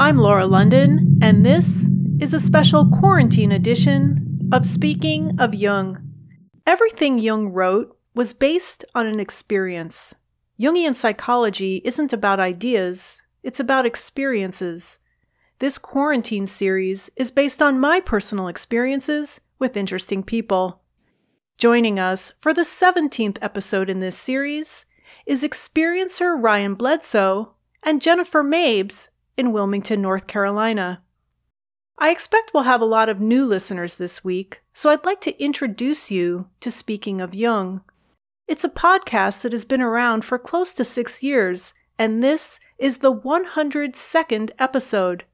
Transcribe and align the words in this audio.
I'm 0.00 0.16
Laura 0.16 0.46
London, 0.46 1.18
and 1.20 1.44
this 1.44 1.90
is 2.18 2.32
a 2.32 2.40
special 2.40 2.88
quarantine 2.88 3.52
edition 3.52 4.48
of 4.52 4.64
Speaking 4.64 5.38
of 5.38 5.54
Jung. 5.54 5.98
Everything 6.66 7.18
Jung 7.18 7.48
wrote 7.48 7.94
was 8.14 8.32
based 8.32 8.86
on 8.94 9.06
an 9.06 9.20
experience. 9.20 10.14
Jungian 10.58 10.94
psychology 10.94 11.82
isn't 11.84 12.14
about 12.14 12.40
ideas, 12.40 13.20
it's 13.42 13.60
about 13.60 13.84
experiences. 13.84 15.00
This 15.58 15.76
quarantine 15.76 16.46
series 16.46 17.10
is 17.16 17.30
based 17.30 17.60
on 17.60 17.78
my 17.78 18.00
personal 18.00 18.48
experiences 18.48 19.40
with 19.58 19.76
interesting 19.76 20.22
people. 20.22 20.80
Joining 21.58 21.98
us 21.98 22.32
for 22.40 22.54
the 22.54 22.62
17th 22.62 23.36
episode 23.42 23.90
in 23.90 24.00
this 24.00 24.16
series 24.16 24.86
is 25.26 25.42
experiencer 25.42 26.34
Ryan 26.42 26.74
Bledsoe 26.74 27.54
and 27.82 28.00
Jennifer 28.00 28.42
Mabes 28.42 29.08
in 29.36 29.52
Wilmington, 29.52 30.00
North 30.00 30.26
Carolina. 30.26 31.02
I 31.98 32.10
expect 32.10 32.52
we'll 32.52 32.62
have 32.62 32.80
a 32.80 32.86
lot 32.86 33.08
of 33.10 33.20
new 33.20 33.46
listeners 33.46 33.96
this 33.96 34.24
week, 34.24 34.62
so 34.72 34.88
I'd 34.88 35.04
like 35.04 35.20
to 35.22 35.42
introduce 35.42 36.10
you 36.10 36.48
to 36.60 36.70
Speaking 36.70 37.20
of 37.20 37.34
Jung. 37.34 37.82
It's 38.48 38.62
a 38.62 38.68
podcast 38.68 39.42
that 39.42 39.50
has 39.50 39.64
been 39.64 39.80
around 39.80 40.24
for 40.24 40.38
close 40.38 40.70
to 40.74 40.84
six 40.84 41.20
years, 41.20 41.74
and 41.98 42.22
this 42.22 42.60
is 42.78 42.98
the 42.98 43.12
102nd 43.12 44.50
episode. 44.60 45.24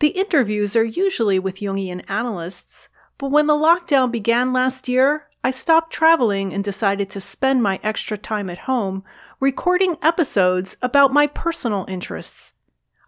The 0.00 0.08
interviews 0.08 0.76
are 0.76 0.84
usually 0.84 1.38
with 1.38 1.60
Jungian 1.60 2.04
analysts, 2.06 2.90
but 3.16 3.30
when 3.30 3.46
the 3.46 3.54
lockdown 3.54 4.12
began 4.12 4.52
last 4.52 4.88
year, 4.88 5.28
I 5.42 5.52
stopped 5.52 5.90
traveling 5.90 6.52
and 6.52 6.62
decided 6.62 7.08
to 7.10 7.20
spend 7.20 7.62
my 7.62 7.80
extra 7.82 8.18
time 8.18 8.50
at 8.50 8.58
home 8.58 9.04
recording 9.40 9.96
episodes 10.02 10.76
about 10.82 11.14
my 11.14 11.26
personal 11.26 11.86
interests. 11.88 12.52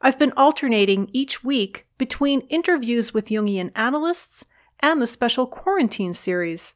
I've 0.01 0.19
been 0.19 0.33
alternating 0.33 1.11
each 1.13 1.45
week 1.45 1.87
between 1.99 2.41
interviews 2.49 3.13
with 3.13 3.29
Jungian 3.29 3.71
analysts 3.75 4.47
and 4.81 5.03
the 5.03 5.07
special 5.07 5.47
quarantine 5.47 6.15
series. 6.15 6.75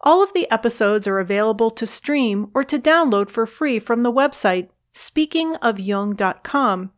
All 0.00 0.22
of 0.22 0.32
the 0.32 0.50
episodes 0.50 1.06
are 1.06 1.18
available 1.18 1.70
to 1.70 1.86
stream 1.86 2.50
or 2.54 2.64
to 2.64 2.78
download 2.78 3.30
for 3.30 3.46
free 3.46 3.78
from 3.78 4.02
the 4.02 4.12
website 4.12 4.68
speakingofjung.com. 4.94 6.90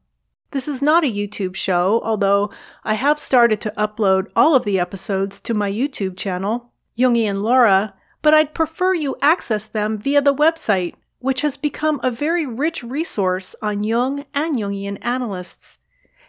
This 0.51 0.69
is 0.69 0.81
not 0.81 1.05
a 1.05 1.13
YouTube 1.13 1.55
show, 1.55 2.01
although 2.05 2.51
I 2.85 2.95
have 2.95 3.19
started 3.19 3.61
to 3.63 3.75
upload 3.77 4.29
all 4.35 4.55
of 4.55 4.65
the 4.65 4.79
episodes 4.79 5.41
to 5.41 5.53
my 5.53 5.71
YouTube 5.71 6.17
channel, 6.17 6.73
Jungian 6.99 7.43
Laura, 7.43 7.95
but 8.23 8.35
I'd 8.35 8.55
prefer 8.55 8.95
you 8.95 9.17
access 9.21 9.67
them 9.67 9.99
via 9.99 10.23
the 10.23 10.35
website 10.35 10.95
which 11.21 11.41
has 11.41 11.57
become 11.57 12.01
a 12.03 12.11
very 12.11 12.47
rich 12.47 12.83
resource 12.83 13.55
on 13.61 13.85
Jung 13.85 14.25
and 14.35 14.57
Jungian 14.57 14.99
analysts. 15.03 15.79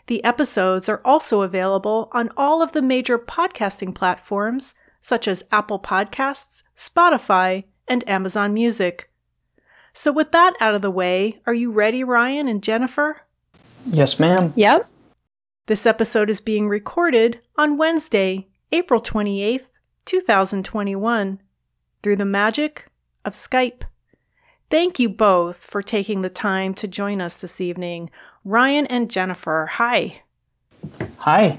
The 0.07 0.23
episodes 0.23 0.89
are 0.89 1.01
also 1.05 1.41
available 1.41 2.09
on 2.11 2.31
all 2.35 2.61
of 2.61 2.71
the 2.71 2.81
major 2.81 3.19
podcasting 3.19 3.93
platforms 3.93 4.73
such 5.09 5.27
as 5.27 5.43
Apple 5.51 5.79
Podcasts, 5.79 6.61
Spotify, 6.77 7.65
and 7.87 8.07
Amazon 8.07 8.53
Music. 8.53 9.11
So, 9.91 10.11
with 10.11 10.31
that 10.31 10.53
out 10.61 10.75
of 10.75 10.83
the 10.83 10.91
way, 10.91 11.41
are 11.47 11.53
you 11.53 11.71
ready, 11.71 12.03
Ryan 12.03 12.47
and 12.47 12.61
Jennifer? 12.61 13.21
Yes, 13.85 14.19
ma'am. 14.19 14.53
Yep. 14.55 14.87
This 15.65 15.87
episode 15.87 16.29
is 16.29 16.39
being 16.39 16.69
recorded 16.69 17.39
on 17.57 17.77
Wednesday, 17.77 18.47
April 18.71 19.01
28th, 19.01 19.65
2021, 20.05 21.41
through 22.03 22.15
the 22.15 22.25
magic 22.25 22.85
of 23.25 23.33
Skype. 23.33 23.81
Thank 24.69 24.99
you 24.99 25.09
both 25.09 25.57
for 25.57 25.81
taking 25.81 26.21
the 26.21 26.29
time 26.29 26.75
to 26.75 26.87
join 26.87 27.19
us 27.19 27.35
this 27.35 27.59
evening. 27.59 28.11
Ryan 28.45 28.85
and 28.85 29.09
Jennifer, 29.09 29.67
hi. 29.71 30.21
Hi. 31.17 31.57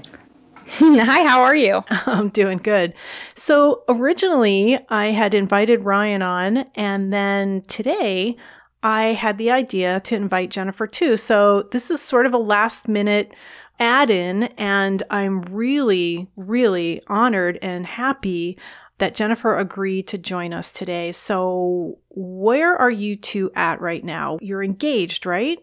Hi, 0.79 1.27
how 1.27 1.41
are 1.41 1.55
you? 1.55 1.83
I'm 1.89 2.29
doing 2.29 2.57
good. 2.57 2.93
So, 3.35 3.83
originally, 3.89 4.79
I 4.87 5.07
had 5.07 5.33
invited 5.33 5.83
Ryan 5.83 6.21
on, 6.21 6.59
and 6.75 7.11
then 7.11 7.63
today 7.67 8.37
I 8.81 9.07
had 9.07 9.37
the 9.37 9.51
idea 9.51 9.99
to 9.99 10.15
invite 10.15 10.49
Jennifer 10.49 10.87
too. 10.87 11.17
So, 11.17 11.63
this 11.71 11.91
is 11.91 12.01
sort 12.01 12.25
of 12.25 12.33
a 12.33 12.37
last 12.37 12.87
minute 12.87 13.35
add 13.81 14.09
in, 14.09 14.43
and 14.57 15.03
I'm 15.09 15.41
really, 15.41 16.29
really 16.37 17.01
honored 17.07 17.59
and 17.61 17.85
happy 17.85 18.57
that 18.99 19.13
Jennifer 19.13 19.57
agreed 19.57 20.07
to 20.07 20.17
join 20.17 20.53
us 20.53 20.71
today. 20.71 21.11
So, 21.11 21.97
where 22.11 22.77
are 22.77 22.91
you 22.91 23.17
two 23.17 23.51
at 23.55 23.81
right 23.81 24.05
now? 24.05 24.37
You're 24.41 24.63
engaged, 24.63 25.25
right? 25.25 25.59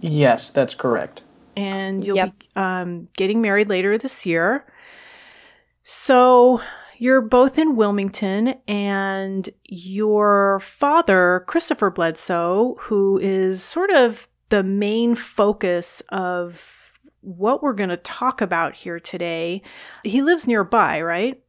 Yes, 0.00 0.50
that's 0.50 0.74
correct. 0.74 1.22
And 1.56 2.04
you'll 2.04 2.16
yep. 2.16 2.38
be 2.38 2.48
um, 2.56 3.08
getting 3.16 3.40
married 3.40 3.68
later 3.68 3.96
this 3.98 4.26
year. 4.26 4.66
So, 5.82 6.60
you're 6.98 7.20
both 7.20 7.58
in 7.58 7.76
Wilmington, 7.76 8.54
and 8.66 9.48
your 9.64 10.60
father, 10.60 11.44
Christopher 11.46 11.90
Bledsoe, 11.90 12.76
who 12.78 13.18
is 13.18 13.62
sort 13.62 13.90
of 13.90 14.28
the 14.48 14.62
main 14.62 15.14
focus 15.14 16.02
of 16.10 16.74
what 17.20 17.62
we're 17.62 17.72
going 17.72 17.88
to 17.90 17.96
talk 17.96 18.40
about 18.40 18.74
here 18.74 19.00
today, 19.00 19.62
he 20.04 20.22
lives 20.22 20.46
nearby, 20.46 21.00
right? 21.00 21.40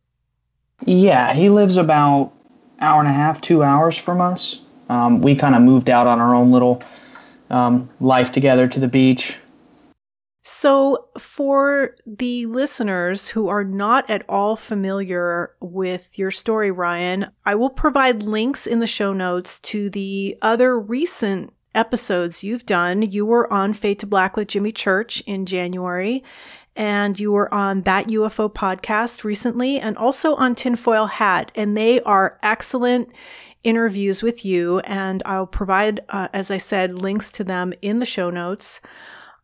Yeah, 0.85 1.33
he 1.33 1.49
lives 1.49 1.77
about 1.77 2.33
hour 2.79 2.99
and 2.99 3.09
a 3.09 3.13
half, 3.13 3.41
two 3.41 3.63
hours 3.63 3.97
from 3.97 4.21
us. 4.21 4.59
Um, 4.89 5.21
we 5.21 5.35
kind 5.35 5.55
of 5.55 5.61
moved 5.61 5.89
out 5.89 6.07
on 6.07 6.19
our 6.19 6.33
own 6.33 6.51
little 6.51 6.81
um, 7.49 7.89
life 7.99 8.31
together 8.31 8.67
to 8.67 8.79
the 8.79 8.87
beach. 8.87 9.37
So, 10.47 11.07
for 11.17 11.95
the 12.05 12.45
listeners 12.45 13.29
who 13.29 13.47
are 13.47 13.63
not 13.63 14.07
at 14.11 14.23
all 14.29 14.55
familiar 14.55 15.55
with 15.59 16.19
your 16.19 16.29
story, 16.29 16.69
Ryan, 16.69 17.31
I 17.47 17.55
will 17.55 17.71
provide 17.71 18.21
links 18.21 18.67
in 18.67 18.77
the 18.77 18.85
show 18.85 19.11
notes 19.11 19.59
to 19.61 19.89
the 19.89 20.37
other 20.43 20.79
recent 20.79 21.51
episodes 21.73 22.43
you've 22.43 22.67
done. 22.67 23.01
You 23.01 23.25
were 23.25 23.51
on 23.51 23.73
Fade 23.73 23.97
to 24.01 24.05
Black 24.05 24.37
with 24.37 24.49
Jimmy 24.49 24.71
Church 24.71 25.23
in 25.25 25.47
January, 25.47 26.23
and 26.75 27.19
you 27.19 27.31
were 27.31 27.51
on 27.51 27.81
that 27.81 28.09
UFO 28.09 28.47
podcast 28.47 29.23
recently 29.23 29.79
and 29.79 29.97
also 29.97 30.35
on 30.35 30.53
Tinfoil 30.53 31.07
Hat, 31.07 31.51
and 31.55 31.75
they 31.75 32.01
are 32.01 32.37
excellent 32.43 33.09
interviews 33.63 34.21
with 34.21 34.45
you. 34.45 34.77
And 34.81 35.23
I'll 35.25 35.47
provide, 35.47 36.01
uh, 36.09 36.27
as 36.33 36.51
I 36.51 36.59
said, 36.59 36.93
links 36.93 37.31
to 37.31 37.43
them 37.43 37.73
in 37.81 37.97
the 37.97 38.05
show 38.05 38.29
notes 38.29 38.79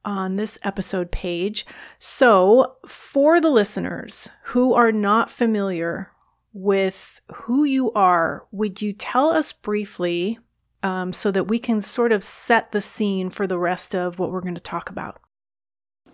on 0.03 0.35
this 0.35 0.57
episode 0.63 1.11
page. 1.11 1.65
So, 1.99 2.75
for 2.85 3.39
the 3.39 3.49
listeners 3.49 4.29
who 4.45 4.73
are 4.73 4.91
not 4.91 5.29
familiar 5.29 6.11
with 6.53 7.21
who 7.33 7.63
you 7.63 7.91
are, 7.93 8.45
would 8.51 8.81
you 8.81 8.93
tell 8.93 9.29
us 9.29 9.53
briefly 9.53 10.39
um, 10.83 11.13
so 11.13 11.31
that 11.31 11.47
we 11.47 11.59
can 11.59 11.81
sort 11.81 12.11
of 12.11 12.23
set 12.23 12.71
the 12.71 12.81
scene 12.81 13.29
for 13.29 13.47
the 13.47 13.59
rest 13.59 13.95
of 13.95 14.19
what 14.19 14.31
we're 14.31 14.41
going 14.41 14.55
to 14.55 14.61
talk 14.61 14.89
about? 14.89 15.19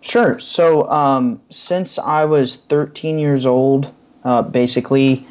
Sure. 0.00 0.38
So, 0.38 0.88
um, 0.88 1.40
since 1.50 1.98
I 1.98 2.24
was 2.24 2.56
13 2.68 3.18
years 3.18 3.44
old, 3.44 3.92
uh, 4.24 4.42
basically, 4.42 5.26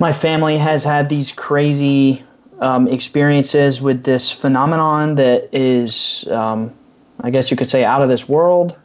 my 0.00 0.12
family 0.12 0.56
has 0.56 0.84
had 0.84 1.08
these 1.08 1.32
crazy 1.32 2.24
um, 2.60 2.88
experiences 2.88 3.80
with 3.80 4.04
this 4.04 4.32
phenomenon 4.32 5.16
that 5.16 5.48
is, 5.52 6.26
um, 6.28 6.72
I 7.20 7.30
guess 7.30 7.50
you 7.50 7.56
could 7.56 7.68
say, 7.68 7.84
out 7.84 8.02
of 8.02 8.08
this 8.08 8.28
world. 8.28 8.76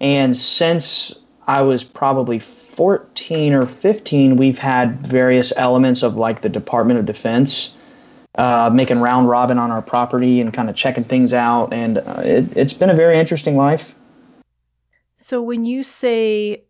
And 0.00 0.38
since 0.38 1.14
I 1.46 1.62
was 1.62 1.84
probably 1.84 2.38
14 2.38 3.52
or 3.52 3.66
15, 3.66 4.36
we've 4.36 4.58
had 4.58 5.06
various 5.06 5.52
elements 5.56 6.02
of 6.02 6.16
like 6.16 6.40
the 6.40 6.48
Department 6.48 6.98
of 6.98 7.06
Defense 7.06 7.74
uh, 8.36 8.70
making 8.72 9.00
round 9.00 9.28
robin 9.28 9.58
on 9.58 9.70
our 9.70 9.82
property 9.82 10.40
and 10.40 10.52
kind 10.52 10.70
of 10.70 10.76
checking 10.76 11.04
things 11.04 11.32
out. 11.32 11.72
And 11.72 11.98
uh, 11.98 12.22
it, 12.24 12.56
it's 12.56 12.72
been 12.72 12.90
a 12.90 12.94
very 12.94 13.18
interesting 13.18 13.56
life. 13.56 13.94
So 15.14 15.42
when 15.42 15.64
you 15.64 15.82
say 15.82 16.64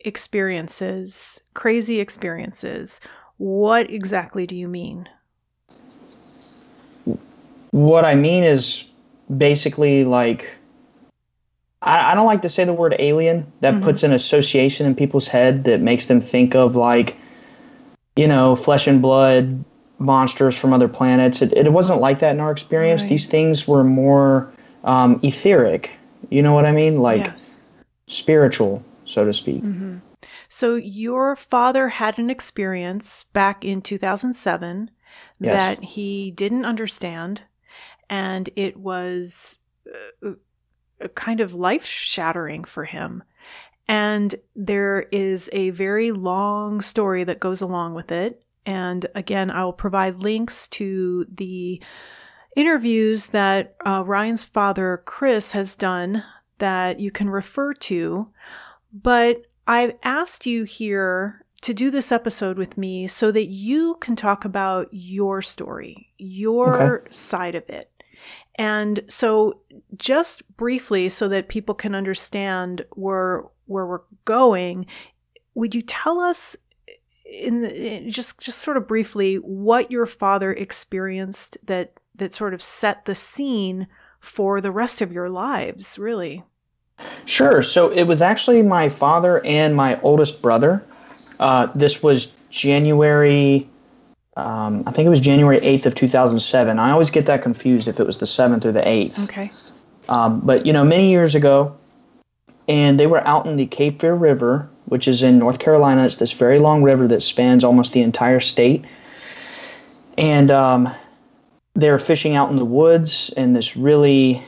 experiences, 0.00 1.40
crazy 1.54 2.00
experiences, 2.00 3.00
what 3.38 3.90
exactly 3.90 4.46
do 4.46 4.56
you 4.56 4.68
mean? 4.68 5.08
What 7.70 8.04
I 8.04 8.14
mean 8.14 8.44
is 8.44 8.84
basically 9.38 10.04
like 10.04 10.50
I, 11.84 12.12
I 12.12 12.14
don't 12.14 12.26
like 12.26 12.42
to 12.42 12.48
say 12.48 12.64
the 12.64 12.72
word 12.72 12.96
alien. 12.98 13.50
That 13.60 13.74
mm-hmm. 13.74 13.84
puts 13.84 14.02
an 14.02 14.12
association 14.12 14.86
in 14.86 14.94
people's 14.94 15.28
head 15.28 15.64
that 15.64 15.80
makes 15.80 16.06
them 16.06 16.20
think 16.20 16.54
of 16.54 16.76
like, 16.76 17.16
you 18.16 18.26
know, 18.26 18.56
flesh 18.56 18.86
and 18.86 19.00
blood 19.00 19.64
monsters 19.98 20.56
from 20.56 20.72
other 20.72 20.88
planets. 20.88 21.42
It, 21.42 21.52
it 21.52 21.72
wasn't 21.72 22.00
like 22.00 22.18
that 22.20 22.32
in 22.32 22.40
our 22.40 22.50
experience. 22.50 23.02
Right. 23.02 23.10
These 23.10 23.26
things 23.26 23.68
were 23.68 23.84
more 23.84 24.52
um, 24.82 25.20
etheric. 25.22 25.92
You 26.30 26.42
know 26.42 26.54
what 26.54 26.66
I 26.66 26.72
mean? 26.72 26.96
Like 26.96 27.26
yes. 27.26 27.70
spiritual, 28.08 28.82
so 29.04 29.24
to 29.24 29.32
speak. 29.32 29.62
hmm 29.62 29.98
So 30.48 30.74
your 30.74 31.36
father 31.36 31.88
had 31.88 32.18
an 32.18 32.30
experience 32.30 33.24
back 33.32 33.64
in 33.64 33.82
2007 33.82 34.90
Yes. 35.40 35.54
that 35.54 35.84
he 35.84 36.30
didn't 36.30 36.64
understand, 36.64 37.42
and 38.08 38.48
it 38.56 38.76
was 38.76 39.58
uh, 40.24 40.30
kind 41.14 41.40
of 41.40 41.54
life 41.54 41.84
shattering 41.84 42.64
for 42.64 42.84
him. 42.84 43.22
And 43.86 44.34
there 44.56 45.00
is 45.12 45.50
a 45.52 45.70
very 45.70 46.12
long 46.12 46.80
story 46.80 47.24
that 47.24 47.40
goes 47.40 47.60
along 47.60 47.94
with 47.94 48.10
it. 48.10 48.42
And 48.64 49.06
again, 49.14 49.50
I 49.50 49.64
will 49.64 49.74
provide 49.74 50.22
links 50.22 50.66
to 50.68 51.26
the 51.32 51.82
interviews 52.56 53.26
that 53.28 53.74
uh, 53.84 54.02
Ryan's 54.06 54.44
father, 54.44 55.02
Chris, 55.04 55.52
has 55.52 55.74
done 55.74 56.24
that 56.58 57.00
you 57.00 57.10
can 57.10 57.28
refer 57.28 57.74
to. 57.74 58.28
But 58.92 59.42
I've 59.66 59.96
asked 60.02 60.46
you 60.46 60.64
here 60.64 61.44
to 61.62 61.74
do 61.74 61.90
this 61.90 62.12
episode 62.12 62.58
with 62.58 62.78
me 62.78 63.06
so 63.06 63.32
that 63.32 63.48
you 63.48 63.96
can 64.00 64.16
talk 64.16 64.44
about 64.44 64.88
your 64.92 65.42
story, 65.42 66.12
your 66.18 67.06
side 67.10 67.54
of 67.54 67.68
it. 67.68 67.90
And 68.56 69.00
so 69.08 69.60
just 69.96 70.42
briefly 70.56 71.08
so 71.08 71.28
that 71.28 71.48
people 71.48 71.74
can 71.74 71.94
understand 71.94 72.84
where 72.90 73.44
where 73.66 73.86
we're 73.86 74.00
going, 74.24 74.86
would 75.54 75.74
you 75.74 75.82
tell 75.82 76.20
us 76.20 76.56
in, 77.24 77.62
the, 77.62 78.10
just 78.10 78.38
just 78.38 78.58
sort 78.58 78.76
of 78.76 78.86
briefly 78.86 79.36
what 79.36 79.90
your 79.90 80.06
father 80.06 80.52
experienced 80.52 81.58
that 81.64 81.98
that 82.14 82.34
sort 82.34 82.54
of 82.54 82.62
set 82.62 83.04
the 83.04 83.14
scene 83.14 83.86
for 84.20 84.60
the 84.60 84.70
rest 84.70 85.00
of 85.00 85.12
your 85.12 85.28
lives, 85.28 85.98
really? 85.98 86.44
Sure. 87.26 87.62
So 87.62 87.90
it 87.90 88.04
was 88.04 88.22
actually 88.22 88.62
my 88.62 88.88
father 88.88 89.44
and 89.44 89.74
my 89.74 90.00
oldest 90.00 90.40
brother. 90.40 90.84
Uh, 91.40 91.66
this 91.74 92.02
was 92.02 92.38
January, 92.50 93.68
um, 94.36 94.82
I 94.86 94.90
think 94.90 95.06
it 95.06 95.10
was 95.10 95.20
January 95.20 95.60
8th 95.60 95.86
of 95.86 95.94
2007. 95.94 96.78
I 96.78 96.90
always 96.90 97.10
get 97.10 97.26
that 97.26 97.42
confused 97.42 97.86
if 97.86 98.00
it 98.00 98.06
was 98.06 98.18
the 98.18 98.26
7th 98.26 98.64
or 98.64 98.72
the 98.72 98.80
8th. 98.80 99.24
Okay. 99.24 99.50
Um, 100.08 100.40
but, 100.40 100.66
you 100.66 100.72
know, 100.72 100.84
many 100.84 101.10
years 101.10 101.34
ago, 101.34 101.76
and 102.68 102.98
they 102.98 103.06
were 103.06 103.24
out 103.26 103.46
in 103.46 103.56
the 103.56 103.66
Cape 103.66 104.00
Fear 104.00 104.14
River, 104.14 104.68
which 104.86 105.06
is 105.06 105.22
in 105.22 105.38
North 105.38 105.58
Carolina. 105.58 106.04
It's 106.04 106.16
this 106.16 106.32
very 106.32 106.58
long 106.58 106.82
river 106.82 107.06
that 107.08 107.22
spans 107.22 107.62
almost 107.62 107.92
the 107.92 108.02
entire 108.02 108.40
state. 108.40 108.84
And 110.18 110.50
um, 110.50 110.92
they 111.74 111.90
were 111.90 111.98
fishing 111.98 112.34
out 112.34 112.50
in 112.50 112.56
the 112.56 112.64
woods 112.64 113.32
in 113.36 113.52
this 113.52 113.76
really 113.76 114.42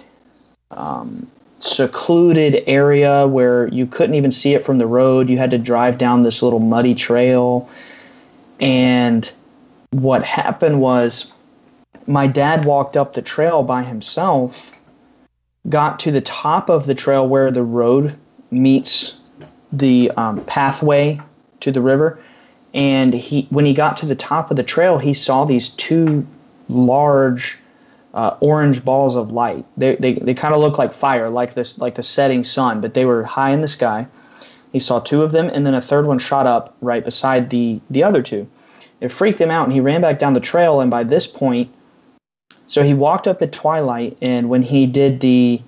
um, 0.70 1.30
secluded 1.58 2.62
area 2.66 3.26
where 3.26 3.68
you 3.68 3.86
couldn't 3.86 4.14
even 4.14 4.32
see 4.32 4.54
it 4.54 4.64
from 4.64 4.78
the 4.78 4.86
road. 4.86 5.28
You 5.28 5.38
had 5.38 5.50
to 5.52 5.58
drive 5.58 5.98
down 5.98 6.22
this 6.22 6.42
little 6.42 6.60
muddy 6.60 6.94
trail. 6.94 7.68
And 8.58 9.30
what 10.00 10.22
happened 10.22 10.80
was 10.80 11.26
my 12.06 12.26
dad 12.26 12.66
walked 12.66 12.96
up 12.96 13.14
the 13.14 13.22
trail 13.22 13.62
by 13.62 13.82
himself, 13.82 14.72
got 15.70 15.98
to 16.00 16.10
the 16.10 16.20
top 16.20 16.68
of 16.68 16.84
the 16.84 16.94
trail 16.94 17.26
where 17.26 17.50
the 17.50 17.62
road 17.62 18.14
meets 18.50 19.18
the 19.72 20.10
um, 20.16 20.44
pathway 20.44 21.18
to 21.60 21.72
the 21.72 21.80
river. 21.80 22.20
And 22.74 23.14
he, 23.14 23.46
when 23.48 23.64
he 23.64 23.72
got 23.72 23.96
to 23.98 24.06
the 24.06 24.14
top 24.14 24.50
of 24.50 24.58
the 24.58 24.62
trail, 24.62 24.98
he 24.98 25.14
saw 25.14 25.46
these 25.46 25.70
two 25.70 26.26
large 26.68 27.58
uh, 28.12 28.36
orange 28.40 28.84
balls 28.84 29.16
of 29.16 29.32
light. 29.32 29.64
They, 29.78 29.96
they, 29.96 30.14
they 30.14 30.34
kind 30.34 30.54
of 30.54 30.60
look 30.60 30.76
like 30.76 30.92
fire, 30.92 31.30
like 31.30 31.54
this, 31.54 31.78
like 31.78 31.94
the 31.94 32.02
setting 32.02 32.44
sun, 32.44 32.82
but 32.82 32.92
they 32.92 33.06
were 33.06 33.24
high 33.24 33.50
in 33.50 33.62
the 33.62 33.68
sky. 33.68 34.06
He 34.72 34.80
saw 34.80 35.00
two 35.00 35.22
of 35.22 35.32
them, 35.32 35.48
and 35.54 35.64
then 35.64 35.72
a 35.72 35.80
third 35.80 36.06
one 36.06 36.18
shot 36.18 36.46
up 36.46 36.76
right 36.82 37.02
beside 37.02 37.48
the 37.48 37.80
the 37.88 38.02
other 38.02 38.22
two. 38.22 38.46
It 39.00 39.10
freaked 39.10 39.40
him 39.40 39.50
out, 39.50 39.64
and 39.64 39.72
he 39.72 39.80
ran 39.80 40.00
back 40.00 40.18
down 40.18 40.32
the 40.32 40.40
trail. 40.40 40.80
And 40.80 40.90
by 40.90 41.04
this 41.04 41.26
point, 41.26 41.70
so 42.66 42.82
he 42.82 42.94
walked 42.94 43.26
up 43.26 43.42
at 43.42 43.52
twilight, 43.52 44.16
and 44.20 44.48
when 44.48 44.62
he 44.62 44.86
did 44.86 45.20
the, 45.20 45.60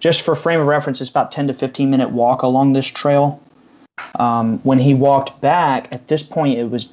just 0.00 0.22
for 0.22 0.36
frame 0.36 0.60
of 0.60 0.66
reference, 0.66 1.00
it's 1.00 1.10
about 1.10 1.32
10 1.32 1.48
to 1.48 1.54
15 1.54 1.90
minute 1.90 2.10
walk 2.10 2.42
along 2.42 2.72
this 2.72 2.86
trail. 2.86 3.40
Um, 4.16 4.58
when 4.60 4.78
he 4.78 4.94
walked 4.94 5.40
back, 5.40 5.88
at 5.92 6.08
this 6.08 6.22
point, 6.22 6.58
it 6.58 6.70
was 6.70 6.90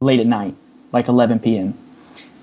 late 0.00 0.20
at 0.20 0.26
night, 0.26 0.54
like 0.92 1.08
11 1.08 1.38
p.m 1.38 1.74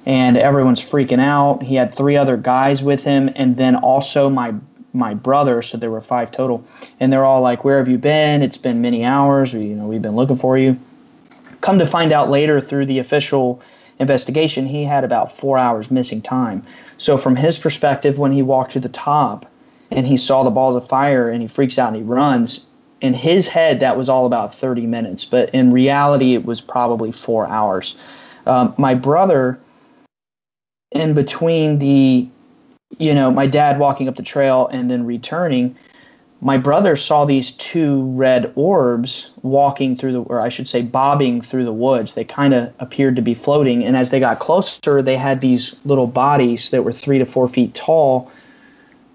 and 0.05 0.37
everyone's 0.37 0.81
freaking 0.81 1.19
out. 1.19 1.63
He 1.63 1.75
had 1.75 1.93
three 1.93 2.15
other 2.15 2.37
guys 2.37 2.83
with 2.83 3.03
him, 3.03 3.31
and 3.35 3.57
then 3.57 3.75
also 3.75 4.29
my 4.29 4.53
my 4.93 5.13
brother. 5.13 5.61
So 5.61 5.77
there 5.77 5.91
were 5.91 6.01
five 6.01 6.31
total, 6.31 6.63
and 6.99 7.11
they're 7.11 7.25
all 7.25 7.41
like, 7.41 7.63
"Where 7.63 7.79
have 7.79 7.87
you 7.87 7.97
been? 7.97 8.41
It's 8.41 8.57
been 8.57 8.81
many 8.81 9.03
hours. 9.03 9.53
We, 9.53 9.65
you 9.65 9.75
know, 9.75 9.87
we've 9.87 10.01
been 10.01 10.15
looking 10.15 10.37
for 10.37 10.57
you." 10.57 10.77
Come 11.65 11.79
to 11.79 11.87
find 11.87 12.11
out 12.11 12.29
later 12.29 12.61
through 12.61 12.85
the 12.85 12.99
official 12.99 13.59
investigation, 13.97 14.67
he 14.67 14.83
had 14.83 15.03
about 15.03 15.35
four 15.35 15.57
hours 15.57 15.89
missing 15.89 16.21
time. 16.21 16.63
So 16.97 17.17
from 17.17 17.35
his 17.35 17.57
perspective, 17.57 18.19
when 18.19 18.31
he 18.31 18.43
walked 18.43 18.73
to 18.73 18.79
the 18.79 18.87
top 18.87 19.47
and 19.89 20.05
he 20.05 20.15
saw 20.15 20.43
the 20.43 20.51
balls 20.51 20.75
of 20.75 20.87
fire 20.87 21.27
and 21.27 21.41
he 21.41 21.47
freaks 21.47 21.79
out 21.79 21.87
and 21.87 21.95
he 21.95 22.03
runs, 22.03 22.67
in 23.01 23.15
his 23.15 23.47
head 23.47 23.79
that 23.79 23.97
was 23.97 24.09
all 24.09 24.27
about 24.27 24.53
30 24.53 24.85
minutes, 24.85 25.25
but 25.25 25.49
in 25.55 25.73
reality 25.73 26.35
it 26.35 26.45
was 26.45 26.61
probably 26.61 27.11
four 27.11 27.47
hours. 27.47 27.95
Um, 28.45 28.75
my 28.77 28.93
brother 28.93 29.59
in 30.91 31.15
between 31.15 31.79
the 31.79 32.27
you 32.99 33.15
know 33.15 33.31
my 33.31 33.47
dad 33.47 33.79
walking 33.79 34.07
up 34.07 34.17
the 34.17 34.23
trail 34.23 34.67
and 34.71 34.91
then 34.91 35.03
returning 35.03 35.75
my 36.45 36.59
brother 36.59 36.95
saw 36.95 37.25
these 37.25 37.53
two 37.53 38.03
red 38.11 38.53
orbs 38.55 39.31
walking 39.41 39.97
through 39.97 40.13
the 40.13 40.21
or 40.21 40.39
i 40.39 40.47
should 40.47 40.67
say 40.67 40.83
bobbing 40.83 41.41
through 41.41 41.65
the 41.65 41.73
woods. 41.73 42.13
They 42.13 42.23
kind 42.23 42.53
of 42.53 42.71
appeared 42.77 43.15
to 43.15 43.23
be 43.23 43.33
floating. 43.33 43.83
And 43.83 43.97
as 43.97 44.11
they 44.11 44.19
got 44.19 44.37
closer 44.37 45.01
they 45.01 45.17
had 45.17 45.41
these 45.41 45.75
little 45.85 46.05
bodies 46.05 46.69
that 46.69 46.83
were 46.83 46.91
three 46.91 47.17
to 47.17 47.25
four 47.25 47.47
feet 47.47 47.73
tall. 47.73 48.31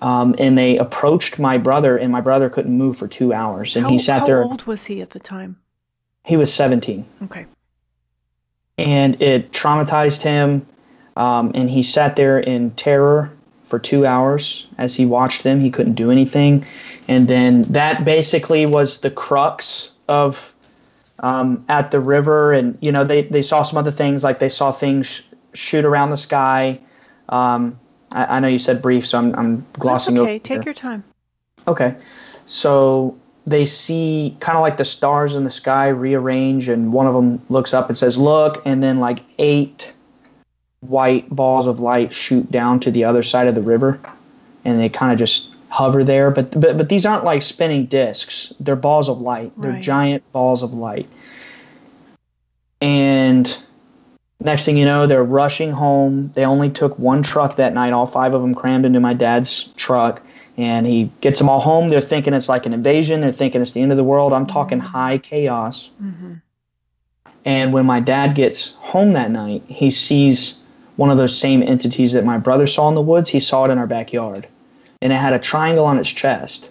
Um, 0.03 0.35
and 0.38 0.59
they 0.59 0.77
approached 0.77 1.38
my 1.38 1.56
brother 1.56 1.97
and 1.97 2.11
my 2.11 2.21
brother 2.21 2.50
couldn't 2.50 2.77
move 2.77 2.97
for 2.97 3.06
two 3.06 3.33
hours. 3.33 3.76
And 3.76 3.85
how, 3.85 3.93
he 3.93 3.99
sat 4.00 4.21
how 4.21 4.26
there. 4.26 4.43
How 4.43 4.49
old 4.50 4.65
was 4.65 4.87
he 4.87 5.00
at 5.00 5.11
the 5.11 5.21
time? 5.21 5.56
he 6.25 6.37
was 6.37 6.53
17 6.53 7.05
Okay. 7.23 7.47
and 8.76 9.23
it 9.23 9.53
traumatized 9.53 10.23
him. 10.23 10.67
Um, 11.17 11.53
and 11.55 11.71
he 11.71 11.85
sat 11.85 12.17
there 12.17 12.41
in 12.41 12.73
terror 12.73 13.31
for 13.70 13.78
two 13.78 14.05
hours 14.05 14.67
as 14.76 14.94
he 14.94 15.06
watched 15.06 15.44
them. 15.44 15.61
He 15.61 15.70
couldn't 15.70 15.94
do 15.94 16.11
anything. 16.11 16.66
And 17.09 17.28
then 17.28 17.62
that 17.64 18.04
basically 18.04 18.66
was 18.66 19.00
the 19.00 19.11
crux 19.11 19.90
of 20.09 20.52
um, 21.21 21.64
at 21.68 21.92
the 21.92 22.00
river. 22.00 22.52
And, 22.52 22.76
you 22.80 22.92
know, 22.92 23.04
they, 23.04 23.23
they 23.23 23.42
saw 23.42 23.62
some 23.62 23.78
other 23.78 23.90
things, 23.90 24.25
like 24.25 24.40
they 24.40 24.49
saw 24.49 24.73
things 24.73 25.23
shoot 25.54 25.85
around 25.85 26.11
the 26.11 26.16
sky. 26.16 26.80
Um, 27.28 27.78
I, 28.12 28.37
I 28.37 28.40
know 28.40 28.49
you 28.49 28.59
said 28.59 28.83
brief, 28.83 29.06
so 29.06 29.18
I'm, 29.18 29.35
I'm 29.37 29.66
glossing 29.75 30.16
That's 30.16 30.25
okay. 30.25 30.38
Take 30.38 30.56
here. 30.59 30.62
your 30.64 30.75
time. 30.75 31.04
Okay. 31.68 31.95
So 32.47 33.16
they 33.47 33.64
see 33.66 34.37
kind 34.40 34.56
of 34.56 34.62
like 34.62 34.76
the 34.76 34.85
stars 34.85 35.35
in 35.35 35.45
the 35.45 35.50
sky 35.50 35.88
rearrange, 35.88 36.68
and 36.68 36.92
one 36.92 37.06
of 37.06 37.14
them 37.14 37.40
looks 37.49 37.73
up 37.73 37.88
and 37.88 37.97
says, 37.97 38.18
Look, 38.18 38.62
and 38.66 38.83
then 38.83 38.99
like 38.99 39.25
eight 39.38 39.92
white 40.80 41.28
balls 41.30 41.66
of 41.66 41.80
light 41.80 42.12
shoot 42.12 42.50
down 42.50 42.80
to 42.80 42.90
the 42.90 43.04
other 43.04 43.22
side 43.22 43.46
of 43.46 43.54
the 43.54 43.62
river, 43.62 44.00
and 44.64 44.80
they 44.80 44.88
kind 44.88 45.12
of 45.12 45.18
just 45.18 45.50
hover 45.68 46.02
there. 46.04 46.30
But, 46.30 46.58
but, 46.58 46.76
but 46.76 46.88
these 46.88 47.06
aren't 47.06 47.25
like 47.25 47.42
spinning 47.42 47.87
discs, 47.87 48.52
they're 48.60 48.76
balls 48.76 49.08
of 49.08 49.20
light, 49.20 49.52
they're 49.58 49.72
Right. 49.72 49.82
giant 49.82 50.32
balls 50.32 50.62
of 50.62 50.72
light. 50.75 51.08
And 52.80 53.58
next 54.40 54.64
thing 54.64 54.76
you 54.76 54.84
know, 54.87 55.06
they're 55.06 55.22
rushing 55.22 55.70
home. 55.70 56.32
They 56.34 56.44
only 56.44 56.70
took 56.70 56.99
one 56.99 57.22
truck 57.22 57.56
that 57.56 57.75
night, 57.75 57.92
all 57.92 58.06
five 58.06 58.32
of 58.34 58.40
them 58.40 58.54
crammed 58.54 58.87
into 58.87 59.00
my 59.00 59.12
dad's 59.14 59.64
truck 59.76 60.22
and 60.56 60.87
he 60.87 61.10
gets 61.20 61.38
them 61.38 61.49
all 61.49 61.60
home. 61.60 61.88
They're 61.88 62.00
thinking 62.00 62.34
it's 62.34 62.49
like 62.49 62.66
an 62.66 62.72
invasion. 62.75 63.20
They're 63.20 63.32
thinking 63.32 63.62
it's 63.62 63.72
the 63.72 63.80
end 63.80 63.92
of 63.92 63.96
the 63.96 64.04
world. 64.04 64.32
I'm 64.32 64.46
talking 64.46 64.78
high 64.80 65.18
chaos. 65.18 65.90
hmm 65.99 66.34
And 67.44 67.72
when 67.72 67.87
my 67.87 68.00
dad 68.00 68.34
gets 68.34 68.72
home 68.75 69.12
that 69.14 69.30
night, 69.30 69.62
he 69.68 69.90
sees 69.90 70.60
one 71.00 71.11
of 71.11 71.16
those 71.16 71.35
same 71.35 71.62
entities 71.62 72.12
that 72.12 72.26
my 72.26 72.37
brother 72.37 72.66
saw 72.66 72.87
in 72.90 72.95
the 72.95 73.00
woods. 73.00 73.30
He 73.30 73.40
saw 73.40 73.64
it 73.64 73.71
in 73.71 73.78
our 73.78 73.87
backyard, 73.87 74.47
and 75.00 75.14
it 75.14 75.16
had 75.16 75.33
a 75.33 75.38
triangle 75.38 75.87
on 75.87 75.99
its 75.99 76.12
chest. 76.12 76.71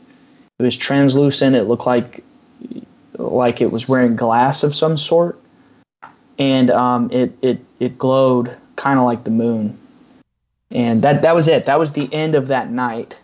It 0.60 0.64
was 0.64 0.78
translucent. 0.78 1.56
It 1.56 1.64
looked 1.64 1.88
like 1.88 2.24
like 3.18 3.60
it 3.60 3.72
was 3.72 3.90
wearing 3.90 4.16
glass 4.16 4.62
of 4.62 4.76
some 4.76 5.00
sort, 5.00 5.40
and 6.38 6.70
um, 6.70 7.10
it 7.12 7.36
it 7.42 7.60
it 7.80 7.98
glowed 7.98 8.56
kind 8.76 9.00
of 9.00 9.06
like 9.06 9.24
the 9.24 9.32
moon. 9.32 9.76
And 10.70 11.02
that 11.02 11.24
that 11.24 11.34
was 11.34 11.48
it. 11.48 11.66
That 11.66 11.80
was 11.80 11.94
the 11.94 12.08
end 12.14 12.36
of 12.36 12.50
that 12.50 12.70
night 12.70 13.18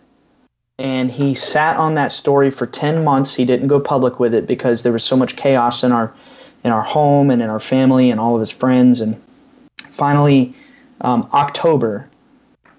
and 0.78 1.10
he 1.10 1.34
sat 1.34 1.78
on 1.78 1.94
that 1.94 2.12
story 2.12 2.50
for 2.50 2.66
10 2.66 3.02
months 3.02 3.34
he 3.34 3.46
didn't 3.46 3.68
go 3.68 3.80
public 3.80 4.20
with 4.20 4.34
it 4.34 4.46
because 4.46 4.82
there 4.82 4.92
was 4.92 5.02
so 5.02 5.16
much 5.16 5.34
chaos 5.36 5.82
in 5.82 5.90
our 5.90 6.12
in 6.64 6.70
our 6.70 6.82
home 6.82 7.30
and 7.30 7.40
in 7.40 7.48
our 7.48 7.58
family 7.58 8.10
and 8.10 8.20
all 8.20 8.34
of 8.34 8.40
his 8.40 8.50
friends 8.50 9.00
and 9.00 9.18
finally 9.88 10.54
um, 11.00 11.28
october 11.32 12.08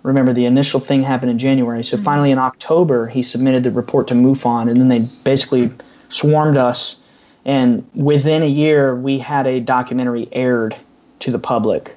remember 0.07 0.33
the 0.33 0.45
initial 0.45 0.79
thing 0.79 1.03
happened 1.03 1.31
in 1.31 1.37
January. 1.37 1.83
So 1.83 1.97
mm-hmm. 1.97 2.05
finally 2.05 2.31
in 2.31 2.39
October, 2.39 3.07
he 3.07 3.21
submitted 3.21 3.63
the 3.63 3.71
report 3.71 4.07
to 4.07 4.13
MUFON, 4.13 4.69
and 4.69 4.79
then 4.79 4.87
they 4.87 5.01
basically 5.23 5.69
swarmed 6.09 6.57
us. 6.57 6.97
And 7.45 7.87
within 7.93 8.41
a 8.41 8.47
year, 8.47 8.95
we 8.95 9.19
had 9.19 9.47
a 9.47 9.59
documentary 9.59 10.27
aired 10.31 10.75
to 11.19 11.31
the 11.31 11.39
public. 11.39 11.95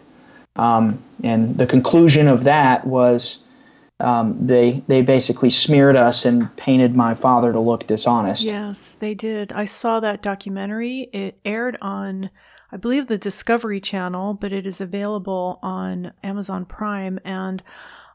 Um, 0.56 1.00
and 1.22 1.56
the 1.56 1.66
conclusion 1.66 2.28
of 2.28 2.44
that 2.44 2.86
was 2.86 3.38
um, 4.00 4.36
they 4.44 4.82
they 4.88 5.02
basically 5.02 5.50
smeared 5.50 5.94
us 5.94 6.24
and 6.24 6.54
painted 6.56 6.96
my 6.96 7.14
father 7.14 7.52
to 7.52 7.60
look 7.60 7.86
dishonest. 7.86 8.42
Yes, 8.42 8.96
they 8.98 9.14
did. 9.14 9.52
I 9.52 9.66
saw 9.66 10.00
that 10.00 10.22
documentary. 10.22 11.10
It 11.12 11.38
aired 11.44 11.76
on, 11.82 12.30
I 12.72 12.76
believe, 12.76 13.06
the 13.06 13.18
Discovery 13.18 13.80
Channel, 13.80 14.34
but 14.34 14.52
it 14.52 14.66
is 14.66 14.80
available 14.80 15.58
on 15.62 16.12
Amazon 16.22 16.64
Prime. 16.64 17.18
And 17.24 17.62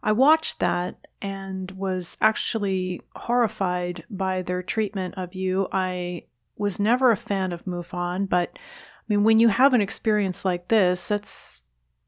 I 0.03 0.11
watched 0.11 0.59
that 0.59 1.07
and 1.21 1.71
was 1.71 2.17
actually 2.21 3.01
horrified 3.15 4.03
by 4.09 4.41
their 4.41 4.63
treatment 4.63 5.15
of 5.17 5.33
you. 5.33 5.67
I 5.71 6.23
was 6.57 6.79
never 6.79 7.11
a 7.11 7.17
fan 7.17 7.51
of 7.51 7.65
MUFON, 7.65 8.29
but 8.29 8.51
I 8.55 9.03
mean, 9.07 9.23
when 9.23 9.39
you 9.39 9.49
have 9.49 9.73
an 9.73 9.81
experience 9.81 10.45
like 10.45 10.67
this, 10.67 11.07
that's 11.07 11.63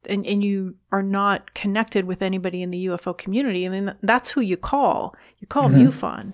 and, 0.07 0.25
and 0.25 0.43
you 0.43 0.75
are 0.91 1.03
not 1.03 1.53
connected 1.53 2.05
with 2.05 2.21
anybody 2.21 2.61
in 2.61 2.71
the 2.71 2.85
UFO 2.87 3.17
community, 3.17 3.65
I 3.65 3.69
mean, 3.69 3.93
that's 4.01 4.31
who 4.31 4.41
you 4.41 4.57
call. 4.57 5.15
You 5.39 5.47
call 5.47 5.69
mm-hmm. 5.69 5.87
MUFON. 5.87 6.33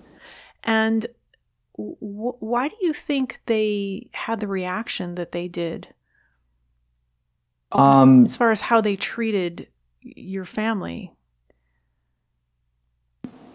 And 0.62 1.06
w- 1.76 2.36
why 2.38 2.68
do 2.68 2.76
you 2.80 2.92
think 2.92 3.40
they 3.46 4.08
had 4.12 4.40
the 4.40 4.46
reaction 4.46 5.16
that 5.16 5.32
they 5.32 5.48
did? 5.48 5.88
Um, 7.74 8.24
as 8.24 8.36
far 8.36 8.52
as 8.52 8.60
how 8.60 8.80
they 8.80 8.96
treated 8.96 9.66
your 10.00 10.44
family? 10.44 11.10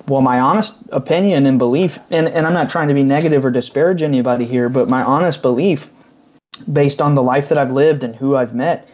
Well, 0.08 0.22
my 0.22 0.40
honest 0.40 0.84
opinion 0.92 1.46
and 1.46 1.58
belief, 1.60 2.00
and, 2.10 2.28
and 2.28 2.46
I'm 2.46 2.54
not 2.54 2.70
trying 2.70 2.88
to 2.88 2.94
be 2.94 3.04
negative 3.04 3.46
or 3.46 3.52
disparage 3.52 4.02
anybody 4.02 4.46
here, 4.46 4.68
but 4.68 4.90
my 4.90 5.04
honest 5.04 5.42
belief, 5.42 5.90
based 6.74 7.02
on 7.02 7.16
the 7.16 7.22
life 7.24 7.48
that 7.50 7.58
I've 7.58 7.72
lived 7.72 8.04
and 8.04 8.16
who 8.16 8.36
I've 8.36 8.56
met, 8.56 8.90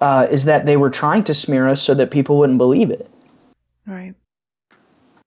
uh, 0.00 0.26
is 0.30 0.44
that 0.44 0.64
they 0.64 0.76
were 0.76 0.90
trying 0.90 1.24
to 1.24 1.34
smear 1.34 1.68
us 1.68 1.82
so 1.82 1.92
that 1.94 2.10
people 2.10 2.38
wouldn't 2.38 2.58
believe 2.58 2.90
it. 2.90 3.10
Right. 3.86 4.14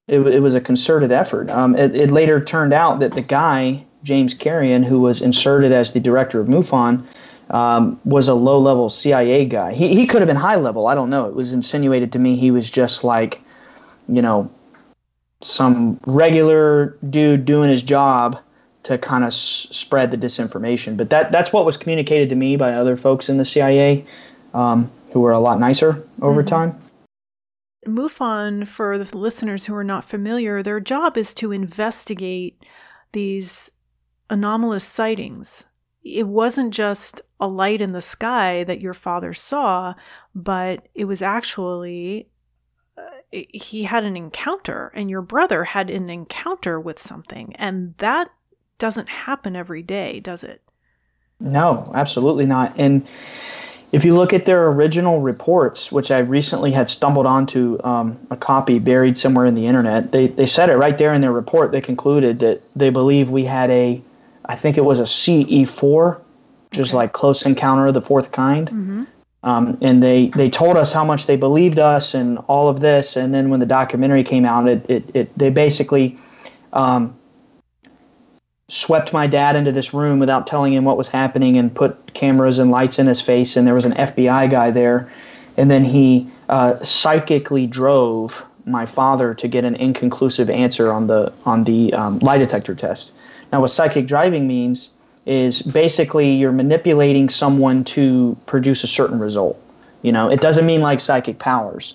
It, 0.07 0.19
it 0.19 0.39
was 0.39 0.55
a 0.55 0.61
concerted 0.61 1.11
effort. 1.11 1.49
Um, 1.49 1.75
it, 1.75 1.95
it 1.95 2.11
later 2.11 2.43
turned 2.43 2.73
out 2.73 2.99
that 3.01 3.13
the 3.13 3.21
guy, 3.21 3.85
James 4.03 4.33
Carrion, 4.33 4.81
who 4.81 5.01
was 5.01 5.21
inserted 5.21 5.71
as 5.71 5.91
the 5.91 5.99
director 5.99 6.39
of 6.39 6.47
MUFON, 6.47 7.05
um, 7.49 7.99
was 8.05 8.27
a 8.27 8.33
low 8.33 8.59
level 8.59 8.89
CIA 8.89 9.45
guy. 9.45 9.73
He, 9.73 9.95
he 9.95 10.05
could 10.05 10.21
have 10.21 10.27
been 10.27 10.37
high 10.37 10.55
level. 10.55 10.87
I 10.87 10.95
don't 10.95 11.09
know. 11.09 11.25
It 11.25 11.33
was 11.33 11.51
insinuated 11.51 12.11
to 12.13 12.19
me 12.19 12.35
he 12.35 12.51
was 12.51 12.69
just 12.69 13.03
like, 13.03 13.41
you 14.07 14.21
know, 14.21 14.49
some 15.41 15.99
regular 16.05 16.97
dude 17.09 17.45
doing 17.45 17.69
his 17.69 17.81
job 17.81 18.39
to 18.83 18.97
kind 18.97 19.23
of 19.23 19.29
s- 19.29 19.67
spread 19.71 20.11
the 20.11 20.17
disinformation. 20.17 20.97
But 20.97 21.09
that 21.09 21.31
that's 21.31 21.51
what 21.51 21.65
was 21.65 21.77
communicated 21.77 22.29
to 22.29 22.35
me 22.35 22.55
by 22.55 22.73
other 22.73 22.95
folks 22.95 23.29
in 23.29 23.37
the 23.37 23.45
CIA 23.45 24.05
um, 24.53 24.89
who 25.11 25.21
were 25.21 25.31
a 25.31 25.39
lot 25.39 25.59
nicer 25.59 26.03
over 26.21 26.41
mm-hmm. 26.41 26.49
time. 26.49 26.81
MUFON, 27.87 28.67
for 28.67 28.97
the 28.97 29.17
listeners 29.17 29.65
who 29.65 29.73
are 29.73 29.85
not 29.85 30.03
familiar, 30.03 30.61
their 30.61 30.81
job 30.81 31.17
is 31.17 31.33
to 31.35 31.51
investigate 31.51 32.63
these 33.13 33.71
anomalous 34.29 34.83
sightings. 34.83 35.65
It 36.03 36.27
wasn't 36.27 36.73
just 36.73 37.21
a 37.39 37.47
light 37.47 37.81
in 37.81 37.93
the 37.93 38.01
sky 38.01 38.63
that 38.65 38.81
your 38.81 38.93
father 38.93 39.33
saw, 39.33 39.93
but 40.35 40.89
it 40.93 41.05
was 41.05 41.21
actually 41.21 42.27
uh, 42.97 43.01
he 43.31 43.83
had 43.83 44.03
an 44.03 44.17
encounter, 44.17 44.91
and 44.95 45.09
your 45.09 45.21
brother 45.21 45.63
had 45.63 45.89
an 45.89 46.09
encounter 46.09 46.79
with 46.79 46.99
something, 46.99 47.55
and 47.55 47.93
that 47.97 48.29
doesn't 48.77 49.09
happen 49.09 49.55
every 49.55 49.83
day, 49.83 50.19
does 50.19 50.43
it? 50.43 50.61
No, 51.39 51.91
absolutely 51.93 52.45
not. 52.45 52.73
And 52.77 53.07
if 53.91 54.05
you 54.05 54.15
look 54.15 54.33
at 54.33 54.45
their 54.45 54.67
original 54.67 55.21
reports, 55.21 55.91
which 55.91 56.11
I 56.11 56.19
recently 56.19 56.71
had 56.71 56.89
stumbled 56.89 57.25
onto 57.25 57.79
um, 57.83 58.19
a 58.29 58.37
copy 58.37 58.79
buried 58.79 59.17
somewhere 59.17 59.45
in 59.45 59.55
the 59.55 59.65
internet, 59.65 60.11
they, 60.11 60.27
they 60.27 60.45
said 60.45 60.69
it 60.69 60.77
right 60.77 60.97
there 60.97 61.13
in 61.13 61.21
their 61.21 61.31
report. 61.31 61.71
They 61.71 61.81
concluded 61.81 62.39
that 62.39 62.61
they 62.75 62.89
believe 62.89 63.29
we 63.29 63.45
had 63.45 63.69
a, 63.71 64.01
I 64.45 64.55
think 64.55 64.77
it 64.77 64.85
was 64.85 64.99
a 64.99 65.03
CE4, 65.03 66.19
which 66.69 66.79
is 66.79 66.93
like 66.93 67.13
close 67.13 67.45
encounter 67.45 67.87
of 67.87 67.93
the 67.93 68.01
fourth 68.01 68.31
kind. 68.31 68.67
Mm-hmm. 68.69 69.03
Um, 69.41 69.77
and 69.81 70.03
they, 70.03 70.27
they 70.27 70.49
told 70.49 70.75
us 70.75 70.91
how 70.91 71.05
much 71.05 71.25
they 71.25 71.37
believed 71.37 71.79
us 71.79 72.13
and 72.13 72.39
all 72.47 72.67
of 72.67 72.81
this. 72.81 73.15
And 73.15 73.33
then 73.33 73.49
when 73.49 73.61
the 73.61 73.65
documentary 73.65 74.23
came 74.23 74.43
out, 74.43 74.67
it, 74.67 74.89
it, 74.89 75.15
it 75.15 75.37
they 75.37 75.49
basically 75.49 76.17
um, 76.73 77.17
swept 78.67 79.13
my 79.13 79.27
dad 79.27 79.55
into 79.55 79.71
this 79.71 79.93
room 79.93 80.19
without 80.19 80.45
telling 80.45 80.73
him 80.73 80.83
what 80.83 80.97
was 80.97 81.07
happening 81.07 81.57
and 81.57 81.73
put 81.73 82.13
cameras 82.13 82.59
and 82.59 82.69
lights 82.69 82.99
in 82.99 83.07
his 83.07 83.21
face 83.21 83.55
and 83.55 83.65
there 83.65 83.73
was 83.73 83.85
an 83.85 83.93
FBI 83.93 84.51
guy 84.51 84.69
there 84.69 85.09
and 85.57 85.69
then 85.69 85.83
he 85.83 86.29
uh, 86.47 86.77
psychically 86.83 87.67
drove 87.67 88.45
my 88.65 88.85
father 88.85 89.33
to 89.33 89.47
get 89.47 89.65
an 89.65 89.75
inconclusive 89.75 90.49
answer 90.49 90.91
on 90.91 91.07
the 91.07 91.33
on 91.45 91.65
the 91.65 91.93
um, 91.93 92.19
lie 92.19 92.37
detector 92.37 92.73
test. 92.73 93.11
Now, 93.51 93.61
what 93.61 93.71
psychic 93.71 94.07
driving 94.07 94.47
means 94.47 94.89
is 95.29 95.61
basically 95.61 96.31
you're 96.31 96.51
manipulating 96.51 97.29
someone 97.29 97.83
to 97.83 98.35
produce 98.47 98.83
a 98.83 98.87
certain 98.87 99.19
result. 99.19 99.61
You 100.01 100.11
know, 100.11 100.27
it 100.27 100.41
doesn't 100.41 100.65
mean 100.65 100.81
like 100.81 100.99
psychic 100.99 101.37
powers. 101.37 101.93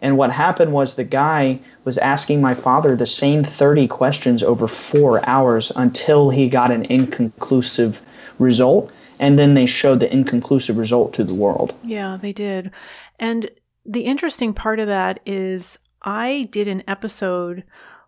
And 0.00 0.16
what 0.18 0.32
happened 0.32 0.72
was 0.72 0.96
the 0.96 1.04
guy 1.04 1.60
was 1.84 1.96
asking 1.98 2.40
my 2.40 2.54
father 2.54 2.96
the 2.96 3.06
same 3.06 3.44
30 3.44 3.86
questions 3.86 4.42
over 4.42 4.66
four 4.66 5.24
hours 5.28 5.70
until 5.76 6.28
he 6.30 6.48
got 6.48 6.72
an 6.72 6.84
inconclusive 6.86 8.00
result. 8.40 8.90
And 9.20 9.38
then 9.38 9.54
they 9.54 9.66
showed 9.66 10.00
the 10.00 10.12
inconclusive 10.12 10.76
result 10.76 11.12
to 11.14 11.22
the 11.22 11.34
world. 11.34 11.76
Yeah, 11.84 12.18
they 12.20 12.32
did. 12.32 12.72
And 13.20 13.48
the 13.86 14.00
interesting 14.00 14.52
part 14.52 14.80
of 14.80 14.88
that 14.88 15.20
is 15.24 15.78
I 16.02 16.48
did 16.50 16.66
an 16.66 16.82
episode 16.88 17.62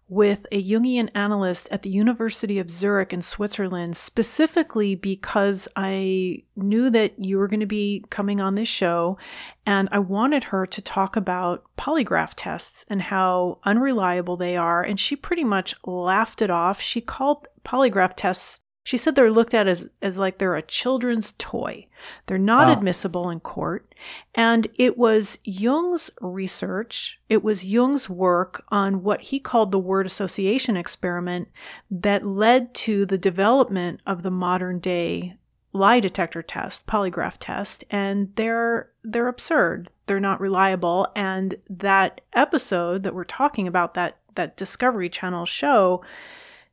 with 0.09 0.47
a 0.53 0.63
Jungian 0.63 1.09
analyst 1.15 1.69
at 1.71 1.83
the 1.83 1.91
University 1.91 2.59
of 2.59 2.69
Zurich 2.69 3.13
in 3.13 3.23
Switzerland, 3.23 3.97
specifically 3.97 4.95
because 4.95 5.67
I 5.77 6.43
knew 6.57 6.91
that 6.91 7.19
you 7.19 7.39
were 7.39 7.49
going 7.49 7.61
to 7.61 7.67
be 7.67 8.05
coming 8.11 8.41
on 8.41 8.55
this 8.55 8.69
show, 8.69 9.17
and 9.65 9.89
I 9.91 9.99
wanted 10.01 10.45
her 10.45 10.67
to 10.67 10.83
talk 10.83 11.17
about 11.17 11.65
polygraph 11.79 12.35
tests 12.37 12.85
and 12.89 13.03
how 13.03 13.59
unreliable 13.65 14.37
they 14.37 14.57
are. 14.57 14.83
And 14.83 15.01
she 15.01 15.17
pretty 15.17 15.45
much 15.45 15.75
laughed 15.87 16.43
it 16.43 16.51
off. 16.51 16.81
She 16.81 17.01
called 17.01 17.49
polygraph 17.65 18.13
tests 18.15 18.61
she 18.85 18.99
said 18.99 19.15
they're 19.15 19.31
looked 19.31 19.55
at 19.55 19.67
as, 19.67 19.89
as 20.03 20.19
like 20.19 20.39
they're 20.39 20.57
a 20.57 20.63
children's 20.63 21.33
toy. 21.39 21.87
They're 22.27 22.39
not 22.39 22.69
wow. 22.69 22.75
admissible 22.75 23.31
in 23.31 23.41
court. 23.41 23.95
And 24.35 24.69
it 24.75 24.99
was 24.99 25.39
Jung's 25.43 26.11
research, 26.21 27.19
it 27.31 27.43
was 27.43 27.65
Jung's 27.65 28.11
work 28.11 28.63
on 28.69 29.03
what 29.03 29.23
he 29.23 29.41
called 29.41 29.73
the 29.73 29.79
word 29.79 30.05
association 30.05 30.77
experiment 30.77 31.49
that 31.91 32.27
led 32.27 32.75
to 32.75 33.07
the 33.07 33.19
development 33.19 34.01
of 34.07 34.23
the 34.23 34.31
modern 34.31 34.79
day 34.79 35.39
lie 35.73 35.99
detector 36.01 36.43
test, 36.43 36.87
polygraph 36.87 37.37
test, 37.41 37.85
and 37.91 38.33
they're 38.37 38.91
they're 39.03 39.29
absurd. 39.29 39.91
They're 40.07 40.21
not 40.21 40.41
reliable. 40.41 41.09
And 41.17 41.57
that 41.71 42.21
episode 42.35 43.03
that 43.03 43.15
we're 43.15 43.25
talking 43.25 43.67
about, 43.67 43.95
that 43.95 44.19
that 44.35 44.57
Discovery 44.57 45.09
Channel 45.09 45.47
show, 45.47 46.03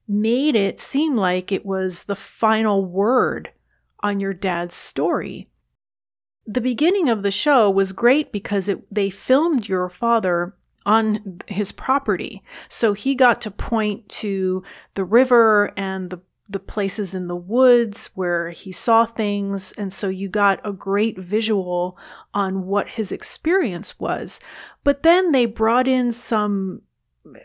made 0.08 0.55
it 0.55 0.79
seem 0.79 1.15
like 1.15 1.51
it 1.51 1.65
was 1.65 2.05
the 2.05 2.15
final 2.15 2.86
word 2.86 3.51
on 4.01 4.20
your 4.20 4.34
dad's 4.34 4.75
story. 4.75 5.50
The 6.46 6.62
beginning 6.62 7.10
of 7.10 7.24
the 7.24 7.31
show 7.31 7.70
was 7.70 7.91
great 7.91 8.31
because 8.31 8.67
it, 8.67 8.84
they 8.93 9.10
filmed 9.10 9.70
your 9.70 9.89
father 9.89 10.55
on 10.86 11.41
his 11.48 11.72
property. 11.72 12.43
So 12.67 12.93
he 12.93 13.13
got 13.15 13.41
to 13.41 13.51
point 13.51 14.10
to 14.10 14.63
the 14.96 15.03
river 15.03 15.72
and 15.77 16.10
the 16.10 16.22
the 16.51 16.60
places 16.60 17.15
in 17.15 17.27
the 17.27 17.36
woods 17.36 18.10
where 18.13 18.50
he 18.50 18.74
saw 18.74 19.05
things 19.05 19.72
and 19.74 19.93
so 19.93 20.10
you 20.10 20.27
got 20.27 20.60
a 20.65 20.74
great 20.74 21.17
visual 21.17 21.98
on 22.34 22.65
what 22.65 22.89
his 22.89 23.12
experience 23.12 23.98
was. 24.00 24.39
But 24.84 25.03
then 25.03 25.31
they 25.31 25.46
brought 25.46 25.88
in 25.88 26.12
some 26.12 26.81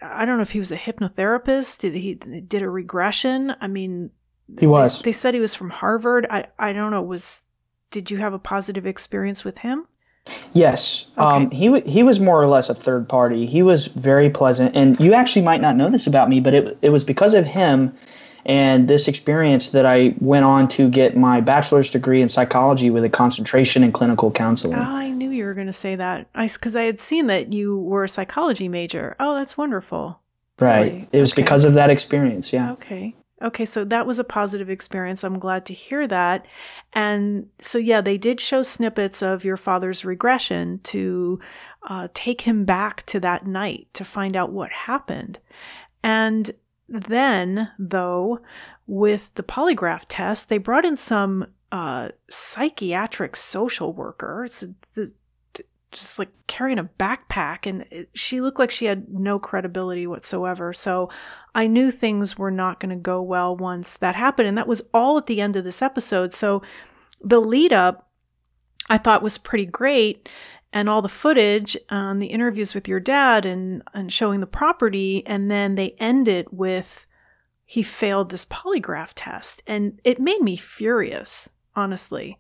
I 0.02 0.25
don't 0.25 0.37
know 0.37 0.42
if 0.42 0.52
he 0.52 0.59
was 0.59 0.73
a 0.73 0.76
hypnotherapist. 0.76 1.78
Did 1.78 1.95
he 1.95 2.14
did 2.14 2.62
a 2.62 2.71
regression? 2.71 3.54
I 3.61 3.66
mean, 3.66 4.11
he 4.59 4.66
was. 4.66 4.99
They, 4.99 5.06
they 5.06 5.12
said 5.12 5.35
he 5.35 5.40
was 5.40 5.54
from 5.54 5.71
Harvard. 5.71 6.26
I 6.30 6.47
I 6.59 6.73
don't 6.73 6.90
know. 6.90 7.02
Was 7.02 7.42
did 7.90 8.11
you 8.11 8.16
have 8.18 8.33
a 8.33 8.38
positive 8.38 8.87
experience 8.87 9.45
with 9.45 9.59
him? 9.59 9.87
Yes, 10.54 11.06
okay. 11.16 11.25
um, 11.25 11.50
he 11.50 11.80
he 11.80 12.02
was 12.02 12.18
more 12.18 12.42
or 12.42 12.47
less 12.47 12.68
a 12.68 12.75
third 12.75 13.09
party. 13.09 13.47
He 13.47 13.62
was 13.62 13.87
very 13.87 14.30
pleasant, 14.30 14.75
and 14.75 14.99
you 14.99 15.14
actually 15.14 15.42
might 15.42 15.61
not 15.61 15.76
know 15.76 15.90
this 15.90 16.06
about 16.06 16.28
me, 16.28 16.40
but 16.40 16.54
it 16.54 16.78
it 16.83 16.90
was 16.90 17.04
because 17.04 17.35
of 17.35 17.45
him 17.45 17.97
and 18.47 18.87
this 18.87 19.09
experience 19.09 19.71
that 19.71 19.85
I 19.85 20.14
went 20.21 20.45
on 20.45 20.68
to 20.68 20.88
get 20.88 21.16
my 21.16 21.40
bachelor's 21.40 21.90
degree 21.90 22.23
in 22.23 22.28
psychology 22.28 22.90
with 22.90 23.04
a 23.04 23.09
concentration 23.09 23.83
in 23.83 23.90
clinical 23.90 24.30
counseling. 24.30 24.78
Oh, 24.78 25.15
I 25.54 25.54
knew 25.54 25.54
you 25.54 25.54
you 25.54 25.54
were 25.54 25.54
going 25.54 25.66
to 25.66 25.72
say 25.72 25.96
that. 25.96 26.28
I 26.34 26.46
because 26.48 26.76
I 26.76 26.82
had 26.82 27.00
seen 27.00 27.26
that 27.26 27.52
you 27.52 27.78
were 27.78 28.04
a 28.04 28.08
psychology 28.08 28.68
major. 28.68 29.16
Oh, 29.20 29.34
that's 29.34 29.56
wonderful. 29.56 30.20
Right. 30.60 30.92
Really? 30.92 31.08
It 31.12 31.20
was 31.20 31.32
Okay. 31.32 31.42
because 31.42 31.64
of 31.64 31.74
that 31.74 31.90
experience. 31.90 32.52
Yeah. 32.52 32.72
Okay. 32.72 33.14
Okay, 33.42 33.66
so 33.66 33.84
that 33.84 34.06
was 34.06 34.18
a 34.18 34.24
positive 34.24 34.70
experience. 34.70 35.22
I'm 35.24 35.38
glad 35.38 35.66
to 35.66 35.74
hear 35.74 36.06
that. 36.06 36.46
And 36.94 37.48
so, 37.58 37.76
yeah, 37.78 38.00
they 38.00 38.16
did 38.16 38.40
show 38.40 38.62
snippets 38.62 39.22
of 39.22 39.44
your 39.44 39.58
father's 39.58 40.06
regression 40.06 40.80
to 40.84 41.38
uh, 41.82 42.08
take 42.14 42.40
him 42.40 42.64
back 42.64 43.04
to 43.06 43.20
that 43.20 43.46
night 43.46 43.88
to 43.92 44.04
find 44.04 44.36
out 44.36 44.52
what 44.52 44.70
happened. 44.72 45.38
And 46.02 46.50
then, 46.88 47.70
though, 47.78 48.40
with 48.86 49.30
the 49.34 49.42
polygraph 49.42 50.04
test, 50.08 50.48
they 50.48 50.58
brought 50.58 50.86
in 50.86 50.96
some 50.96 51.46
uh, 51.72 52.08
psychiatric 52.30 53.36
social 53.36 53.92
worker. 53.92 54.44
It's 54.44 54.60
th- 54.60 54.72
th- 54.94 55.08
just 55.93 56.19
like 56.19 56.31
carrying 56.47 56.78
a 56.78 56.85
backpack, 56.99 57.66
and 57.66 57.87
it, 57.90 58.09
she 58.14 58.40
looked 58.40 58.59
like 58.59 58.71
she 58.71 58.87
had 58.87 59.09
no 59.09 59.38
credibility 59.38 60.07
whatsoever. 60.07 60.73
So 60.73 61.11
I 61.55 61.66
knew 61.66 61.90
things 61.90 62.37
were 62.37 62.50
not 62.50 62.81
going 62.81 62.90
to 62.90 62.97
go 62.97 63.23
well 63.23 63.57
once 63.57 63.97
that 63.99 64.14
happened. 64.14 64.49
And 64.49 64.59
that 64.59 64.69
was 64.69 64.83
all 64.93 65.16
at 65.16 65.26
the 65.26 65.40
end 65.40 65.57
of 65.57 65.64
this 65.64 65.83
episode. 65.83 66.35
So 66.35 66.62
the 67.21 67.40
lead 67.40 67.73
up 67.73 68.07
I 68.88 68.99
thought 68.99 69.23
was 69.23 69.38
pretty 69.38 69.66
great. 69.66 70.28
And 70.73 70.88
all 70.88 71.00
the 71.00 71.09
footage, 71.09 71.76
um, 71.88 72.19
the 72.19 72.26
interviews 72.26 72.75
with 72.75 72.87
your 72.87 73.00
dad 73.00 73.47
and, 73.47 73.83
and 73.95 74.12
showing 74.12 74.40
the 74.40 74.47
property. 74.47 75.25
And 75.26 75.50
then 75.50 75.75
they 75.75 75.90
end 75.99 76.28
it 76.28 76.52
with 76.52 77.07
he 77.64 77.83
failed 77.83 78.31
this 78.31 78.45
polygraph 78.45 79.12
test. 79.14 79.62
And 79.66 80.00
it 80.05 80.21
made 80.21 80.40
me 80.40 80.57
furious, 80.57 81.49
honestly. 81.75 82.38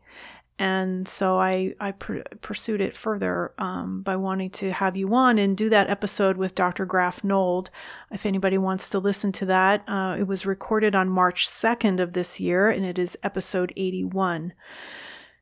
And 0.58 1.06
so 1.06 1.38
I, 1.38 1.74
I 1.80 1.92
pr- 1.92 2.20
pursued 2.40 2.80
it 2.80 2.96
further 2.96 3.52
um, 3.58 4.00
by 4.02 4.16
wanting 4.16 4.50
to 4.50 4.72
have 4.72 4.96
you 4.96 5.14
on 5.14 5.38
and 5.38 5.56
do 5.56 5.68
that 5.68 5.90
episode 5.90 6.38
with 6.38 6.54
Dr. 6.54 6.86
Graf 6.86 7.22
Nold. 7.22 7.68
If 8.10 8.24
anybody 8.24 8.56
wants 8.56 8.88
to 8.90 8.98
listen 8.98 9.32
to 9.32 9.46
that, 9.46 9.84
uh, 9.86 10.16
it 10.18 10.26
was 10.26 10.46
recorded 10.46 10.94
on 10.94 11.10
March 11.10 11.46
2nd 11.46 12.00
of 12.00 12.14
this 12.14 12.40
year, 12.40 12.70
and 12.70 12.86
it 12.86 12.98
is 12.98 13.18
episode 13.22 13.72
81. 13.76 14.54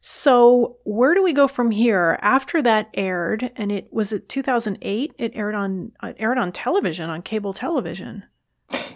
So 0.00 0.76
where 0.84 1.14
do 1.14 1.22
we 1.22 1.32
go 1.32 1.48
from 1.48 1.70
here? 1.70 2.18
After 2.20 2.60
that 2.60 2.90
aired, 2.92 3.50
and 3.56 3.72
it 3.72 3.90
was 3.90 4.12
it 4.12 4.28
2008. 4.28 5.14
It 5.16 5.32
aired 5.34 5.54
on 5.54 5.92
it 6.02 6.16
aired 6.18 6.36
on 6.36 6.52
television 6.52 7.08
on 7.08 7.22
cable 7.22 7.54
television. 7.54 8.24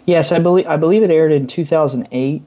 Yes, 0.05 0.31
I 0.31 0.37
believe 0.37 0.67
I 0.67 0.77
believe 0.77 1.01
it 1.01 1.09
aired 1.09 1.31
in 1.31 1.47
2008. 1.47 2.43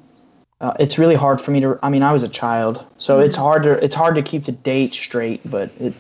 Uh, 0.63 0.73
it's 0.79 0.97
really 0.97 1.17
hard 1.17 1.41
for 1.41 1.51
me 1.51 1.61
to. 1.61 1.77
I 1.83 1.91
mean, 1.91 2.05
I 2.05 2.13
was 2.13 2.23
a 2.23 2.29
child, 2.29 2.87
so 2.97 3.19
it's 3.19 3.35
hard 3.35 3.65
to 3.65 3.73
it's 3.85 3.97
hard 3.97 4.15
to 4.15 4.23
keep 4.23 4.45
the 4.45 4.53
date 4.53 4.95
straight. 4.95 5.41
But 5.45 5.73
it, 5.81 5.93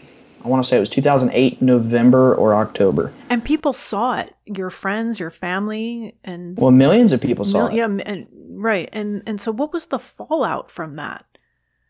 I 0.45 0.49
want 0.49 0.63
to 0.63 0.69
say 0.69 0.77
it 0.77 0.81
was 0.81 0.89
2008 0.89 1.61
November 1.61 2.33
or 2.37 2.55
October. 2.55 3.13
And 3.29 3.45
people 3.45 3.73
saw 3.73 4.19
it. 4.19 4.35
Your 4.47 4.71
friends, 4.71 5.19
your 5.19 5.33
family, 5.33 6.15
and 6.23 6.57
Well, 6.57 6.71
millions 6.71 7.13
of 7.13 7.21
people 7.21 7.45
saw 7.45 7.59
Mil- 7.59 7.67
it. 7.69 7.75
Yeah, 7.75 7.99
and 8.07 8.29
right. 8.51 8.89
And 8.93 9.25
and 9.27 9.41
so 9.41 9.51
what 9.51 9.73
was 9.73 9.87
the 9.87 9.99
fallout 9.99 10.71
from 10.71 10.95
that? 10.95 11.25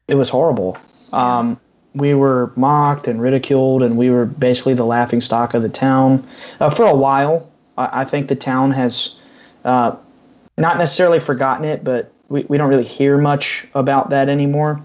It 0.08 0.14
was 0.14 0.30
horrible. 0.30 0.78
Um, 1.12 1.60
we 1.94 2.14
were 2.14 2.52
mocked 2.56 3.06
and 3.06 3.20
ridiculed, 3.20 3.82
and 3.82 3.98
we 3.98 4.08
were 4.08 4.24
basically 4.24 4.72
the 4.72 4.86
laughing 4.86 5.20
stock 5.20 5.52
of 5.52 5.60
the 5.60 5.68
town 5.68 6.26
uh, 6.58 6.70
for 6.70 6.86
a 6.86 6.94
while. 6.94 7.52
I, 7.76 8.00
I 8.00 8.04
think 8.06 8.28
the 8.28 8.36
town 8.36 8.70
has 8.70 9.16
uh, 9.66 9.94
not 10.56 10.78
necessarily 10.78 11.20
forgotten 11.20 11.66
it, 11.66 11.84
but 11.84 12.12
we, 12.32 12.44
we 12.48 12.56
don't 12.56 12.68
really 12.68 12.84
hear 12.84 13.18
much 13.18 13.66
about 13.74 14.10
that 14.10 14.28
anymore. 14.28 14.82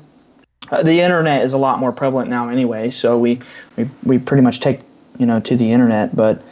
Uh, 0.69 0.83
the 0.83 0.99
internet 0.99 1.43
is 1.43 1.53
a 1.53 1.57
lot 1.57 1.79
more 1.79 1.93
prevalent 1.93 2.29
now, 2.29 2.49
anyway, 2.49 2.91
so 2.91 3.17
we, 3.17 3.39
we, 3.77 3.89
we 4.03 4.19
pretty 4.19 4.43
much 4.43 4.59
take 4.59 4.81
you 5.17 5.25
know 5.25 5.39
to 5.39 5.55
the 5.55 5.71
internet. 5.71 6.15
But 6.15 6.43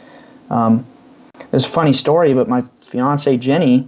um, 0.48 0.84
a 1.52 1.60
funny 1.60 1.92
story, 1.92 2.32
but 2.32 2.48
my 2.48 2.62
fiance 2.80 3.36
Jenny, 3.36 3.86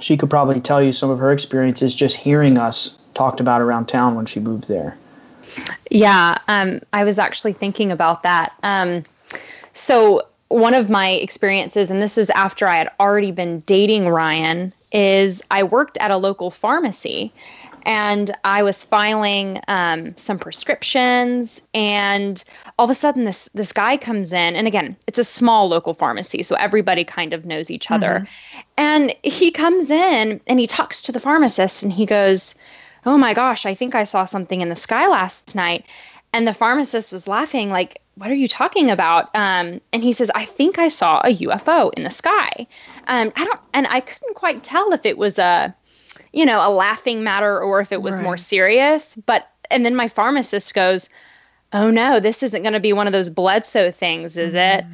she 0.00 0.16
could 0.16 0.30
probably 0.30 0.60
tell 0.60 0.80
you 0.80 0.92
some 0.92 1.10
of 1.10 1.18
her 1.18 1.32
experiences 1.32 1.94
just 1.94 2.16
hearing 2.16 2.56
us 2.56 2.96
talked 3.14 3.40
about 3.40 3.60
around 3.60 3.86
town 3.86 4.14
when 4.14 4.24
she 4.24 4.38
moved 4.38 4.68
there. 4.68 4.96
Yeah, 5.90 6.38
um, 6.46 6.80
I 6.92 7.04
was 7.04 7.18
actually 7.18 7.52
thinking 7.52 7.90
about 7.90 8.22
that. 8.22 8.52
Um, 8.62 9.02
so, 9.72 10.22
one 10.48 10.74
of 10.74 10.88
my 10.88 11.10
experiences, 11.10 11.90
and 11.90 12.00
this 12.00 12.16
is 12.16 12.30
after 12.30 12.68
I 12.68 12.76
had 12.76 12.90
already 13.00 13.32
been 13.32 13.60
dating 13.60 14.08
Ryan, 14.08 14.72
is 14.92 15.42
I 15.50 15.62
worked 15.62 15.98
at 15.98 16.10
a 16.10 16.16
local 16.16 16.50
pharmacy 16.50 17.32
and 17.84 18.30
I 18.44 18.62
was 18.62 18.84
filing 18.84 19.60
um, 19.68 20.16
some 20.16 20.38
prescriptions, 20.38 21.60
and 21.74 22.42
all 22.78 22.84
of 22.84 22.90
a 22.90 22.94
sudden, 22.94 23.24
this 23.24 23.48
this 23.54 23.72
guy 23.72 23.96
comes 23.96 24.32
in, 24.32 24.54
and 24.56 24.66
again, 24.66 24.96
it's 25.06 25.18
a 25.18 25.24
small 25.24 25.68
local 25.68 25.94
pharmacy, 25.94 26.42
so 26.42 26.54
everybody 26.56 27.04
kind 27.04 27.32
of 27.32 27.44
knows 27.44 27.70
each 27.70 27.90
other, 27.90 28.26
and 28.76 29.14
he 29.22 29.50
comes 29.50 29.90
in 29.90 30.40
and 30.46 30.60
he 30.60 30.66
talks 30.66 31.02
to 31.02 31.12
the 31.12 31.20
pharmacist, 31.20 31.82
and 31.82 31.92
he 31.92 32.06
goes, 32.06 32.54
"Oh 33.04 33.18
my 33.18 33.34
gosh, 33.34 33.66
I 33.66 33.74
think 33.74 33.94
I 33.94 34.04
saw 34.04 34.24
something 34.24 34.60
in 34.60 34.68
the 34.68 34.76
sky 34.76 35.08
last 35.08 35.54
night," 35.54 35.84
and 36.32 36.46
the 36.46 36.54
pharmacist 36.54 37.12
was 37.12 37.28
laughing, 37.28 37.70
like, 37.70 38.00
"What 38.16 38.30
are 38.30 38.34
you 38.34 38.48
talking 38.48 38.90
about?" 38.90 39.30
Um, 39.34 39.80
and 39.92 40.02
he 40.02 40.12
says, 40.12 40.30
"I 40.34 40.44
think 40.44 40.78
I 40.78 40.88
saw 40.88 41.20
a 41.24 41.34
UFO 41.34 41.92
in 41.96 42.04
the 42.04 42.10
sky." 42.10 42.66
Um, 43.06 43.32
I 43.36 43.44
don't, 43.44 43.60
and 43.74 43.86
I 43.86 44.00
couldn't 44.00 44.34
quite 44.34 44.62
tell 44.62 44.92
if 44.92 45.04
it 45.06 45.18
was 45.18 45.38
a 45.38 45.74
you 46.32 46.46
know, 46.46 46.66
a 46.66 46.70
laughing 46.70 47.22
matter 47.22 47.60
or 47.60 47.80
if 47.80 47.92
it 47.92 48.02
was 48.02 48.20
more 48.20 48.36
serious. 48.36 49.16
But, 49.26 49.48
and 49.70 49.84
then 49.84 49.94
my 49.94 50.08
pharmacist 50.08 50.74
goes, 50.74 51.08
Oh 51.72 51.90
no, 51.90 52.20
this 52.20 52.42
isn't 52.42 52.62
going 52.62 52.74
to 52.74 52.80
be 52.80 52.92
one 52.92 53.06
of 53.06 53.12
those 53.12 53.30
Bledsoe 53.30 53.90
things, 53.90 54.36
is 54.36 54.54
it? 54.54 54.84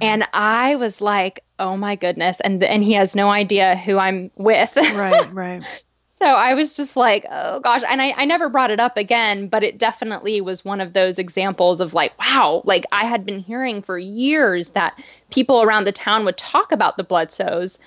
And 0.00 0.26
I 0.32 0.76
was 0.76 1.00
like, 1.00 1.44
Oh 1.58 1.76
my 1.76 1.96
goodness. 1.96 2.40
And, 2.40 2.62
and 2.64 2.82
he 2.82 2.92
has 2.92 3.14
no 3.14 3.30
idea 3.30 3.76
who 3.76 3.98
I'm 3.98 4.30
with. 4.36 4.76
Right, 4.76 5.32
right. 5.32 5.84
so 6.20 6.26
I 6.26 6.54
was 6.54 6.76
just 6.76 6.96
like, 6.96 7.26
Oh 7.30 7.60
gosh. 7.60 7.82
And 7.88 8.02
I, 8.02 8.12
I 8.16 8.24
never 8.24 8.48
brought 8.48 8.70
it 8.70 8.80
up 8.80 8.96
again, 8.96 9.48
but 9.48 9.64
it 9.64 9.78
definitely 9.78 10.40
was 10.40 10.64
one 10.64 10.80
of 10.80 10.92
those 10.92 11.18
examples 11.18 11.80
of 11.80 11.94
like, 11.94 12.18
wow, 12.18 12.62
like 12.64 12.84
I 12.92 13.04
had 13.04 13.24
been 13.24 13.40
hearing 13.40 13.82
for 13.82 13.98
years 13.98 14.70
that 14.70 15.00
people 15.30 15.62
around 15.62 15.84
the 15.84 15.92
town 15.92 16.24
would 16.24 16.36
talk 16.36 16.72
about 16.72 16.96
the 16.96 17.04
Bledsoes. 17.04 17.78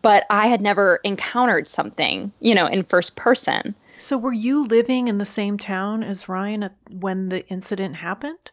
But 0.00 0.24
I 0.30 0.46
had 0.46 0.62
never 0.62 1.00
encountered 1.04 1.68
something, 1.68 2.32
you 2.40 2.54
know, 2.54 2.66
in 2.66 2.82
first 2.84 3.16
person. 3.16 3.74
So 3.98 4.16
were 4.16 4.32
you 4.32 4.64
living 4.64 5.06
in 5.06 5.18
the 5.18 5.26
same 5.26 5.58
town 5.58 6.02
as 6.02 6.28
Ryan 6.28 6.70
when 6.90 7.28
the 7.28 7.46
incident 7.48 7.96
happened? 7.96 8.50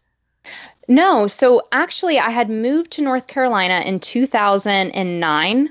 No, 0.88 1.28
so 1.28 1.62
actually, 1.71 2.19
I 2.19 2.30
had 2.30 2.49
moved 2.49 2.91
to 2.91 3.02
North 3.02 3.28
Carolina 3.28 3.82
in 3.86 3.99
2009. 3.99 5.69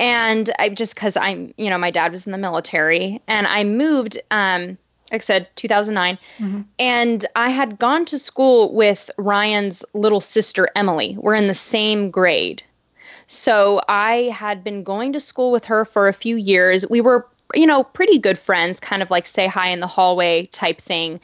And 0.00 0.50
I 0.58 0.70
just 0.70 0.94
because 0.94 1.16
I'm, 1.16 1.52
you 1.58 1.68
know, 1.70 1.78
my 1.78 1.90
dad 1.90 2.10
was 2.10 2.26
in 2.26 2.32
the 2.32 2.38
military 2.38 3.20
and 3.28 3.46
I 3.46 3.62
moved, 3.64 4.18
um, 4.30 4.78
like 5.12 5.20
I 5.20 5.24
said, 5.24 5.48
2009. 5.56 6.18
Mhm. 6.38 6.64
And 6.78 7.26
I 7.36 7.50
had 7.50 7.78
gone 7.78 8.06
to 8.06 8.18
school 8.18 8.72
with 8.74 9.10
Ryan's 9.18 9.84
little 9.92 10.20
sister, 10.20 10.68
Emily. 10.74 11.16
We're 11.20 11.34
in 11.34 11.48
the 11.48 11.54
same 11.54 12.10
grade. 12.10 12.62
So 13.26 13.80
I 13.88 14.34
had 14.34 14.64
been 14.64 14.82
going 14.82 15.12
to 15.12 15.20
school 15.20 15.52
with 15.52 15.66
her 15.66 15.84
for 15.84 16.08
a 16.08 16.12
few 16.12 16.36
years. 16.36 16.88
We 16.88 17.00
were, 17.00 17.26
you 17.54 17.66
know, 17.66 17.84
pretty 17.84 18.18
good 18.18 18.38
friends, 18.38 18.80
kind 18.80 19.02
of 19.02 19.10
like 19.10 19.26
say 19.26 19.46
hi 19.46 19.68
in 19.68 19.80
the 19.80 19.86
hallway 19.86 20.46
type 20.46 20.80
thing. 20.80 21.20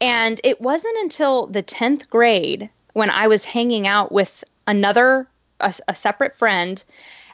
And 0.00 0.40
it 0.44 0.60
wasn't 0.60 0.96
until 0.98 1.48
the 1.48 1.62
10th 1.62 2.08
grade 2.08 2.70
when 2.92 3.10
I 3.10 3.26
was 3.26 3.44
hanging 3.44 3.86
out 3.86 4.12
with 4.12 4.44
another, 4.66 5.26
a, 5.60 5.74
a 5.88 5.94
separate 5.94 6.36
friend, 6.36 6.82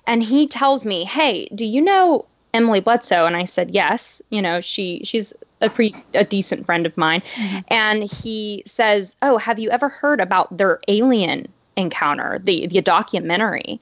and 0.07 0.23
he 0.23 0.47
tells 0.47 0.85
me, 0.85 1.05
Hey, 1.05 1.49
do 1.55 1.65
you 1.65 1.81
know 1.81 2.25
Emily 2.55 2.81
Bledsoe? 2.81 3.27
And 3.27 3.37
I 3.37 3.45
said, 3.45 3.71
Yes. 3.71 4.23
You 4.31 4.43
know, 4.43 4.61
she 4.61 5.03
she's 5.05 5.33
a 5.61 5.71
pretty 5.71 5.97
a 6.15 6.25
decent 6.25 6.67
friend 6.67 6.87
of 6.87 6.97
mine. 6.97 7.23
Mm-hmm. 7.35 7.59
And 7.69 8.03
he 8.05 8.63
says, 8.67 9.17
Oh, 9.23 9.39
have 9.39 9.59
you 9.59 9.71
ever 9.71 9.89
heard 9.89 10.21
about 10.21 10.57
their 10.57 10.81
alien 10.89 11.49
encounter, 11.77 12.39
the 12.43 12.67
the 12.67 12.81
documentary? 12.81 13.81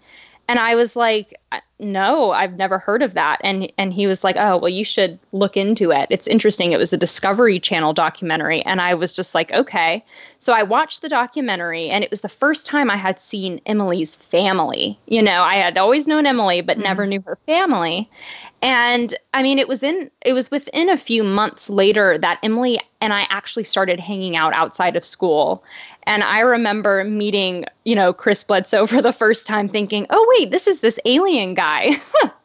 And 0.48 0.59
I 0.59 0.74
was 0.74 0.94
like, 0.94 1.40
no, 1.78 2.33
I've 2.33 2.57
never 2.57 2.78
heard 2.78 3.02
of 3.02 3.14
that. 3.14 3.40
And 3.42 3.72
and 3.78 3.92
he 3.92 4.07
was 4.07 4.22
like, 4.22 4.37
oh, 4.38 4.59
well, 4.59 4.68
you 4.68 4.85
should 4.85 5.18
look 5.33 5.57
into 5.57 5.90
it. 5.90 6.07
It's 6.11 6.26
interesting. 6.26 6.72
It 6.72 6.78
was 6.78 6.92
a 6.92 6.96
Discovery 6.96 7.59
Channel 7.59 7.92
documentary, 7.92 8.62
and 8.62 8.80
I 8.80 8.94
was 8.94 9.12
just 9.12 9.35
like, 9.35 9.52
okay. 9.52 10.04
So 10.38 10.52
I 10.52 10.62
watched 10.62 11.02
the 11.02 11.09
documentary, 11.09 11.88
and 11.88 12.04
it 12.04 12.11
was 12.11 12.20
the 12.20 12.28
first 12.28 12.66
time 12.66 12.90
I 12.90 12.96
had 12.96 13.18
seen 13.18 13.61
Emily's 13.66 14.16
family. 14.16 14.98
You 15.07 15.22
know, 15.22 15.42
I 15.42 15.54
had 15.54 15.78
always 15.78 16.07
known 16.07 16.26
Emily, 16.26 16.61
but 16.61 16.76
mm-hmm. 16.76 16.85
never 16.85 17.07
knew 17.07 17.22
her 17.26 17.37
family. 17.46 18.11
And 18.64 19.14
I 19.35 19.42
mean, 19.42 19.59
it 19.59 19.68
was 19.68 19.83
in 19.83 20.11
it 20.24 20.33
was 20.33 20.50
within 20.50 20.88
a 20.88 20.96
few 20.96 21.22
months 21.22 21.68
later 21.68 22.16
that 22.16 22.38
Emily 22.42 22.81
and 23.03 23.12
I 23.12 23.27
actually 23.29 23.64
started 23.64 24.00
hanging 24.00 24.37
out 24.37 24.55
outside 24.55 24.96
of 24.96 25.05
school. 25.05 25.62
And 26.05 26.24
I 26.24 26.40
remember 26.40 27.05
meeting, 27.05 27.66
you 27.85 27.94
know, 27.94 28.14
Chris 28.14 28.42
Bledsoe 28.42 28.87
for 28.92 29.03
the 29.03 29.12
first 29.12 29.46
time 29.46 29.68
thinking, 29.68 30.07
"Oh 30.09 30.35
wait, 30.38 30.50
this 30.50 30.66
is 30.66 30.81
this 30.81 30.98
alien 31.05 31.53
guy." 31.53 31.90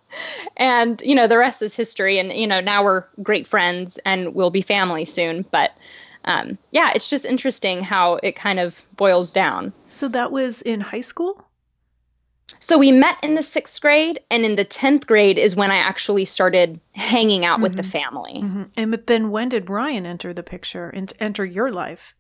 and, 0.57 1.01
you 1.05 1.15
know, 1.15 1.25
the 1.25 1.37
rest 1.37 1.61
is 1.61 1.73
history 1.73 2.19
and 2.19 2.33
you 2.33 2.47
know, 2.47 2.59
now 2.59 2.83
we're 2.83 3.05
great 3.23 3.47
friends 3.47 3.97
and 4.05 4.35
we'll 4.35 4.49
be 4.49 4.61
family 4.61 5.05
soon, 5.05 5.45
but 5.51 5.71
um, 6.25 6.57
yeah, 6.71 6.91
it's 6.93 7.09
just 7.09 7.23
interesting 7.23 7.81
how 7.81 8.15
it 8.15 8.35
kind 8.35 8.59
of 8.59 8.83
boils 8.97 9.31
down. 9.31 9.71
So 9.87 10.09
that 10.09 10.33
was 10.33 10.61
in 10.63 10.81
high 10.81 10.99
school? 10.99 11.45
So 12.59 12.77
we 12.77 12.91
met 12.91 13.17
in 13.23 13.35
the 13.35 13.43
sixth 13.43 13.81
grade, 13.81 14.19
and 14.29 14.45
in 14.45 14.55
the 14.55 14.65
10th 14.65 15.05
grade 15.05 15.37
is 15.37 15.55
when 15.55 15.71
I 15.71 15.77
actually 15.77 16.25
started 16.25 16.79
hanging 16.93 17.45
out 17.45 17.55
mm-hmm. 17.55 17.63
with 17.63 17.75
the 17.75 17.83
mm-hmm. 17.83 17.91
family. 17.91 18.41
Mm-hmm. 18.41 18.63
And 18.75 18.91
but 18.91 19.07
then 19.07 19.31
when 19.31 19.49
did 19.49 19.69
Ryan 19.69 20.05
enter 20.05 20.33
the 20.33 20.43
picture 20.43 20.89
and 20.89 21.11
enter 21.19 21.45
your 21.45 21.71
life? 21.71 22.13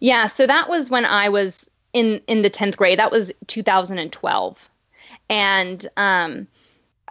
Yeah, 0.00 0.26
so 0.26 0.46
that 0.46 0.68
was 0.68 0.90
when 0.90 1.04
I 1.04 1.28
was 1.28 1.68
in 1.92 2.20
in 2.26 2.42
the 2.42 2.50
10th 2.50 2.76
grade. 2.76 2.98
That 2.98 3.12
was 3.12 3.32
2012. 3.46 4.70
And 5.30 5.86
um, 5.96 6.46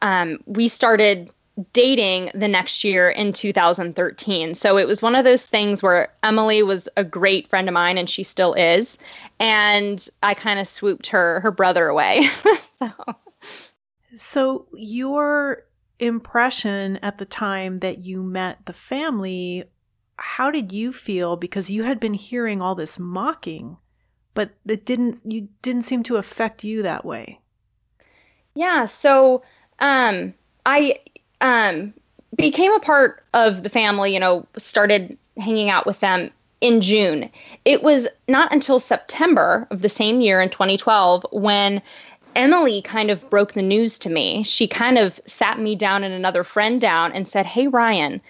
um, 0.01 0.39
we 0.45 0.67
started 0.67 1.31
dating 1.73 2.31
the 2.35 2.47
next 2.47 2.83
year 2.83 3.09
in 3.09 3.33
2013. 3.33 4.53
So 4.53 4.77
it 4.77 4.87
was 4.87 5.01
one 5.01 5.15
of 5.15 5.25
those 5.25 5.45
things 5.45 5.81
where 5.81 6.13
Emily 6.23 6.61
was 6.63 6.87
a 6.97 7.03
great 7.03 7.47
friend 7.47 7.67
of 7.67 7.73
mine 7.73 7.97
and 7.97 8.09
she 8.09 8.23
still 8.23 8.53
is. 8.53 8.97
And 9.39 10.07
I 10.21 10.33
kind 10.33 10.59
of 10.59 10.67
swooped 10.67 11.07
her 11.07 11.39
her 11.39 11.51
brother 11.51 11.87
away. 11.87 12.23
so 12.61 12.87
So 14.15 14.67
your 14.73 15.63
impression 15.99 16.97
at 16.97 17.17
the 17.17 17.25
time 17.25 17.79
that 17.79 17.99
you 17.99 18.23
met 18.23 18.65
the 18.65 18.73
family, 18.73 19.65
how 20.17 20.51
did 20.51 20.71
you 20.71 20.93
feel 20.93 21.35
because 21.35 21.69
you 21.69 21.83
had 21.83 21.99
been 21.99 22.13
hearing 22.13 22.61
all 22.61 22.75
this 22.75 22.97
mocking, 22.97 23.77
but 24.33 24.51
it 24.65 24.85
didn't 24.85 25.21
you 25.25 25.49
didn't 25.61 25.83
seem 25.83 26.03
to 26.03 26.17
affect 26.17 26.63
you 26.63 26.81
that 26.83 27.05
way. 27.05 27.39
Yeah, 28.55 28.85
so 28.85 29.43
um 29.79 30.33
I 30.65 30.95
um, 31.41 31.93
became 32.35 32.73
a 32.73 32.79
part 32.79 33.23
of 33.33 33.63
the 33.63 33.69
family, 33.69 34.13
you 34.13 34.19
know, 34.19 34.45
started 34.57 35.17
hanging 35.37 35.69
out 35.69 35.85
with 35.85 35.99
them 35.99 36.31
in 36.61 36.81
June. 36.81 37.29
It 37.65 37.83
was 37.83 38.07
not 38.27 38.51
until 38.51 38.79
September 38.79 39.67
of 39.69 39.81
the 39.81 39.89
same 39.89 40.21
year 40.21 40.41
in 40.41 40.49
2012 40.49 41.25
when 41.31 41.81
Emily 42.35 42.81
kind 42.81 43.09
of 43.09 43.27
broke 43.29 43.53
the 43.53 43.61
news 43.61 43.97
to 43.99 44.09
me. 44.09 44.43
She 44.43 44.67
kind 44.67 44.97
of 44.97 45.19
sat 45.25 45.59
me 45.59 45.75
down 45.75 46.03
and 46.03 46.13
another 46.13 46.43
friend 46.43 46.81
down 46.81 47.11
and 47.11 47.27
said, 47.27 47.45
Hey, 47.45 47.67
Ryan, 47.67 48.21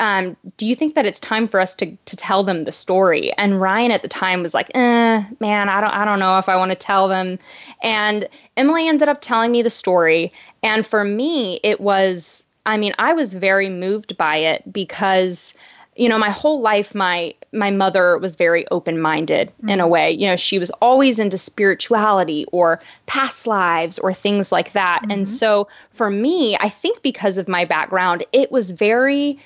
um, 0.00 0.36
do 0.56 0.66
you 0.66 0.74
think 0.74 0.94
that 0.94 1.06
it's 1.06 1.20
time 1.20 1.46
for 1.46 1.60
us 1.60 1.74
to 1.76 1.96
to 2.06 2.16
tell 2.16 2.42
them 2.42 2.64
the 2.64 2.72
story? 2.72 3.32
And 3.34 3.60
Ryan 3.60 3.90
at 3.90 4.02
the 4.02 4.08
time 4.08 4.42
was 4.42 4.54
like, 4.54 4.70
eh, 4.74 5.22
man, 5.40 5.68
I 5.68 5.80
don't 5.80 5.90
I 5.90 6.04
don't 6.04 6.18
know 6.18 6.38
if 6.38 6.48
I 6.48 6.56
want 6.56 6.70
to 6.70 6.76
tell 6.76 7.08
them. 7.08 7.38
And 7.82 8.28
Emily 8.56 8.88
ended 8.88 9.08
up 9.08 9.20
telling 9.20 9.52
me 9.52 9.62
the 9.62 9.70
story. 9.70 10.32
And 10.62 10.86
for 10.86 11.04
me, 11.04 11.60
it 11.62 11.80
was 11.80 12.43
I 12.66 12.76
mean, 12.76 12.94
I 12.98 13.12
was 13.12 13.34
very 13.34 13.68
moved 13.68 14.16
by 14.16 14.36
it 14.36 14.72
because 14.72 15.54
you 15.96 16.08
know 16.08 16.18
my 16.18 16.30
whole 16.30 16.60
life 16.60 16.94
my 16.94 17.34
my 17.52 17.70
mother 17.70 18.18
was 18.18 18.36
very 18.36 18.66
open-minded 18.68 19.48
mm-hmm. 19.48 19.68
in 19.68 19.80
a 19.80 19.84
mm-hmm. 19.84 19.92
way 19.92 20.10
you 20.10 20.26
know 20.26 20.36
she 20.36 20.58
was 20.58 20.70
always 20.82 21.18
into 21.18 21.38
spirituality 21.38 22.46
or 22.52 22.80
past 23.06 23.46
lives 23.46 23.98
or 23.98 24.12
things 24.12 24.50
like 24.50 24.72
that 24.72 25.00
mm-hmm. 25.02 25.12
and 25.12 25.28
so 25.28 25.68
for 25.90 26.10
me 26.10 26.56
i 26.60 26.68
think 26.68 27.02
because 27.02 27.38
of 27.38 27.48
my 27.48 27.64
background 27.64 28.24
it 28.32 28.50
was 28.50 28.70
very 28.72 29.38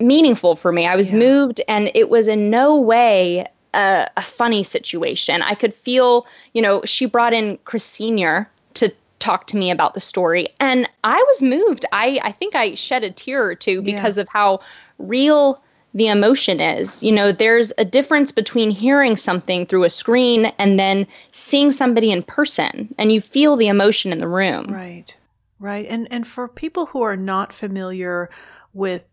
meaningful 0.00 0.54
for 0.54 0.72
me 0.72 0.86
i 0.86 0.96
was 0.96 1.10
yeah. 1.10 1.18
moved 1.18 1.60
and 1.68 1.90
it 1.94 2.08
was 2.08 2.28
in 2.28 2.50
no 2.50 2.78
way 2.78 3.44
a, 3.74 4.08
a 4.16 4.22
funny 4.22 4.62
situation 4.62 5.42
i 5.42 5.54
could 5.54 5.74
feel 5.74 6.26
you 6.54 6.62
know 6.62 6.82
she 6.84 7.06
brought 7.06 7.32
in 7.32 7.58
chris 7.64 7.84
senior 7.84 8.48
to 8.74 8.92
talked 9.18 9.48
to 9.50 9.56
me 9.56 9.70
about 9.70 9.94
the 9.94 10.00
story. 10.00 10.46
And 10.60 10.88
i 11.04 11.22
was 11.28 11.42
moved. 11.42 11.84
I 11.92 12.20
i 12.22 12.32
think 12.32 12.54
i 12.54 12.74
shed 12.74 13.04
a 13.04 13.10
tear 13.10 13.44
or 13.44 13.54
two 13.54 13.82
because 13.82 14.16
yeah. 14.16 14.22
of 14.22 14.28
how 14.28 14.60
real 14.98 15.62
the 15.94 16.08
emotion 16.08 16.60
is. 16.60 17.02
You 17.02 17.12
know 17.12 17.32
there's 17.32 17.72
a 17.78 17.84
difference 17.84 18.32
between 18.32 18.70
hearing 18.70 19.16
something 19.16 19.66
through 19.66 19.84
a 19.84 19.90
screen 19.90 20.46
and 20.58 20.78
then 20.78 21.06
seeing 21.32 21.72
somebody 21.72 22.10
in 22.10 22.22
person 22.22 22.94
and 22.98 23.12
you 23.12 23.20
feel 23.20 23.56
the 23.56 23.68
emotion 23.68 24.12
in 24.12 24.18
the 24.18 24.28
room. 24.28 24.66
Right. 24.66 25.14
Right. 25.60 25.86
And 25.88 26.08
and 26.10 26.26
for 26.26 26.48
people 26.48 26.86
who 26.86 27.02
are 27.02 27.16
not 27.16 27.52
familiar 27.52 28.30
with 28.74 29.06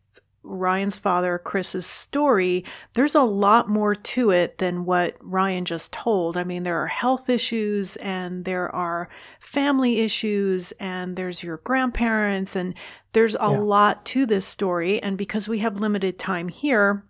Ryan's 0.46 0.98
father, 0.98 1.38
Chris's 1.38 1.86
story, 1.86 2.64
there's 2.94 3.16
a 3.16 3.24
lot 3.24 3.70
more 3.70 3.96
to 3.96 4.32
it 4.32 4.60
than 4.60 4.86
what 4.86 5.18
Ryan 5.20 5.66
just 5.66 5.92
told. 5.92 6.38
I 6.38 6.44
mean, 6.44 6.64
there 6.64 6.78
are 6.78 6.88
health 6.88 7.30
issues 7.30 7.96
and 7.98 8.46
there 8.46 8.74
are 8.74 9.10
family 9.40 10.00
issues 10.00 10.72
and 10.74 11.16
there's 11.16 11.44
your 11.44 11.58
grandparents 11.58 12.56
and 12.56 12.74
there's 13.14 13.36
a 13.36 13.52
yeah. 13.52 13.60
lot 13.60 14.06
to 14.06 14.26
this 14.26 14.46
story. 14.46 15.02
And 15.02 15.18
because 15.18 15.48
we 15.48 15.60
have 15.60 15.80
limited 15.80 16.20
time 16.20 16.50
here, 16.50 17.04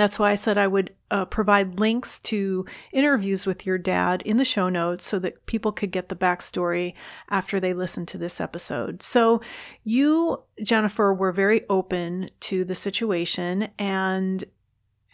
that's 0.00 0.18
why 0.18 0.30
I 0.30 0.34
said 0.34 0.58
I 0.58 0.66
would 0.66 0.94
uh, 1.10 1.24
provide 1.24 1.78
links 1.78 2.18
to 2.20 2.66
interviews 2.92 3.46
with 3.46 3.64
your 3.64 3.78
dad 3.78 4.22
in 4.22 4.36
the 4.36 4.44
show 4.44 4.68
notes 4.68 5.06
so 5.06 5.18
that 5.20 5.46
people 5.46 5.72
could 5.72 5.90
get 5.90 6.08
the 6.08 6.16
backstory 6.16 6.94
after 7.30 7.60
they 7.60 7.72
listen 7.72 8.04
to 8.06 8.18
this 8.18 8.40
episode. 8.40 9.02
So, 9.02 9.40
you, 9.84 10.42
Jennifer, 10.62 11.14
were 11.14 11.32
very 11.32 11.66
open 11.68 12.30
to 12.40 12.64
the 12.64 12.74
situation. 12.74 13.68
And 13.78 14.44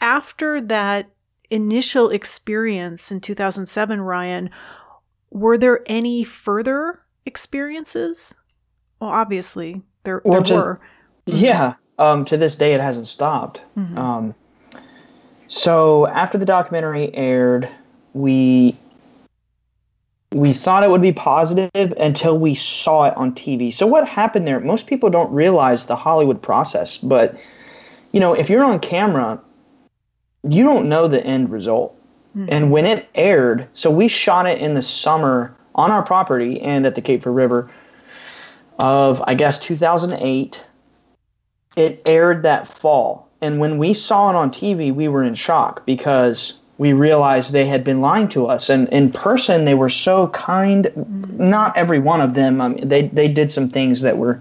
after 0.00 0.60
that 0.60 1.10
initial 1.50 2.08
experience 2.10 3.12
in 3.12 3.20
2007, 3.20 4.00
Ryan, 4.00 4.50
were 5.30 5.58
there 5.58 5.82
any 5.86 6.24
further 6.24 7.02
experiences? 7.26 8.34
Well, 9.00 9.10
obviously, 9.10 9.82
there, 10.04 10.22
there 10.24 10.42
to, 10.42 10.54
were. 10.54 10.80
Yeah. 11.26 11.74
Um, 11.98 12.24
to 12.24 12.36
this 12.36 12.56
day, 12.56 12.74
it 12.74 12.80
hasn't 12.80 13.06
stopped. 13.06 13.62
Mm-hmm. 13.76 13.98
Um, 13.98 14.34
so 15.52 16.06
after 16.06 16.38
the 16.38 16.46
documentary 16.46 17.14
aired, 17.14 17.68
we 18.14 18.74
we 20.30 20.54
thought 20.54 20.82
it 20.82 20.88
would 20.88 21.02
be 21.02 21.12
positive 21.12 21.92
until 21.98 22.38
we 22.38 22.54
saw 22.54 23.04
it 23.04 23.14
on 23.18 23.34
TV. 23.34 23.70
So 23.70 23.86
what 23.86 24.08
happened 24.08 24.46
there? 24.46 24.60
Most 24.60 24.86
people 24.86 25.10
don't 25.10 25.30
realize 25.30 25.84
the 25.84 25.94
Hollywood 25.94 26.40
process, 26.40 26.96
but 26.96 27.38
you 28.12 28.18
know, 28.18 28.32
if 28.32 28.48
you're 28.48 28.64
on 28.64 28.80
camera, 28.80 29.38
you 30.48 30.64
don't 30.64 30.88
know 30.88 31.06
the 31.06 31.22
end 31.22 31.50
result. 31.50 31.94
Mm-hmm. 32.34 32.48
And 32.50 32.70
when 32.70 32.86
it 32.86 33.06
aired, 33.14 33.68
so 33.74 33.90
we 33.90 34.08
shot 34.08 34.46
it 34.46 34.58
in 34.58 34.72
the 34.72 34.80
summer 34.80 35.54
on 35.74 35.90
our 35.90 36.02
property 36.02 36.62
and 36.62 36.86
at 36.86 36.94
the 36.94 37.02
Cape 37.02 37.24
Fear 37.24 37.32
River 37.32 37.70
of 38.78 39.22
I 39.26 39.34
guess 39.34 39.60
2008. 39.60 40.64
It 41.76 42.00
aired 42.06 42.42
that 42.44 42.66
fall. 42.66 43.28
And 43.42 43.58
when 43.58 43.76
we 43.76 43.92
saw 43.92 44.30
it 44.30 44.36
on 44.36 44.50
TV, 44.50 44.94
we 44.94 45.08
were 45.08 45.24
in 45.24 45.34
shock 45.34 45.84
because 45.84 46.54
we 46.78 46.92
realized 46.92 47.52
they 47.52 47.66
had 47.66 47.84
been 47.84 48.00
lying 48.00 48.28
to 48.28 48.46
us. 48.46 48.70
And 48.70 48.88
in 48.88 49.10
person, 49.12 49.64
they 49.64 49.74
were 49.74 49.88
so 49.88 50.28
kind. 50.28 50.90
Not 51.38 51.76
every 51.76 51.98
one 51.98 52.20
of 52.20 52.34
them. 52.34 52.60
Um, 52.60 52.76
they 52.76 53.08
they 53.08 53.30
did 53.30 53.52
some 53.52 53.68
things 53.68 54.00
that 54.00 54.16
were 54.16 54.40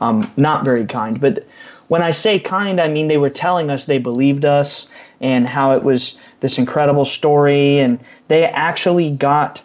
um, 0.00 0.30
not 0.36 0.64
very 0.64 0.84
kind. 0.84 1.20
But 1.20 1.44
when 1.88 2.02
I 2.02 2.12
say 2.12 2.38
kind, 2.38 2.80
I 2.80 2.88
mean 2.88 3.08
they 3.08 3.18
were 3.18 3.30
telling 3.30 3.68
us 3.68 3.86
they 3.86 3.98
believed 3.98 4.44
us 4.44 4.86
and 5.20 5.46
how 5.46 5.72
it 5.72 5.82
was 5.82 6.16
this 6.40 6.58
incredible 6.58 7.04
story. 7.04 7.78
And 7.78 7.98
they 8.28 8.44
actually 8.44 9.10
got 9.10 9.60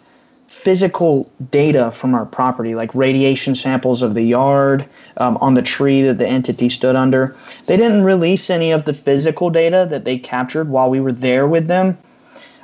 physical 0.62 1.28
data 1.50 1.90
from 1.90 2.14
our 2.14 2.24
property, 2.24 2.76
like 2.76 2.94
radiation 2.94 3.52
samples 3.52 4.00
of 4.00 4.14
the 4.14 4.22
yard, 4.22 4.88
um, 5.16 5.36
on 5.38 5.54
the 5.54 5.62
tree 5.62 6.02
that 6.02 6.18
the 6.18 6.26
entity 6.26 6.68
stood 6.68 6.94
under. 6.94 7.34
They 7.66 7.76
didn't 7.76 8.04
release 8.04 8.48
any 8.48 8.70
of 8.70 8.84
the 8.84 8.94
physical 8.94 9.50
data 9.50 9.88
that 9.90 10.04
they 10.04 10.18
captured 10.18 10.68
while 10.68 10.88
we 10.88 11.00
were 11.00 11.10
there 11.10 11.48
with 11.48 11.66
them. 11.66 11.98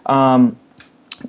Um, 0.07 0.57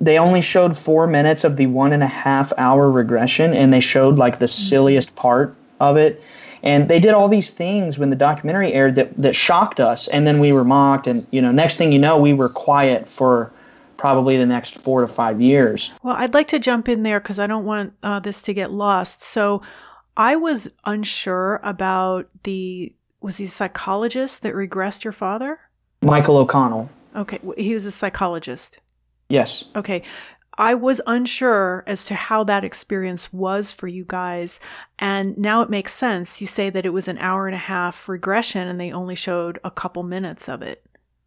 they 0.00 0.16
only 0.16 0.40
showed 0.40 0.78
four 0.78 1.08
minutes 1.08 1.42
of 1.42 1.56
the 1.56 1.66
one 1.66 1.92
and 1.92 2.04
a 2.04 2.06
half 2.06 2.52
hour 2.56 2.88
regression, 2.88 3.52
and 3.52 3.72
they 3.72 3.80
showed 3.80 4.16
like 4.16 4.38
the 4.38 4.46
silliest 4.46 5.16
part 5.16 5.56
of 5.80 5.96
it. 5.96 6.22
And 6.62 6.88
they 6.88 7.00
did 7.00 7.14
all 7.14 7.28
these 7.28 7.50
things 7.50 7.98
when 7.98 8.10
the 8.10 8.16
documentary 8.16 8.72
aired 8.72 8.94
that, 8.94 9.16
that 9.20 9.34
shocked 9.34 9.80
us, 9.80 10.06
and 10.08 10.24
then 10.24 10.38
we 10.38 10.52
were 10.52 10.64
mocked. 10.64 11.08
And 11.08 11.26
you 11.32 11.42
know, 11.42 11.50
next 11.50 11.78
thing 11.78 11.90
you 11.90 11.98
know, 11.98 12.16
we 12.16 12.32
were 12.32 12.48
quiet 12.48 13.08
for 13.08 13.50
probably 14.00 14.38
the 14.38 14.46
next 14.46 14.78
four 14.78 15.02
to 15.02 15.06
five 15.06 15.42
years. 15.42 15.92
Well, 16.02 16.16
I'd 16.16 16.32
like 16.32 16.48
to 16.48 16.58
jump 16.58 16.88
in 16.88 17.02
there 17.02 17.20
because 17.20 17.38
I 17.38 17.46
don't 17.46 17.66
want 17.66 17.92
uh, 18.02 18.18
this 18.18 18.40
to 18.42 18.54
get 18.54 18.72
lost. 18.72 19.22
So 19.22 19.60
I 20.16 20.36
was 20.36 20.70
unsure 20.86 21.60
about 21.62 22.26
the, 22.44 22.94
was 23.20 23.36
he 23.36 23.44
a 23.44 23.48
psychologist 23.48 24.42
that 24.42 24.54
regressed 24.54 25.04
your 25.04 25.12
father? 25.12 25.60
Michael 26.00 26.38
O'Connell. 26.38 26.88
Okay. 27.14 27.40
He 27.58 27.74
was 27.74 27.84
a 27.84 27.90
psychologist. 27.90 28.80
Yes. 29.28 29.66
Okay. 29.76 30.02
I 30.56 30.74
was 30.74 31.02
unsure 31.06 31.84
as 31.86 32.02
to 32.04 32.14
how 32.14 32.42
that 32.44 32.64
experience 32.64 33.30
was 33.34 33.70
for 33.70 33.86
you 33.86 34.06
guys. 34.08 34.60
And 34.98 35.36
now 35.36 35.60
it 35.60 35.68
makes 35.68 35.92
sense. 35.92 36.40
You 36.40 36.46
say 36.46 36.70
that 36.70 36.86
it 36.86 36.94
was 36.94 37.06
an 37.06 37.18
hour 37.18 37.46
and 37.46 37.54
a 37.54 37.58
half 37.58 38.08
regression 38.08 38.66
and 38.66 38.80
they 38.80 38.92
only 38.92 39.14
showed 39.14 39.60
a 39.62 39.70
couple 39.70 40.02
minutes 40.04 40.48
of 40.48 40.62
it. 40.62 40.82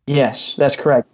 Yes, 0.07 0.55
that's 0.55 0.75
correct 0.75 1.07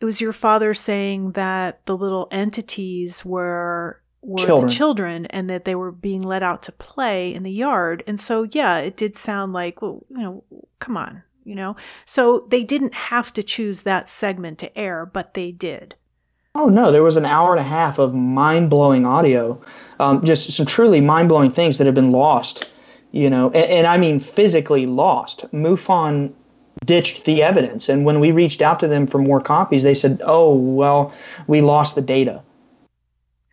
it 0.00 0.04
was 0.04 0.20
your 0.20 0.32
father 0.32 0.74
saying 0.74 1.32
that 1.32 1.84
the 1.86 1.96
little 1.96 2.26
entities 2.30 3.24
were 3.24 4.00
were 4.22 4.44
children. 4.44 4.68
the 4.68 4.74
children 4.74 5.26
and 5.26 5.48
that 5.48 5.64
they 5.64 5.74
were 5.74 5.92
being 5.92 6.22
let 6.22 6.42
out 6.42 6.62
to 6.64 6.72
play 6.72 7.32
in 7.32 7.42
the 7.42 7.50
yard. 7.50 8.02
And 8.06 8.18
so 8.20 8.42
yeah, 8.50 8.78
it 8.78 8.96
did 8.96 9.16
sound 9.16 9.52
like, 9.52 9.80
well, 9.80 10.04
you 10.10 10.18
know, 10.18 10.44
come 10.78 10.96
on. 10.96 11.22
you 11.44 11.54
know? 11.54 11.76
So 12.04 12.46
they 12.48 12.64
didn't 12.64 12.94
have 12.94 13.32
to 13.34 13.42
choose 13.42 13.82
that 13.82 14.10
segment 14.10 14.58
to 14.58 14.78
air, 14.78 15.06
but 15.06 15.34
they 15.34 15.52
did. 15.52 15.94
Oh 16.54 16.68
no, 16.68 16.90
there 16.90 17.02
was 17.02 17.16
an 17.16 17.24
hour 17.24 17.52
and 17.52 17.60
a 17.60 17.64
half 17.64 17.98
of 17.98 18.14
mind 18.14 18.70
blowing 18.70 19.06
audio, 19.06 19.60
um, 20.00 20.24
just 20.24 20.50
some 20.52 20.66
truly 20.66 21.00
mind 21.00 21.28
blowing 21.28 21.50
things 21.50 21.78
that 21.78 21.86
have 21.86 21.94
been 21.94 22.12
lost, 22.12 22.74
you 23.12 23.30
know, 23.30 23.46
and, 23.50 23.70
and 23.70 23.86
I 23.86 23.96
mean 23.98 24.18
physically 24.18 24.86
lost. 24.86 25.44
MUFON 25.52 26.32
ditched 26.84 27.24
the 27.24 27.42
evidence, 27.42 27.88
and 27.88 28.04
when 28.04 28.20
we 28.20 28.32
reached 28.32 28.62
out 28.62 28.80
to 28.80 28.88
them 28.88 29.06
for 29.06 29.18
more 29.18 29.40
copies, 29.40 29.82
they 29.82 29.94
said, 29.94 30.20
"Oh 30.24 30.54
well, 30.54 31.12
we 31.46 31.60
lost 31.60 31.94
the 31.94 32.02
data." 32.02 32.42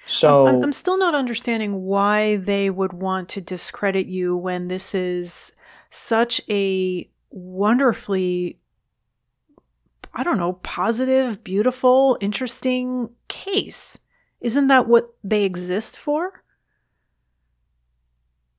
So 0.06 0.48
I'm, 0.48 0.64
I'm 0.64 0.74
still 0.74 0.98
not 0.98 1.16
understanding 1.16 1.84
why 1.84 2.38
they 2.38 2.70
would 2.70 2.94
want 2.94 3.30
to 3.30 3.42
discredit 3.42 4.08
you 4.08 4.38
when 4.38 4.70
this 4.70 4.96
is 4.96 5.52
such 5.90 6.42
a 6.50 7.10
wonderfully 7.30 8.60
I 10.14 10.24
don't 10.24 10.40
know, 10.40 10.54
positive, 10.54 11.44
beautiful, 11.44 12.18
interesting 12.20 13.10
case. 13.28 14.00
Isn't 14.42 14.68
that 14.68 14.88
what 14.88 15.14
they 15.24 15.44
exist 15.44 15.96
for? 15.96 16.44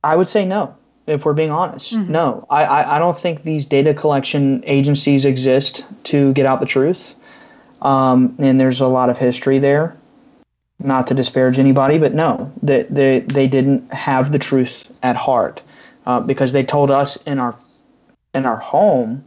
I 0.01 0.15
would 0.15 0.27
say 0.29 0.45
no, 0.45 0.77
if 1.09 1.25
we're 1.25 1.33
being 1.33 1.51
honest. 1.51 1.93
Mm-hmm. 1.93 2.11
No, 2.11 2.45
I, 2.49 2.63
I, 2.63 2.95
I, 2.95 2.99
don't 2.99 3.19
think 3.19 3.43
these 3.43 3.65
data 3.65 3.93
collection 3.93 4.63
agencies 4.65 5.25
exist 5.25 5.85
to 6.05 6.33
get 6.33 6.45
out 6.45 6.59
the 6.59 6.65
truth. 6.65 7.15
Um, 7.81 8.35
and 8.39 8.59
there's 8.59 8.79
a 8.79 8.87
lot 8.87 9.09
of 9.09 9.17
history 9.17 9.59
there. 9.59 9.97
Not 10.81 11.07
to 11.07 11.13
disparage 11.13 11.59
anybody, 11.59 11.97
but 11.97 12.13
no, 12.13 12.51
they, 12.61 12.83
they, 12.83 13.19
they 13.19 13.47
didn't 13.47 13.91
have 13.91 14.31
the 14.31 14.39
truth 14.39 14.97
at 15.03 15.17
heart 15.17 15.61
uh, 16.05 16.21
because 16.21 16.53
they 16.53 16.63
told 16.63 16.89
us 16.89 17.17
in 17.23 17.37
our 17.39 17.57
in 18.33 18.45
our 18.45 18.57
home 18.57 19.25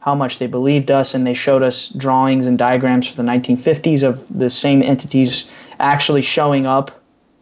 how 0.00 0.14
much 0.14 0.38
they 0.38 0.46
believed 0.46 0.90
us, 0.90 1.14
and 1.14 1.26
they 1.26 1.34
showed 1.34 1.62
us 1.62 1.88
drawings 1.90 2.46
and 2.46 2.58
diagrams 2.58 3.08
for 3.08 3.16
the 3.16 3.22
1950s 3.22 4.02
of 4.02 4.26
the 4.36 4.50
same 4.50 4.82
entities 4.82 5.48
actually 5.78 6.22
showing 6.22 6.66
up 6.66 6.99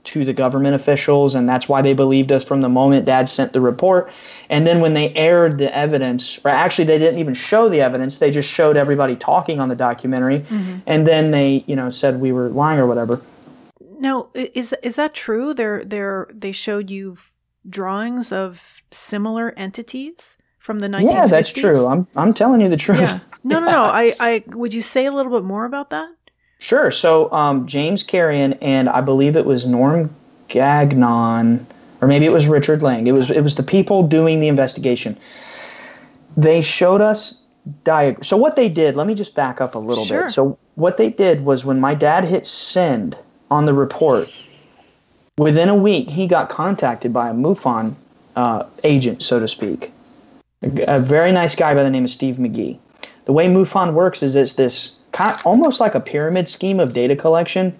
to 0.08 0.24
the 0.24 0.32
government 0.32 0.74
officials, 0.74 1.34
and 1.34 1.48
that's 1.48 1.68
why 1.68 1.82
they 1.82 1.94
believed 1.94 2.32
us 2.32 2.44
from 2.44 2.60
the 2.60 2.68
moment 2.68 3.06
Dad 3.06 3.28
sent 3.28 3.52
the 3.52 3.60
report. 3.60 4.10
And 4.50 4.66
then 4.66 4.80
when 4.80 4.94
they 4.94 5.14
aired 5.14 5.58
the 5.58 5.74
evidence, 5.76 6.38
or 6.44 6.50
actually 6.50 6.84
they 6.84 6.98
didn't 6.98 7.20
even 7.20 7.34
show 7.34 7.68
the 7.68 7.80
evidence, 7.80 8.18
they 8.18 8.30
just 8.30 8.50
showed 8.50 8.76
everybody 8.76 9.16
talking 9.16 9.60
on 9.60 9.68
the 9.68 9.76
documentary, 9.76 10.40
mm-hmm. 10.40 10.78
and 10.86 11.06
then 11.06 11.30
they, 11.30 11.64
you 11.66 11.76
know, 11.76 11.90
said 11.90 12.20
we 12.20 12.32
were 12.32 12.48
lying 12.48 12.80
or 12.80 12.86
whatever. 12.86 13.20
Now, 13.98 14.28
is 14.34 14.74
is 14.82 14.96
that 14.96 15.14
true? 15.14 15.52
They're 15.52 15.84
they're 15.84 16.28
they 16.32 16.52
showed 16.52 16.88
you 16.88 17.18
drawings 17.68 18.32
of 18.32 18.82
similar 18.90 19.52
entities 19.56 20.38
from 20.58 20.78
the 20.80 20.86
1950s? 20.86 21.10
Yeah, 21.10 21.26
that's 21.26 21.52
true. 21.52 21.86
I'm 21.86 22.06
I'm 22.16 22.32
telling 22.32 22.60
you 22.60 22.68
the 22.68 22.76
truth. 22.76 23.00
Yeah. 23.00 23.18
No, 23.44 23.60
no, 23.60 23.66
no. 23.66 23.84
I, 23.92 24.14
I 24.20 24.44
would 24.48 24.74
you 24.74 24.82
say 24.82 25.06
a 25.06 25.12
little 25.12 25.32
bit 25.32 25.44
more 25.44 25.64
about 25.64 25.90
that? 25.90 26.08
Sure. 26.58 26.90
So 26.90 27.30
um, 27.32 27.66
James 27.66 28.02
Carrion 28.02 28.54
and 28.54 28.88
I 28.88 29.00
believe 29.00 29.36
it 29.36 29.46
was 29.46 29.66
Norm 29.66 30.14
Gagnon, 30.48 31.66
or 32.00 32.08
maybe 32.08 32.24
it 32.24 32.32
was 32.32 32.46
Richard 32.46 32.82
Lang. 32.82 33.06
It 33.06 33.12
was 33.12 33.30
it 33.30 33.42
was 33.42 33.54
the 33.54 33.62
people 33.62 34.06
doing 34.06 34.40
the 34.40 34.48
investigation. 34.48 35.16
They 36.36 36.60
showed 36.60 37.00
us 37.00 37.40
diagram. 37.84 38.22
So 38.22 38.36
what 38.36 38.56
they 38.56 38.68
did, 38.68 38.96
let 38.96 39.06
me 39.06 39.14
just 39.14 39.34
back 39.34 39.60
up 39.60 39.74
a 39.74 39.78
little 39.78 40.04
sure. 40.04 40.22
bit. 40.22 40.30
So 40.30 40.58
what 40.74 40.96
they 40.96 41.10
did 41.10 41.44
was 41.44 41.64
when 41.64 41.80
my 41.80 41.94
dad 41.94 42.24
hit 42.24 42.46
send 42.46 43.16
on 43.50 43.66
the 43.66 43.74
report, 43.74 44.28
within 45.36 45.68
a 45.68 45.74
week 45.74 46.10
he 46.10 46.26
got 46.26 46.48
contacted 46.48 47.12
by 47.12 47.28
a 47.28 47.34
MUFON 47.34 47.94
uh, 48.36 48.64
agent, 48.84 49.22
so 49.22 49.40
to 49.40 49.48
speak, 49.48 49.92
a 50.62 51.00
very 51.00 51.32
nice 51.32 51.54
guy 51.54 51.74
by 51.74 51.82
the 51.82 51.90
name 51.90 52.04
of 52.04 52.10
Steve 52.10 52.36
McGee. 52.36 52.78
The 53.24 53.32
way 53.32 53.48
MUFON 53.48 53.94
works 53.94 54.22
is 54.22 54.36
it's 54.36 54.54
this 54.54 54.97
kind 55.18 55.34
of 55.34 55.44
almost 55.44 55.80
like 55.80 55.96
a 55.96 56.00
pyramid 56.00 56.48
scheme 56.48 56.78
of 56.78 56.92
data 56.92 57.16
collection. 57.16 57.76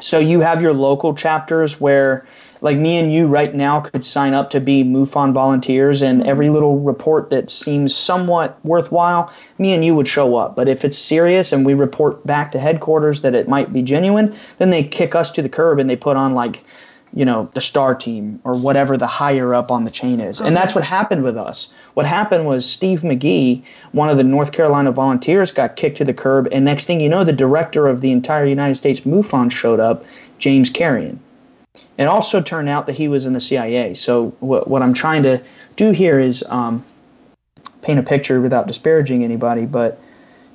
So 0.00 0.18
you 0.18 0.40
have 0.40 0.60
your 0.60 0.72
local 0.72 1.14
chapters 1.14 1.80
where, 1.80 2.26
like 2.62 2.76
me 2.76 2.96
and 2.96 3.12
you 3.12 3.28
right 3.28 3.54
now, 3.54 3.78
could 3.78 4.04
sign 4.04 4.34
up 4.34 4.50
to 4.50 4.60
be 4.60 4.82
MUFON 4.82 5.32
volunteers, 5.32 6.02
and 6.02 6.18
mm-hmm. 6.18 6.28
every 6.28 6.50
little 6.50 6.80
report 6.80 7.30
that 7.30 7.48
seems 7.48 7.94
somewhat 7.94 8.58
worthwhile, 8.64 9.32
me 9.58 9.72
and 9.72 9.84
you 9.84 9.94
would 9.94 10.08
show 10.08 10.34
up. 10.34 10.56
But 10.56 10.66
if 10.66 10.84
it's 10.84 10.98
serious 10.98 11.52
and 11.52 11.64
we 11.64 11.74
report 11.74 12.26
back 12.26 12.50
to 12.50 12.58
headquarters 12.58 13.20
that 13.20 13.36
it 13.36 13.48
might 13.48 13.72
be 13.72 13.80
genuine, 13.80 14.36
then 14.58 14.70
they 14.70 14.82
kick 14.82 15.14
us 15.14 15.30
to 15.30 15.42
the 15.42 15.48
curb 15.48 15.78
and 15.78 15.88
they 15.88 15.94
put 15.94 16.16
on 16.16 16.34
like 16.34 16.64
you 17.14 17.24
know 17.24 17.44
the 17.54 17.60
star 17.60 17.94
team 17.94 18.40
or 18.44 18.54
whatever 18.54 18.96
the 18.96 19.06
higher 19.06 19.54
up 19.54 19.70
on 19.70 19.84
the 19.84 19.90
chain 19.90 20.20
is 20.20 20.40
and 20.40 20.56
that's 20.56 20.74
what 20.74 20.84
happened 20.84 21.22
with 21.22 21.36
us 21.36 21.72
what 21.94 22.06
happened 22.06 22.44
was 22.44 22.68
Steve 22.68 23.02
McGee, 23.02 23.62
one 23.92 24.08
of 24.08 24.16
the 24.16 24.24
North 24.24 24.50
Carolina 24.50 24.90
volunteers, 24.90 25.52
got 25.52 25.76
kicked 25.76 25.96
to 25.98 26.04
the 26.04 26.12
curb, 26.12 26.48
and 26.50 26.64
next 26.64 26.86
thing 26.86 27.00
you 27.00 27.08
know, 27.08 27.24
the 27.24 27.32
director 27.32 27.86
of 27.86 28.00
the 28.00 28.10
entire 28.10 28.44
United 28.44 28.76
States 28.76 29.00
MUFON 29.00 29.50
showed 29.50 29.80
up, 29.80 30.04
James 30.38 30.70
Carrion. 30.70 31.20
It 31.96 32.04
also 32.04 32.42
turned 32.42 32.68
out 32.68 32.86
that 32.86 32.96
he 32.96 33.06
was 33.06 33.24
in 33.24 33.32
the 33.32 33.40
CIA. 33.40 33.94
So 33.94 34.34
what, 34.40 34.66
what 34.66 34.82
I'm 34.82 34.94
trying 34.94 35.22
to 35.22 35.40
do 35.76 35.92
here 35.92 36.18
is 36.18 36.44
um, 36.48 36.84
paint 37.82 38.00
a 38.00 38.02
picture 38.02 38.40
without 38.40 38.66
disparaging 38.66 39.22
anybody, 39.22 39.64
but 39.64 40.00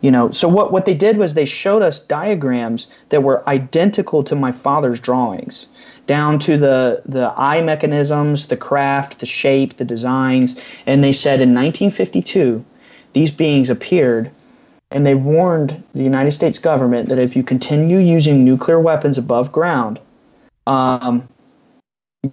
you 0.02 0.12
know 0.12 0.32
so 0.32 0.48
what, 0.48 0.72
what 0.72 0.86
they 0.86 0.93
did 0.93 1.17
was 1.17 1.34
they 1.34 1.45
showed 1.45 1.82
us 1.82 2.00
diagrams 2.00 2.88
that 3.10 3.22
were 3.22 3.48
identical 3.50 4.24
to 4.24 4.34
my 4.34 4.50
father's 4.50 4.98
drawings 4.98 5.65
down 6.10 6.39
to 6.39 6.58
the, 6.58 7.04
the 7.06 7.32
eye 7.38 7.62
mechanisms, 7.62 8.48
the 8.48 8.58
craft, 8.58 9.19
the 9.19 9.28
shape, 9.28 9.78
the 9.78 9.86
designs. 9.86 10.60
And 10.88 11.04
they 11.04 11.13
said 11.13 11.39
in 11.39 11.54
1952, 11.54 12.65
these 13.13 13.30
beings 13.30 13.69
appeared 13.69 14.32
and 14.89 15.06
they 15.06 15.13
warned 15.13 15.84
the 15.93 16.02
United 16.02 16.32
States 16.32 16.58
government 16.58 17.10
that 17.10 17.19
if 17.19 17.36
you 17.36 17.43
continue 17.43 18.00
using 18.00 18.43
nuclear 18.43 18.80
weapons 18.80 19.19
above 19.19 19.52
ground, 19.52 20.00
um, 20.65 21.30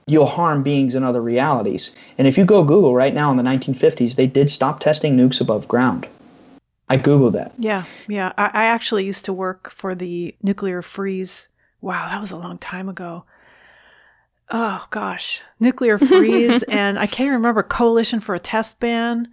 you'll 0.07 0.25
harm 0.25 0.62
beings 0.62 0.95
in 0.95 1.05
other 1.05 1.21
realities. 1.21 1.91
And 2.17 2.27
if 2.27 2.39
you 2.39 2.47
go 2.47 2.65
Google 2.65 2.95
right 2.95 3.12
now 3.12 3.31
in 3.31 3.37
the 3.37 3.43
1950s, 3.43 4.15
they 4.15 4.27
did 4.27 4.51
stop 4.51 4.81
testing 4.81 5.19
nukes 5.19 5.39
above 5.39 5.69
ground. 5.69 6.09
I 6.89 6.97
Googled 6.97 7.33
that. 7.33 7.53
Yeah, 7.59 7.85
yeah. 8.09 8.33
I, 8.39 8.47
I 8.55 8.65
actually 8.65 9.05
used 9.05 9.27
to 9.27 9.35
work 9.35 9.69
for 9.69 9.95
the 9.95 10.35
nuclear 10.43 10.81
freeze. 10.81 11.49
Wow, 11.83 12.09
that 12.09 12.23
was 12.23 12.31
a 12.31 12.37
long 12.37 12.57
time 12.57 12.89
ago 12.89 13.27
oh 14.51 14.87
gosh, 14.91 15.43
nuclear 15.61 15.99
freeze, 15.99 16.63
and 16.69 16.99
I 16.99 17.07
can't 17.07 17.33
remember 17.33 17.63
coalition 17.63 18.21
for 18.21 18.35
a 18.35 18.41
test 18.41 18.81
ban. 18.81 19.29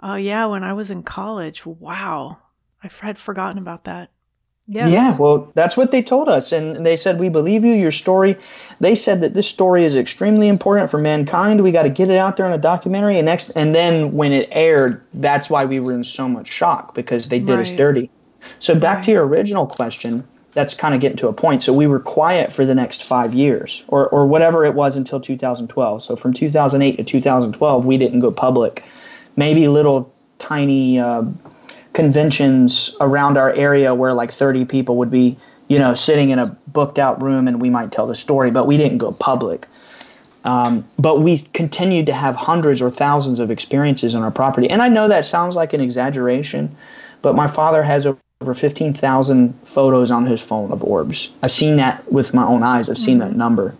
Oh 0.00 0.10
uh, 0.10 0.16
yeah, 0.16 0.46
when 0.46 0.64
I 0.64 0.72
was 0.72 0.90
in 0.90 1.02
college. 1.02 1.66
Wow, 1.66 2.38
I 2.82 2.90
had 3.00 3.18
forgotten 3.18 3.58
about 3.58 3.84
that. 3.84 4.10
Yes. 4.70 4.92
Yeah, 4.92 5.16
well, 5.16 5.50
that's 5.54 5.78
what 5.78 5.92
they 5.92 6.02
told 6.02 6.28
us, 6.28 6.52
and 6.52 6.84
they 6.84 6.96
said 6.96 7.18
we 7.18 7.30
believe 7.30 7.64
you. 7.64 7.72
Your 7.72 7.90
story. 7.90 8.36
They 8.80 8.94
said 8.94 9.22
that 9.22 9.32
this 9.32 9.48
story 9.48 9.84
is 9.84 9.96
extremely 9.96 10.46
important 10.46 10.90
for 10.90 10.98
mankind. 10.98 11.62
We 11.62 11.72
got 11.72 11.84
to 11.84 11.88
get 11.88 12.10
it 12.10 12.18
out 12.18 12.36
there 12.36 12.46
in 12.46 12.52
a 12.52 12.58
documentary, 12.58 13.16
and 13.16 13.24
next, 13.24 13.48
and 13.50 13.74
then 13.74 14.12
when 14.12 14.32
it 14.32 14.48
aired, 14.52 15.02
that's 15.14 15.48
why 15.48 15.64
we 15.64 15.80
were 15.80 15.92
in 15.92 16.04
so 16.04 16.28
much 16.28 16.52
shock 16.52 16.94
because 16.94 17.28
they 17.28 17.38
did 17.38 17.54
right. 17.54 17.60
us 17.60 17.70
dirty. 17.70 18.10
So 18.58 18.74
back 18.74 18.96
right. 18.96 19.04
to 19.06 19.10
your 19.12 19.26
original 19.26 19.66
question 19.66 20.22
that's 20.54 20.74
kind 20.74 20.94
of 20.94 21.00
getting 21.00 21.16
to 21.18 21.28
a 21.28 21.32
point. 21.32 21.62
So 21.62 21.72
we 21.72 21.86
were 21.86 22.00
quiet 22.00 22.52
for 22.52 22.64
the 22.64 22.74
next 22.74 23.04
five 23.04 23.34
years, 23.34 23.82
or 23.88 24.08
or 24.08 24.26
whatever 24.26 24.64
it 24.64 24.74
was 24.74 24.96
until 24.96 25.20
2012. 25.20 26.02
So 26.02 26.16
from 26.16 26.32
2008 26.32 26.96
to 26.96 27.04
2012, 27.04 27.84
we 27.84 27.98
didn't 27.98 28.20
go 28.20 28.30
public. 28.30 28.84
Maybe 29.36 29.68
little 29.68 30.12
tiny 30.38 30.98
uh, 30.98 31.24
conventions 31.92 32.94
around 33.00 33.36
our 33.36 33.52
area 33.52 33.94
where 33.94 34.12
like 34.12 34.30
30 34.30 34.64
people 34.64 34.96
would 34.96 35.10
be, 35.10 35.36
you 35.68 35.78
know, 35.78 35.94
sitting 35.94 36.30
in 36.30 36.38
a 36.38 36.56
booked 36.68 36.98
out 36.98 37.20
room 37.22 37.48
and 37.48 37.60
we 37.60 37.70
might 37.70 37.92
tell 37.92 38.06
the 38.06 38.14
story, 38.14 38.50
but 38.50 38.66
we 38.66 38.76
didn't 38.76 38.98
go 38.98 39.12
public. 39.12 39.66
Um, 40.44 40.86
but 40.98 41.20
we 41.20 41.38
continued 41.38 42.06
to 42.06 42.12
have 42.12 42.36
hundreds 42.36 42.80
or 42.80 42.90
thousands 42.90 43.38
of 43.38 43.50
experiences 43.50 44.14
on 44.14 44.22
our 44.22 44.30
property. 44.30 44.70
And 44.70 44.80
I 44.80 44.88
know 44.88 45.08
that 45.08 45.26
sounds 45.26 45.56
like 45.56 45.72
an 45.72 45.80
exaggeration, 45.80 46.74
but 47.20 47.34
my 47.34 47.48
father 47.48 47.82
has 47.82 48.06
a 48.06 48.16
over 48.40 48.54
15,000 48.54 49.58
photos 49.64 50.10
on 50.10 50.26
his 50.26 50.40
phone 50.40 50.70
of 50.70 50.84
orbs. 50.84 51.30
I've 51.42 51.52
seen 51.52 51.76
that 51.76 52.10
with 52.12 52.34
my 52.34 52.44
own 52.44 52.62
eyes. 52.62 52.88
I've 52.88 52.98
seen 52.98 53.18
mm-hmm. 53.18 53.30
that 53.30 53.36
number. 53.36 53.76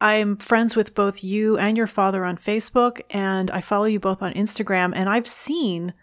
I'm 0.00 0.36
friends 0.36 0.76
with 0.76 0.94
both 0.94 1.24
you 1.24 1.56
and 1.56 1.76
your 1.76 1.86
father 1.86 2.24
on 2.24 2.36
Facebook, 2.36 3.00
and 3.10 3.50
I 3.50 3.60
follow 3.60 3.86
you 3.86 3.98
both 3.98 4.22
on 4.22 4.34
Instagram. 4.34 4.92
And 4.94 5.08
I've 5.08 5.26
seen 5.26 5.94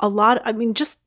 a 0.00 0.08
lot. 0.08 0.40
I 0.44 0.52
mean, 0.52 0.72
just 0.72 0.98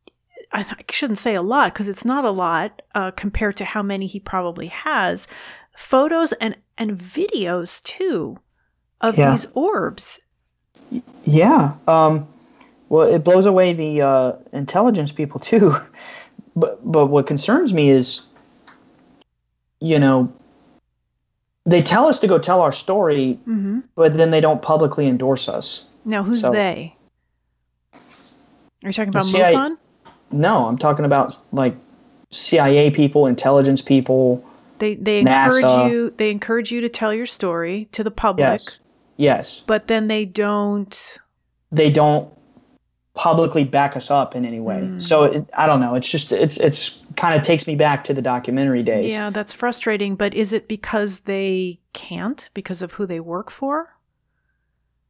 I 0.52 0.66
shouldn't 0.90 1.18
say 1.18 1.36
a 1.36 1.42
lot 1.42 1.74
because 1.74 1.90
it's 1.90 2.06
not 2.06 2.26
a 2.26 2.32
lot 2.32 2.82
uh, 2.94 3.12
compared 3.12 3.58
to 3.58 3.66
how 3.66 3.82
many 3.82 4.06
he 4.06 4.20
probably 4.20 4.68
has. 4.68 5.28
Photos 5.76 6.34
and 6.34 6.56
and 6.78 7.00
videos 7.00 7.82
too 7.84 8.38
of 9.02 9.18
yeah. 9.18 9.32
these 9.32 9.48
orbs. 9.54 10.20
Yeah. 11.26 11.74
Um, 11.88 12.28
well, 12.90 13.08
it 13.08 13.24
blows 13.24 13.46
away 13.46 13.74
the 13.74 14.02
uh, 14.02 14.34
intelligence 14.52 15.12
people 15.12 15.40
too. 15.40 15.76
but 16.56 16.80
but 16.84 17.08
what 17.08 17.28
concerns 17.28 17.74
me 17.74 17.90
is, 17.90 18.22
you 19.80 20.00
know, 20.00 20.32
they 21.66 21.82
tell 21.82 22.08
us 22.08 22.20
to 22.20 22.28
go 22.28 22.40
tell 22.40 22.62
our 22.62 22.72
story, 22.72 23.40
mm-hmm. 23.48 23.80
but 23.96 24.16
then 24.16 24.32
they 24.32 24.42
don't 24.42 24.62
publicly 24.62 25.08
endorse 25.08 25.48
us. 25.48 25.86
Now, 26.04 26.24
who's 26.24 26.42
so, 26.42 26.52
they? 26.52 26.96
Are 28.84 28.90
you 28.90 28.94
talking 28.94 29.10
about 29.10 29.26
CIA 29.26 29.54
MUFON? 29.54 29.78
No, 30.32 30.66
I'm 30.66 30.78
talking 30.78 31.06
about 31.06 31.38
like 31.52 31.76
CIA 32.32 32.92
people, 32.92 33.28
intelligence 33.28 33.82
people. 33.82 34.44
They 34.80 34.96
they 34.96 35.24
NASA. 35.24 35.58
encourage 35.58 35.92
you 35.92 36.14
they 36.18 36.32
encourage 36.32 36.72
you 36.72 36.82
to 36.82 36.90
tell 36.90 37.14
your 37.14 37.26
story 37.26 37.88
to 37.92 38.04
the 38.04 38.12
public, 38.12 38.62
Yes. 38.62 38.78
Yes. 39.18 39.64
but 39.68 39.88
then 39.88 40.08
they 40.08 40.26
don't 40.26 41.20
They 41.72 41.92
don't 41.92 42.32
publicly 43.20 43.66
back 43.66 43.98
us 43.98 44.10
up 44.10 44.34
in 44.34 44.46
any 44.46 44.62
way. 44.62 44.80
Mm. 44.80 45.02
So 45.02 45.26
it, 45.26 45.46
I 45.58 45.68
don't 45.68 45.82
know. 45.82 45.94
It's 45.94 46.10
just 46.10 46.32
it's 46.32 46.56
it's 46.56 46.98
kind 47.18 47.36
of 47.36 47.44
takes 47.44 47.68
me 47.68 47.76
back 47.76 48.06
to 48.06 48.14
the 48.14 48.22
documentary 48.22 48.82
days. 48.82 49.12
Yeah, 49.12 49.30
that's 49.30 49.54
frustrating, 49.54 50.16
but 50.16 50.34
is 50.34 50.54
it 50.54 50.70
because 50.70 51.22
they 51.22 51.80
can't 51.92 52.50
because 52.54 52.82
of 52.82 52.94
who 52.94 53.06
they 53.06 53.20
work 53.20 53.52
for? 53.52 53.90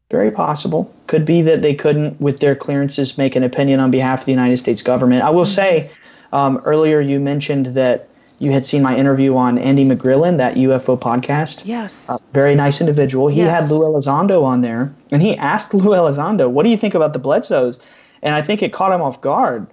Very 0.09 0.31
possible. 0.31 0.91
Could 1.05 1.23
be 1.23 1.43
that 1.43 1.61
they 1.61 1.75
couldn't, 1.75 2.19
with 2.19 2.39
their 2.39 2.55
clearances, 2.55 3.15
make 3.15 3.35
an 3.35 3.43
opinion 3.43 3.79
on 3.79 3.91
behalf 3.91 4.21
of 4.21 4.25
the 4.25 4.31
United 4.31 4.57
States 4.57 4.81
government. 4.81 5.21
I 5.21 5.29
will 5.29 5.45
say, 5.45 5.91
um, 6.33 6.57
earlier 6.65 6.99
you 6.99 7.19
mentioned 7.19 7.67
that 7.75 8.09
you 8.39 8.51
had 8.51 8.65
seen 8.65 8.81
my 8.81 8.97
interview 8.97 9.35
on 9.35 9.59
Andy 9.59 9.85
McGrillen, 9.85 10.37
that 10.37 10.55
UFO 10.55 10.97
podcast. 10.97 11.61
Yes. 11.65 12.09
Uh, 12.09 12.17
very 12.33 12.55
nice 12.55 12.81
individual. 12.81 13.27
He 13.27 13.41
Yes. 13.41 13.61
had 13.63 13.71
Lou 13.71 13.85
Elizondo 13.85 14.43
on 14.43 14.61
there, 14.61 14.91
and 15.11 15.21
he 15.21 15.37
asked 15.37 15.73
Lou 15.75 15.91
Elizondo, 15.93 16.49
"What 16.49 16.63
do 16.63 16.69
you 16.69 16.77
think 16.77 16.95
about 16.95 17.13
the 17.13 17.19
Bledsoes?" 17.19 17.79
And 18.21 18.35
I 18.35 18.41
think 18.41 18.61
it 18.61 18.73
caught 18.73 18.91
him 18.91 19.01
off 19.01 19.21
guard. 19.21 19.67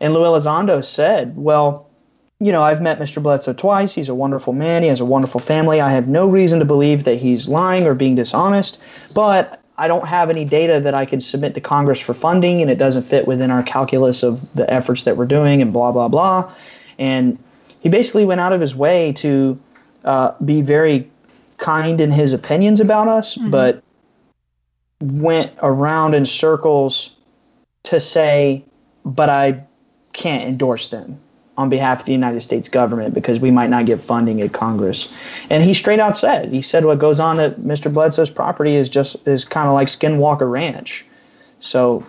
And 0.00 0.12
Lou 0.12 0.20
Elizondo 0.20 0.84
said, 0.84 1.36
"Well, 1.36 1.88
you 2.40 2.52
know, 2.52 2.62
I've 2.62 2.82
met 2.82 2.98
Mr. 2.98 3.22
Bledsoe 3.22 3.52
twice. 3.52 3.94
He's 3.94 4.08
a 4.08 4.14
wonderful 4.14 4.52
man. 4.52 4.82
He 4.82 4.88
has 4.88 5.00
a 5.00 5.04
wonderful 5.04 5.40
family. 5.40 5.80
I 5.80 5.90
have 5.90 6.08
no 6.08 6.26
reason 6.26 6.58
to 6.58 6.64
believe 6.64 7.04
that 7.04 7.16
he's 7.16 7.48
lying 7.48 7.86
or 7.86 7.94
being 7.94 8.16
dishonest, 8.16 8.78
but 9.14 9.60
I 9.78 9.88
don't 9.88 10.06
have 10.06 10.30
any 10.30 10.44
data 10.44 10.80
that 10.80 10.94
I 10.94 11.04
could 11.06 11.22
submit 11.22 11.54
to 11.54 11.60
Congress 11.60 12.00
for 12.00 12.14
funding, 12.14 12.60
and 12.60 12.70
it 12.70 12.78
doesn't 12.78 13.04
fit 13.04 13.26
within 13.26 13.50
our 13.50 13.62
calculus 13.62 14.22
of 14.22 14.54
the 14.54 14.70
efforts 14.72 15.04
that 15.04 15.16
we're 15.16 15.26
doing, 15.26 15.62
and 15.62 15.72
blah 15.72 15.92
blah 15.92 16.08
blah." 16.08 16.52
And 16.98 17.38
he 17.80 17.88
basically 17.88 18.24
went 18.24 18.40
out 18.40 18.52
of 18.52 18.60
his 18.60 18.74
way 18.74 19.12
to 19.14 19.58
uh, 20.04 20.32
be 20.44 20.60
very 20.60 21.10
kind 21.58 22.00
in 22.00 22.10
his 22.10 22.32
opinions 22.32 22.80
about 22.80 23.08
us, 23.08 23.36
but 23.36 23.82
went 25.00 25.52
around 25.62 26.14
in 26.14 26.26
circles 26.26 27.13
to 27.84 28.00
say, 28.00 28.64
but 29.04 29.30
I 29.30 29.64
can't 30.12 30.44
endorse 30.44 30.88
them 30.88 31.20
on 31.56 31.68
behalf 31.68 32.00
of 32.00 32.06
the 32.06 32.12
United 32.12 32.40
States 32.40 32.68
government 32.68 33.14
because 33.14 33.38
we 33.38 33.50
might 33.50 33.70
not 33.70 33.86
get 33.86 34.00
funding 34.00 34.42
at 34.42 34.52
Congress. 34.52 35.14
And 35.50 35.62
he 35.62 35.72
straight 35.72 36.00
out 36.00 36.16
said, 36.16 36.52
he 36.52 36.60
said 36.60 36.84
what 36.84 36.98
goes 36.98 37.20
on 37.20 37.38
at 37.38 37.58
Mr. 37.58 37.92
Bledsoe's 37.92 38.30
property 38.30 38.74
is 38.74 38.88
just 38.88 39.16
is 39.26 39.44
kind 39.44 39.68
of 39.68 39.74
like 39.74 39.88
Skinwalker 39.88 40.50
Ranch. 40.50 41.04
So 41.60 42.04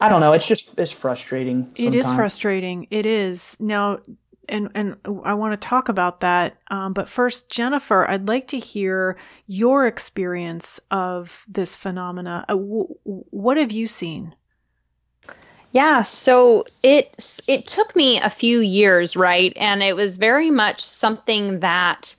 I 0.00 0.08
don't 0.08 0.20
know. 0.20 0.32
It's 0.32 0.46
just 0.46 0.72
it's 0.78 0.92
frustrating. 0.92 1.70
It 1.76 1.94
is 1.94 2.10
frustrating. 2.12 2.86
It 2.90 3.06
is. 3.06 3.56
Now 3.58 3.98
and 4.48 4.70
and 4.74 4.96
I 5.24 5.34
want 5.34 5.60
to 5.60 5.68
talk 5.68 5.88
about 5.88 6.20
that. 6.20 6.58
Um, 6.70 6.92
but 6.92 7.08
first, 7.08 7.48
Jennifer, 7.48 8.08
I'd 8.08 8.28
like 8.28 8.46
to 8.48 8.58
hear 8.58 9.16
your 9.46 9.86
experience 9.86 10.80
of 10.90 11.44
this 11.48 11.76
phenomena. 11.76 12.44
Uh, 12.48 12.54
w- 12.54 12.94
what 13.04 13.56
have 13.56 13.72
you 13.72 13.86
seen? 13.86 14.34
Yeah, 15.72 16.02
so 16.02 16.66
it 16.82 17.40
it 17.48 17.66
took 17.66 17.96
me 17.96 18.18
a 18.20 18.30
few 18.30 18.60
years, 18.60 19.16
right? 19.16 19.52
And 19.56 19.82
it 19.82 19.96
was 19.96 20.18
very 20.18 20.50
much 20.50 20.80
something 20.80 21.60
that 21.60 22.14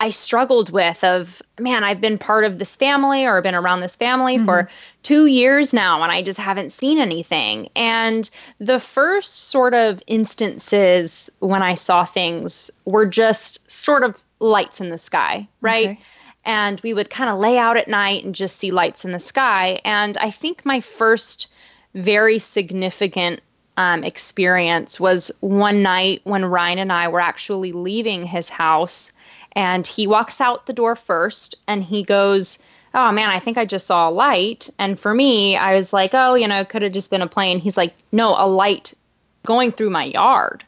I 0.00 0.10
struggled 0.10 0.70
with 0.70 1.02
of 1.04 1.40
man, 1.58 1.84
I've 1.84 2.00
been 2.00 2.18
part 2.18 2.44
of 2.44 2.58
this 2.58 2.76
family 2.76 3.24
or 3.24 3.40
been 3.40 3.54
around 3.54 3.80
this 3.80 3.96
family 3.96 4.38
for 4.38 4.64
mm-hmm. 4.64 4.74
2 5.04 5.26
years 5.26 5.72
now 5.72 6.02
and 6.02 6.12
I 6.12 6.20
just 6.22 6.38
haven't 6.38 6.70
seen 6.72 6.98
anything. 6.98 7.68
And 7.76 8.28
the 8.58 8.80
first 8.80 9.48
sort 9.50 9.72
of 9.72 10.02
instances 10.06 11.30
when 11.38 11.62
I 11.62 11.74
saw 11.74 12.04
things 12.04 12.70
were 12.84 13.06
just 13.06 13.70
sort 13.70 14.02
of 14.02 14.22
lights 14.40 14.80
in 14.80 14.90
the 14.90 14.98
sky, 14.98 15.48
right? 15.60 15.90
Okay. 15.90 16.00
and 16.44 16.80
we 16.82 16.94
would 16.94 17.10
kind 17.10 17.30
of 17.30 17.38
lay 17.38 17.58
out 17.58 17.76
at 17.76 17.88
night 17.88 18.24
and 18.24 18.34
just 18.34 18.56
see 18.56 18.70
lights 18.70 19.04
in 19.04 19.12
the 19.12 19.18
sky. 19.20 19.80
And 19.84 20.16
I 20.18 20.30
think 20.30 20.64
my 20.64 20.80
first 20.80 21.48
very 21.96 22.38
significant 22.38 23.40
um, 23.76 24.04
experience 24.04 25.00
was 25.00 25.30
one 25.40 25.82
night 25.82 26.20
when 26.24 26.44
Ryan 26.44 26.78
and 26.78 26.92
I 26.92 27.08
were 27.08 27.20
actually 27.20 27.72
leaving 27.72 28.24
his 28.24 28.48
house, 28.48 29.12
and 29.52 29.86
he 29.86 30.06
walks 30.06 30.40
out 30.40 30.66
the 30.66 30.72
door 30.72 30.94
first 30.94 31.56
and 31.66 31.82
he 31.82 32.02
goes, 32.02 32.58
Oh 32.94 33.12
man, 33.12 33.28
I 33.28 33.38
think 33.38 33.58
I 33.58 33.64
just 33.66 33.86
saw 33.86 34.08
a 34.08 34.10
light. 34.10 34.70
And 34.78 34.98
for 34.98 35.12
me, 35.12 35.56
I 35.56 35.74
was 35.74 35.92
like, 35.92 36.12
Oh, 36.14 36.34
you 36.34 36.46
know, 36.48 36.60
it 36.60 36.68
could 36.68 36.82
have 36.82 36.92
just 36.92 37.10
been 37.10 37.22
a 37.22 37.26
plane. 37.26 37.58
He's 37.58 37.76
like, 37.76 37.94
No, 38.12 38.34
a 38.38 38.46
light 38.46 38.94
going 39.46 39.72
through 39.72 39.90
my 39.90 40.04
yard. 40.04 40.64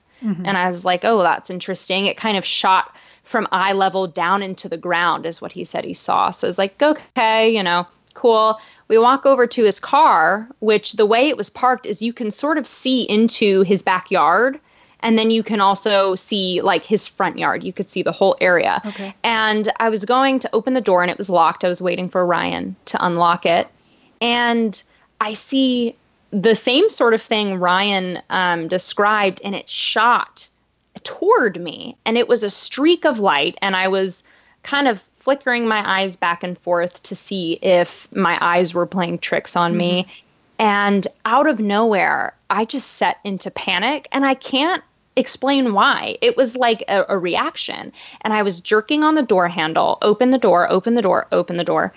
And 0.47 0.57
I 0.57 0.67
was 0.69 0.85
like, 0.85 1.05
oh, 1.05 1.23
that's 1.23 1.51
interesting. 1.51 2.07
It 2.07 2.17
kind 2.17 2.37
of 2.37 2.45
shot 2.45 2.97
from 3.23 3.47
eye 3.53 3.73
level 3.73 4.07
down 4.07 4.43
into 4.43 4.69
the 4.69 4.77
ground, 4.79 5.27
is 5.27 5.41
what 5.41 5.53
he 5.53 5.65
said 5.65 5.85
he 5.85 5.95
saw. 5.95 6.31
So 6.31 6.49
it's 6.49 6.59
like, 6.59 6.83
okay, 6.83 7.55
you 7.55 7.63
know, 7.63 7.87
cool. 8.15 8.59
We 8.89 8.99
walk 8.99 9.27
over 9.27 9.47
to 9.47 9.65
his 9.65 9.79
car, 9.79 10.49
which 10.61 10.95
the 10.95 11.07
way 11.07 11.29
it 11.29 11.37
was 11.37 11.51
parked 11.51 11.87
is 11.87 12.03
you 12.03 12.13
can 12.13 12.31
sort 12.31 12.59
of 12.59 12.67
see 12.67 13.03
into 13.03 13.63
his 13.63 13.83
backyard. 13.83 14.59
And 15.01 15.17
then 15.17 15.31
you 15.31 15.43
can 15.43 15.61
also 15.61 16.17
see 16.17 16.61
like 16.61 16.85
his 16.85 17.07
front 17.07 17.39
yard. 17.39 17.63
You 17.63 17.73
could 17.73 17.89
see 17.89 18.03
the 18.03 18.13
whole 18.13 18.37
area. 18.41 18.81
Okay. 18.85 19.15
And 19.23 19.69
I 19.79 19.89
was 19.91 20.05
going 20.05 20.41
to 20.41 20.51
open 20.53 20.75
the 20.75 20.81
door 20.81 21.03
and 21.03 21.11
it 21.11 21.19
was 21.19 21.31
locked. 21.31 21.65
I 21.65 21.69
was 21.69 21.81
waiting 21.81 22.09
for 22.09 22.27
Ryan 22.27 22.75
to 22.87 23.05
unlock 23.05 23.47
it. 23.47 23.69
And 24.21 24.83
I 25.21 25.35
see 25.35 25.95
the 26.31 26.55
same 26.55 26.89
sort 26.89 27.15
of 27.15 27.23
thing 27.23 27.59
Ryan 27.59 28.21
um, 28.31 28.69
described, 28.69 29.41
and 29.45 29.55
it 29.55 29.69
shot 29.69 30.49
toward 31.05 31.61
me. 31.61 31.97
And 32.05 32.19
it 32.19 32.29
was 32.29 32.43
a 32.43 32.51
streak 32.51 33.05
of 33.05 33.19
light, 33.19 33.57
and 33.63 33.77
I 33.77 33.89
was 33.89 34.23
kind 34.63 34.89
of 34.89 35.03
flickering 35.29 35.69
my 35.69 35.87
eyes 35.87 36.17
back 36.17 36.43
and 36.43 36.59
forth 36.61 37.03
to 37.03 37.15
see 37.15 37.59
if 37.61 38.11
my 38.17 38.39
eyes 38.41 38.73
were 38.73 38.87
playing 38.87 39.19
tricks 39.19 39.57
on 39.57 39.77
me. 39.77 40.07
And 40.59 41.07
out 41.27 41.47
of 41.47 41.61
nowhere, 41.61 42.35
I 42.49 42.65
just 42.65 42.93
set 42.93 43.19
into 43.25 43.51
panic, 43.51 44.09
and 44.11 44.25
I 44.25 44.33
can't 44.33 44.83
explain 45.17 45.75
why. 45.75 46.17
It 46.23 46.39
was 46.39 46.57
like 46.57 46.83
a, 46.89 47.05
a 47.11 47.19
reaction. 47.19 47.93
And 48.23 48.33
I 48.33 48.43
was 48.43 48.59
jerking 48.59 49.05
on 49.05 49.17
the 49.17 49.23
door 49.23 49.49
handle, 49.49 49.99
open 50.01 50.31
the 50.31 50.39
door, 50.39 50.67
open 50.73 50.95
the 50.95 51.03
door, 51.03 51.27
open 51.31 51.59
the 51.59 51.65
door. 51.65 51.93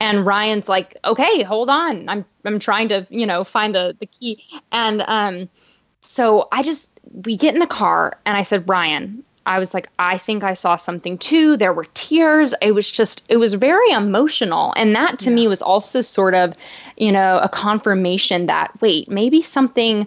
And 0.00 0.26
Ryan's 0.26 0.68
like, 0.68 0.96
okay, 1.04 1.44
hold 1.44 1.70
on. 1.70 2.08
I'm 2.08 2.24
I'm 2.44 2.58
trying 2.58 2.88
to, 2.88 3.06
you 3.10 3.26
know, 3.26 3.44
find 3.44 3.76
the 3.76 3.96
the 4.00 4.06
key. 4.06 4.42
And 4.72 5.04
um 5.06 5.48
so 6.00 6.48
I 6.50 6.64
just 6.64 6.90
we 7.24 7.36
get 7.36 7.54
in 7.54 7.60
the 7.60 7.68
car 7.68 8.18
and 8.26 8.36
I 8.36 8.42
said, 8.42 8.68
Ryan, 8.68 9.22
I 9.44 9.58
was 9.58 9.74
like, 9.74 9.88
I 9.98 10.18
think 10.18 10.44
I 10.44 10.54
saw 10.54 10.76
something 10.76 11.18
too. 11.18 11.56
There 11.56 11.72
were 11.72 11.86
tears. 11.94 12.54
It 12.62 12.72
was 12.72 12.90
just, 12.90 13.24
it 13.28 13.38
was 13.38 13.54
very 13.54 13.90
emotional. 13.90 14.72
And 14.76 14.94
that 14.94 15.18
to 15.20 15.30
me 15.30 15.48
was 15.48 15.62
also 15.62 16.00
sort 16.00 16.34
of, 16.34 16.54
you 16.96 17.10
know, 17.10 17.38
a 17.38 17.48
confirmation 17.48 18.46
that, 18.46 18.70
wait, 18.80 19.10
maybe 19.10 19.42
something 19.42 20.06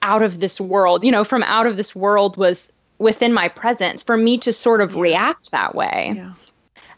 out 0.00 0.22
of 0.22 0.40
this 0.40 0.60
world, 0.60 1.04
you 1.04 1.10
know, 1.10 1.24
from 1.24 1.42
out 1.44 1.66
of 1.66 1.76
this 1.76 1.94
world 1.94 2.36
was 2.36 2.72
within 2.98 3.32
my 3.32 3.48
presence 3.48 4.02
for 4.02 4.16
me 4.16 4.38
to 4.38 4.52
sort 4.52 4.80
of 4.80 4.96
react 4.96 5.50
that 5.50 5.74
way. 5.74 6.12
Yeah. 6.16 6.32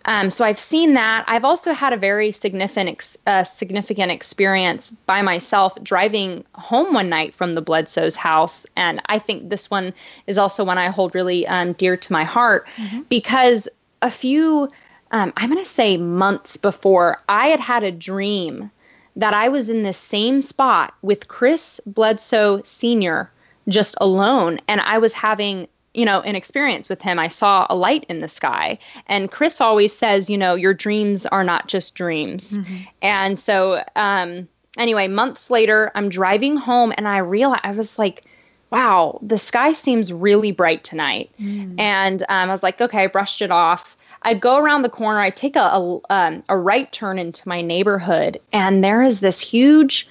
Um, 0.06 0.30
so 0.30 0.44
I've 0.44 0.58
seen 0.58 0.94
that. 0.94 1.24
I've 1.26 1.44
also 1.44 1.72
had 1.72 1.92
a 1.92 1.96
very 1.96 2.30
significant 2.30 2.90
ex- 2.90 3.16
uh, 3.26 3.44
significant 3.44 4.12
experience 4.12 4.90
by 5.06 5.22
myself 5.22 5.82
driving 5.82 6.44
home 6.54 6.92
one 6.92 7.08
night 7.08 7.32
from 7.32 7.54
the 7.54 7.62
Bledsoe's 7.62 8.16
house, 8.16 8.66
and 8.76 9.00
I 9.06 9.18
think 9.18 9.48
this 9.48 9.70
one 9.70 9.94
is 10.26 10.36
also 10.36 10.64
one 10.64 10.78
I 10.78 10.88
hold 10.88 11.14
really 11.14 11.46
um, 11.46 11.72
dear 11.72 11.96
to 11.96 12.12
my 12.12 12.24
heart 12.24 12.66
because 13.08 13.68
a 14.02 14.10
few, 14.10 14.68
um, 15.12 15.32
I'm 15.36 15.50
going 15.50 15.62
to 15.62 15.68
say 15.68 15.96
months 15.96 16.56
before, 16.56 17.18
I 17.28 17.48
had 17.48 17.60
had 17.60 17.82
a 17.82 17.90
dream 17.90 18.70
that 19.16 19.32
I 19.32 19.48
was 19.48 19.70
in 19.70 19.82
the 19.82 19.92
same 19.92 20.40
spot 20.42 20.94
with 21.02 21.28
Chris 21.28 21.80
Bledsoe 21.86 22.62
Sr. 22.64 23.30
just 23.68 23.96
alone, 24.00 24.60
and 24.68 24.80
I 24.80 24.98
was 24.98 25.12
having 25.12 25.68
you 25.94 26.04
know, 26.04 26.20
an 26.22 26.34
experience 26.36 26.88
with 26.88 27.00
him. 27.00 27.18
I 27.18 27.28
saw 27.28 27.66
a 27.70 27.76
light 27.76 28.04
in 28.08 28.20
the 28.20 28.28
sky. 28.28 28.78
And 29.06 29.30
Chris 29.30 29.60
always 29.60 29.96
says, 29.96 30.28
you 30.28 30.36
know, 30.36 30.54
your 30.54 30.74
dreams 30.74 31.24
are 31.26 31.44
not 31.44 31.68
just 31.68 31.94
dreams. 31.94 32.58
And 33.00 33.38
so, 33.38 33.82
um, 33.96 34.48
anyway, 34.76 35.08
months 35.08 35.50
later, 35.50 35.92
I'm 35.94 36.08
driving 36.08 36.56
home 36.56 36.92
and 36.96 37.06
I 37.06 37.18
realized 37.18 37.60
I 37.64 37.70
was 37.72 37.98
like, 37.98 38.24
wow, 38.70 39.18
the 39.22 39.38
sky 39.38 39.70
seems 39.72 40.12
really 40.12 40.50
bright 40.50 40.82
tonight. 40.82 41.30
And 41.78 42.22
um, 42.22 42.50
I 42.50 42.52
was 42.52 42.64
like, 42.64 42.80
okay, 42.80 43.04
I 43.04 43.06
brushed 43.06 43.40
it 43.40 43.52
off. 43.52 43.96
I 44.22 44.34
go 44.34 44.56
around 44.56 44.82
the 44.82 44.88
corner, 44.88 45.20
I 45.20 45.30
take 45.30 45.54
a, 45.54 45.60
a, 45.60 46.00
um, 46.10 46.42
a 46.48 46.56
right 46.56 46.90
turn 46.90 47.18
into 47.18 47.46
my 47.46 47.60
neighborhood, 47.60 48.40
and 48.54 48.82
there 48.82 49.02
is 49.02 49.20
this 49.20 49.38
huge 49.38 50.08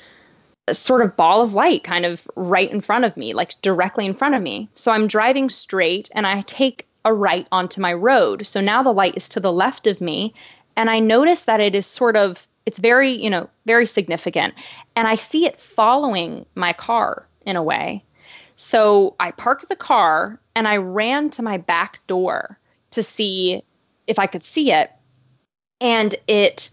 sort 0.72 1.01
of 1.01 1.16
ball 1.16 1.41
of 1.41 1.53
light 1.53 1.84
kind 1.84 2.05
of 2.05 2.28
right 2.36 2.72
in 2.72 2.80
front 2.80 3.05
of 3.05 3.18
me, 3.18 3.34
like 3.34 3.59
directly 3.61 4.05
in 4.05 4.14
front 4.14 4.36
of 4.36 4.41
me. 4.41 4.70
So 4.76 4.91
I'm 4.91 5.07
driving 5.07 5.49
straight 5.49 6.09
and 6.16 6.26
I 6.26 6.41
take 6.41 6.88
a 7.05 7.14
right 7.14 7.47
onto 7.51 7.82
my 7.82 7.93
road. 7.93 8.47
So 8.47 8.61
now 8.61 8.82
the 8.82 8.93
light 8.93 9.18
is 9.18 9.28
to 9.30 9.39
the 9.39 9.51
left 9.51 9.88
of 9.88 9.99
me. 9.99 10.34
And 10.78 10.89
I 10.89 10.99
notice 10.99 11.43
that 11.43 11.59
it 11.59 11.76
is 11.76 11.86
sort 11.86 12.16
of 12.16 12.47
it's 12.66 12.80
very, 12.80 13.09
you 13.09 13.30
know, 13.30 13.49
very 13.66 13.86
significant. 13.86 14.53
And 14.95 15.05
I 15.05 15.16
see 15.16 15.45
it 15.45 15.59
following 15.59 16.45
my 16.55 16.72
car 16.72 17.28
in 17.45 17.57
a 17.57 17.64
way. 17.64 18.03
So 18.55 19.16
I 19.20 19.32
parked 19.32 19.68
the 19.68 19.76
car 19.76 20.39
and 20.55 20.68
I 20.68 20.78
ran 20.78 21.30
to 21.32 21.43
my 21.43 21.57
back 21.57 22.05
door 22.07 22.57
to 22.91 23.03
see 23.03 23.64
if 24.07 24.18
I 24.18 24.28
could 24.28 24.43
see 24.43 24.72
it. 24.72 24.91
And 25.82 26.16
it 26.28 26.70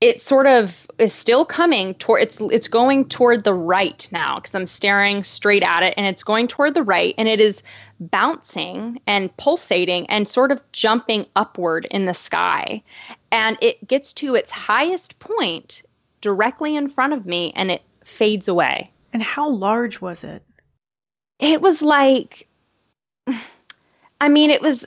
it 0.00 0.20
sort 0.20 0.46
of 0.46 0.86
is 0.98 1.12
still 1.12 1.44
coming 1.44 1.94
toward 1.94 2.22
it's 2.22 2.38
it's 2.40 2.68
going 2.68 3.06
toward 3.08 3.44
the 3.44 3.54
right 3.54 4.08
now 4.12 4.36
because 4.36 4.54
I'm 4.54 4.66
staring 4.66 5.22
straight 5.22 5.62
at 5.62 5.82
it 5.82 5.94
and 5.96 6.06
it's 6.06 6.22
going 6.22 6.48
toward 6.48 6.74
the 6.74 6.82
right 6.82 7.14
and 7.16 7.28
it 7.28 7.40
is 7.40 7.62
bouncing 7.98 9.00
and 9.06 9.34
pulsating 9.38 10.06
and 10.08 10.28
sort 10.28 10.52
of 10.52 10.60
jumping 10.72 11.26
upward 11.34 11.86
in 11.90 12.04
the 12.04 12.14
sky 12.14 12.82
and 13.30 13.56
it 13.60 13.86
gets 13.86 14.12
to 14.14 14.34
its 14.34 14.50
highest 14.50 15.18
point 15.18 15.82
directly 16.20 16.76
in 16.76 16.88
front 16.88 17.12
of 17.12 17.26
me 17.26 17.52
and 17.54 17.70
it 17.70 17.82
fades 18.04 18.48
away. 18.48 18.90
And 19.12 19.22
how 19.22 19.48
large 19.48 20.00
was 20.00 20.24
it? 20.24 20.42
It 21.38 21.62
was 21.62 21.80
like 21.82 22.46
I 24.20 24.28
mean 24.28 24.50
it 24.50 24.60
was 24.60 24.86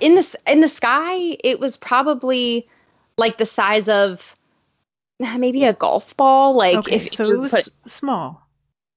in 0.00 0.14
the 0.14 0.36
in 0.46 0.60
the 0.60 0.68
sky 0.68 1.36
it 1.44 1.60
was 1.60 1.76
probably 1.76 2.68
like 3.16 3.38
the 3.38 3.46
size 3.46 3.88
of 3.88 4.34
maybe 5.38 5.64
a 5.64 5.72
golf 5.72 6.16
ball. 6.16 6.56
Like 6.56 6.78
okay, 6.78 6.96
if, 6.96 7.10
so 7.10 7.24
if 7.24 7.30
it 7.30 7.38
was 7.38 7.50
put, 7.52 7.90
small. 7.90 8.48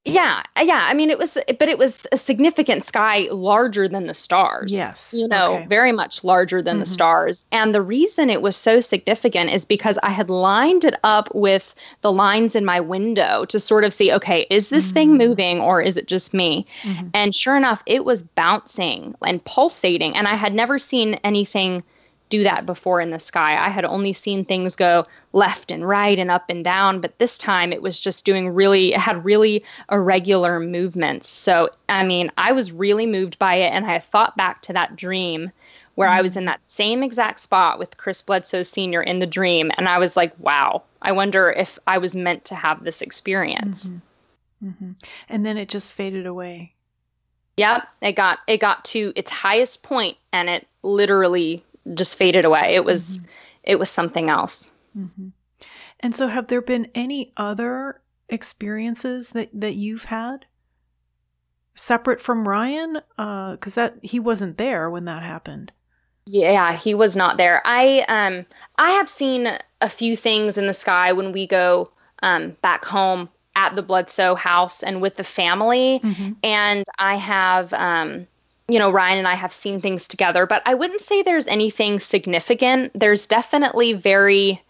Yeah, 0.03 0.41
yeah. 0.59 0.87
I 0.89 0.95
mean, 0.95 1.11
it 1.11 1.19
was, 1.19 1.37
but 1.59 1.69
it 1.69 1.77
was 1.77 2.07
a 2.11 2.17
significant 2.17 2.83
sky 2.83 3.27
larger 3.31 3.87
than 3.87 4.07
the 4.07 4.15
stars. 4.15 4.73
Yes. 4.73 5.13
You 5.15 5.27
know, 5.27 5.57
okay. 5.57 5.67
very 5.67 5.91
much 5.91 6.23
larger 6.23 6.59
than 6.59 6.75
mm-hmm. 6.75 6.79
the 6.79 6.85
stars. 6.87 7.45
And 7.51 7.75
the 7.75 7.83
reason 7.83 8.31
it 8.31 8.41
was 8.41 8.55
so 8.55 8.79
significant 8.79 9.51
is 9.51 9.63
because 9.63 9.99
I 10.01 10.09
had 10.09 10.31
lined 10.31 10.85
it 10.85 10.95
up 11.03 11.29
with 11.35 11.75
the 12.01 12.11
lines 12.11 12.55
in 12.55 12.65
my 12.65 12.79
window 12.79 13.45
to 13.45 13.59
sort 13.59 13.83
of 13.83 13.93
see, 13.93 14.11
okay, 14.11 14.47
is 14.49 14.69
this 14.69 14.87
mm-hmm. 14.87 14.93
thing 14.95 15.17
moving 15.17 15.61
or 15.61 15.83
is 15.83 15.97
it 15.97 16.07
just 16.07 16.33
me? 16.33 16.65
Mm-hmm. 16.81 17.09
And 17.13 17.35
sure 17.35 17.55
enough, 17.55 17.83
it 17.85 18.03
was 18.03 18.23
bouncing 18.23 19.13
and 19.23 19.45
pulsating. 19.45 20.15
And 20.15 20.27
I 20.27 20.33
had 20.33 20.55
never 20.55 20.79
seen 20.79 21.13
anything 21.23 21.83
do 22.31 22.43
that 22.43 22.65
before 22.65 22.99
in 22.99 23.11
the 23.11 23.19
sky. 23.19 23.63
I 23.63 23.69
had 23.69 23.85
only 23.85 24.13
seen 24.13 24.43
things 24.43 24.75
go 24.75 25.03
left 25.33 25.69
and 25.69 25.87
right 25.87 26.17
and 26.17 26.31
up 26.31 26.49
and 26.49 26.63
down, 26.63 26.99
but 26.99 27.19
this 27.19 27.37
time 27.37 27.71
it 27.71 27.83
was 27.83 27.99
just 27.99 28.25
doing 28.25 28.49
really, 28.49 28.93
it 28.93 28.99
had 28.99 29.23
really 29.23 29.63
irregular 29.91 30.59
movements. 30.59 31.29
So, 31.29 31.69
I 31.89 32.03
mean, 32.03 32.31
I 32.37 32.53
was 32.53 32.71
really 32.71 33.05
moved 33.05 33.37
by 33.37 33.55
it. 33.55 33.71
And 33.71 33.85
I 33.85 33.99
thought 33.99 34.35
back 34.37 34.63
to 34.63 34.73
that 34.73 34.95
dream 34.95 35.51
where 35.95 36.09
mm-hmm. 36.09 36.19
I 36.19 36.21
was 36.21 36.35
in 36.35 36.45
that 36.45 36.61
same 36.65 37.03
exact 37.03 37.41
spot 37.41 37.77
with 37.77 37.97
Chris 37.97 38.21
Bledsoe 38.21 38.63
Sr. 38.63 39.03
in 39.03 39.19
the 39.19 39.27
dream. 39.27 39.69
And 39.77 39.87
I 39.87 39.99
was 39.99 40.17
like, 40.17 40.33
wow, 40.39 40.81
I 41.01 41.11
wonder 41.11 41.51
if 41.51 41.77
I 41.85 41.97
was 41.97 42.15
meant 42.15 42.45
to 42.45 42.55
have 42.55 42.83
this 42.83 43.01
experience. 43.01 43.89
Mm-hmm. 43.89 44.67
Mm-hmm. 44.69 44.91
And 45.29 45.45
then 45.45 45.57
it 45.57 45.69
just 45.69 45.93
faded 45.93 46.25
away. 46.25 46.73
Yep, 47.57 47.87
it 48.01 48.13
got 48.13 48.39
it 48.47 48.59
got 48.59 48.85
to 48.85 49.11
its 49.15 49.29
highest 49.29 49.83
point 49.83 50.17
and 50.31 50.49
it 50.49 50.67
literally 50.83 51.63
just 51.93 52.17
faded 52.17 52.45
away. 52.45 52.75
It 52.75 52.85
was 52.85 53.17
mm-hmm. 53.17 53.25
it 53.63 53.79
was 53.79 53.89
something 53.89 54.29
else. 54.29 54.71
Mm-hmm. 54.97 55.29
And 55.99 56.15
so, 56.15 56.27
have 56.27 56.47
there 56.47 56.61
been 56.61 56.89
any 56.95 57.31
other 57.37 58.01
experiences 58.29 59.31
that 59.31 59.49
that 59.53 59.75
you've 59.75 60.05
had 60.05 60.45
separate 61.75 62.21
from 62.21 62.47
Ryan? 62.47 63.01
Because 63.17 63.77
uh, 63.77 63.89
that 63.89 63.99
he 64.01 64.19
wasn't 64.19 64.57
there 64.57 64.89
when 64.89 65.05
that 65.05 65.23
happened. 65.23 65.71
Yeah, 66.25 66.73
he 66.73 66.93
was 66.93 67.15
not 67.15 67.37
there. 67.37 67.61
I 67.65 68.05
um 68.07 68.45
I 68.77 68.91
have 68.91 69.09
seen 69.09 69.57
a 69.81 69.89
few 69.89 70.15
things 70.15 70.57
in 70.57 70.67
the 70.67 70.73
sky 70.73 71.13
when 71.13 71.31
we 71.31 71.47
go 71.47 71.91
um 72.23 72.55
back 72.61 72.85
home 72.85 73.29
at 73.55 73.75
the 73.75 73.81
Bledsoe 73.83 74.35
house 74.35 74.83
and 74.83 75.01
with 75.01 75.17
the 75.17 75.23
family. 75.23 75.99
Mm-hmm. 76.03 76.33
And 76.43 76.85
I 76.99 77.15
have 77.15 77.73
um 77.73 78.27
you 78.71 78.79
know, 78.79 78.89
Ryan 78.89 79.19
and 79.19 79.27
I 79.27 79.35
have 79.35 79.51
seen 79.51 79.81
things 79.81 80.07
together, 80.07 80.45
but 80.45 80.61
I 80.65 80.73
wouldn't 80.73 81.01
say 81.01 81.21
there's 81.21 81.47
anything 81.47 81.99
significant. 81.99 82.91
There's 82.93 83.27
definitely 83.27 83.93
very 83.93 84.61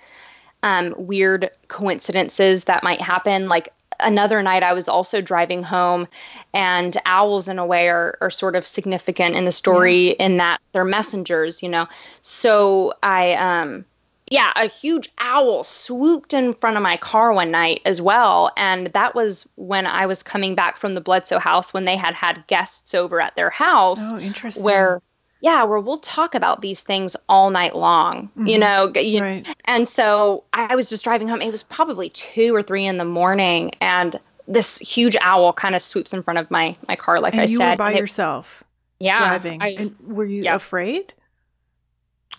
um, 0.63 0.93
weird 0.97 1.49
coincidences 1.67 2.65
that 2.65 2.83
might 2.83 3.01
happen. 3.01 3.47
Like 3.47 3.69
another 3.99 4.41
night, 4.41 4.63
I 4.63 4.73
was 4.73 4.89
also 4.89 5.21
driving 5.21 5.63
home, 5.63 6.07
and 6.53 6.95
owls, 7.05 7.47
in 7.47 7.59
a 7.59 7.65
way, 7.65 7.89
are, 7.89 8.17
are 8.21 8.29
sort 8.29 8.55
of 8.55 8.65
significant 8.65 9.35
in 9.35 9.45
the 9.45 9.51
story 9.51 10.09
in 10.09 10.37
that 10.37 10.59
they're 10.73 10.83
messengers, 10.83 11.61
you 11.61 11.69
know. 11.69 11.87
So 12.21 12.93
I, 13.03 13.33
um, 13.33 13.85
yeah, 14.32 14.53
a 14.55 14.65
huge 14.67 15.09
owl 15.17 15.61
swooped 15.63 16.34
in 16.34 16.53
front 16.53 16.77
of 16.77 16.84
my 16.84 16.95
car 16.95 17.34
one 17.34 17.51
night 17.51 17.82
as 17.84 18.01
well. 18.01 18.49
And 18.55 18.88
that 18.88 19.13
was 19.13 19.47
when 19.55 19.86
I 19.86 20.05
was 20.05 20.23
coming 20.23 20.55
back 20.55 20.77
from 20.77 20.95
the 20.95 21.01
Bledsoe 21.01 21.38
house 21.38 21.73
when 21.73 21.84
they 21.84 21.97
had 21.97 22.15
had 22.15 22.47
guests 22.47 22.95
over 22.95 23.19
at 23.19 23.36
their 23.36 23.49
house. 23.49 23.99
Oh, 24.01 24.17
interesting. 24.17 24.63
Where, 24.63 25.01
yeah, 25.41 25.63
where 25.63 25.82
we'll 25.82 25.97
talk 25.97 26.34
about 26.34 26.61
these 26.61 26.82
things 26.82 27.17
all 27.27 27.49
night 27.49 27.75
long, 27.75 28.29
mm-hmm. 28.29 28.47
you 28.47 28.57
know. 28.57 28.89
You, 28.95 29.21
right. 29.21 29.57
And 29.65 29.86
so 29.86 30.45
I 30.53 30.75
was 30.75 30.89
just 30.89 31.03
driving 31.03 31.27
home. 31.27 31.41
It 31.41 31.51
was 31.51 31.63
probably 31.63 32.09
two 32.11 32.55
or 32.55 32.61
three 32.61 32.86
in 32.86 32.99
the 32.99 33.05
morning. 33.05 33.73
And 33.82 34.17
this 34.47 34.77
huge 34.77 35.17
owl 35.19 35.51
kind 35.51 35.75
of 35.75 35.82
swoops 35.82 36.13
in 36.13 36.23
front 36.23 36.39
of 36.39 36.49
my, 36.49 36.73
my 36.88 36.95
car, 36.95 37.19
like 37.19 37.34
and 37.34 37.41
I 37.41 37.45
you 37.45 37.57
said. 37.57 37.71
were 37.71 37.75
by 37.75 37.95
yourself 37.95 38.63
yeah. 38.97 39.17
Driving. 39.17 39.61
I, 39.61 39.67
and 39.77 39.95
were 39.99 40.23
you 40.23 40.43
yeah. 40.43 40.55
afraid? 40.55 41.11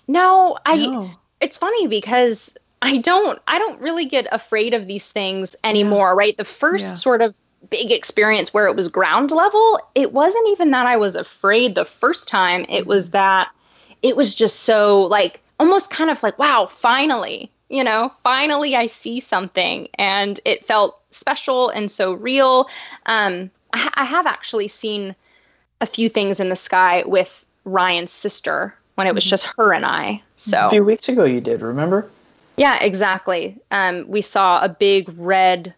No, 0.09 0.57
I. 0.65 0.77
No 0.77 1.11
it's 1.43 1.59
funny 1.59 1.87
because 1.89 2.55
I 2.81 2.99
don't 2.99 3.39
I 3.47 3.59
don't 3.59 3.81
really 3.81 4.07
get 4.07 4.27
afraid 4.33 4.73
of 4.73 4.87
these 4.87 5.11
things 5.11 5.55
anymore, 5.65 6.11
yeah. 6.11 6.19
right? 6.19 6.37
The 6.37 6.45
first 6.45 6.87
yeah. 6.87 6.95
sort 6.95 7.21
of 7.21 7.39
big 7.69 7.93
experience 7.93 8.55
where 8.55 8.67
it 8.67 8.77
was 8.77 8.89
ground 8.89 9.31
level, 9.31 9.79
it 9.95 10.13
wasn't 10.13 10.49
even 10.51 10.71
that 10.71 10.87
I 10.87 10.97
was 10.97 11.17
afraid 11.17 11.75
the 11.75 11.85
first 11.85 12.29
time. 12.29 12.65
It 12.69 12.87
was 12.87 13.07
mm-hmm. 13.07 13.13
that 13.13 13.51
it 14.03 14.17
was 14.17 14.35
just 14.35 14.61
so 14.61 15.03
like 15.03 15.41
almost 15.61 15.91
kind 15.91 16.11
of 16.11 16.23
like, 16.23 16.39
wow, 16.39 16.67
finally, 16.67 17.51
you 17.69 17.85
know, 17.85 18.13
finally 18.23 18.75
I 18.75 18.87
see 18.87 19.21
something. 19.21 19.89
And 19.95 20.41
it 20.45 20.65
felt 20.65 21.01
special 21.11 21.69
and 21.71 21.91
so 21.91 22.13
real. 22.13 22.69
Um, 23.07 23.51
I, 23.73 23.91
I 23.95 24.05
have 24.05 24.27
actually 24.27 24.69
seen 24.69 25.15
a 25.81 25.87
few 25.87 26.09
things 26.09 26.41
in 26.41 26.49
the 26.49 26.57
sky 26.57 27.05
with 27.07 27.45
Ryan's 27.65 28.13
sister 28.13 28.75
when 28.95 29.07
it 29.07 29.15
was 29.15 29.25
mm-hmm. 29.25 29.31
just 29.31 29.49
her 29.57 29.73
and 29.73 29.85
I. 29.85 30.23
So 30.37 30.67
a 30.67 30.71
few 30.71 30.85
weeks 30.85 31.09
ago, 31.09 31.25
you 31.25 31.41
did 31.41 31.63
remember? 31.63 32.09
Yeah, 32.57 32.83
exactly. 32.83 33.59
Um, 33.71 34.05
we 34.09 34.21
saw 34.21 34.63
a 34.63 34.69
big 34.69 35.13
red 35.17 35.75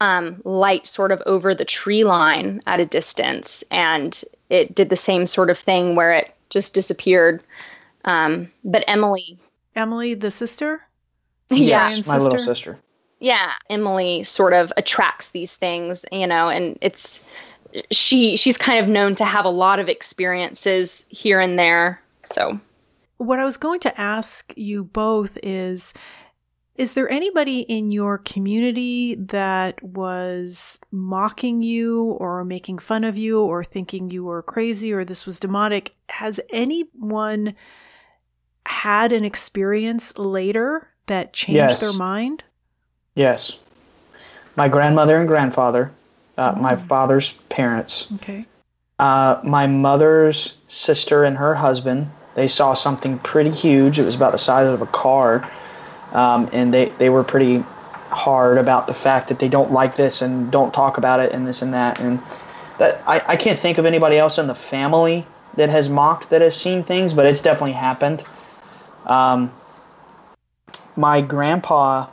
um, 0.00 0.40
light 0.44 0.86
sort 0.86 1.12
of 1.12 1.22
over 1.26 1.54
the 1.54 1.64
tree 1.64 2.04
line 2.04 2.60
at 2.66 2.80
a 2.80 2.86
distance, 2.86 3.64
and 3.70 4.22
it 4.50 4.74
did 4.74 4.90
the 4.90 4.96
same 4.96 5.26
sort 5.26 5.50
of 5.50 5.58
thing 5.58 5.96
where 5.96 6.12
it 6.12 6.34
just 6.50 6.74
disappeared. 6.74 7.42
Um, 8.04 8.50
but 8.64 8.84
Emily, 8.86 9.38
Emily, 9.74 10.14
the 10.14 10.30
sister, 10.30 10.80
yeah, 11.50 11.90
yes, 11.90 12.06
my 12.06 12.18
little 12.18 12.38
sister. 12.38 12.78
Yeah, 13.18 13.52
Emily 13.70 14.22
sort 14.22 14.52
of 14.52 14.72
attracts 14.76 15.30
these 15.30 15.56
things, 15.56 16.04
you 16.12 16.26
know, 16.26 16.48
and 16.48 16.78
it's 16.82 17.24
she 17.90 18.36
she's 18.36 18.56
kind 18.56 18.78
of 18.78 18.88
known 18.88 19.14
to 19.16 19.24
have 19.24 19.44
a 19.44 19.50
lot 19.50 19.78
of 19.78 19.88
experiences 19.88 21.06
here 21.08 21.40
and 21.40 21.58
there 21.58 22.00
so, 22.26 22.60
what 23.18 23.38
I 23.38 23.44
was 23.44 23.56
going 23.56 23.80
to 23.80 24.00
ask 24.00 24.52
you 24.56 24.84
both 24.84 25.38
is 25.42 25.94
is 26.76 26.92
there 26.92 27.08
anybody 27.08 27.60
in 27.60 27.90
your 27.90 28.18
community 28.18 29.14
that 29.14 29.82
was 29.82 30.78
mocking 30.90 31.62
you 31.62 32.02
or 32.04 32.44
making 32.44 32.78
fun 32.78 33.02
of 33.02 33.16
you 33.16 33.40
or 33.40 33.64
thinking 33.64 34.10
you 34.10 34.24
were 34.24 34.42
crazy 34.42 34.92
or 34.92 35.02
this 35.02 35.24
was 35.24 35.38
demonic? 35.38 35.94
Has 36.10 36.38
anyone 36.50 37.54
had 38.66 39.12
an 39.12 39.24
experience 39.24 40.16
later 40.18 40.88
that 41.06 41.32
changed 41.32 41.56
yes. 41.56 41.80
their 41.80 41.94
mind? 41.94 42.44
Yes. 43.14 43.56
My 44.56 44.68
grandmother 44.68 45.16
and 45.16 45.26
grandfather, 45.26 45.90
uh, 46.36 46.52
oh. 46.54 46.60
my 46.60 46.76
father's 46.76 47.32
parents. 47.48 48.06
Okay. 48.16 48.44
Uh, 48.98 49.40
my 49.44 49.66
mother's 49.66 50.54
sister 50.68 51.24
and 51.24 51.36
her 51.36 51.54
husband, 51.54 52.10
they 52.34 52.48
saw 52.48 52.74
something 52.74 53.18
pretty 53.18 53.50
huge. 53.50 53.98
It 53.98 54.06
was 54.06 54.14
about 54.14 54.32
the 54.32 54.38
size 54.38 54.68
of 54.68 54.80
a 54.82 54.86
car. 54.86 55.50
Um, 56.12 56.48
and 56.52 56.72
they, 56.72 56.86
they 56.98 57.10
were 57.10 57.24
pretty 57.24 57.58
hard 58.10 58.58
about 58.58 58.86
the 58.86 58.94
fact 58.94 59.28
that 59.28 59.38
they 59.38 59.48
don't 59.48 59.72
like 59.72 59.96
this 59.96 60.22
and 60.22 60.50
don't 60.50 60.72
talk 60.72 60.96
about 60.96 61.20
it 61.20 61.32
and 61.32 61.46
this 61.46 61.62
and 61.62 61.74
that. 61.74 62.00
And 62.00 62.20
that 62.78 63.02
I, 63.06 63.22
I 63.26 63.36
can't 63.36 63.58
think 63.58 63.78
of 63.78 63.84
anybody 63.84 64.16
else 64.16 64.38
in 64.38 64.46
the 64.46 64.54
family 64.54 65.26
that 65.56 65.68
has 65.68 65.88
mocked 65.88 66.30
that 66.30 66.40
has 66.40 66.54
seen 66.54 66.84
things, 66.84 67.12
but 67.12 67.26
it's 67.26 67.40
definitely 67.40 67.72
happened. 67.72 68.22
Um, 69.06 69.52
my 70.96 71.20
grandpa 71.20 72.08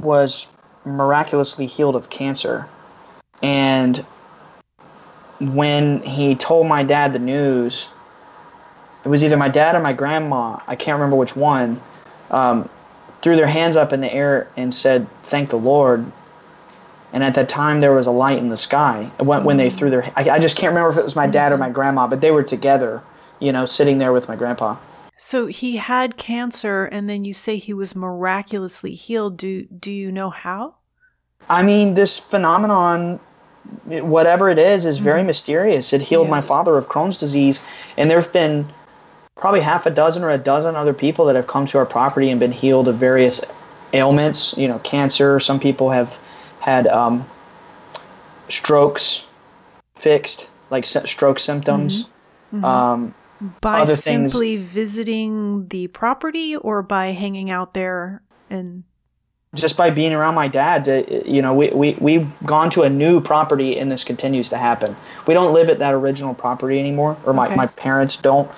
was 0.00 0.46
miraculously 0.84 1.66
healed 1.66 1.96
of 1.96 2.10
cancer. 2.10 2.68
And 3.42 4.04
when 5.52 6.02
he 6.02 6.34
told 6.34 6.66
my 6.66 6.82
dad 6.82 7.12
the 7.12 7.18
news, 7.18 7.88
it 9.04 9.08
was 9.08 9.22
either 9.22 9.36
my 9.36 9.48
dad 9.48 9.74
or 9.74 9.80
my 9.80 9.92
grandma, 9.92 10.58
I 10.66 10.76
can't 10.76 10.96
remember 10.98 11.16
which 11.16 11.36
one, 11.36 11.80
um, 12.30 12.68
threw 13.20 13.36
their 13.36 13.46
hands 13.46 13.76
up 13.76 13.92
in 13.92 14.00
the 14.00 14.12
air 14.12 14.48
and 14.56 14.74
said, 14.74 15.06
"Thank 15.24 15.50
the 15.50 15.58
Lord." 15.58 16.10
And 17.12 17.22
at 17.22 17.34
that 17.34 17.48
time, 17.48 17.80
there 17.80 17.92
was 17.92 18.06
a 18.06 18.10
light 18.10 18.38
in 18.38 18.48
the 18.48 18.56
sky. 18.56 19.08
When, 19.18 19.44
when 19.44 19.56
they 19.56 19.70
threw 19.70 19.88
their, 19.88 20.10
I, 20.16 20.30
I 20.30 20.38
just 20.40 20.56
can't 20.56 20.70
remember 20.72 20.90
if 20.90 20.96
it 20.98 21.04
was 21.04 21.14
my 21.14 21.28
dad 21.28 21.52
or 21.52 21.58
my 21.58 21.70
grandma, 21.70 22.08
but 22.08 22.20
they 22.20 22.32
were 22.32 22.42
together, 22.42 23.02
you 23.38 23.52
know, 23.52 23.66
sitting 23.66 23.98
there 23.98 24.12
with 24.12 24.26
my 24.26 24.34
grandpa. 24.34 24.76
So 25.16 25.46
he 25.46 25.76
had 25.76 26.16
cancer, 26.16 26.86
and 26.86 27.08
then 27.08 27.24
you 27.24 27.32
say 27.32 27.56
he 27.56 27.72
was 27.72 27.94
miraculously 27.94 28.94
healed. 28.94 29.36
Do 29.36 29.64
do 29.66 29.92
you 29.92 30.10
know 30.10 30.30
how? 30.30 30.74
I 31.48 31.62
mean, 31.62 31.94
this 31.94 32.18
phenomenon, 32.18 33.20
whatever 33.86 34.48
it 34.50 34.58
is, 34.58 34.84
is 34.86 34.98
very 34.98 35.22
mysterious. 35.22 35.92
It 35.92 36.00
healed 36.02 36.28
my 36.28 36.40
father 36.40 36.76
of 36.76 36.88
Crohn's 36.88 37.16
disease, 37.16 37.62
and 37.96 38.10
there 38.10 38.20
have 38.20 38.32
been 38.32 38.68
probably 39.36 39.60
half 39.60 39.86
a 39.86 39.90
dozen 39.90 40.22
or 40.22 40.30
a 40.30 40.38
dozen 40.38 40.76
other 40.76 40.94
people 40.94 41.24
that 41.26 41.36
have 41.36 41.46
come 41.46 41.66
to 41.66 41.78
our 41.78 41.86
property 41.86 42.30
and 42.30 42.38
been 42.40 42.52
healed 42.52 42.88
of 42.88 42.96
various 42.96 43.40
ailments. 43.92 44.54
You 44.56 44.68
know, 44.68 44.78
cancer. 44.80 45.40
Some 45.40 45.58
people 45.60 45.90
have 45.90 46.16
had 46.60 46.86
um, 46.86 47.28
strokes 48.48 49.24
fixed, 49.96 50.48
like 50.70 50.84
stroke 50.84 51.38
symptoms. 51.38 52.08
Um, 52.62 53.14
By 53.60 53.80
Other 53.80 53.96
things- 53.96 54.32
simply 54.32 54.56
visiting 54.56 55.68
the 55.68 55.88
property 55.88 56.56
or 56.56 56.82
by 56.82 57.08
hanging 57.08 57.50
out 57.50 57.74
there 57.74 58.22
and 58.48 58.84
just 59.54 59.76
by 59.76 59.90
being 59.90 60.12
around 60.12 60.34
my 60.34 60.48
dad 60.48 60.84
to, 60.84 61.30
you 61.30 61.40
know 61.42 61.54
we, 61.54 61.68
we 61.70 61.94
we've 62.00 62.28
gone 62.44 62.70
to 62.70 62.82
a 62.82 62.90
new 62.90 63.20
property 63.20 63.78
and 63.78 63.90
this 63.90 64.04
continues 64.04 64.48
to 64.48 64.56
happen 64.56 64.94
we 65.26 65.34
don't 65.34 65.52
live 65.52 65.68
at 65.70 65.78
that 65.78 65.94
original 65.94 66.34
property 66.34 66.78
anymore 66.78 67.16
or 67.24 67.32
my, 67.32 67.46
Okay. 67.46 67.56
my 67.56 67.66
parents 67.66 68.16
don't 68.16 68.50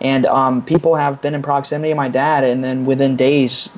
and 0.00 0.26
um, 0.26 0.64
people 0.64 0.94
have 0.94 1.20
been 1.22 1.34
in 1.34 1.42
proximity 1.42 1.90
of 1.92 1.96
my 1.96 2.08
dad 2.08 2.44
and 2.44 2.62
then 2.62 2.84
within 2.84 3.16
days 3.16 3.68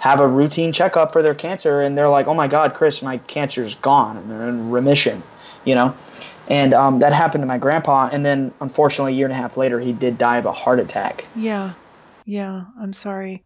have 0.00 0.20
a 0.20 0.26
routine 0.28 0.72
checkup 0.72 1.12
for 1.12 1.22
their 1.22 1.34
cancer 1.34 1.80
and 1.82 1.96
they're 1.98 2.08
like 2.08 2.26
oh 2.26 2.34
my 2.34 2.48
god 2.48 2.74
chris 2.74 3.02
my 3.02 3.18
cancer's 3.18 3.74
gone 3.76 4.16
and 4.16 4.30
they're 4.30 4.48
in 4.48 4.70
remission 4.70 5.22
you 5.64 5.74
know 5.74 5.94
and 6.48 6.74
um, 6.74 6.98
that 6.98 7.12
happened 7.12 7.40
to 7.42 7.46
my 7.46 7.58
grandpa 7.58 8.08
and 8.12 8.24
then 8.24 8.52
unfortunately 8.60 9.12
a 9.12 9.16
year 9.16 9.26
and 9.26 9.32
a 9.32 9.36
half 9.36 9.56
later 9.56 9.80
he 9.80 9.92
did 9.92 10.18
die 10.18 10.38
of 10.38 10.46
a 10.46 10.52
heart 10.52 10.78
attack 10.78 11.24
Yeah. 11.36 11.72
Yeah, 12.26 12.64
I'm 12.80 12.94
sorry. 12.94 13.43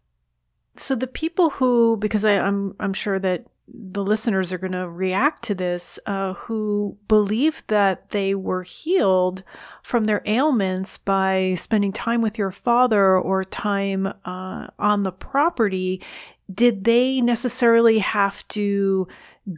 So 0.79 0.95
the 0.95 1.07
people 1.07 1.49
who 1.51 1.97
because 1.97 2.23
I, 2.23 2.39
I'm 2.39 2.75
I'm 2.79 2.93
sure 2.93 3.19
that 3.19 3.45
the 3.71 4.03
listeners 4.03 4.51
are 4.51 4.57
going 4.57 4.71
to 4.71 4.89
react 4.89 5.43
to 5.43 5.53
this 5.53 5.99
uh, 6.07 6.33
who 6.33 6.97
believe 7.07 7.63
that 7.67 8.09
they 8.09 8.33
were 8.33 8.63
healed 8.63 9.43
from 9.83 10.05
their 10.05 10.23
ailments 10.25 10.97
by 10.97 11.53
spending 11.55 11.91
time 11.91 12.21
with 12.21 12.37
your 12.37 12.51
father 12.51 13.15
or 13.15 13.43
time 13.43 14.11
uh, 14.25 14.67
on 14.79 15.03
the 15.03 15.11
property 15.11 16.01
did 16.51 16.83
they 16.83 17.21
necessarily 17.21 17.99
have 17.99 18.47
to 18.49 19.07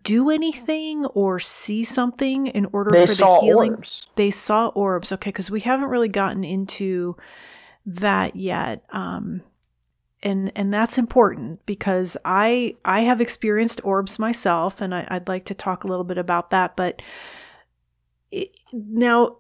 do 0.03 0.30
anything 0.30 1.05
or 1.07 1.39
see 1.39 1.84
something 1.84 2.47
in 2.47 2.67
order 2.72 2.91
they 2.91 3.05
for 3.05 3.13
the 3.13 3.39
healing? 3.41 3.72
orbs. 3.74 4.07
They 4.15 4.32
saw 4.32 4.67
orbs. 4.69 5.11
Okay 5.11 5.30
because 5.30 5.49
we 5.49 5.61
haven't 5.61 5.89
really 5.89 6.09
gotten 6.09 6.43
into 6.43 7.15
that 7.86 8.36
yet. 8.36 8.84
Um 8.91 9.41
and 10.24 10.51
and 10.55 10.74
that's 10.74 10.97
important 10.97 11.65
because 11.65 12.17
i 12.26 12.76
i 12.86 13.01
have 13.01 13.22
experienced 13.22 13.82
orbs 13.84 14.19
myself 14.19 14.82
and 14.82 14.93
I, 14.93 15.07
i'd 15.09 15.28
like 15.28 15.45
to 15.45 15.55
talk 15.55 15.84
a 15.84 15.88
little 15.88 16.03
bit 16.03 16.17
about 16.17 16.49
that 16.51 16.76
but 16.76 17.01
it, 18.32 18.55
now 18.74 19.38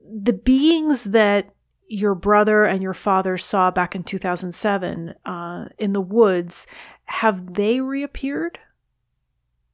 the 0.00 0.32
beings 0.32 1.04
that 1.04 1.54
your 1.88 2.14
brother 2.14 2.64
and 2.64 2.82
your 2.82 2.94
father 2.94 3.36
saw 3.36 3.70
back 3.70 3.94
in 3.94 4.04
2007 4.04 5.14
uh, 5.24 5.64
in 5.78 5.92
the 5.92 6.00
woods 6.00 6.68
have 7.04 7.54
they 7.54 7.80
reappeared? 7.80 8.58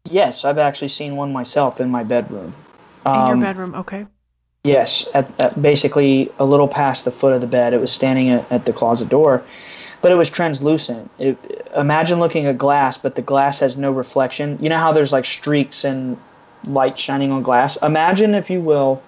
Yes 0.04 0.44
i've 0.44 0.58
actually 0.58 0.88
seen 0.88 1.16
one 1.16 1.32
myself 1.32 1.80
in 1.80 1.90
my 1.90 2.02
bedroom. 2.02 2.54
In 3.04 3.14
your 3.14 3.34
Um, 3.34 3.40
bedroom 3.40 3.74
okay. 3.74 4.06
Yes, 4.64 5.06
at, 5.14 5.30
at 5.40 5.62
basically 5.62 6.28
a 6.40 6.44
little 6.44 6.66
past 6.66 7.04
the 7.04 7.12
foot 7.12 7.32
of 7.32 7.40
the 7.40 7.46
bed. 7.46 7.72
It 7.72 7.80
was 7.80 7.92
standing 7.92 8.30
at, 8.30 8.50
at 8.50 8.64
the 8.64 8.72
closet 8.72 9.08
door, 9.08 9.44
but 10.06 10.12
it 10.12 10.14
was 10.14 10.30
translucent. 10.30 11.10
It, 11.18 11.36
imagine 11.74 12.20
looking 12.20 12.46
at 12.46 12.56
glass, 12.56 12.96
but 12.96 13.16
the 13.16 13.22
glass 13.22 13.58
has 13.58 13.76
no 13.76 13.90
reflection. 13.90 14.56
You 14.60 14.68
know 14.68 14.78
how 14.78 14.92
there's 14.92 15.10
like 15.10 15.24
streaks 15.24 15.82
and 15.82 16.16
light 16.62 16.96
shining 16.96 17.32
on 17.32 17.42
glass? 17.42 17.76
Imagine, 17.82 18.32
if 18.36 18.48
you 18.48 18.60
will, 18.60 19.02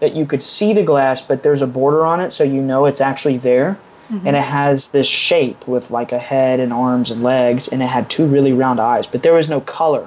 that 0.00 0.14
you 0.14 0.26
could 0.26 0.42
see 0.42 0.74
the 0.74 0.82
glass, 0.82 1.22
but 1.22 1.42
there's 1.42 1.62
a 1.62 1.66
border 1.66 2.04
on 2.04 2.20
it, 2.20 2.32
so 2.32 2.44
you 2.44 2.60
know 2.60 2.84
it's 2.84 3.00
actually 3.00 3.38
there. 3.38 3.78
Mm-hmm. 4.10 4.26
And 4.26 4.36
it 4.36 4.42
has 4.42 4.90
this 4.90 5.06
shape 5.06 5.66
with 5.66 5.90
like 5.90 6.12
a 6.12 6.18
head 6.18 6.60
and 6.60 6.70
arms 6.70 7.10
and 7.10 7.22
legs, 7.22 7.68
and 7.68 7.82
it 7.82 7.86
had 7.86 8.10
two 8.10 8.26
really 8.26 8.52
round 8.52 8.78
eyes, 8.78 9.06
but 9.06 9.22
there 9.22 9.32
was 9.32 9.48
no 9.48 9.62
color. 9.62 10.06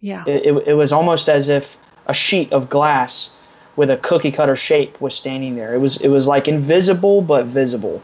yeah 0.00 0.22
It, 0.24 0.46
it, 0.46 0.68
it 0.68 0.74
was 0.74 0.92
almost 0.92 1.28
as 1.28 1.48
if 1.48 1.76
a 2.06 2.14
sheet 2.14 2.52
of 2.52 2.70
glass 2.70 3.30
with 3.74 3.90
a 3.90 3.96
cookie 3.96 4.30
cutter 4.30 4.54
shape 4.54 5.00
was 5.00 5.16
standing 5.16 5.56
there. 5.56 5.74
It 5.74 5.78
was 5.78 5.96
it 5.96 6.10
was 6.10 6.28
like 6.28 6.46
invisible 6.46 7.22
but 7.22 7.46
visible. 7.46 8.00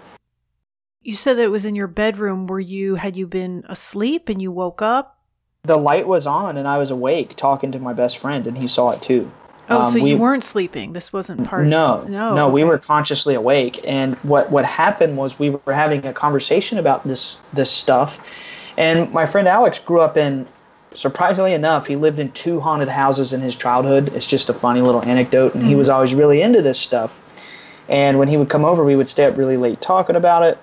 You 1.07 1.15
said 1.15 1.39
that 1.39 1.45
it 1.45 1.51
was 1.53 1.65
in 1.65 1.77
your 1.77 1.87
bedroom. 1.87 2.49
Were 2.49 2.59
you 2.59 2.97
had 2.97 3.17
you 3.17 3.29
been 3.29 3.65
asleep 3.69 4.29
and 4.29 4.43
you 4.43 4.51
woke 4.51 4.83
up? 4.83 5.17
The 5.63 5.77
light 5.77 6.09
was 6.09 6.27
on 6.27 6.57
and 6.57 6.67
I 6.67 6.79
was 6.79 6.91
awake 6.91 7.37
talking 7.37 7.71
to 7.73 7.79
my 7.79 7.93
best 7.93 8.19
friend 8.19 8.45
and 8.45 8.59
he 8.59 8.67
saw 8.67 8.91
it 8.91 9.01
too. 9.03 9.31
Oh, 9.71 9.83
Um, 9.83 9.93
so 9.93 10.01
we- 10.03 10.11
you 10.11 10.19
weren't 10.19 10.43
sleeping. 10.43 10.95
This 10.95 11.13
wasn't 11.13 11.45
part. 11.47 11.67
No, 11.67 12.05
no, 12.09 12.35
no, 12.35 12.49
we 12.49 12.65
were 12.65 12.79
consciously 12.79 13.35
awake, 13.37 13.81
and 13.87 14.17
what 14.25 14.51
what 14.51 14.65
happened 14.65 15.17
was 15.17 15.39
we 15.39 15.51
were 15.51 15.73
having 15.73 16.05
a 16.07 16.13
conversation 16.13 16.77
about 16.79 17.07
this 17.07 17.39
this 17.53 17.71
stuff, 17.71 18.19
and 18.77 19.13
my 19.13 19.27
friend 19.27 19.47
Alex 19.47 19.79
grew 19.79 20.01
up 20.01 20.17
in. 20.17 20.47
Surprisingly 20.95 21.53
enough, 21.53 21.87
he 21.87 21.95
lived 21.95 22.19
in 22.19 22.31
two 22.33 22.59
haunted 22.59 22.89
houses 22.89 23.33
in 23.33 23.41
his 23.43 23.55
childhood. 23.55 24.11
It's 24.15 24.27
just 24.27 24.49
a 24.49 24.55
funny 24.55 24.81
little 24.81 25.03
anecdote, 25.03 25.55
and 25.55 25.63
he 25.63 25.75
was 25.77 25.89
always 25.91 26.15
really 26.15 26.41
into 26.43 26.63
this 26.63 26.79
stuff. 26.79 27.21
And 27.89 28.19
when 28.19 28.29
he 28.29 28.37
would 28.39 28.49
come 28.49 28.65
over, 28.65 28.83
we 28.83 28.97
would 28.97 29.09
stay 29.11 29.25
up 29.27 29.37
really 29.37 29.57
late 29.57 29.81
talking 29.81 30.17
about 30.17 30.43
it. 30.43 30.59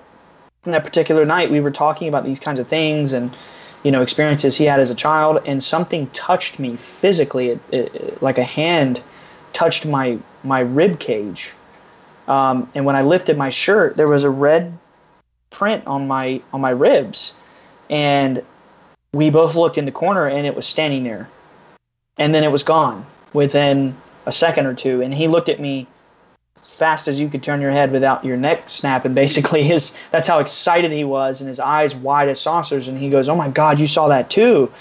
That 0.66 0.84
particular 0.84 1.26
night, 1.26 1.52
we 1.52 1.60
were 1.60 1.72
talking 1.72 2.08
about 2.08 2.24
these 2.24 2.40
kinds 2.40 2.60
of 2.60 2.68
things 2.68 3.12
and 3.14 3.36
you 3.84 3.92
know 3.92 4.02
experiences 4.02 4.58
he 4.58 4.64
had 4.64 4.80
as 4.80 4.90
a 4.90 4.96
child, 4.96 5.42
and 5.46 5.62
something 5.62 6.08
touched 6.12 6.58
me 6.58 6.76
physically, 6.76 7.50
it, 7.50 7.60
it, 7.72 8.22
like 8.22 8.38
a 8.38 8.44
hand 8.44 9.02
touched 9.52 9.86
my 9.86 10.18
my 10.44 10.62
rib 10.62 11.00
cage. 11.00 11.54
Um, 12.28 12.70
and 12.74 12.86
when 12.86 12.96
I 12.96 13.02
lifted 13.02 13.38
my 13.38 13.50
shirt, 13.50 13.98
there 13.98 14.10
was 14.10 14.24
a 14.24 14.30
red 14.30 14.78
print 15.50 15.86
on 15.86 16.08
my 16.08 16.42
on 16.54 16.62
my 16.62 16.70
ribs, 16.70 17.34
and 17.90 18.42
we 19.14 19.30
both 19.30 19.56
looked 19.56 19.78
in 19.78 19.86
the 19.86 19.92
corner, 19.92 20.28
and 20.28 20.48
it 20.48 20.56
was 20.56 20.66
standing 20.66 21.04
there, 21.04 21.30
and 22.18 22.34
then 22.34 22.44
it 22.44 22.52
was 22.52 22.64
gone 22.64 23.06
within 23.34 23.96
a 24.26 24.32
second 24.32 24.66
or 24.66 24.74
two. 24.74 25.02
And 25.02 25.14
he 25.14 25.28
looked 25.28 25.50
at 25.50 25.60
me 25.60 25.88
fast 26.74 27.08
as 27.08 27.20
you 27.20 27.30
could 27.30 27.44
turn 27.44 27.62
your 27.62 27.72
head 27.72 27.92
without 27.92 28.26
your 28.26 28.38
neck 28.38 28.70
snapping. 28.70 29.14
Basically, 29.24 29.64
his 29.64 29.96
that's 30.12 30.28
how 30.28 30.40
excited 30.40 30.92
he 30.92 31.04
was, 31.04 31.42
and 31.42 31.48
his 31.48 31.60
eyes 31.60 31.96
wide 31.96 32.30
as 32.30 32.40
saucers. 32.40 32.88
And 32.88 32.98
he 32.98 33.10
goes, 33.10 33.30
"Oh 33.30 33.36
my 33.36 33.50
God, 33.50 33.80
you 33.80 33.88
saw 33.88 34.08
that 34.08 34.30
too?" 34.30 34.72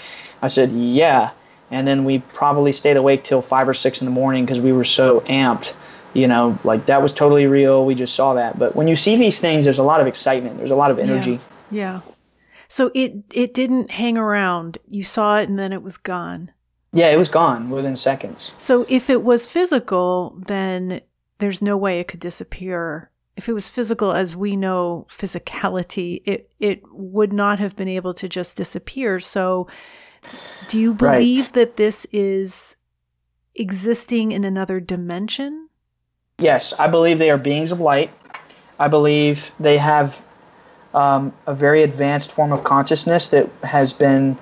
I 0.41 0.47
said, 0.47 0.71
"Yeah." 0.71 1.31
And 1.71 1.87
then 1.87 2.03
we 2.05 2.19
probably 2.19 2.71
stayed 2.71 2.97
awake 2.97 3.23
till 3.23 3.41
five 3.41 3.67
or 3.67 3.73
six 3.73 4.01
in 4.01 4.05
the 4.05 4.11
morning 4.11 4.45
because 4.45 4.61
we 4.61 4.71
were 4.71 4.83
so 4.83 5.21
amped. 5.21 5.73
You 6.13 6.27
know, 6.27 6.57
like 6.63 6.85
that 6.85 7.01
was 7.01 7.13
totally 7.13 7.47
real. 7.47 7.85
We 7.85 7.95
just 7.95 8.13
saw 8.13 8.35
that. 8.35 8.59
But 8.59 8.75
when 8.75 8.87
you 8.87 8.95
see 8.95 9.15
these 9.15 9.39
things, 9.39 9.63
there's 9.63 9.79
a 9.79 9.83
lot 9.83 9.99
of 9.99 10.05
excitement. 10.05 10.57
There's 10.57 10.69
a 10.69 10.75
lot 10.75 10.91
of 10.91 10.99
energy. 10.99 11.39
Yeah. 11.71 11.99
yeah. 12.03 12.13
So 12.67 12.91
it 12.93 13.13
it 13.31 13.53
didn't 13.53 13.91
hang 13.91 14.17
around. 14.17 14.77
You 14.87 15.03
saw 15.03 15.39
it 15.39 15.49
and 15.49 15.57
then 15.57 15.73
it 15.73 15.81
was 15.81 15.97
gone. 15.97 16.51
Yeah, 16.91 17.09
it 17.09 17.17
was 17.17 17.29
gone 17.29 17.71
within 17.71 17.95
seconds. 17.95 18.51
So 18.57 18.85
if 18.87 19.09
it 19.09 19.23
was 19.23 19.47
physical, 19.47 20.39
then 20.45 21.01
there's 21.43 21.61
no 21.61 21.75
way 21.75 21.99
it 21.99 22.07
could 22.07 22.21
disappear. 22.21 23.11
If 23.35 23.49
it 23.49 23.53
was 23.53 23.67
physical 23.67 24.13
as 24.13 24.33
we 24.33 24.55
know 24.55 25.05
physicality, 25.09 26.21
it 26.23 26.49
it 26.57 26.81
would 26.93 27.33
not 27.33 27.59
have 27.59 27.75
been 27.75 27.89
able 27.89 28.13
to 28.13 28.29
just 28.29 28.55
disappear. 28.55 29.19
So 29.19 29.67
do 30.69 30.79
you 30.79 30.93
Right. 30.93 31.17
believe 31.17 31.51
that 31.51 31.75
this 31.75 32.05
is 32.13 32.77
existing 33.55 34.31
in 34.31 34.45
another 34.45 34.79
dimension? 34.79 35.67
Yes, 36.39 36.71
I 36.79 36.87
believe 36.87 37.19
they 37.19 37.29
are 37.29 37.37
beings 37.37 37.73
of 37.73 37.81
light. 37.81 38.09
I 38.79 38.87
believe 38.87 39.53
they 39.59 39.77
have 39.77 40.23
um, 40.93 41.33
a 41.45 41.53
very 41.53 41.83
advanced 41.83 42.31
form 42.31 42.53
of 42.53 42.63
consciousness 42.63 43.27
that 43.31 43.49
has 43.63 43.91
been 43.91 44.37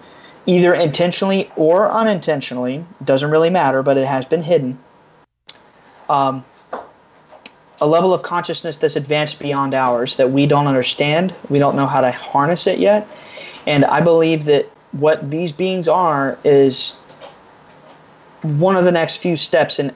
either 0.46 0.76
intentionally 0.76 1.50
or 1.56 1.90
unintentionally, 1.90 2.86
doesn't 3.04 3.32
really 3.32 3.50
matter, 3.50 3.82
but 3.82 3.98
it 3.98 4.08
has 4.08 4.26
been 4.26 4.44
hidden. 4.44 4.78
Um, 6.10 6.46
a 7.82 7.88
level 7.88 8.14
of 8.14 8.22
consciousness 8.22 8.78
that's 8.78 8.96
advanced 8.96 9.40
beyond 9.40 9.74
ours 9.74 10.16
that 10.16 10.32
we 10.32 10.46
don't 10.46 10.68
understand. 10.68 11.34
We 11.50 11.60
don't 11.60 11.76
know 11.76 11.88
how 11.88 12.02
to 12.02 12.12
harness 12.12 12.68
it 12.68 12.80
yet. 12.80 13.08
And 13.66 13.86
I 13.86 14.02
believe 14.02 14.46
that 14.46 14.66
what 14.92 15.30
these 15.32 15.52
beings 15.52 15.88
are 15.88 16.38
is 16.44 16.94
one 18.44 18.76
of 18.76 18.86
the 18.86 18.92
next 18.92 19.18
few 19.18 19.36
steps 19.36 19.80
in 19.80 19.94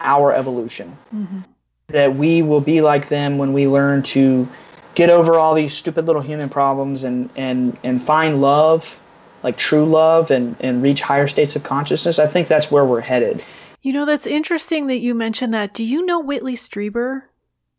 our 0.00 0.32
evolution 0.32 0.96
Mm-hmm. 1.14 1.40
that 1.88 2.14
we 2.14 2.42
will 2.42 2.60
be 2.60 2.80
like 2.80 3.08
them 3.08 3.36
when 3.38 3.52
we 3.52 3.66
learn 3.66 4.02
to 4.04 4.48
get 4.94 5.10
over 5.10 5.34
all 5.34 5.54
these 5.54 5.74
stupid 5.74 6.06
little 6.06 6.22
human 6.22 6.48
problems 6.48 7.02
and 7.04 7.30
and 7.36 7.76
and 7.82 8.02
find 8.02 8.40
love, 8.40 8.98
like 9.42 9.56
true 9.56 9.84
love, 9.84 10.30
and 10.30 10.54
and 10.60 10.82
reach 10.82 11.00
higher 11.00 11.26
states 11.26 11.56
of 11.56 11.64
consciousness. 11.64 12.18
I 12.18 12.26
think 12.28 12.46
that's 12.46 12.70
where 12.70 12.84
we're 12.84 13.00
headed. 13.00 13.42
You 13.80 13.92
know, 13.92 14.04
that's 14.04 14.26
interesting 14.26 14.88
that 14.88 14.98
you 14.98 15.14
mentioned 15.14 15.54
that. 15.54 15.72
Do 15.72 15.84
you 15.84 16.04
know 16.04 16.18
Whitley 16.18 16.54
Strieber? 16.54 17.22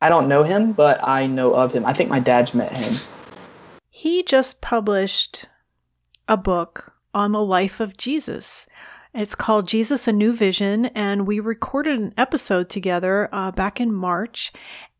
I 0.01 0.09
don't 0.09 0.29
know 0.29 0.43
him, 0.43 0.71
but 0.71 0.99
I 1.03 1.27
know 1.27 1.53
of 1.53 1.73
him. 1.73 1.85
I 1.85 1.93
think 1.93 2.09
my 2.09 2.19
dad's 2.19 2.53
met 2.53 2.71
him. 2.71 2.95
He 3.89 4.23
just 4.23 4.61
published 4.61 5.45
a 6.27 6.37
book 6.37 6.93
on 7.13 7.33
the 7.33 7.43
life 7.43 7.79
of 7.81 7.97
Jesus. 7.97 8.65
It's 9.13 9.35
called 9.35 9.67
Jesus 9.67 10.07
A 10.07 10.13
New 10.13 10.33
Vision, 10.33 10.85
and 10.87 11.27
we 11.27 11.39
recorded 11.39 11.99
an 11.99 12.13
episode 12.15 12.69
together 12.69 13.27
uh, 13.33 13.51
back 13.51 13.81
in 13.81 13.91
March. 13.91 14.53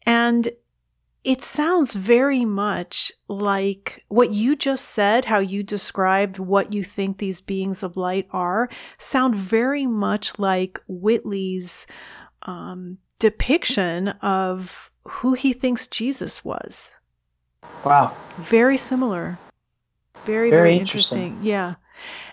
And 0.05 0.49
it 1.29 1.43
sounds 1.43 1.93
very 1.93 2.43
much 2.43 3.11
like 3.27 4.03
what 4.07 4.31
you 4.31 4.55
just 4.55 4.85
said, 4.85 5.25
how 5.25 5.37
you 5.37 5.61
described 5.61 6.39
what 6.39 6.73
you 6.73 6.83
think 6.83 7.19
these 7.19 7.39
beings 7.39 7.83
of 7.83 7.95
light 7.95 8.27
are, 8.31 8.67
sound 8.97 9.35
very 9.35 9.85
much 9.85 10.39
like 10.39 10.81
Whitley's 10.87 11.85
um, 12.47 12.97
depiction 13.19 14.07
of 14.23 14.89
who 15.03 15.33
he 15.33 15.53
thinks 15.53 15.85
Jesus 15.85 16.43
was. 16.43 16.97
Wow. 17.85 18.17
Very 18.39 18.77
similar. 18.77 19.37
Very, 20.25 20.49
very, 20.49 20.49
very 20.49 20.77
interesting. 20.77 21.19
interesting. 21.19 21.47
Yeah. 21.47 21.75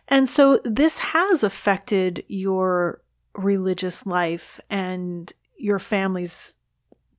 And 0.08 0.26
so 0.26 0.58
this 0.64 0.96
has 0.96 1.42
affected 1.42 2.24
your 2.28 3.02
religious 3.34 4.06
life 4.06 4.58
and 4.70 5.30
your 5.58 5.78
family's 5.78 6.55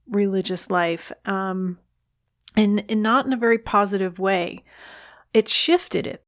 religious 0.09 0.69
life, 0.69 1.11
um, 1.25 1.77
and, 2.55 2.83
and 2.89 3.03
not 3.03 3.25
in 3.25 3.33
a 3.33 3.37
very 3.37 3.57
positive 3.57 4.19
way. 4.19 4.63
It 5.33 5.47
shifted 5.47 6.07
it. 6.07 6.23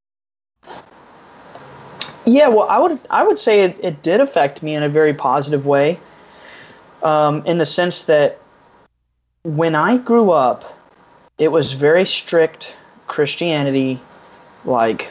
Yeah, 2.26 2.50
well, 2.50 2.68
I 2.70 2.78
would 2.78 3.00
I 3.10 3.24
would 3.24 3.40
say 3.40 3.62
it, 3.62 3.80
it 3.84 4.04
did 4.04 4.22
affect 4.22 4.62
me 4.62 4.76
in 4.76 4.84
a 4.84 4.90
very 4.90 5.14
positive 5.14 5.66
way, 5.66 6.00
um, 7.02 7.44
in 7.46 7.58
the 7.58 7.66
sense 7.66 8.04
that 8.04 8.40
when 9.44 9.74
I 9.74 9.98
grew 9.98 10.32
up, 10.32 10.78
it 11.38 11.48
was 11.48 11.74
very 11.74 12.06
strict 12.06 12.76
Christianity, 13.08 14.00
like 14.66 15.10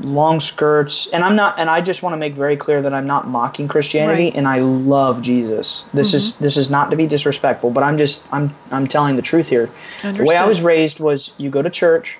long 0.00 0.40
skirts 0.40 1.06
and 1.08 1.24
i'm 1.24 1.36
not 1.36 1.58
and 1.58 1.68
i 1.68 1.80
just 1.80 2.02
want 2.02 2.12
to 2.12 2.16
make 2.16 2.34
very 2.34 2.56
clear 2.56 2.80
that 2.80 2.94
i'm 2.94 3.06
not 3.06 3.28
mocking 3.28 3.68
christianity 3.68 4.24
right. 4.24 4.34
and 4.34 4.46
i 4.46 4.58
love 4.58 5.22
jesus 5.22 5.84
this 5.92 6.08
mm-hmm. 6.08 6.16
is 6.16 6.36
this 6.36 6.56
is 6.56 6.70
not 6.70 6.90
to 6.90 6.96
be 6.96 7.06
disrespectful 7.06 7.70
but 7.70 7.82
i'm 7.82 7.98
just 7.98 8.24
i'm 8.32 8.54
i'm 8.70 8.86
telling 8.86 9.16
the 9.16 9.22
truth 9.22 9.48
here 9.48 9.70
the 10.02 10.24
way 10.24 10.36
i 10.36 10.46
was 10.46 10.60
raised 10.60 11.00
was 11.00 11.32
you 11.38 11.50
go 11.50 11.62
to 11.62 11.70
church 11.70 12.18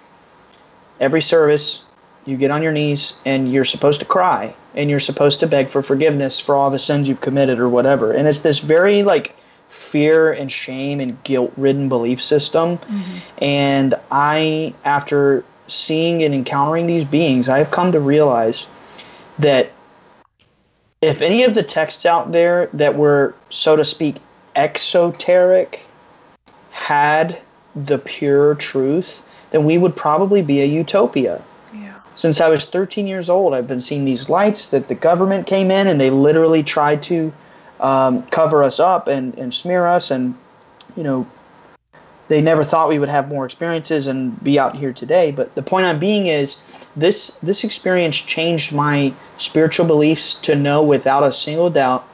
every 1.01 1.21
service 1.21 1.83
you 2.27 2.37
get 2.37 2.51
on 2.51 2.63
your 2.63 2.73
knees 2.73 3.15
and 3.25 3.53
you're 3.53 3.65
supposed 3.65 4.01
to 4.01 4.07
cry 4.07 4.55
and 4.75 4.91
you're 4.91 5.01
supposed 5.01 5.41
to 5.41 5.47
beg 5.47 5.69
for 5.69 5.83
forgiveness 5.83 6.39
for 6.39 6.55
all 6.55 6.71
the 6.71 6.79
sins 6.79 7.09
you've 7.09 7.21
committed 7.21 7.59
or 7.59 7.69
whatever 7.69 8.13
and 8.13 8.29
it's 8.29 8.41
this 8.41 8.59
very 8.59 9.03
like 9.03 9.35
fear 9.69 10.33
and 10.33 10.51
shame 10.51 11.01
and 11.01 11.23
guilt 11.25 11.53
ridden 11.57 11.89
belief 11.89 12.23
system 12.23 12.79
mm-hmm. 12.79 13.19
and 13.39 13.95
i 14.11 14.75
after 14.85 15.45
seeing 15.71 16.23
and 16.23 16.35
encountering 16.35 16.87
these 16.87 17.05
beings, 17.05 17.49
I 17.49 17.59
have 17.59 17.71
come 17.71 17.93
to 17.93 18.01
realize 18.01 18.67
that 19.39 19.73
if 21.01 21.23
any 21.23 21.45
of 21.45 21.55
the 21.55 21.63
texts 21.63 22.05
out 22.05 22.33
there 22.33 22.69
that 22.75 22.97
were, 22.97 23.35
so 23.49 23.77
to 23.77 23.85
speak, 23.85 24.17
exoteric 24.55 25.81
had 26.71 27.41
the 27.75 27.99
pure 27.99 28.55
truth, 28.57 29.23
then 29.51 29.65
we 29.65 29.79
would 29.79 29.97
probably 29.97 30.43
be 30.43 30.61
a 30.61 30.67
utopia. 30.67 31.43
Yeah. 31.73 31.95
Since 32.15 32.41
I 32.41 32.49
was 32.49 32.67
13 32.67 33.07
years 33.07 33.31
old, 33.31 33.55
I've 33.55 33.67
been 33.67 33.81
seeing 33.81 34.05
these 34.05 34.29
lights 34.29 34.69
that 34.69 34.89
the 34.89 34.95
government 34.95 35.47
came 35.47 35.71
in 35.71 35.87
and 35.87 36.01
they 36.01 36.11
literally 36.11 36.63
tried 36.63 37.03
to 37.05 37.33
um, 37.81 38.23
cover 38.25 38.63
us 38.63 38.79
up 38.79 39.09
and, 39.09 39.37
and 39.39 39.55
smear 39.55 39.87
us 39.87 40.11
and, 40.11 40.35
you 40.97 41.03
know, 41.03 41.27
they 42.31 42.41
never 42.41 42.63
thought 42.63 42.89
we 42.89 43.01
would 43.01 43.09
have 43.09 43.29
more 43.29 43.45
experiences 43.45 44.07
and 44.07 44.41
be 44.45 44.57
out 44.57 44.77
here 44.77 44.93
today. 44.93 45.33
But 45.33 45.53
the 45.57 45.63
point 45.63 45.85
I'm 45.85 45.99
being 45.99 46.29
is 46.29 46.61
this 46.95 47.33
this 47.43 47.65
experience 47.65 48.17
changed 48.17 48.73
my 48.73 49.13
spiritual 49.39 49.85
beliefs 49.85 50.35
to 50.47 50.55
know 50.55 50.81
without 50.81 51.25
a 51.25 51.33
single 51.33 51.71
doubt 51.71 52.09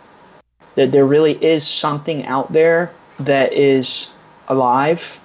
that 0.74 0.90
there 0.90 1.04
really 1.04 1.32
is 1.44 1.66
something 1.66 2.24
out 2.24 2.50
there 2.50 2.90
that 3.18 3.52
is 3.52 4.08
alive. 4.48 5.20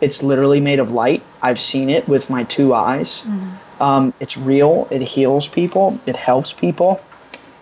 It's 0.00 0.22
literally 0.22 0.60
made 0.60 0.78
of 0.78 0.90
light. 0.90 1.22
I've 1.42 1.60
seen 1.60 1.90
it 1.90 2.08
with 2.08 2.30
my 2.30 2.44
two 2.44 2.72
eyes. 2.72 3.18
Mm-hmm. 3.18 3.82
Um, 3.82 4.14
it's 4.20 4.38
real. 4.38 4.88
It 4.90 5.02
heals 5.02 5.46
people. 5.46 6.00
It 6.06 6.16
helps 6.16 6.50
people. 6.50 6.98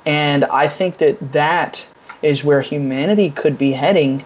And 0.06 0.44
I 0.44 0.68
think 0.68 0.98
that 0.98 1.32
that 1.32 1.84
is 2.22 2.44
where 2.44 2.60
humanity 2.60 3.30
could 3.30 3.58
be 3.58 3.72
heading 3.72 4.24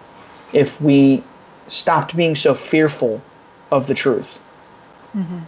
if 0.52 0.78
we 0.82 1.22
stopped 1.68 2.16
being 2.16 2.34
so 2.34 2.54
fearful 2.54 3.22
of 3.70 3.86
the 3.86 3.94
truth. 3.94 4.38
Mm-hmm. 5.14 5.40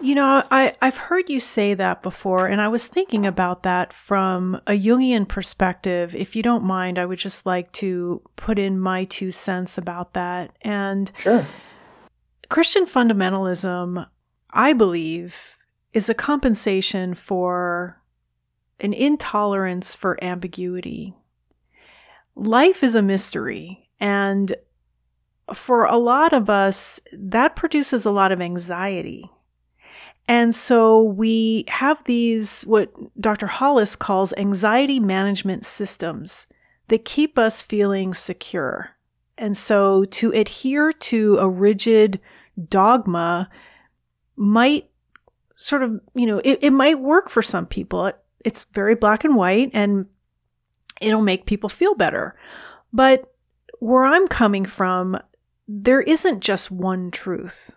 You 0.00 0.14
know, 0.14 0.42
I, 0.50 0.74
I've 0.80 0.96
heard 0.96 1.28
you 1.28 1.38
say 1.38 1.74
that 1.74 2.02
before, 2.02 2.46
and 2.46 2.60
I 2.60 2.68
was 2.68 2.86
thinking 2.86 3.26
about 3.26 3.62
that 3.62 3.92
from 3.92 4.60
a 4.66 4.72
Jungian 4.72 5.28
perspective. 5.28 6.14
If 6.14 6.34
you 6.34 6.42
don't 6.42 6.64
mind, 6.64 6.98
I 6.98 7.06
would 7.06 7.18
just 7.18 7.46
like 7.46 7.70
to 7.72 8.22
put 8.36 8.58
in 8.58 8.80
my 8.80 9.04
two 9.04 9.30
cents 9.30 9.78
about 9.78 10.14
that. 10.14 10.56
And 10.62 11.12
sure. 11.16 11.46
Christian 12.48 12.86
fundamentalism, 12.86 14.08
I 14.50 14.72
believe, 14.72 15.58
is 15.92 16.08
a 16.08 16.14
compensation 16.14 17.14
for 17.14 18.00
an 18.80 18.92
intolerance 18.92 19.94
for 19.94 20.22
ambiguity. 20.24 21.14
Life 22.34 22.82
is 22.82 22.94
a 22.94 23.02
mystery, 23.02 23.88
and 24.00 24.54
for 25.54 25.84
a 25.84 25.96
lot 25.96 26.32
of 26.32 26.50
us, 26.50 27.00
that 27.12 27.56
produces 27.56 28.04
a 28.04 28.10
lot 28.10 28.32
of 28.32 28.40
anxiety. 28.40 29.30
And 30.28 30.54
so 30.54 31.02
we 31.02 31.64
have 31.68 32.02
these, 32.04 32.62
what 32.62 32.92
Dr. 33.20 33.46
Hollis 33.46 33.96
calls 33.96 34.32
anxiety 34.34 35.00
management 35.00 35.64
systems 35.64 36.46
that 36.88 37.04
keep 37.04 37.38
us 37.38 37.62
feeling 37.62 38.14
secure. 38.14 38.90
And 39.36 39.56
so 39.56 40.04
to 40.04 40.32
adhere 40.32 40.92
to 40.92 41.38
a 41.38 41.48
rigid 41.48 42.20
dogma 42.68 43.48
might 44.36 44.90
sort 45.56 45.82
of, 45.82 46.00
you 46.14 46.26
know, 46.26 46.40
it, 46.44 46.58
it 46.62 46.70
might 46.72 47.00
work 47.00 47.28
for 47.28 47.42
some 47.42 47.66
people. 47.66 48.06
It, 48.06 48.18
it's 48.44 48.64
very 48.72 48.94
black 48.94 49.24
and 49.24 49.34
white 49.34 49.70
and 49.72 50.06
it'll 51.00 51.22
make 51.22 51.46
people 51.46 51.68
feel 51.68 51.94
better. 51.94 52.36
But 52.92 53.32
where 53.80 54.04
I'm 54.04 54.28
coming 54.28 54.64
from, 54.64 55.18
there 55.72 56.00
isn't 56.00 56.40
just 56.40 56.70
one 56.70 57.12
truth. 57.12 57.76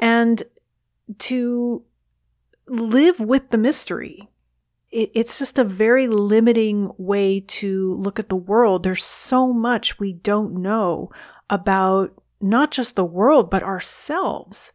And 0.00 0.42
to 1.18 1.82
live 2.66 3.20
with 3.20 3.50
the 3.50 3.58
mystery, 3.58 4.30
it, 4.90 5.10
it's 5.14 5.38
just 5.38 5.58
a 5.58 5.64
very 5.64 6.08
limiting 6.08 6.90
way 6.96 7.40
to 7.40 7.96
look 7.96 8.18
at 8.18 8.30
the 8.30 8.36
world. 8.36 8.82
There's 8.82 9.04
so 9.04 9.52
much 9.52 9.98
we 9.98 10.14
don't 10.14 10.62
know 10.62 11.10
about 11.50 12.14
not 12.40 12.70
just 12.70 12.96
the 12.96 13.04
world, 13.04 13.50
but 13.50 13.62
ourselves. 13.62 14.72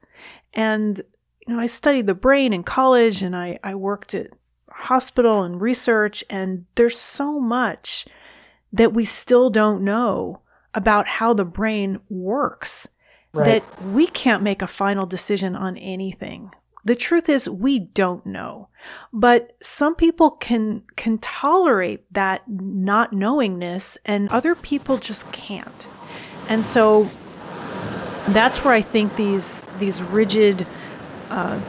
And, 0.54 1.02
you 1.48 1.56
know, 1.56 1.60
I 1.60 1.66
studied 1.66 2.06
the 2.06 2.14
brain 2.14 2.54
in 2.54 2.64
college 2.64 3.24
and 3.24 3.36
I, 3.36 3.58
I 3.64 3.74
worked 3.74 4.14
at 4.14 4.28
hospital 4.70 5.42
and 5.42 5.60
research, 5.60 6.24
and 6.30 6.66
there's 6.76 7.00
so 7.00 7.40
much 7.40 8.06
that 8.74 8.94
we 8.94 9.06
still 9.06 9.50
don't 9.50 9.84
know 9.84 10.42
about 10.76 11.08
how 11.08 11.34
the 11.34 11.46
brain 11.46 12.00
works 12.10 12.88
right. 13.34 13.46
that 13.46 13.84
we 13.86 14.08
can't 14.08 14.44
make 14.44 14.62
a 14.62 14.68
final 14.68 15.06
decision 15.06 15.56
on 15.56 15.78
anything. 15.78 16.52
The 16.84 16.96
truth 16.96 17.30
is 17.30 17.50
we 17.50 17.80
don't 17.80 18.26
know. 18.26 18.70
But 19.12 19.54
some 19.62 19.96
people 19.96 20.32
can 20.32 20.84
can 20.96 21.18
tolerate 21.18 22.14
that 22.14 22.44
not 22.48 23.12
knowingness 23.12 23.98
and 24.06 24.30
other 24.30 24.54
people 24.54 24.98
just 24.98 25.32
can't. 25.32 25.88
And 26.48 26.64
so 26.64 27.10
that's 28.28 28.64
where 28.64 28.74
I 28.74 28.82
think 28.82 29.16
these 29.16 29.66
these 29.80 30.04
rigid 30.04 30.68
uh, 31.32 31.60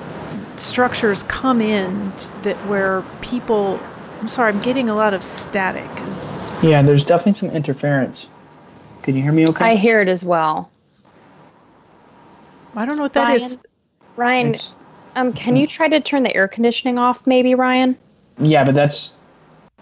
structures 0.57 1.23
come 1.23 1.63
in 1.63 2.13
that 2.43 2.57
where 2.69 3.03
people 3.23 3.81
I'm 4.21 4.29
sorry, 4.29 4.53
I'm 4.53 4.61
getting 4.61 4.89
a 4.89 4.95
lot 4.95 5.15
of 5.15 5.23
static. 5.23 5.91
Yeah, 6.63 6.83
there's 6.83 7.05
definitely 7.05 7.35
some 7.35 7.51
interference. 7.51 8.27
Can 9.07 9.15
you 9.15 9.23
hear 9.23 9.31
me 9.31 9.47
okay? 9.47 9.65
I 9.65 9.75
hear 9.77 10.01
it 10.01 10.09
as 10.09 10.25
well. 10.25 10.73
I 12.75 12.85
don't 12.85 12.97
know 12.97 13.05
what 13.05 13.13
that 13.13 13.27
Ryan, 13.27 13.37
is. 13.37 13.59
Ryan, 14.17 14.55
it's, 14.55 14.73
um, 15.15 15.33
can 15.33 15.55
you 15.55 15.65
try 15.65 15.89
to 15.89 16.01
turn 16.01 16.25
the 16.25 16.35
air 16.35 16.49
conditioning 16.49 16.99
off, 16.99 17.25
maybe, 17.25 17.55
Ryan? 17.55 17.97
Yeah, 18.39 18.65
but 18.65 18.75
that's. 18.75 19.15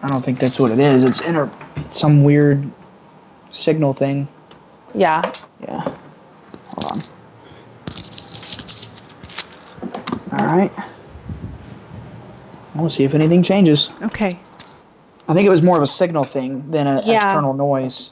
I 0.03 0.09
don't 0.09 0.22
think 0.22 0.39
that's 0.39 0.59
what 0.61 0.72
it 0.72 0.79
is. 0.79 1.05
It's 1.05 1.22
inter 1.22 1.51
some 1.89 2.22
weird 2.22 2.70
signal 3.51 3.95
thing. 3.95 4.29
Yeah. 4.95 5.33
Yeah. 5.62 5.81
Hold 6.77 6.93
on. 6.93 7.03
All 10.39 10.47
right. 10.55 10.72
We'll 12.75 12.91
see 12.91 13.05
if 13.05 13.14
anything 13.14 13.43
changes. 13.43 13.91
Okay. 14.03 14.39
I 15.29 15.33
think 15.33 15.47
it 15.47 15.51
was 15.51 15.62
more 15.62 15.79
of 15.79 15.83
a 15.83 15.87
signal 15.87 16.25
thing 16.25 16.70
than 16.70 16.87
an 16.87 17.03
Yeah. 17.07 17.25
external 17.25 17.55
noise. 17.55 18.11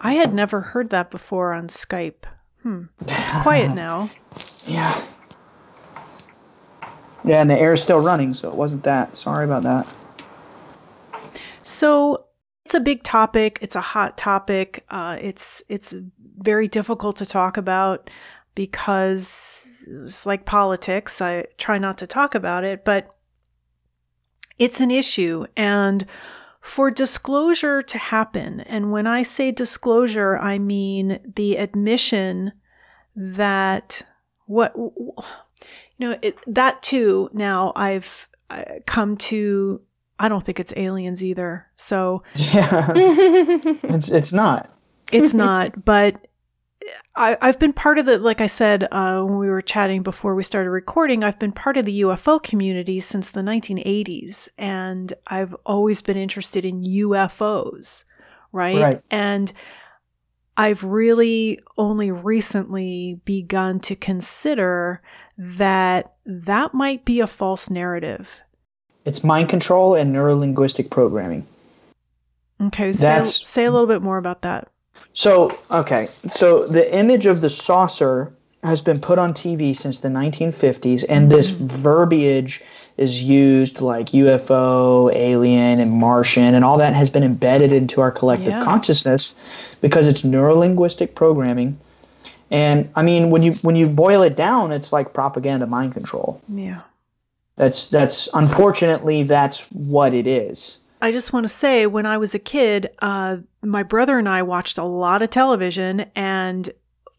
I 0.00 0.14
had 0.14 0.32
never 0.32 0.60
heard 0.60 0.90
that 0.90 1.10
before 1.10 1.52
on 1.52 1.68
Skype. 1.68 2.24
Hmm. 2.62 2.84
It's 3.00 3.30
quiet 3.42 3.70
now. 3.74 4.10
Yeah. 4.66 5.00
Yeah, 7.24 7.40
and 7.40 7.50
the 7.50 7.58
air 7.58 7.72
is 7.72 7.82
still 7.82 8.00
running, 8.00 8.34
so 8.34 8.48
it 8.48 8.54
wasn't 8.54 8.84
that. 8.84 9.16
Sorry 9.16 9.44
about 9.44 9.62
that. 9.64 9.94
So 11.62 12.24
it's 12.64 12.74
a 12.74 12.80
big 12.80 13.02
topic. 13.02 13.58
It's 13.60 13.76
a 13.76 13.80
hot 13.80 14.16
topic. 14.16 14.84
Uh, 14.88 15.16
it's 15.20 15.62
it's 15.68 15.94
very 16.38 16.68
difficult 16.68 17.16
to 17.16 17.26
talk 17.26 17.56
about 17.56 18.08
because 18.54 19.86
it's 19.88 20.26
like 20.26 20.44
politics. 20.44 21.20
I 21.20 21.46
try 21.58 21.78
not 21.78 21.98
to 21.98 22.06
talk 22.06 22.34
about 22.34 22.64
it, 22.64 22.84
but 22.84 23.14
it's 24.58 24.80
an 24.80 24.90
issue. 24.90 25.46
And 25.56 26.06
for 26.60 26.90
disclosure 26.90 27.82
to 27.82 27.98
happen, 27.98 28.60
and 28.60 28.92
when 28.92 29.06
I 29.06 29.22
say 29.22 29.50
disclosure, 29.52 30.36
I 30.38 30.58
mean 30.58 31.20
the 31.36 31.56
admission 31.56 32.52
that 33.14 34.02
what 34.46 34.74
you 34.76 35.12
know 35.98 36.18
it, 36.22 36.38
that 36.46 36.82
too. 36.82 37.30
Now 37.32 37.72
I've 37.76 38.28
uh, 38.50 38.64
come 38.86 39.16
to. 39.16 39.80
I 40.20 40.28
don't 40.28 40.44
think 40.44 40.58
it's 40.58 40.72
aliens 40.76 41.22
either. 41.22 41.66
So 41.76 42.22
Yeah, 42.34 42.92
it's 42.96 44.08
it's 44.08 44.32
not. 44.32 44.72
it's 45.12 45.34
not, 45.34 45.84
but 45.84 46.27
I, 47.16 47.36
I've 47.40 47.58
been 47.58 47.72
part 47.72 47.98
of 47.98 48.06
the, 48.06 48.18
like 48.18 48.40
I 48.40 48.46
said 48.46 48.86
uh, 48.90 49.20
when 49.22 49.38
we 49.38 49.48
were 49.48 49.62
chatting 49.62 50.02
before 50.02 50.34
we 50.34 50.42
started 50.42 50.70
recording, 50.70 51.24
I've 51.24 51.38
been 51.38 51.52
part 51.52 51.76
of 51.76 51.84
the 51.84 52.02
UFO 52.02 52.42
community 52.42 53.00
since 53.00 53.30
the 53.30 53.40
1980s, 53.40 54.48
and 54.56 55.12
I've 55.26 55.54
always 55.66 56.02
been 56.02 56.16
interested 56.16 56.64
in 56.64 56.82
UFOs, 56.82 58.04
right? 58.52 58.80
Right. 58.80 59.02
And 59.10 59.52
I've 60.56 60.82
really 60.84 61.60
only 61.76 62.10
recently 62.10 63.20
begun 63.24 63.80
to 63.80 63.96
consider 63.96 65.02
that 65.36 66.14
that 66.26 66.74
might 66.74 67.04
be 67.04 67.20
a 67.20 67.26
false 67.26 67.70
narrative. 67.70 68.40
It's 69.04 69.22
mind 69.22 69.48
control 69.48 69.94
and 69.94 70.12
neuro 70.12 70.36
linguistic 70.36 70.90
programming. 70.90 71.46
Okay, 72.60 72.92
say, 72.92 73.24
say 73.24 73.64
a 73.64 73.70
little 73.70 73.86
bit 73.86 74.02
more 74.02 74.18
about 74.18 74.42
that. 74.42 74.68
So, 75.12 75.56
okay. 75.70 76.08
So 76.28 76.66
the 76.66 76.94
image 76.94 77.26
of 77.26 77.40
the 77.40 77.50
saucer 77.50 78.32
has 78.62 78.80
been 78.80 79.00
put 79.00 79.18
on 79.18 79.32
TV 79.32 79.76
since 79.76 80.00
the 80.00 80.08
1950s, 80.08 81.04
and 81.08 81.30
this 81.30 81.50
mm-hmm. 81.50 81.66
verbiage 81.66 82.62
is 82.96 83.22
used 83.22 83.80
like 83.80 84.08
UFO, 84.08 85.14
alien, 85.14 85.80
and 85.80 85.92
Martian, 85.92 86.54
and 86.54 86.64
all 86.64 86.76
that 86.78 86.94
has 86.94 87.08
been 87.08 87.22
embedded 87.22 87.72
into 87.72 88.00
our 88.00 88.10
collective 88.10 88.48
Yeah. 88.48 88.64
consciousness 88.64 89.34
because 89.80 90.08
it's 90.08 90.22
neurolinguistic 90.22 91.14
programming. 91.14 91.78
And 92.50 92.90
I 92.96 93.02
mean, 93.02 93.30
when 93.30 93.42
you 93.42 93.52
when 93.62 93.76
you 93.76 93.86
boil 93.86 94.22
it 94.22 94.34
down, 94.34 94.72
it's 94.72 94.92
like 94.92 95.12
propaganda, 95.12 95.66
mind 95.66 95.92
control. 95.92 96.40
Yeah. 96.48 96.80
That's 97.56 97.86
that's 97.86 98.28
unfortunately 98.34 99.22
that's 99.22 99.60
what 99.72 100.14
it 100.14 100.26
is. 100.26 100.78
I 101.00 101.12
just 101.12 101.32
want 101.32 101.44
to 101.44 101.48
say, 101.48 101.86
when 101.86 102.06
I 102.06 102.18
was 102.18 102.34
a 102.34 102.38
kid, 102.38 102.90
uh, 103.00 103.38
my 103.62 103.82
brother 103.82 104.18
and 104.18 104.28
I 104.28 104.42
watched 104.42 104.78
a 104.78 104.84
lot 104.84 105.22
of 105.22 105.30
television, 105.30 106.06
and 106.14 106.70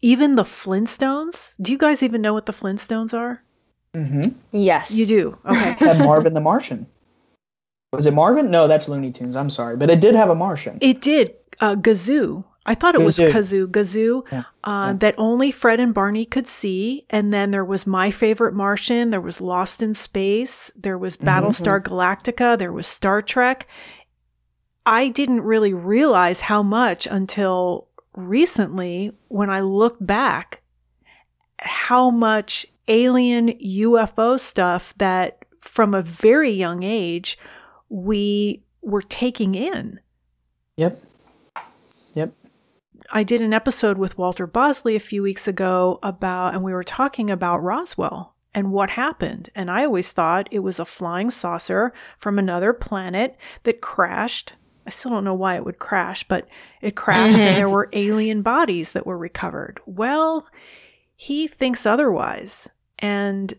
even 0.02 0.36
the 0.36 0.44
Flintstones. 0.44 1.54
Do 1.60 1.72
you 1.72 1.78
guys 1.78 2.02
even 2.02 2.20
know 2.22 2.34
what 2.34 2.46
the 2.46 2.52
Flintstones 2.52 3.14
are? 3.14 3.42
Mm-hmm. 3.94 4.30
yes. 4.52 4.94
You 4.96 5.06
do. 5.06 5.38
Okay. 5.46 5.72
Had 5.78 5.98
Marvin 5.98 6.34
the 6.34 6.40
Martian. 6.40 6.86
Was 7.92 8.06
it 8.06 8.14
Marvin? 8.14 8.50
No, 8.50 8.68
that's 8.68 8.86
Looney 8.86 9.10
Tunes. 9.10 9.34
I'm 9.34 9.50
sorry, 9.50 9.76
but 9.76 9.90
it 9.90 10.00
did 10.00 10.14
have 10.14 10.30
a 10.30 10.34
Martian. 10.34 10.78
it 10.80 11.00
did. 11.00 11.34
Uh, 11.58 11.74
Gazoo. 11.74 12.44
I 12.66 12.74
thought 12.74 12.94
it 12.94 13.00
was. 13.00 13.18
Kazoo. 13.18 13.66
Gazoo. 13.66 14.22
Yeah, 14.30 14.44
Uh, 14.62 14.88
yeah. 14.88 14.92
That 14.98 15.14
only 15.16 15.50
Fred 15.50 15.80
and 15.80 15.94
Barney 15.94 16.24
could 16.26 16.46
see. 16.46 17.06
And 17.08 17.32
then 17.32 17.50
there 17.52 17.64
was 17.64 17.86
My 17.86 18.10
Favorite 18.10 18.54
Martian. 18.54 19.10
There 19.10 19.20
was 19.20 19.40
Lost 19.40 19.82
in 19.82 19.94
Space. 19.94 20.70
There 20.76 20.98
was 20.98 21.16
Mm-hmm, 21.16 21.28
Battlestar 21.28 21.82
Galactica. 21.82 22.58
There 22.58 22.72
was 22.72 22.86
Star 22.86 23.22
Trek. 23.22 23.66
I 24.84 25.08
didn't 25.08 25.42
really 25.42 25.72
realize 25.72 26.40
how 26.42 26.62
much 26.62 27.06
until 27.06 27.88
recently 28.14 29.12
when 29.28 29.48
I 29.50 29.60
look 29.60 29.96
back 30.00 30.62
how 31.60 32.10
much 32.10 32.66
alien 32.88 33.48
UFO 33.50 34.38
stuff 34.40 34.94
that 34.98 35.44
from 35.60 35.94
a 35.94 36.02
very 36.02 36.50
young 36.50 36.82
age 36.82 37.38
we 37.88 38.62
were 38.82 39.02
taking 39.02 39.54
in. 39.54 40.00
Yep. 40.76 40.98
I 43.12 43.24
did 43.24 43.40
an 43.40 43.52
episode 43.52 43.98
with 43.98 44.16
Walter 44.16 44.46
Bosley 44.46 44.94
a 44.94 45.00
few 45.00 45.22
weeks 45.22 45.48
ago 45.48 45.98
about, 46.02 46.54
and 46.54 46.62
we 46.62 46.72
were 46.72 46.84
talking 46.84 47.28
about 47.28 47.62
Roswell 47.62 48.36
and 48.54 48.70
what 48.72 48.90
happened. 48.90 49.50
And 49.54 49.70
I 49.70 49.84
always 49.84 50.12
thought 50.12 50.48
it 50.50 50.60
was 50.60 50.78
a 50.78 50.84
flying 50.84 51.30
saucer 51.30 51.92
from 52.18 52.38
another 52.38 52.72
planet 52.72 53.36
that 53.64 53.80
crashed. 53.80 54.54
I 54.86 54.90
still 54.90 55.10
don't 55.10 55.24
know 55.24 55.34
why 55.34 55.56
it 55.56 55.64
would 55.64 55.80
crash, 55.80 56.26
but 56.26 56.48
it 56.80 56.94
crashed 56.94 57.36
and 57.36 57.56
there 57.56 57.68
were 57.70 57.90
alien 57.92 58.42
bodies 58.42 58.92
that 58.92 59.06
were 59.06 59.18
recovered. 59.18 59.80
Well, 59.86 60.46
he 61.16 61.48
thinks 61.48 61.86
otherwise 61.86 62.70
and 63.00 63.52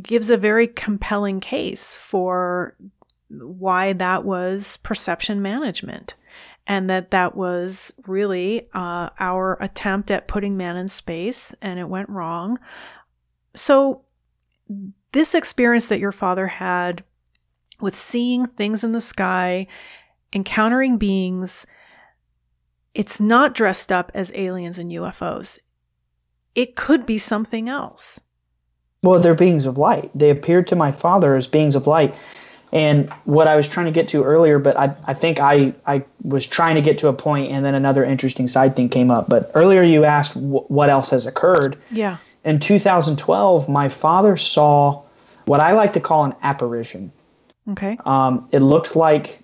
gives 0.00 0.30
a 0.30 0.36
very 0.36 0.68
compelling 0.68 1.40
case 1.40 1.96
for 1.96 2.76
why 3.28 3.92
that 3.94 4.24
was 4.24 4.76
perception 4.78 5.42
management 5.42 6.14
and 6.70 6.88
that 6.88 7.10
that 7.10 7.34
was 7.34 7.92
really 8.06 8.68
uh, 8.74 9.10
our 9.18 9.58
attempt 9.60 10.08
at 10.08 10.28
putting 10.28 10.56
man 10.56 10.76
in 10.76 10.86
space 10.86 11.52
and 11.60 11.80
it 11.80 11.88
went 11.88 12.08
wrong. 12.08 12.60
So, 13.56 14.02
this 15.10 15.34
experience 15.34 15.86
that 15.86 15.98
your 15.98 16.12
father 16.12 16.46
had 16.46 17.02
with 17.80 17.96
seeing 17.96 18.46
things 18.46 18.84
in 18.84 18.92
the 18.92 19.00
sky, 19.00 19.66
encountering 20.32 20.96
beings, 20.96 21.66
it's 22.94 23.20
not 23.20 23.52
dressed 23.52 23.90
up 23.90 24.12
as 24.14 24.30
aliens 24.36 24.78
and 24.78 24.92
UFOs. 24.92 25.58
It 26.54 26.76
could 26.76 27.04
be 27.04 27.18
something 27.18 27.68
else. 27.68 28.20
Well, 29.02 29.18
they're 29.18 29.34
beings 29.34 29.66
of 29.66 29.76
light. 29.76 30.12
They 30.14 30.30
appeared 30.30 30.68
to 30.68 30.76
my 30.76 30.92
father 30.92 31.34
as 31.34 31.48
beings 31.48 31.74
of 31.74 31.88
light. 31.88 32.16
And 32.72 33.10
what 33.24 33.48
I 33.48 33.56
was 33.56 33.68
trying 33.68 33.86
to 33.86 33.92
get 33.92 34.08
to 34.08 34.22
earlier, 34.22 34.58
but 34.58 34.76
I, 34.76 34.96
I 35.06 35.14
think 35.14 35.40
I, 35.40 35.74
I 35.86 36.04
was 36.22 36.46
trying 36.46 36.76
to 36.76 36.80
get 36.80 36.98
to 36.98 37.08
a 37.08 37.12
point 37.12 37.50
and 37.50 37.64
then 37.64 37.74
another 37.74 38.04
interesting 38.04 38.46
side 38.46 38.76
thing 38.76 38.88
came 38.88 39.10
up. 39.10 39.28
But 39.28 39.50
earlier 39.54 39.82
you 39.82 40.04
asked 40.04 40.34
w- 40.34 40.64
what 40.68 40.88
else 40.88 41.10
has 41.10 41.26
occurred. 41.26 41.76
Yeah. 41.90 42.18
In 42.44 42.60
2012, 42.60 43.68
my 43.68 43.88
father 43.88 44.36
saw 44.36 45.02
what 45.46 45.60
I 45.60 45.72
like 45.72 45.92
to 45.94 46.00
call 46.00 46.24
an 46.24 46.34
apparition. 46.42 47.10
Okay. 47.72 47.98
Um, 48.06 48.48
it 48.52 48.60
looked 48.60 48.94
like, 48.94 49.40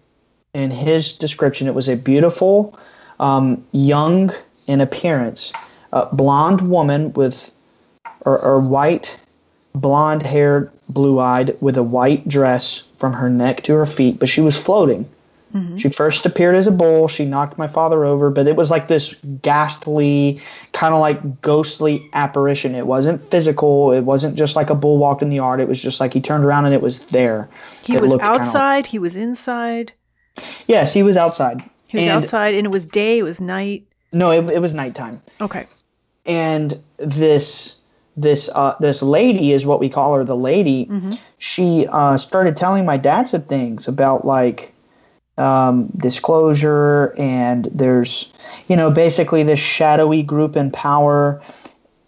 in 0.54 0.70
his 0.70 1.18
description, 1.18 1.66
it 1.66 1.74
was 1.74 1.88
a 1.88 1.96
beautiful, 1.96 2.78
um, 3.20 3.62
young 3.72 4.32
in 4.68 4.80
appearance, 4.80 5.52
uh, 5.92 6.06
blonde 6.14 6.62
woman 6.62 7.12
with, 7.12 7.52
or, 8.20 8.38
or 8.38 8.60
white, 8.60 9.18
blonde 9.80 10.22
haired, 10.22 10.70
blue 10.88 11.18
eyed, 11.20 11.56
with 11.60 11.76
a 11.76 11.82
white 11.82 12.26
dress 12.28 12.82
from 12.98 13.12
her 13.12 13.28
neck 13.30 13.62
to 13.64 13.74
her 13.74 13.86
feet, 13.86 14.18
but 14.18 14.28
she 14.28 14.40
was 14.40 14.58
floating. 14.58 15.08
Mm-hmm. 15.54 15.76
She 15.76 15.88
first 15.88 16.26
appeared 16.26 16.54
as 16.56 16.66
a 16.66 16.70
bull. 16.72 17.08
She 17.08 17.24
knocked 17.24 17.56
my 17.56 17.68
father 17.68 18.04
over, 18.04 18.30
but 18.30 18.46
it 18.46 18.56
was 18.56 18.70
like 18.70 18.88
this 18.88 19.14
ghastly, 19.42 20.40
kind 20.72 20.92
of 20.92 21.00
like 21.00 21.40
ghostly 21.40 22.08
apparition. 22.12 22.74
It 22.74 22.86
wasn't 22.86 23.20
physical. 23.30 23.92
It 23.92 24.02
wasn't 24.02 24.36
just 24.36 24.56
like 24.56 24.70
a 24.70 24.74
bull 24.74 24.98
walked 24.98 25.22
in 25.22 25.30
the 25.30 25.36
yard. 25.36 25.60
It 25.60 25.68
was 25.68 25.80
just 25.80 26.00
like 26.00 26.12
he 26.12 26.20
turned 26.20 26.44
around 26.44 26.66
and 26.66 26.74
it 26.74 26.82
was 26.82 27.06
there. 27.06 27.48
He 27.82 27.94
It 27.94 28.02
was 28.02 28.10
kinda 28.12 28.24
like- 28.24 28.40
outside, 28.40 28.86
he 28.86 28.98
was 28.98 29.16
inside. 29.16 29.92
Yes, 30.66 30.92
he 30.92 31.02
was 31.02 31.16
outside. 31.16 31.62
He 31.86 31.98
was 31.98 32.06
And- 32.06 32.24
outside 32.24 32.54
and 32.54 32.66
it 32.66 32.70
was 32.70 32.84
day, 32.84 33.18
it 33.18 33.22
was 33.22 33.40
night. 33.40 33.84
No, 34.12 34.30
it, 34.32 34.50
it 34.52 34.60
was 34.60 34.74
nighttime. 34.74 35.22
Okay. 35.40 35.66
And 36.26 36.76
this 36.98 37.80
this 38.16 38.48
uh, 38.54 38.74
this 38.80 39.02
lady 39.02 39.52
is 39.52 39.66
what 39.66 39.80
we 39.80 39.88
call 39.88 40.14
her, 40.14 40.24
the 40.24 40.36
lady. 40.36 40.90
She 41.38 41.86
uh, 41.88 42.16
started 42.16 42.56
telling 42.56 42.84
my 42.84 42.96
dad 42.96 43.28
some 43.28 43.42
things 43.42 43.88
about 43.88 44.24
like 44.24 44.72
um, 45.38 45.88
disclosure 45.96 47.14
and 47.18 47.66
there's 47.66 48.32
you 48.68 48.76
know 48.76 48.90
basically 48.90 49.42
this 49.42 49.60
shadowy 49.60 50.22
group 50.22 50.56
in 50.56 50.70
power 50.70 51.42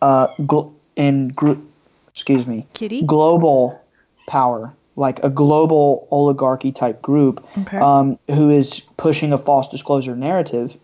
uh, 0.00 0.28
gl- 0.38 0.72
in 0.96 1.28
group 1.28 1.62
excuse 2.08 2.46
me 2.46 2.66
Kitty? 2.72 3.02
global 3.02 3.84
power 4.26 4.72
like 4.96 5.22
a 5.22 5.28
global 5.28 6.08
oligarchy 6.10 6.72
type 6.72 7.02
group 7.02 7.46
Okay. 7.58 7.76
um, 7.76 8.18
who 8.28 8.50
is 8.50 8.80
pushing 8.96 9.32
a 9.34 9.38
false 9.38 9.68
disclosure 9.68 10.16
narrative 10.16 10.74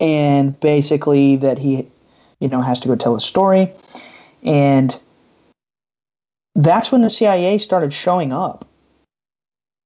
and 0.00 0.58
basically 0.60 1.36
that 1.36 1.58
he 1.58 1.86
you 2.40 2.48
know, 2.48 2.60
has 2.60 2.80
to 2.80 2.88
go 2.88 2.96
tell 2.96 3.14
a 3.14 3.20
story. 3.20 3.72
And 4.42 4.98
that's 6.54 6.90
when 6.90 7.02
the 7.02 7.10
CIA 7.10 7.58
started 7.58 7.92
showing 7.92 8.32
up. 8.32 8.66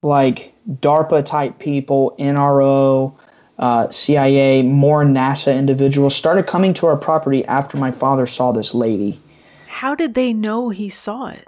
Like 0.02 0.54
DARPA 0.68 1.26
type 1.26 1.58
people, 1.58 2.14
NRO, 2.18 3.14
uh, 3.58 3.90
CIA, 3.90 4.62
more 4.62 5.04
NASA 5.04 5.56
individuals 5.56 6.16
started 6.16 6.46
coming 6.46 6.72
to 6.74 6.86
our 6.86 6.96
property 6.96 7.44
after 7.44 7.76
my 7.76 7.90
father 7.90 8.26
saw 8.26 8.52
this 8.52 8.72
lady. 8.72 9.20
How 9.66 9.94
did 9.94 10.14
they 10.14 10.32
know 10.32 10.70
he 10.70 10.88
saw 10.88 11.26
it? 11.26 11.46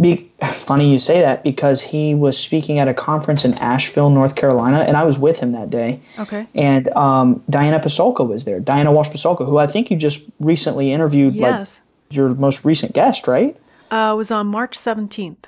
Be, 0.00 0.30
funny 0.52 0.92
you 0.92 1.00
say 1.00 1.20
that 1.22 1.42
because 1.42 1.82
he 1.82 2.14
was 2.14 2.38
speaking 2.38 2.78
at 2.78 2.86
a 2.86 2.94
conference 2.94 3.44
in 3.44 3.54
Asheville, 3.54 4.10
North 4.10 4.36
Carolina, 4.36 4.84
and 4.86 4.96
I 4.96 5.02
was 5.02 5.18
with 5.18 5.40
him 5.40 5.50
that 5.52 5.70
day. 5.70 6.00
Okay. 6.20 6.46
And 6.54 6.88
um, 6.90 7.42
Diana 7.50 7.80
Pasulka 7.80 8.26
was 8.26 8.44
there. 8.44 8.60
Diana 8.60 8.92
Walsh 8.92 9.08
Pasulka, 9.08 9.44
who 9.44 9.58
I 9.58 9.66
think 9.66 9.90
you 9.90 9.96
just 9.96 10.20
recently 10.38 10.92
interviewed, 10.92 11.34
Yes. 11.34 11.80
like 12.08 12.16
your 12.16 12.28
most 12.36 12.64
recent 12.64 12.92
guest, 12.92 13.26
right? 13.26 13.56
Uh, 13.90 14.14
was 14.16 14.30
on 14.30 14.46
March 14.46 14.78
17th. 14.78 15.44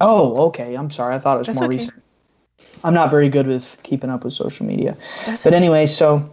Oh, 0.00 0.46
okay. 0.46 0.74
I'm 0.74 0.90
sorry. 0.90 1.14
I 1.14 1.18
thought 1.18 1.34
it 1.36 1.38
was 1.38 1.46
That's 1.48 1.58
more 1.58 1.66
okay. 1.68 1.76
recent. 1.76 2.02
I'm 2.82 2.94
not 2.94 3.10
very 3.10 3.28
good 3.28 3.46
with 3.46 3.76
keeping 3.82 4.08
up 4.08 4.24
with 4.24 4.32
social 4.32 4.64
media. 4.64 4.96
That's 5.26 5.44
But 5.44 5.50
okay. 5.52 5.56
anyway, 5.56 5.84
so 5.86 6.28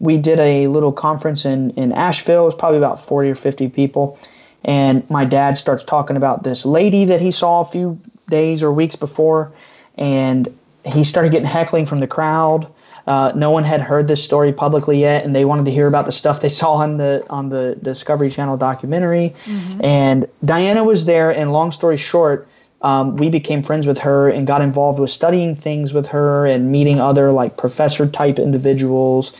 we 0.00 0.16
did 0.16 0.38
a 0.38 0.66
little 0.68 0.92
conference 0.92 1.44
in, 1.44 1.70
in 1.72 1.92
Asheville. 1.92 2.42
It 2.42 2.46
was 2.46 2.54
probably 2.54 2.78
about 2.78 3.04
40 3.04 3.30
or 3.30 3.34
50 3.34 3.68
people. 3.68 4.18
And 4.66 5.08
my 5.08 5.24
dad 5.24 5.56
starts 5.56 5.82
talking 5.82 6.16
about 6.16 6.42
this 6.42 6.66
lady 6.66 7.04
that 7.06 7.20
he 7.20 7.30
saw 7.30 7.60
a 7.60 7.64
few 7.64 7.98
days 8.28 8.62
or 8.62 8.72
weeks 8.72 8.96
before. 8.96 9.52
And 9.96 10.54
he 10.84 11.04
started 11.04 11.32
getting 11.32 11.46
heckling 11.46 11.86
from 11.86 11.98
the 11.98 12.06
crowd. 12.06 12.66
Uh, 13.06 13.32
no 13.36 13.50
one 13.50 13.62
had 13.62 13.80
heard 13.80 14.08
this 14.08 14.22
story 14.22 14.52
publicly 14.52 14.98
yet, 14.98 15.24
and 15.24 15.34
they 15.34 15.44
wanted 15.44 15.64
to 15.64 15.70
hear 15.70 15.86
about 15.86 16.06
the 16.06 16.12
stuff 16.12 16.40
they 16.40 16.48
saw 16.60 16.74
on 16.74 16.98
the 16.98 17.24
on 17.30 17.48
the 17.48 17.78
Discovery 17.82 18.28
Channel 18.28 18.56
documentary. 18.56 19.32
And 19.80 20.26
Diana 20.44 20.82
was 20.82 21.04
there. 21.04 21.30
And 21.30 21.52
long 21.52 21.70
story 21.70 21.96
short, 21.96 22.48
um, 22.82 23.16
we 23.16 23.30
became 23.30 23.62
friends 23.62 23.86
with 23.86 23.98
her 23.98 24.28
and 24.28 24.46
got 24.46 24.60
involved 24.60 24.98
with 24.98 25.10
studying 25.10 25.54
things 25.54 25.92
with 25.92 26.06
her 26.08 26.44
and 26.46 26.72
meeting 26.72 27.00
other 27.00 27.30
like 27.30 27.56
professor 27.56 28.06
type 28.08 28.40
individuals. 28.40 29.32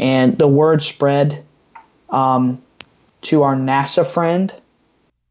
And 0.00 0.36
the 0.36 0.48
word 0.48 0.82
spread 0.82 1.44
um, 2.10 2.60
to 3.22 3.42
our 3.44 3.54
NASA 3.54 4.04
friend, 4.04 4.52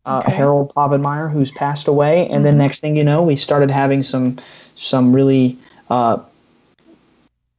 uh, 0.06 0.22
Okay. 0.26 0.36
Harold 0.36 0.74
Povenmire, 0.76 1.32
who's 1.32 1.52
passed 1.52 1.88
away. 1.88 2.28
And 2.30 2.46
then 2.46 2.58
next 2.58 2.80
thing 2.80 2.96
you 2.96 3.04
know, 3.04 3.22
we 3.24 3.36
started 3.36 3.72
having 3.72 4.04
some 4.04 4.38
some 4.76 5.14
really, 5.14 5.58
uh, 5.90 6.18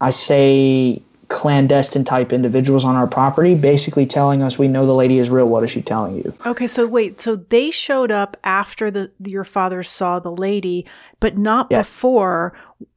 I 0.00 0.10
say, 0.10 1.00
clandestine 1.28 2.04
type 2.04 2.32
individuals 2.32 2.84
on 2.84 2.96
our 2.96 3.06
property, 3.06 3.54
basically 3.60 4.06
telling 4.06 4.42
us 4.42 4.58
we 4.58 4.68
know 4.68 4.84
the 4.84 4.92
lady 4.92 5.18
is 5.18 5.30
real. 5.30 5.48
What 5.48 5.64
is 5.64 5.70
she 5.70 5.80
telling 5.82 6.16
you? 6.16 6.34
Okay, 6.44 6.66
so 6.66 6.86
wait, 6.86 7.20
so 7.20 7.36
they 7.36 7.70
showed 7.70 8.12
up 8.12 8.36
after 8.44 8.90
the 8.90 9.10
your 9.24 9.44
father 9.44 9.82
saw 9.82 10.18
the 10.18 10.30
lady, 10.30 10.86
but 11.20 11.36
not 11.36 11.68
Yeah. 11.70 11.78
before 11.78 12.52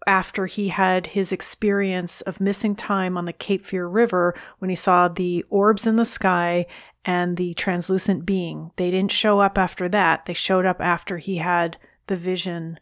after 0.05 0.45
he 0.45 0.67
had 0.69 1.07
his 1.07 1.31
experience 1.31 2.21
of 2.21 2.41
missing 2.41 2.75
time 2.75 3.17
on 3.17 3.25
the 3.25 3.33
Cape 3.33 3.65
Fear 3.65 3.87
River 3.87 4.35
when 4.59 4.69
he 4.69 4.75
saw 4.75 5.07
the 5.07 5.45
orbs 5.49 5.87
in 5.87 5.95
the 5.95 6.05
sky 6.05 6.65
and 7.07 7.37
the 7.37 7.53
translucent 7.53 8.25
being. 8.25 8.69
They 8.75 8.91
didn't 8.91 9.13
show 9.13 9.39
up 9.39 9.57
after 9.57 9.87
that. 9.89 10.25
They 10.25 10.33
showed 10.33 10.65
up 10.65 10.81
after 10.81 11.17
he 11.17 11.37
had 11.37 11.77
the 12.07 12.17
vision 12.17 12.79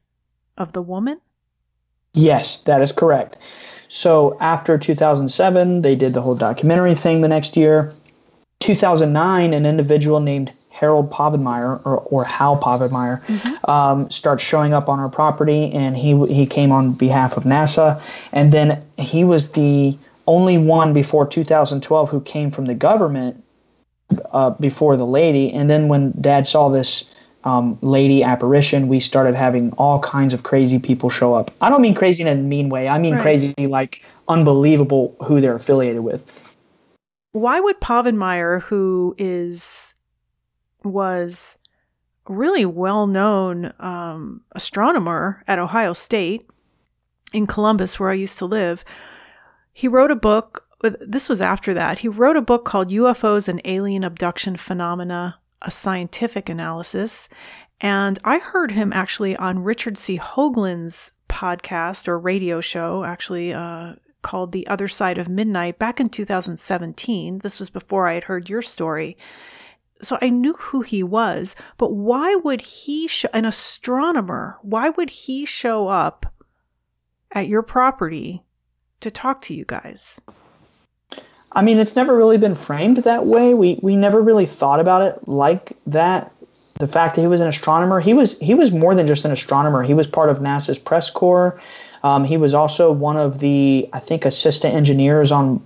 of 0.57 0.73
the 0.73 0.81
woman. 0.81 1.21
Yes, 2.15 2.57
that 2.59 2.81
is 2.81 2.91
correct. 2.91 3.37
So 3.87 4.35
after 4.41 4.79
2007, 4.79 5.83
they 5.83 5.95
did 5.95 6.13
the 6.13 6.21
whole 6.21 6.35
documentary 6.35 6.95
thing 6.95 7.21
the 7.21 7.27
next 7.27 7.55
year. 7.55 7.93
2009, 8.61 9.53
an 9.53 9.65
individual 9.65 10.19
named 10.19 10.51
Harold 10.71 11.11
Povenmire 11.11 11.85
or, 11.85 11.99
or 11.99 12.25
Hal 12.25 12.57
Povenmire 12.57 13.21
um, 13.69 14.09
starts 14.09 14.43
showing 14.43 14.73
up 14.73 14.89
on 14.89 14.99
our 14.99 15.09
property, 15.09 15.71
and 15.71 15.95
he 15.95 16.17
he 16.25 16.45
came 16.45 16.71
on 16.71 16.93
behalf 16.93 17.37
of 17.37 17.43
NASA, 17.43 18.01
and 18.31 18.51
then 18.51 18.83
he 18.97 19.23
was 19.23 19.51
the 19.51 19.97
only 20.27 20.57
one 20.57 20.93
before 20.93 21.27
2012 21.27 22.09
who 22.09 22.19
came 22.21 22.49
from 22.49 22.65
the 22.65 22.73
government 22.73 23.44
uh, 24.31 24.51
before 24.51 24.97
the 24.97 25.05
lady, 25.05 25.51
and 25.51 25.69
then 25.69 25.87
when 25.87 26.13
Dad 26.19 26.47
saw 26.47 26.69
this 26.69 27.09
um, 27.43 27.77
lady 27.81 28.23
apparition, 28.23 28.87
we 28.87 28.99
started 28.99 29.35
having 29.35 29.71
all 29.73 29.99
kinds 29.99 30.33
of 30.33 30.43
crazy 30.43 30.79
people 30.79 31.09
show 31.09 31.33
up. 31.33 31.51
I 31.61 31.69
don't 31.69 31.81
mean 31.81 31.93
crazy 31.93 32.23
in 32.23 32.27
a 32.27 32.35
mean 32.35 32.69
way. 32.69 32.87
I 32.87 32.97
mean 32.97 33.13
Right. 33.13 33.21
crazy 33.21 33.53
like 33.67 34.03
unbelievable 34.27 35.15
who 35.23 35.39
they're 35.39 35.55
affiliated 35.55 36.03
with. 36.03 36.23
Why 37.33 37.59
would 37.59 37.79
Povenmire, 37.79 38.61
who 38.61 39.15
is 39.17 39.95
was 40.83 41.57
really 42.27 42.65
well 42.65 43.07
known 43.07 43.73
um, 43.79 44.41
astronomer 44.53 45.43
at 45.47 45.59
Ohio 45.59 45.93
State 45.93 46.47
in 47.33 47.45
Columbus, 47.45 47.99
where 47.99 48.09
I 48.09 48.13
used 48.13 48.37
to 48.39 48.45
live, 48.45 48.83
he 49.73 49.87
wrote 49.87 50.11
a 50.11 50.15
book. 50.15 50.64
This 50.89 51.29
was 51.29 51.41
after 51.41 51.73
that. 51.73 51.99
He 51.99 52.07
wrote 52.07 52.35
a 52.35 52.41
book 52.41 52.65
called 52.65 52.89
UFOs 52.89 53.47
and 53.47 53.61
Alien 53.65 54.03
Abduction 54.03 54.55
Phenomena, 54.55 55.39
a 55.61 55.71
Scientific 55.71 56.49
Analysis. 56.49 57.29
And 57.81 58.19
I 58.23 58.37
heard 58.37 58.71
him 58.71 58.93
actually 58.93 59.35
on 59.35 59.63
Richard 59.63 59.97
C. 59.97 60.17
Hoagland's 60.17 61.11
podcast 61.29 62.07
or 62.07 62.17
radio 62.17 62.61
show, 62.61 63.03
actually, 63.03 63.53
uh, 63.53 63.93
called 64.21 64.51
The 64.51 64.65
Other 64.67 64.87
Side 64.87 65.17
of 65.17 65.29
Midnight 65.29 65.77
back 65.77 65.99
in 65.99 66.09
2017. 66.09 67.39
This 67.39 67.59
was 67.59 67.69
before 67.69 68.07
I 68.07 68.15
had 68.15 68.23
heard 68.25 68.49
your 68.49 68.61
story. 68.61 69.17
So 70.01 70.17
I 70.21 70.29
knew 70.29 70.53
who 70.53 70.81
he 70.81 71.03
was, 71.03 71.55
but 71.77 71.93
why 71.93 72.35
would 72.35 72.61
he, 72.61 73.07
sh- 73.07 73.25
an 73.33 73.45
astronomer, 73.45 74.57
why 74.61 74.89
would 74.89 75.09
he 75.09 75.45
show 75.45 75.87
up 75.87 76.33
at 77.31 77.47
your 77.47 77.61
property 77.61 78.43
to 79.01 79.11
talk 79.11 79.41
to 79.41 79.53
you 79.53 79.65
guys? 79.65 80.19
I 81.55 81.61
mean, 81.61 81.79
it's 81.79 81.95
never 81.95 82.15
really 82.15 82.37
been 82.37 82.53
framed 82.53 82.97
that 82.97 83.25
way. 83.25 83.53
We 83.53 83.79
we 83.81 83.95
never 83.95 84.21
really 84.21 84.45
thought 84.45 84.79
about 84.79 85.01
it 85.01 85.27
like 85.27 85.71
that. 85.87 86.31
The 86.77 86.87
fact 86.87 87.15
that 87.15 87.21
he 87.21 87.27
was 87.27 87.39
an 87.39 87.47
astronomer, 87.47 88.01
he 88.01 88.13
was 88.13 88.37
he 88.39 88.53
was 88.53 88.71
more 88.73 88.93
than 88.93 89.07
just 89.07 89.23
an 89.23 89.31
astronomer. 89.31 89.81
He 89.81 89.93
was 89.93 90.07
part 90.07 90.29
of 90.29 90.39
NASA's 90.39 90.77
press 90.77 91.09
corps. 91.09 91.59
Um, 92.03 92.25
he 92.25 92.37
was 92.37 92.53
also 92.53 92.91
one 92.91 93.15
of 93.15 93.39
the 93.39 93.89
I 93.93 93.99
think 93.99 94.25
assistant 94.25 94.75
engineers 94.75 95.31
on 95.31 95.65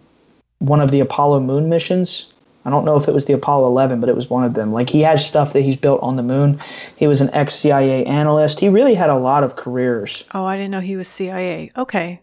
one 0.59 0.81
of 0.81 0.91
the 0.91 0.99
Apollo 0.99 1.39
moon 1.39 1.67
missions. 1.67 2.27
I 2.65 2.69
don't 2.69 2.85
know 2.85 2.97
if 2.97 3.07
it 3.07 3.13
was 3.13 3.25
the 3.25 3.33
Apollo 3.33 3.67
11, 3.69 3.99
but 3.99 4.09
it 4.09 4.15
was 4.15 4.29
one 4.29 4.43
of 4.43 4.53
them. 4.53 4.71
Like 4.71 4.89
he 4.89 5.01
has 5.01 5.25
stuff 5.25 5.53
that 5.53 5.61
he's 5.61 5.77
built 5.77 6.01
on 6.03 6.17
the 6.17 6.23
moon. 6.23 6.59
He 6.97 7.07
was 7.07 7.21
an 7.21 7.31
ex 7.33 7.55
CIA 7.55 8.05
analyst. 8.05 8.59
He 8.59 8.69
really 8.69 8.93
had 8.93 9.09
a 9.09 9.15
lot 9.15 9.43
of 9.43 9.55
careers. 9.55 10.23
Oh, 10.35 10.45
I 10.45 10.57
didn't 10.57 10.71
know 10.71 10.81
he 10.81 10.95
was 10.95 11.07
CIA. 11.07 11.71
Okay. 11.75 12.21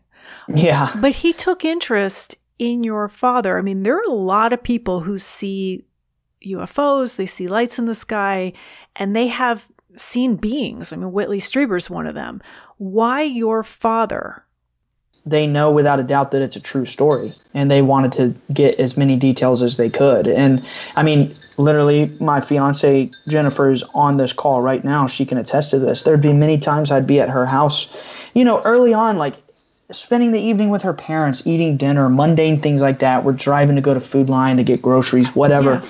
Yeah. 0.55 0.93
But 1.01 1.13
he 1.13 1.33
took 1.33 1.65
interest 1.65 2.37
in 2.59 2.85
your 2.85 3.09
father. 3.09 3.59
I 3.59 3.63
mean, 3.63 3.83
there 3.83 3.97
are 3.97 4.11
a 4.11 4.13
lot 4.13 4.53
of 4.53 4.63
people 4.63 5.01
who 5.01 5.19
see 5.19 5.85
UFOs, 6.45 7.17
they 7.17 7.27
see 7.27 7.49
lights 7.49 7.79
in 7.79 7.87
the 7.87 7.95
sky, 7.95 8.53
and 8.95 9.15
they 9.15 9.29
have 9.29 9.67
seen 9.97 10.37
beings. 10.37 10.93
I 10.93 10.97
mean, 10.97 11.13
Whitley 11.13 11.41
Strieber's 11.41 11.91
one 11.91 12.07
of 12.07 12.15
them. 12.15 12.43
Why 12.79 13.23
your 13.23 13.63
father? 13.63 14.47
they 15.27 15.47
know 15.47 15.73
without 15.73 15.99
a 15.99 16.05
doubt 16.05 16.31
that 16.31 16.41
it's 16.41 16.57
a 16.57 16.61
true 16.61 16.87
story 16.87 17.33
and 17.53 17.69
they 17.69 17.83
wanted 17.83 18.13
to 18.13 18.55
get 18.55 18.79
as 18.79 18.97
many 18.97 19.17
details 19.17 19.63
as 19.63 19.77
they 19.77 19.91
could 19.91 20.29
and 20.29 20.65
i 20.95 21.03
mean 21.03 21.33
literally 21.59 22.11
my 22.21 22.41
fiance 22.41 23.11
jennifer 23.29 23.69
is 23.71 23.83
on 23.95 24.17
this 24.17 24.33
call 24.33 24.63
right 24.63 24.85
now 24.85 25.07
she 25.07 25.27
can 25.27 25.37
attest 25.37 25.71
to 25.71 25.79
this 25.79 26.03
there'd 26.03 26.23
be 26.23 26.33
many 26.33 26.57
times 26.57 26.91
i'd 26.91 27.07
be 27.07 27.21
at 27.21 27.29
her 27.29 27.45
house 27.45 27.89
you 28.35 28.45
know 28.45 28.63
early 28.63 28.95
on 28.95 29.19
like 29.19 29.35
spending 29.91 30.33
the 30.33 30.41
evening 30.41 30.71
with 30.71 30.83
her 30.83 30.93
parents 30.93 31.47
eating 31.47 31.77
dinner 31.77 32.09
mundane 32.09 32.61
things 32.61 32.83
like 32.83 32.99
that 32.99 33.25
we're 33.25 33.33
driving 33.33 33.77
to 33.77 33.83
go 33.83 33.95
to 33.95 34.01
Food 34.01 34.29
Lion 34.29 34.57
to 34.57 34.65
get 34.65 34.83
groceries 34.83 35.35
whatever 35.35 35.83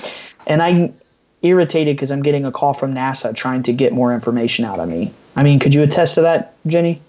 and 0.46 0.62
i'm 0.62 0.94
irritated 1.42 1.96
because 1.96 2.10
i'm 2.10 2.22
getting 2.22 2.44
a 2.44 2.52
call 2.52 2.74
from 2.74 2.94
nasa 2.94 3.34
trying 3.34 3.62
to 3.62 3.72
get 3.72 3.92
more 3.92 4.12
information 4.12 4.64
out 4.64 4.78
of 4.78 4.88
me 4.88 5.12
i 5.34 5.42
mean 5.42 5.58
could 5.58 5.72
you 5.72 5.82
attest 5.82 6.14
to 6.14 6.20
that 6.20 6.54
jenny 6.66 7.00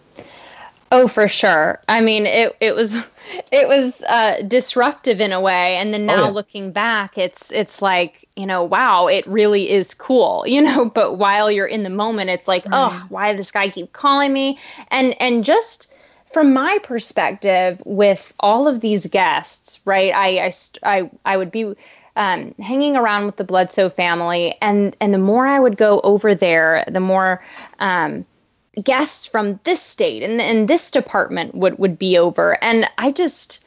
Oh, 0.90 1.08
for 1.08 1.28
sure. 1.28 1.80
I 1.90 2.00
mean, 2.00 2.26
it 2.26 2.56
it 2.62 2.74
was 2.74 2.96
it 3.52 3.68
was 3.68 4.02
uh, 4.04 4.42
disruptive 4.48 5.20
in 5.20 5.34
a 5.34 5.42
way, 5.42 5.76
and 5.76 5.94
then 5.94 6.04
Oh, 6.04 6.16
now 6.16 6.24
yeah. 6.26 6.30
looking 6.30 6.72
back, 6.72 7.18
it's 7.18 7.52
it's 7.52 7.82
like 7.82 8.26
you 8.38 8.46
know, 8.46 8.64
wow, 8.64 9.08
it 9.08 9.28
really 9.28 9.70
is 9.70 9.94
cool, 9.94 10.46
you 10.48 10.62
know. 10.62 10.86
But 10.86 11.18
while 11.18 11.52
you're 11.52 11.68
in 11.68 11.84
the 11.84 11.90
moment, 11.90 12.30
it's 12.30 12.48
like, 12.48 12.66
oh, 12.72 13.06
why 13.10 13.32
does 13.32 13.38
this 13.38 13.52
guy 13.52 13.68
keep 13.68 13.92
calling 13.92 14.32
me? 14.32 14.58
And 14.90 15.14
and 15.22 15.44
just 15.44 15.94
from 16.32 16.54
my 16.54 16.80
perspective, 16.84 17.82
with 17.86 18.34
all 18.40 18.68
of 18.68 18.80
these 18.82 19.08
guests, 19.08 19.80
right? 19.86 20.14
I 20.14 20.48
I 20.48 20.52
I, 20.84 21.12
I 21.26 21.38
would 21.38 21.52
be. 21.52 21.74
Um, 22.16 22.56
hanging 22.60 22.98
around 22.98 23.28
with 23.28 23.36
the 23.36 23.44
Bledsoe 23.44 23.90
family, 23.90 24.56
and 24.60 24.98
and 25.00 25.14
the 25.14 25.20
more 25.20 25.46
I 25.46 25.60
would 25.60 25.78
go 25.78 26.02
over 26.04 26.34
there, 26.34 26.84
the 26.88 27.00
more 27.00 27.46
um, 27.78 28.26
guests 28.84 29.26
from 29.26 29.60
this 29.64 29.82
state 29.82 30.24
and, 30.24 30.42
and 30.42 30.68
this 30.68 30.92
department 30.92 31.56
would, 31.56 31.78
would 31.80 31.98
be 31.98 32.18
over. 32.18 32.64
And 32.64 32.90
I 32.98 33.12
just, 33.12 33.64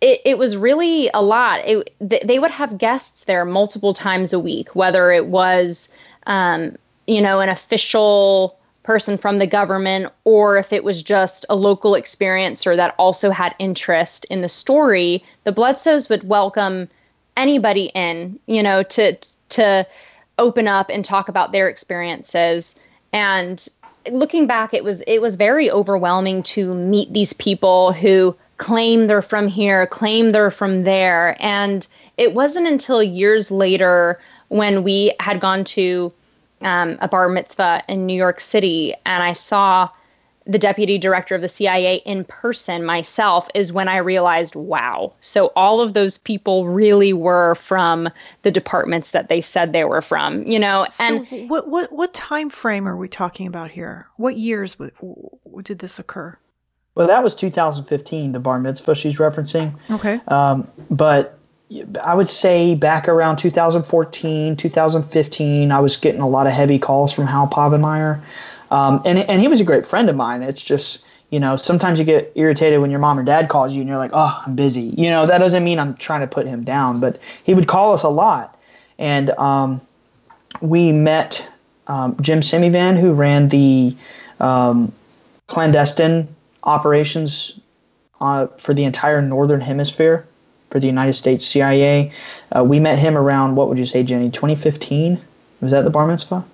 it, 0.00 0.20
it 0.24 0.38
was 0.38 0.56
really 0.56 1.10
a 1.14 1.22
lot. 1.22 1.60
It, 1.66 1.94
they 2.00 2.38
would 2.38 2.50
have 2.50 2.78
guests 2.78 3.24
there 3.24 3.44
multiple 3.44 3.94
times 3.94 4.32
a 4.32 4.38
week, 4.38 4.74
whether 4.74 5.10
it 5.10 5.26
was, 5.26 5.88
um, 6.26 6.76
you 7.06 7.20
know, 7.20 7.40
an 7.40 7.48
official 7.48 8.58
person 8.84 9.16
from 9.16 9.38
the 9.38 9.46
government 9.46 10.12
or 10.24 10.56
if 10.56 10.72
it 10.72 10.84
was 10.84 11.02
just 11.02 11.44
a 11.48 11.56
local 11.56 11.92
experiencer 11.92 12.76
that 12.76 12.94
also 12.98 13.30
had 13.30 13.54
interest 13.58 14.24
in 14.26 14.42
the 14.42 14.48
story. 14.48 15.24
The 15.42 15.52
Bledsoes 15.52 16.08
would 16.08 16.28
welcome 16.28 16.88
anybody 17.36 17.90
in, 17.94 18.38
you 18.46 18.62
know, 18.62 18.84
to 18.84 19.16
to 19.50 19.86
open 20.38 20.68
up 20.68 20.90
and 20.90 21.04
talk 21.04 21.28
about 21.28 21.52
their 21.52 21.68
experiences. 21.68 22.74
And 23.12 23.66
looking 24.10 24.46
back, 24.46 24.74
it 24.74 24.84
was 24.84 25.02
it 25.06 25.20
was 25.20 25.36
very 25.36 25.70
overwhelming 25.70 26.42
to 26.44 26.72
meet 26.74 27.12
these 27.12 27.32
people 27.32 27.92
who 27.92 28.36
claim 28.58 29.06
they're 29.06 29.22
from 29.22 29.48
here, 29.48 29.86
claim 29.86 30.30
they're 30.30 30.50
from 30.50 30.84
there. 30.84 31.36
And 31.40 31.86
it 32.18 32.34
wasn't 32.34 32.66
until 32.66 33.02
years 33.02 33.50
later 33.50 34.20
when 34.48 34.84
we 34.84 35.12
had 35.20 35.40
gone 35.40 35.64
to 35.64 36.12
um, 36.64 36.98
a 37.00 37.08
bar 37.08 37.28
mitzvah 37.28 37.82
in 37.88 38.06
New 38.06 38.16
York 38.16 38.40
City 38.40 38.94
and 39.06 39.22
I 39.22 39.32
saw 39.32 39.88
the 40.46 40.58
deputy 40.58 40.98
director 40.98 41.34
of 41.34 41.40
the 41.40 41.48
CIA 41.48 41.96
in 42.04 42.24
person 42.24 42.84
myself 42.84 43.48
is 43.54 43.72
when 43.72 43.88
I 43.88 43.96
realized, 43.96 44.54
wow. 44.54 45.14
So 45.20 45.46
all 45.56 45.80
of 45.80 45.94
those 45.94 46.18
people 46.18 46.68
really 46.68 47.12
were 47.12 47.54
from 47.54 48.10
the 48.42 48.50
departments 48.50 49.12
that 49.12 49.28
they 49.28 49.40
said 49.40 49.72
they 49.72 49.84
were 49.84 50.02
from, 50.02 50.46
you 50.46 50.58
know. 50.58 50.86
And 50.98 51.26
what 51.48 51.68
what 51.68 51.92
what 51.92 52.12
time 52.12 52.50
frame 52.50 52.86
are 52.86 52.96
we 52.96 53.08
talking 53.08 53.46
about 53.46 53.70
here? 53.70 54.06
What 54.16 54.36
years 54.36 54.74
w- 54.74 54.92
w- 55.00 55.62
did 55.62 55.78
this 55.78 55.98
occur? 55.98 56.36
Well, 56.94 57.06
that 57.06 57.24
was 57.24 57.34
2015, 57.34 58.32
the 58.32 58.38
bar 58.38 58.60
mitzvah 58.60 58.94
she's 58.94 59.16
referencing. 59.16 59.74
Okay. 59.90 60.20
Um, 60.28 60.68
but 60.90 61.38
I 62.02 62.14
would 62.14 62.28
say 62.28 62.74
back 62.74 63.08
around 63.08 63.36
2014, 63.36 64.56
2015, 64.56 65.72
I 65.72 65.80
was 65.80 65.96
getting 65.96 66.20
a 66.20 66.28
lot 66.28 66.46
of 66.46 66.52
heavy 66.52 66.78
calls 66.78 67.12
from 67.12 67.26
Hal 67.26 67.48
Povenmire. 67.48 68.20
Um, 68.70 69.02
and, 69.04 69.18
and 69.18 69.40
he 69.40 69.48
was 69.48 69.60
a 69.60 69.64
great 69.64 69.86
friend 69.86 70.08
of 70.08 70.16
mine. 70.16 70.42
It's 70.42 70.62
just, 70.62 71.04
you 71.30 71.40
know, 71.40 71.56
sometimes 71.56 71.98
you 71.98 72.04
get 72.04 72.32
irritated 72.34 72.80
when 72.80 72.90
your 72.90 73.00
mom 73.00 73.18
or 73.18 73.22
dad 73.22 73.48
calls 73.48 73.72
you 73.72 73.80
and 73.80 73.88
you're 73.88 73.98
like, 73.98 74.12
oh, 74.12 74.42
I'm 74.46 74.54
busy. 74.54 74.94
You 74.96 75.10
know, 75.10 75.26
that 75.26 75.38
doesn't 75.38 75.64
mean 75.64 75.78
I'm 75.78 75.96
trying 75.96 76.20
to 76.20 76.26
put 76.26 76.46
him 76.46 76.64
down, 76.64 77.00
but 77.00 77.20
he 77.44 77.54
would 77.54 77.66
call 77.66 77.92
us 77.92 78.02
a 78.02 78.08
lot. 78.08 78.58
And 78.98 79.30
um, 79.30 79.80
we 80.60 80.92
met 80.92 81.46
um, 81.86 82.16
Jim 82.20 82.40
Semivan, 82.40 82.98
who 82.98 83.12
ran 83.12 83.48
the 83.48 83.96
um, 84.40 84.92
clandestine 85.46 86.28
operations 86.62 87.58
uh, 88.20 88.46
for 88.58 88.74
the 88.74 88.84
entire 88.84 89.20
Northern 89.20 89.60
Hemisphere 89.60 90.26
for 90.74 90.80
the 90.80 90.88
United 90.88 91.12
States 91.12 91.46
CIA. 91.46 92.10
Uh, 92.50 92.64
we 92.64 92.80
met 92.80 92.98
him 92.98 93.16
around, 93.16 93.54
what 93.54 93.68
would 93.68 93.78
you 93.78 93.86
say, 93.86 94.02
Jenny, 94.02 94.28
2015? 94.28 95.20
Was 95.60 95.70
that 95.70 95.82
the 95.82 95.90
bar 95.90 96.04
mitzvah? 96.04 96.44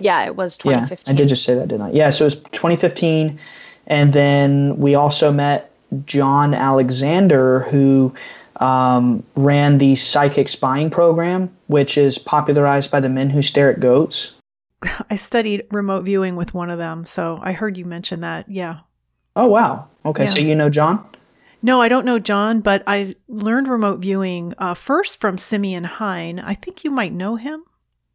Yeah, 0.00 0.22
it 0.26 0.36
was 0.36 0.58
2015. 0.58 1.02
Yeah, 1.06 1.14
I 1.14 1.16
did 1.16 1.30
just 1.30 1.44
say 1.44 1.54
that, 1.54 1.68
didn't 1.68 1.86
I? 1.86 1.90
Yeah, 1.92 2.10
so 2.10 2.24
it 2.24 2.26
was 2.26 2.34
2015. 2.52 3.40
And 3.86 4.12
then 4.12 4.76
we 4.76 4.94
also 4.94 5.32
met 5.32 5.72
John 6.04 6.52
Alexander, 6.52 7.60
who 7.70 8.14
um, 8.56 9.24
ran 9.36 9.78
the 9.78 9.96
psychic 9.96 10.50
spying 10.50 10.90
program, 10.90 11.50
which 11.68 11.96
is 11.96 12.18
popularized 12.18 12.90
by 12.90 13.00
the 13.00 13.08
men 13.08 13.30
who 13.30 13.40
stare 13.40 13.72
at 13.72 13.80
goats. 13.80 14.32
I 15.10 15.16
studied 15.16 15.64
remote 15.70 16.04
viewing 16.04 16.36
with 16.36 16.52
one 16.52 16.68
of 16.68 16.76
them, 16.76 17.06
so 17.06 17.40
I 17.42 17.52
heard 17.52 17.78
you 17.78 17.86
mention 17.86 18.20
that. 18.20 18.46
Yeah. 18.46 18.80
Oh, 19.36 19.46
wow. 19.46 19.88
Okay, 20.04 20.24
yeah. 20.24 20.34
so 20.34 20.42
you 20.42 20.54
know 20.54 20.68
John? 20.68 21.02
No, 21.62 21.80
I 21.80 21.88
don't 21.88 22.06
know 22.06 22.18
John, 22.18 22.60
but 22.60 22.82
I 22.86 23.14
learned 23.28 23.68
remote 23.68 24.00
viewing 24.00 24.54
uh, 24.58 24.74
first 24.74 25.20
from 25.20 25.36
Simeon 25.36 25.84
Hein. 25.84 26.38
I 26.38 26.54
think 26.54 26.84
you 26.84 26.90
might 26.90 27.12
know 27.12 27.36
him. 27.36 27.64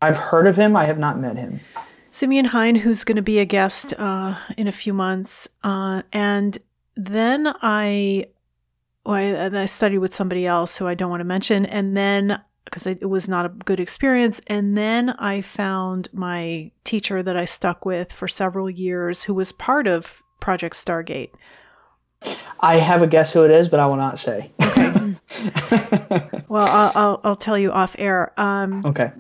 I've 0.02 0.18
heard 0.18 0.48
of 0.48 0.56
him. 0.56 0.76
I 0.76 0.86
have 0.86 1.00
not 1.00 1.20
met 1.20 1.38
him. 1.38 1.60
Simeon 2.12 2.46
Hein, 2.46 2.76
who's 2.76 3.04
going 3.04 3.18
to 3.18 3.22
be 3.22 3.40
a 3.40 3.46
guest 3.46 3.94
uh, 3.98 4.38
in 4.58 4.68
a 4.68 4.72
few 4.72 4.94
months. 4.94 5.48
Uh, 5.64 6.02
and 6.14 6.58
then 6.96 7.54
I, 7.62 8.28
well, 9.06 9.16
I, 9.54 9.62
I, 9.62 9.66
studied 9.66 9.98
with 9.98 10.16
somebody 10.16 10.46
else 10.46 10.78
who 10.78 10.88
I 10.88 10.94
don't 10.94 11.10
want 11.10 11.20
to 11.20 11.26
mention. 11.26 11.66
And 11.66 11.96
then, 11.96 12.40
because 12.64 12.86
it 12.86 13.10
was 13.10 13.28
not 13.28 13.46
a 13.46 13.50
good 13.50 13.80
experience. 13.80 14.42
And 14.48 14.78
then 14.78 15.10
I 15.12 15.42
found 15.42 16.08
my 16.14 16.72
teacher 16.84 17.22
that 17.22 17.36
I 17.36 17.46
stuck 17.46 17.86
with 17.86 18.14
for 18.14 18.28
several 18.28 18.70
years, 18.70 19.24
who 19.24 19.34
was 19.34 19.52
part 19.52 19.86
of 19.86 20.24
Project 20.40 20.76
Stargate. 20.76 21.32
I 22.60 22.78
have 22.78 23.02
a 23.02 23.08
guess 23.08 23.32
who 23.32 23.44
it 23.44 23.52
is, 23.52 23.68
but 23.68 23.80
I 23.80 23.86
will 23.86 23.96
not 23.96 24.18
say. 24.18 24.52
Okay. 24.62 25.16
well, 26.48 26.68
I'll, 26.68 26.92
I'll, 26.96 27.22
I'll, 27.24 27.36
tell 27.36 27.58
you 27.58 27.72
off 27.72 27.96
air. 28.00 28.34
Um, 28.38 28.86
okay. 28.86 29.12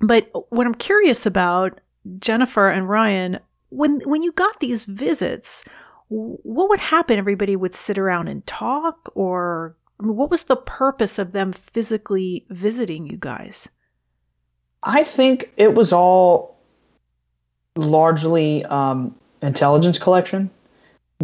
But 0.00 0.30
what 0.50 0.66
I'm 0.66 0.74
curious 0.74 1.26
about, 1.26 1.80
Jennifer 2.18 2.68
and 2.68 2.88
Ryan, 2.88 3.38
when 3.68 4.00
when 4.00 4.22
you 4.22 4.32
got 4.32 4.60
these 4.60 4.84
visits, 4.84 5.64
what 6.08 6.68
would 6.68 6.80
happen? 6.80 7.18
Everybody 7.18 7.54
would 7.56 7.74
sit 7.74 7.98
around 7.98 8.28
and 8.28 8.44
talk, 8.46 9.10
or 9.14 9.76
I 10.00 10.04
mean, 10.04 10.16
what 10.16 10.30
was 10.30 10.44
the 10.44 10.56
purpose 10.56 11.18
of 11.18 11.32
them 11.32 11.52
physically 11.52 12.46
visiting 12.48 13.06
you 13.06 13.16
guys? 13.18 13.68
I 14.82 15.04
think 15.04 15.52
it 15.56 15.74
was 15.74 15.92
all 15.92 16.58
largely 17.76 18.64
um, 18.64 19.14
intelligence 19.42 19.98
collection, 19.98 20.50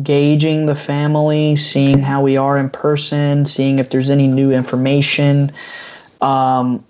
gauging 0.03 0.66
the 0.66 0.74
family, 0.74 1.57
seeing 1.57 1.99
how 2.01 2.22
we 2.22 2.36
are 2.36 2.59
in 2.59 2.70
person, 2.70 3.47
seeing 3.47 3.78
if 3.78 3.90
there's 3.90 4.11
any 4.11 4.26
new 4.26 4.53
information. 4.53 5.51
Um, 6.20 6.84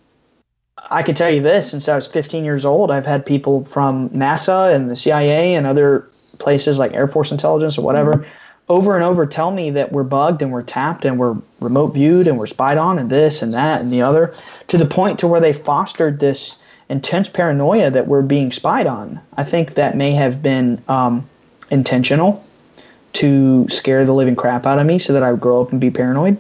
I 0.91 1.03
can 1.03 1.15
tell 1.15 1.31
you 1.31 1.43
this 1.43 1.71
since 1.71 1.89
I 1.89 1.95
was 1.95 2.07
15 2.07 2.45
years 2.45 2.65
old, 2.65 2.91
I've 2.91 3.07
had 3.07 3.25
people 3.25 3.65
from 3.65 4.09
NASA 4.11 4.75
and 4.75 4.91
the 4.91 4.97
CIA 4.97 5.55
and 5.55 5.67
other 5.67 6.09
places 6.39 6.79
like 6.79 6.93
Air 6.93 7.09
Force 7.09 7.33
Intelligence 7.33 7.79
or 7.79 7.83
whatever 7.83 8.15
mm-hmm. 8.15 8.29
over 8.69 8.95
and 8.95 9.05
over 9.05 9.25
tell 9.27 9.51
me 9.51 9.71
that 9.71 9.93
we're 9.93 10.05
bugged 10.05 10.43
and 10.43 10.53
we're 10.53 10.63
tapped 10.63 11.05
and 11.05 11.19
we're 11.19 11.37
remote 11.61 11.95
viewed 11.95 12.27
and 12.27 12.39
we're 12.39 12.47
spied 12.47 12.79
on 12.79 12.99
and 12.99 13.11
this 13.11 13.43
and 13.43 13.53
that 13.55 13.81
and 13.81 13.93
the 13.93 14.03
other 14.03 14.35
to 14.69 14.77
the 14.77 14.87
point 14.87 15.19
to 15.21 15.27
where 15.27 15.41
they 15.41 15.53
fostered 15.53 16.21
this 16.21 16.57
intense 16.89 17.29
paranoia 17.29 17.91
that 17.91 18.07
we're 18.07 18.23
being 18.23 18.53
spied 18.53 18.87
on. 18.87 19.21
I 19.37 19.45
think 19.45 19.75
that 19.75 19.97
may 19.97 20.13
have 20.13 20.43
been 20.43 20.83
um, 20.89 21.29
intentional 21.71 22.46
to 23.17 23.69
scare 23.69 24.05
the 24.05 24.13
living 24.13 24.37
crap 24.37 24.67
out 24.67 24.79
of 24.79 24.87
me 24.87 24.99
so 24.99 25.13
that 25.13 25.23
I 25.23 25.31
would 25.31 25.41
grow 25.41 25.63
up 25.63 25.73
and 25.73 25.81
be 25.81 25.91
paranoid. 25.91 26.37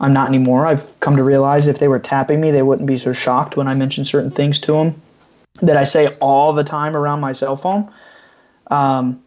I'm 0.00 0.12
not 0.12 0.28
anymore. 0.28 0.66
I've 0.66 1.00
come 1.00 1.16
to 1.16 1.22
realize 1.22 1.66
if 1.66 1.78
they 1.78 1.88
were 1.88 1.98
tapping 1.98 2.40
me, 2.40 2.50
they 2.50 2.62
wouldn't 2.62 2.86
be 2.86 2.98
so 2.98 3.12
shocked 3.12 3.56
when 3.56 3.68
I 3.68 3.74
mentioned 3.74 4.06
certain 4.06 4.30
things 4.30 4.60
to 4.60 4.72
them 4.72 5.00
that 5.62 5.76
I 5.76 5.84
say 5.84 6.08
all 6.20 6.52
the 6.52 6.64
time 6.64 6.96
around 6.96 7.20
my 7.20 7.32
cell 7.32 7.56
phone. 7.56 7.90
Um, 8.70 9.22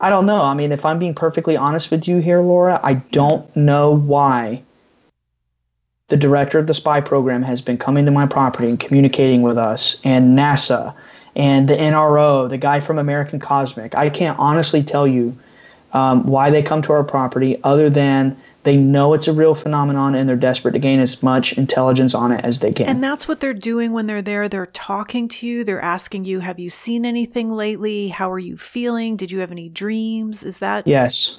I 0.00 0.10
don't 0.10 0.26
know. 0.26 0.42
I 0.42 0.54
mean, 0.54 0.72
if 0.72 0.84
I'm 0.84 0.98
being 0.98 1.14
perfectly 1.14 1.56
honest 1.56 1.90
with 1.90 2.06
you 2.06 2.18
here, 2.18 2.40
Laura, 2.40 2.80
I 2.82 2.94
don't 2.94 3.54
know 3.56 3.96
why 3.96 4.62
the 6.08 6.16
director 6.16 6.58
of 6.58 6.66
the 6.66 6.74
spy 6.74 7.00
program 7.00 7.42
has 7.42 7.60
been 7.62 7.78
coming 7.78 8.04
to 8.04 8.10
my 8.10 8.26
property 8.26 8.68
and 8.68 8.78
communicating 8.78 9.42
with 9.42 9.58
us, 9.58 9.96
and 10.04 10.38
NASA, 10.38 10.94
and 11.34 11.68
the 11.68 11.74
NRO, 11.74 12.48
the 12.48 12.58
guy 12.58 12.78
from 12.78 12.98
American 12.98 13.40
Cosmic. 13.40 13.94
I 13.96 14.08
can't 14.10 14.38
honestly 14.38 14.82
tell 14.82 15.06
you 15.06 15.36
um, 15.96 16.26
why 16.26 16.50
they 16.50 16.62
come 16.62 16.82
to 16.82 16.92
our 16.92 17.02
property 17.02 17.58
other 17.64 17.88
than 17.88 18.36
they 18.64 18.76
know 18.76 19.14
it's 19.14 19.28
a 19.28 19.32
real 19.32 19.54
phenomenon 19.54 20.14
and 20.14 20.28
they're 20.28 20.36
desperate 20.36 20.72
to 20.72 20.78
gain 20.78 21.00
as 21.00 21.22
much 21.22 21.56
intelligence 21.56 22.14
on 22.14 22.32
it 22.32 22.44
as 22.44 22.60
they 22.60 22.70
can. 22.70 22.86
And 22.86 23.02
that's 23.02 23.26
what 23.26 23.40
they're 23.40 23.54
doing 23.54 23.92
when 23.92 24.06
they're 24.06 24.20
there. 24.20 24.46
They're 24.46 24.66
talking 24.66 25.26
to 25.28 25.46
you. 25.46 25.64
They're 25.64 25.80
asking 25.80 26.26
you, 26.26 26.40
Have 26.40 26.58
you 26.58 26.68
seen 26.68 27.06
anything 27.06 27.50
lately? 27.50 28.08
How 28.08 28.30
are 28.30 28.38
you 28.38 28.58
feeling? 28.58 29.16
Did 29.16 29.30
you 29.30 29.38
have 29.38 29.50
any 29.50 29.70
dreams? 29.70 30.42
Is 30.42 30.58
that? 30.58 30.86
Yes. 30.86 31.38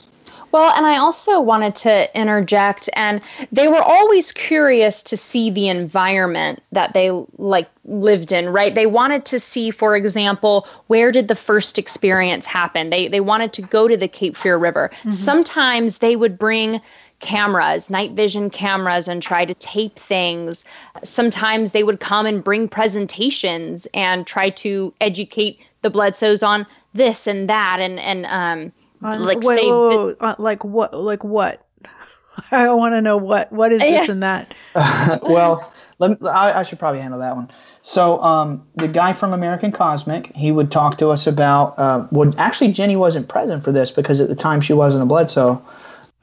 Well, 0.58 0.74
and 0.76 0.88
I 0.88 0.98
also 0.98 1.40
wanted 1.40 1.76
to 1.76 2.20
interject, 2.20 2.90
and 2.96 3.22
they 3.52 3.68
were 3.68 3.84
always 3.84 4.32
curious 4.32 5.04
to 5.04 5.16
see 5.16 5.52
the 5.52 5.70
environment 5.70 6.64
that 6.72 6.96
they 6.96 7.12
like 7.38 7.70
lived 7.86 8.32
in, 8.32 8.50
right? 8.50 8.74
They 8.74 8.88
wanted 8.88 9.24
to 9.26 9.40
see, 9.40 9.70
for 9.70 9.96
example, 9.96 10.68
where 10.88 11.12
did 11.12 11.28
the 11.28 11.36
first 11.36 11.78
experience 11.78 12.48
happen? 12.48 12.90
They 12.90 13.08
they 13.08 13.20
wanted 13.20 13.54
to 13.54 13.62
go 13.62 13.88
to 13.88 13.96
the 13.96 14.08
Cape 14.08 14.36
Fear 14.36 14.58
River. 14.58 14.90
Mm-hmm. 15.02 15.12
Sometimes 15.12 16.00
they 16.00 16.16
would 16.16 16.40
bring 16.40 16.82
cameras, 17.20 17.92
night 17.92 18.14
vision 18.14 18.50
cameras, 18.50 19.08
and 19.08 19.22
try 19.22 19.46
to 19.46 19.54
tape 19.54 20.00
things. 20.00 20.66
Sometimes 21.04 21.72
they 21.72 21.84
would 21.84 22.00
come 22.00 22.26
and 22.26 22.44
bring 22.44 22.68
presentations 22.68 23.88
and 23.94 24.26
try 24.26 24.50
to 24.50 24.92
educate 25.02 25.60
the 25.84 25.92
Bledsoes 25.92 26.42
on 26.42 26.66
this 26.96 27.28
and 27.28 27.48
that, 27.48 27.78
and 27.80 28.00
and 28.00 28.26
um, 28.26 28.72
like 29.02 29.40
wait, 29.42 29.60
say, 29.60 29.72
wait, 29.72 30.06
wait, 30.06 30.16
uh, 30.20 30.36
like 30.38 30.64
what, 30.64 30.94
like 30.94 31.24
what? 31.24 31.66
I 32.52 32.70
want 32.72 32.94
to 32.94 33.02
know 33.02 33.18
what 33.18 33.52
what 33.52 33.72
is 33.72 33.82
this 33.82 34.08
yeah. 34.08 34.12
and 34.12 34.24
that. 34.24 34.54
well, 35.24 35.74
let 36.00 36.22
me, 36.22 36.30
I, 36.30 36.60
I, 36.60 36.64
should 36.64 36.80
probably 36.80 37.02
handle 37.02 37.20
that 37.20 37.36
one. 37.36 37.50
So, 37.82 38.22
um, 38.22 38.68
the 38.76 38.88
guy 38.88 39.14
from 39.14 39.34
American 39.34 39.72
Cosmic, 39.72 40.36
he 40.36 40.52
would 40.52 40.72
talk 40.72 40.98
to 41.00 41.10
us 41.10 41.26
about. 41.26 41.78
Uh, 41.78 42.08
well, 42.12 42.34
actually, 42.38 42.72
Jenny 42.72 42.96
wasn't 42.96 43.28
present 43.28 43.64
for 43.64 43.72
this 43.72 43.92
because 43.92 44.20
at 44.20 44.28
the 44.28 44.36
time 44.36 44.62
she 44.62 44.74
wasn't 44.74 45.04
a 45.04 45.06
blood 45.06 45.28
Bledsoe. 45.28 45.62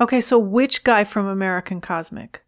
Okay, 0.00 0.20
so 0.20 0.38
which 0.38 0.84
guy 0.84 1.04
from 1.04 1.26
American 1.26 1.80
Cosmic? 1.80 2.44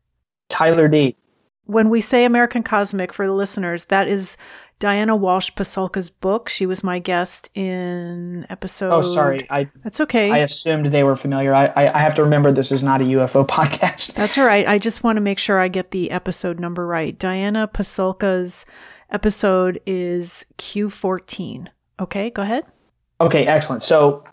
Tyler 0.48 0.88
D. 0.88 1.16
When 1.64 1.90
we 1.90 2.00
say 2.00 2.24
American 2.24 2.62
Cosmic 2.62 3.12
for 3.12 3.26
the 3.26 3.34
listeners, 3.34 3.86
that 3.86 4.06
is 4.06 4.36
Diana 4.78 5.16
Walsh 5.16 5.50
Pasulka's 5.52 6.10
book. 6.10 6.48
She 6.50 6.66
was 6.66 6.84
my 6.84 6.98
guest 6.98 7.48
in 7.54 8.46
episode. 8.50 8.92
Oh, 8.92 9.02
sorry. 9.02 9.46
I 9.48 9.70
That's 9.82 10.00
okay. 10.02 10.30
I 10.30 10.38
assumed 10.38 10.86
they 10.86 11.02
were 11.02 11.16
familiar. 11.16 11.54
I, 11.54 11.66
I 11.68 11.94
I 11.94 11.98
have 11.98 12.14
to 12.16 12.22
remember 12.22 12.52
this 12.52 12.70
is 12.70 12.82
not 12.82 13.00
a 13.00 13.04
UFO 13.04 13.46
podcast. 13.48 14.14
That's 14.14 14.36
all 14.36 14.44
right. 14.44 14.66
I 14.66 14.78
just 14.78 15.02
want 15.02 15.16
to 15.16 15.22
make 15.22 15.38
sure 15.38 15.58
I 15.60 15.68
get 15.68 15.92
the 15.92 16.10
episode 16.10 16.60
number 16.60 16.86
right. 16.86 17.18
Diana 17.18 17.68
Pasulka's 17.68 18.66
episode 19.10 19.80
is 19.86 20.44
Q14. 20.58 21.68
Okay, 22.00 22.30
go 22.30 22.42
ahead. 22.42 22.64
Okay, 23.20 23.46
excellent. 23.46 23.82
So, 23.82 24.24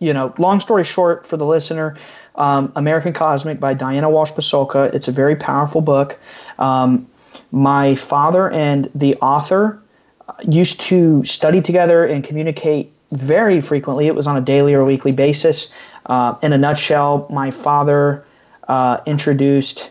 you 0.00 0.12
know, 0.12 0.34
long 0.38 0.60
story 0.60 0.84
short 0.84 1.26
for 1.26 1.38
the 1.38 1.46
listener, 1.46 1.96
um, 2.34 2.70
American 2.76 3.14
Cosmic 3.14 3.58
by 3.58 3.72
Diana 3.72 4.10
Walsh 4.10 4.32
Pasulka. 4.32 4.92
It's 4.94 5.08
a 5.08 5.12
very 5.12 5.34
powerful 5.34 5.80
book. 5.80 6.18
Um, 6.58 7.08
my 7.50 7.94
father 7.94 8.50
and 8.50 8.90
the 8.94 9.16
author 9.16 9.80
uh, 10.28 10.34
used 10.48 10.80
to 10.80 11.24
study 11.24 11.62
together 11.62 12.04
and 12.04 12.24
communicate 12.24 12.92
very 13.12 13.60
frequently. 13.60 14.06
It 14.06 14.14
was 14.14 14.26
on 14.26 14.36
a 14.36 14.40
daily 14.40 14.74
or 14.74 14.84
weekly 14.84 15.12
basis. 15.12 15.72
Uh, 16.06 16.34
in 16.42 16.52
a 16.52 16.58
nutshell, 16.58 17.26
my 17.30 17.50
father 17.50 18.24
uh, 18.68 19.00
introduced 19.06 19.90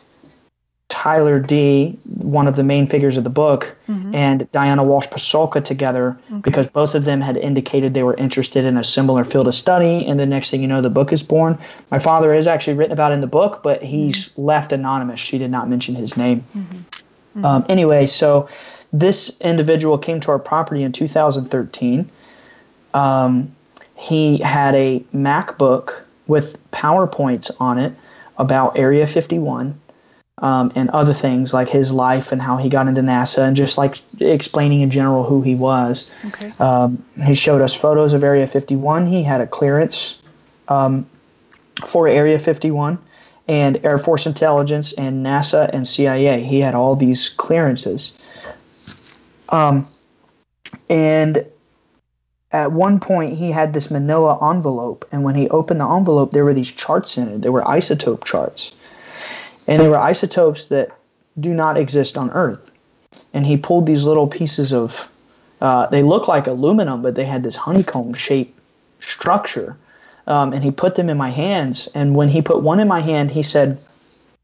Tyler 0.90 1.40
D, 1.40 1.98
one 2.18 2.48
of 2.48 2.56
the 2.56 2.64
main 2.64 2.88
figures 2.88 3.18
of 3.18 3.24
the 3.24 3.30
book, 3.30 3.76
and 4.16 4.50
Diana 4.52 4.84
Walsh 4.84 5.08
Pasulka 5.08 5.64
together 5.64 6.18
because 6.42 6.66
both 6.68 6.96
of 6.96 7.04
them 7.06 7.20
had 7.22 7.36
indicated 7.38 7.94
they 7.94 8.04
were 8.04 8.14
interested 8.16 8.64
in 8.66 8.78
a 8.78 8.84
similar 8.84 9.24
field 9.26 9.48
of 9.48 9.56
study. 9.56 10.06
And 10.06 10.18
the 10.20 10.26
next 10.26 10.50
thing 10.50 10.62
you 10.62 10.68
know, 10.68 10.82
the 10.82 10.90
book 10.90 11.12
is 11.12 11.24
born. 11.24 11.58
My 11.92 12.00
father 12.00 12.34
is 12.34 12.48
actually 12.48 12.76
written 12.76 12.94
about 12.94 13.12
in 13.12 13.20
the 13.22 13.28
book, 13.28 13.62
but 13.64 13.84
he's 13.84 14.32
left 14.38 14.72
anonymous. 14.72 15.20
She 15.20 15.38
did 15.38 15.52
not 15.52 15.68
mention 15.70 15.94
his 15.96 16.16
name. 16.16 16.46
Um, 17.46 17.66
anyway, 17.70 18.08
so 18.08 18.50
this 18.94 19.40
individual 19.42 19.98
came 19.98 20.20
to 20.22 20.32
our 20.32 20.40
property 20.40 20.84
in 20.84 20.92
2013. 20.92 22.10
Um, 22.94 23.56
he 23.96 24.38
had 24.38 24.76
a 24.76 25.04
MacBook 25.14 25.96
with 26.28 26.58
PowerPoints 26.72 27.52
on 27.60 27.78
it 27.80 27.94
about 28.38 28.78
Area 28.78 29.08
51 29.08 29.80
um, 30.40 30.72
and 30.76 30.90
other 30.92 31.14
things 31.14 31.54
like 31.54 31.70
his 31.70 31.92
life 31.92 32.32
and 32.32 32.42
how 32.42 32.58
he 32.58 32.70
got 32.70 32.88
into 32.88 33.02
NASA 33.02 33.40
and 33.40 33.56
just 33.56 33.78
like 33.78 33.98
explaining 34.20 34.82
in 34.82 34.92
general 34.92 35.24
who 35.24 35.42
he 35.42 35.56
was. 35.56 36.08
Okay. 36.28 36.52
Um, 36.60 37.04
he 37.26 37.34
showed 37.34 37.62
us 37.62 37.74
photos 37.74 38.14
of 38.14 38.24
Area 38.24 38.46
51. 38.46 39.08
He 39.08 39.24
had 39.24 39.42
a 39.42 39.48
clearance 39.48 40.20
um, 40.68 41.08
for 41.86 42.08
Area 42.08 42.38
51 42.38 43.00
and 43.48 43.84
Air 43.86 43.98
Force 43.98 44.26
Intelligence 44.26 44.94
and 44.94 45.26
NASA 45.26 45.70
and 45.74 45.88
CIA. 45.88 46.44
He 46.44 46.60
had 46.60 46.76
all 46.76 46.96
these 46.96 47.30
clearances. 47.30 48.12
Um, 49.50 49.88
and 50.90 51.46
at 52.52 52.72
one 52.72 53.00
point, 53.00 53.34
he 53.34 53.52
had 53.52 53.74
this 53.74 53.92
manila 53.92 54.38
envelope. 54.52 55.06
And 55.12 55.24
when 55.24 55.36
he 55.36 55.50
opened 55.50 55.82
the 55.82 55.90
envelope, 55.90 56.32
there 56.32 56.46
were 56.46 56.54
these 56.54 56.72
charts 56.72 57.18
in 57.18 57.28
it. 57.28 57.42
There 57.42 57.52
were 57.52 57.64
isotope 57.64 58.24
charts. 58.24 58.72
And 59.68 59.82
they 59.82 59.88
were 59.88 59.98
isotopes 59.98 60.66
that 60.66 60.90
do 61.40 61.54
not 61.54 61.78
exist 61.78 62.18
on 62.18 62.32
Earth. 62.32 62.72
And 63.34 63.46
he 63.46 63.58
pulled 63.58 63.86
these 63.86 64.06
little 64.06 64.28
pieces 64.28 64.74
of, 64.74 65.10
uh, 65.62 65.88
they 65.88 66.04
look 66.04 66.28
like 66.28 66.48
aluminum, 66.48 67.02
but 67.02 67.16
they 67.16 67.26
had 67.26 67.44
this 67.44 67.56
honeycomb 67.56 68.14
shaped 68.14 68.58
structure. 69.00 69.78
Um, 70.28 70.54
and 70.54 70.64
he 70.64 70.72
put 70.72 70.96
them 70.96 71.10
in 71.10 71.18
my 71.18 71.30
hands. 71.30 71.88
And 71.96 72.16
when 72.16 72.30
he 72.30 72.42
put 72.42 72.62
one 72.62 72.80
in 72.80 72.88
my 72.88 73.00
hand, 73.00 73.32
he 73.32 73.44
said, 73.44 73.80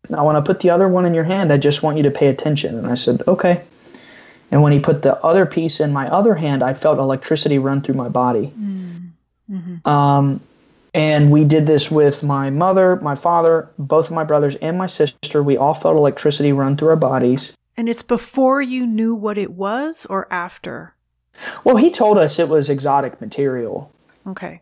Now, 0.10 0.26
when 0.26 0.36
I 0.36 0.42
put 0.42 0.62
the 0.62 0.70
other 0.70 0.88
one 0.88 1.06
in 1.06 1.14
your 1.14 1.26
hand, 1.26 1.52
I 1.52 1.58
just 1.58 1.84
want 1.84 1.98
you 1.98 2.04
to 2.04 2.12
pay 2.12 2.28
attention. 2.28 2.78
And 2.78 2.88
I 2.88 2.96
said, 2.96 3.22
Okay. 3.28 3.62
And 4.52 4.62
when 4.62 4.72
he 4.72 4.80
put 4.80 5.02
the 5.02 5.22
other 5.24 5.46
piece 5.46 5.80
in 5.80 5.92
my 5.92 6.08
other 6.10 6.36
hand, 6.36 6.64
I 6.64 6.74
felt 6.74 7.00
electricity 7.00 7.58
run 7.58 7.82
through 7.82 7.96
my 7.96 8.08
body. 8.08 8.54
Um, 9.86 10.42
and 10.94 11.32
we 11.32 11.44
did 11.44 11.66
this 11.66 11.90
with 11.90 12.24
my 12.24 12.50
mother, 12.52 12.98
my 12.98 13.16
father, 13.16 13.70
both 13.80 14.06
of 14.06 14.12
my 14.12 14.24
brothers, 14.24 14.56
and 14.58 14.78
my 14.78 14.86
sister. 14.86 15.42
We 15.42 15.58
all 15.58 15.74
felt 15.74 15.96
electricity 15.96 16.54
run 16.54 16.78
through 16.78 16.90
our 16.90 16.96
bodies. 16.96 17.52
And 17.76 17.90
it's 17.90 18.04
before 18.04 18.62
you 18.62 18.86
knew 18.86 19.16
what 19.16 19.38
it 19.38 19.52
was 19.52 20.06
or 20.08 20.32
after? 20.32 20.94
Well, 21.64 21.78
he 21.78 21.90
told 21.90 22.20
us 22.20 22.38
it 22.38 22.48
was 22.48 22.70
exotic 22.70 23.20
material. 23.20 23.92
Okay. 24.28 24.62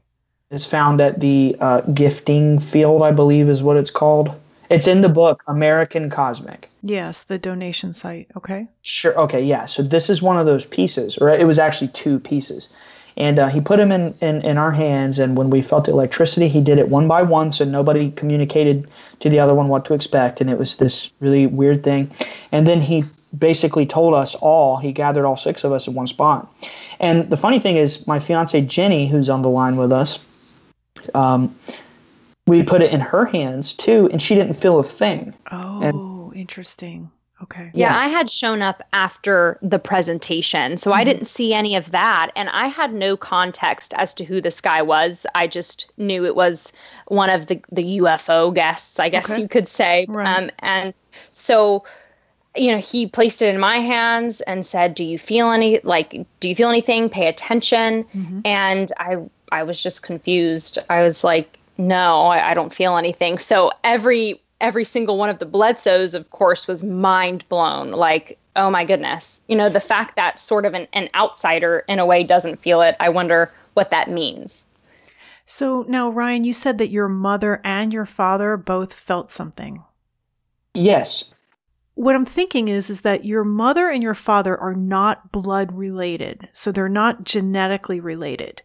It's 0.52 0.66
found 0.66 1.00
at 1.00 1.22
the 1.22 1.56
uh, 1.62 1.80
gifting 1.94 2.60
field, 2.60 3.04
I 3.04 3.12
believe, 3.12 3.48
is 3.48 3.64
what 3.64 3.78
it's 3.78 3.90
called. 3.90 4.36
It's 4.70 4.86
in 4.86 5.00
the 5.02 5.10
book 5.10 5.42
American 5.48 6.10
Cosmic. 6.10 6.70
Yes, 6.84 7.24
the 7.24 7.38
donation 7.38 7.94
site. 7.94 8.28
Okay. 8.36 8.68
Sure. 8.82 9.18
Okay. 9.18 9.42
Yeah. 9.42 9.66
So 9.66 9.82
this 9.82 10.10
is 10.10 10.22
one 10.22 10.38
of 10.38 10.46
those 10.46 10.66
pieces, 10.66 11.18
or 11.18 11.30
it 11.30 11.48
was 11.48 11.58
actually 11.58 11.88
two 11.90 12.20
pieces. 12.20 12.74
And 13.16 13.40
uh, 13.40 13.48
he 13.48 13.62
put 13.62 13.78
them 13.78 13.94
in, 13.94 14.14
in, 14.22 14.42
in 14.42 14.58
our 14.58 14.72
hands. 14.72 15.20
And 15.20 15.38
when 15.38 15.50
we 15.50 15.62
felt 15.62 15.86
the 15.86 15.92
electricity, 15.92 16.50
he 16.50 16.62
did 16.62 16.78
it 16.78 16.90
one 16.90 17.08
by 17.08 17.22
one. 17.22 17.54
So 17.54 17.64
nobody 17.64 18.12
communicated 18.12 18.90
to 19.22 19.30
the 19.30 19.40
other 19.40 19.54
one 19.54 19.68
what 19.68 19.86
to 19.86 19.94
expect. 19.94 20.42
And 20.42 20.50
it 20.50 20.58
was 20.58 20.78
this 20.78 21.12
really 21.22 21.48
weird 21.48 21.82
thing. 21.84 22.12
And 22.52 22.68
then 22.68 22.82
he 22.82 23.04
basically 23.38 23.86
told 23.86 24.14
us 24.14 24.36
all, 24.36 24.78
he 24.78 24.92
gathered 24.92 25.26
all 25.26 25.38
six 25.38 25.64
of 25.64 25.72
us 25.72 25.88
in 25.88 25.94
one 25.94 26.08
spot. 26.08 26.54
And 27.00 27.30
the 27.30 27.38
funny 27.38 27.60
thing 27.60 27.78
is, 27.78 28.06
my 28.06 28.20
fiance 28.20 28.60
Jenny, 28.62 29.08
who's 29.08 29.30
on 29.30 29.42
the 29.42 29.50
line 29.50 29.78
with 29.78 29.92
us, 29.92 30.20
um, 31.16 31.56
we 32.48 32.64
put 32.64 32.82
it 32.82 32.92
in 32.92 33.00
her 33.00 33.26
hands 33.26 33.74
too, 33.74 34.10
and 34.12 34.22
she 34.22 34.36
didn't 34.36 34.56
feel 34.56 34.80
a 34.80 34.84
thing. 34.84 35.34
Oh, 35.52 36.32
interesting. 36.36 37.10
Okay. 37.44 37.72
Yeah, 37.74 37.90
Yeah. 37.94 37.98
I 38.00 38.08
had 38.08 38.30
shown 38.30 38.62
up 38.62 38.84
after 38.94 39.58
the 39.64 39.80
presentation, 39.80 40.78
so 40.78 40.92
I 40.94 41.04
didn't 41.04 41.26
see 41.26 41.54
any 41.56 41.76
of 41.76 41.90
that. 41.90 42.30
And 42.36 42.50
I 42.50 42.68
had 42.68 42.94
no 42.94 43.18
context 43.18 43.96
as 43.98 44.14
to 44.16 44.24
who 44.24 44.42
this 44.42 44.62
guy 44.62 44.82
was. 44.84 45.26
I 45.34 45.48
just 45.48 45.92
knew 45.98 46.24
it 46.24 46.36
was 46.36 46.72
one 47.08 47.32
of 47.32 47.48
the, 47.48 47.60
the 47.72 47.98
UFO 48.00 48.54
guests, 48.54 49.00
I 49.00 49.10
guess 49.10 49.32
Okay. 49.32 49.42
you 49.42 49.48
could 49.48 49.68
say. 49.68 50.06
Right. 50.08 50.28
Um, 50.28 50.52
and 50.60 50.94
so, 51.32 51.84
you 52.56 52.72
know, 52.72 52.78
he 52.78 53.08
placed 53.08 53.42
it 53.42 53.54
in 53.54 53.60
my 53.60 53.78
hands 53.78 54.42
and 54.42 54.64
said, 54.64 54.94
Do 54.94 55.04
you 55.04 55.18
feel 55.18 55.50
any, 55.50 55.80
like, 55.84 56.28
do 56.42 56.48
you 56.50 56.54
feel 56.56 56.70
anything? 56.70 57.10
Pay 57.10 57.28
attention. 57.28 58.04
Mhm. 58.16 58.42
And 58.46 58.92
I, 59.00 59.18
I 59.52 59.64
was 59.64 59.82
just 59.82 60.04
confused. 60.04 60.80
I 60.90 61.02
was 61.02 61.24
like, 61.24 61.58
no, 61.78 62.26
I, 62.26 62.52
I 62.52 62.54
don't 62.54 62.74
feel 62.74 62.98
anything. 62.98 63.38
So 63.38 63.72
every 63.84 64.42
every 64.62 64.84
single 64.84 65.18
one 65.18 65.30
of 65.30 65.40
the 65.40 65.46
Bledsoes, 65.46 66.14
of 66.14 66.30
course, 66.30 66.68
was 66.68 66.84
mind 66.84 67.48
blown. 67.50 67.92
Like, 67.92 68.38
oh 68.56 68.70
my 68.70 68.86
goodness. 68.86 69.42
You 69.48 69.56
know, 69.56 69.70
the 69.70 69.80
fact 69.80 70.16
that 70.16 70.40
sort 70.40 70.66
of 70.66 70.74
an, 70.74 70.88
an 70.94 71.10
outsider 71.16 71.84
in 71.88 72.00
a 72.00 72.06
way 72.06 72.24
doesn't 72.24 72.60
feel 72.60 72.82
it, 72.82 72.96
I 73.00 73.10
wonder 73.10 73.52
what 73.74 73.92
that 73.92 74.10
means. 74.10 74.66
So 75.46 75.84
now, 75.88 76.10
Ryan, 76.10 76.44
you 76.44 76.54
said 76.54 76.78
that 76.78 76.92
your 76.92 77.10
mother 77.10 77.60
and 77.64 77.92
your 77.92 78.06
father 78.06 78.56
both 78.56 78.94
felt 78.94 79.32
something. 79.32 79.84
Yes. 80.74 81.34
What 81.96 82.16
I'm 82.16 82.26
thinking 82.26 82.68
is 82.68 82.90
is 82.90 83.02
that 83.02 83.26
your 83.26 83.44
mother 83.44 83.90
and 83.90 84.02
your 84.02 84.14
father 84.14 84.58
are 84.58 84.76
not 84.76 85.32
blood 85.32 85.74
related. 85.74 86.48
So 86.54 86.72
they're 86.72 86.88
not 86.88 87.24
genetically 87.24 88.00
related. 88.00 88.62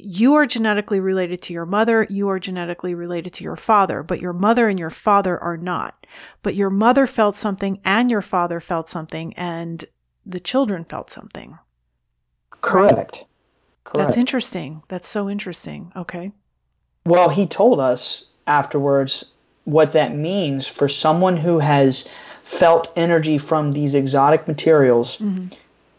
You 0.00 0.34
are 0.36 0.46
genetically 0.46 1.00
related 1.00 1.42
to 1.42 1.52
your 1.52 1.66
mother, 1.66 2.06
you 2.08 2.28
are 2.28 2.38
genetically 2.38 2.94
related 2.94 3.32
to 3.32 3.44
your 3.44 3.56
father, 3.56 4.04
but 4.04 4.20
your 4.20 4.32
mother 4.32 4.68
and 4.68 4.78
your 4.78 4.90
father 4.90 5.36
are 5.42 5.56
not. 5.56 6.06
But 6.44 6.54
your 6.54 6.70
mother 6.70 7.04
felt 7.08 7.34
something 7.34 7.80
and 7.84 8.08
your 8.08 8.22
father 8.22 8.60
felt 8.60 8.88
something 8.88 9.32
and 9.34 9.84
the 10.24 10.38
children 10.38 10.84
felt 10.84 11.10
something. 11.10 11.58
Correct. 12.60 13.24
Correct. 13.82 14.06
That's 14.08 14.16
interesting. 14.16 14.82
That's 14.86 15.08
so 15.08 15.28
interesting. 15.28 15.90
Okay. 15.96 16.30
Well, 17.04 17.28
he 17.28 17.46
told 17.46 17.80
us 17.80 18.26
afterwards 18.46 19.24
what 19.64 19.92
that 19.94 20.14
means 20.14 20.68
for 20.68 20.88
someone 20.88 21.36
who 21.36 21.58
has 21.58 22.06
felt 22.44 22.92
energy 22.94 23.36
from 23.36 23.72
these 23.72 23.94
exotic 23.94 24.46
materials 24.46 25.16
Mhm. 25.18 25.52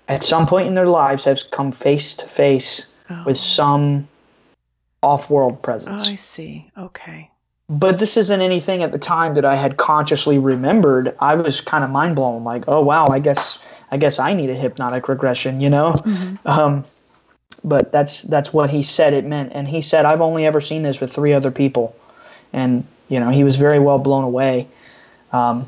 at 0.07 0.23
some 0.23 0.47
point 0.47 0.67
in 0.67 0.73
their 0.76 0.88
lives 0.88 1.26
has 1.26 1.43
come 1.43 1.71
face 1.73 2.13
to 2.15 2.27
face 2.27 2.85
Oh. 3.10 3.23
with 3.26 3.38
some 3.38 4.07
off-world 5.02 5.53
Oh, 5.53 5.61
presence. 5.61 6.07
I 6.07 6.15
see. 6.15 6.69
Okay. 6.77 7.30
but 7.69 7.99
this 7.99 8.18
isn't 8.18 8.41
anything 8.41 8.84
at 8.84 8.91
the 8.91 8.98
time 8.99 9.34
that 9.36 9.45
I 9.45 9.56
had 9.56 9.77
consciously 9.77 10.38
remembered. 10.40 11.15
I 11.19 11.36
was 11.36 11.61
kind 11.61 11.84
of 11.84 11.90
mind 11.90 12.15
blown, 12.15 12.44
like, 12.44 12.64
oh 12.68 12.81
wow, 12.81 13.07
I 13.07 13.19
guess 13.19 13.60
I 13.91 13.98
guess 13.98 14.19
I 14.19 14.34
need 14.34 14.49
a 14.49 14.56
hypnotic 14.56 15.07
regression, 15.07 15.61
you 15.61 15.69
know. 15.69 15.94
Mhm. 15.94 16.38
Um, 16.45 16.86
but 17.64 17.91
that's 17.91 18.22
that's 18.23 18.53
what 18.53 18.69
he 18.69 18.84
said 18.84 19.14
it 19.14 19.26
meant, 19.26 19.52
and 19.53 19.68
he 19.68 19.81
said 19.81 20.06
I've 20.06 20.22
only 20.22 20.45
ever 20.45 20.61
seen 20.61 20.84
this 20.84 20.99
with 20.99 21.11
three 21.14 21.34
other 21.34 21.52
people, 21.52 21.95
and 22.53 22.86
you 23.07 23.19
know 23.19 23.30
he 23.30 23.44
was 23.44 23.56
very 23.56 23.80
well 23.80 23.99
blown 23.99 24.23
away. 24.23 24.68
Um, 25.31 25.68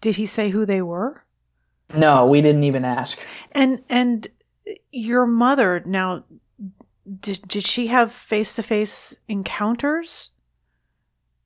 Did 0.00 0.16
he 0.16 0.26
say 0.26 0.50
who 0.50 0.64
they 0.66 0.82
were? 0.82 1.20
no, 1.94 2.26
we 2.26 2.40
didn't 2.42 2.64
even 2.64 2.84
ask. 2.84 3.18
And 3.52 3.82
and 3.88 4.26
your 4.92 5.26
mother 5.26 5.82
now 5.84 6.24
did 7.20 7.46
did 7.46 7.64
she 7.64 7.88
have 7.88 8.12
face 8.12 8.54
to 8.54 8.62
face 8.62 9.16
encounters? 9.28 10.30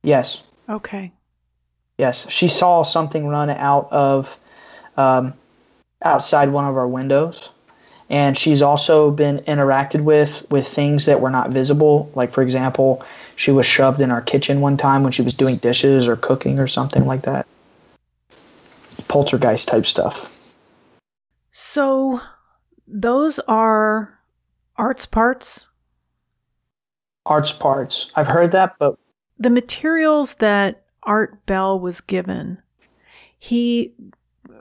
Yes. 0.03 0.41
Okay. 0.69 1.11
Yes. 1.97 2.29
She 2.29 2.47
saw 2.47 2.83
something 2.83 3.27
run 3.27 3.49
out 3.49 3.91
of 3.91 4.37
um, 4.95 5.33
outside 6.03 6.49
one 6.49 6.65
of 6.65 6.77
our 6.77 6.87
windows. 6.87 7.49
And 8.09 8.35
she's 8.37 8.61
also 8.61 9.11
been 9.11 9.39
interacted 9.39 10.01
with 10.01 10.49
with 10.49 10.67
things 10.67 11.05
that 11.05 11.21
were 11.21 11.29
not 11.29 11.51
visible. 11.51 12.11
Like, 12.15 12.31
for 12.31 12.41
example, 12.41 13.05
she 13.35 13.51
was 13.51 13.65
shoved 13.65 14.01
in 14.01 14.09
our 14.11 14.21
kitchen 14.21 14.61
one 14.61 14.77
time 14.77 15.03
when 15.03 15.11
she 15.11 15.21
was 15.21 15.33
doing 15.33 15.57
dishes 15.57 16.07
or 16.07 16.15
cooking 16.15 16.59
or 16.59 16.67
something 16.67 17.05
like 17.05 17.23
that. 17.23 17.45
Poltergeist 19.07 19.67
type 19.67 19.85
stuff. 19.85 20.35
So, 21.51 22.21
those 22.87 23.39
are 23.47 24.18
arts 24.79 25.05
parts. 25.05 25.67
Arts 27.25 27.51
parts. 27.51 28.11
I've 28.15 28.27
heard 28.27 28.51
that, 28.53 28.75
but 28.79 28.97
The 29.37 29.49
materials 29.49 30.35
that 30.35 30.85
Art 31.03 31.45
Bell 31.45 31.79
was 31.79 32.01
given, 32.01 32.61
he 33.37 33.93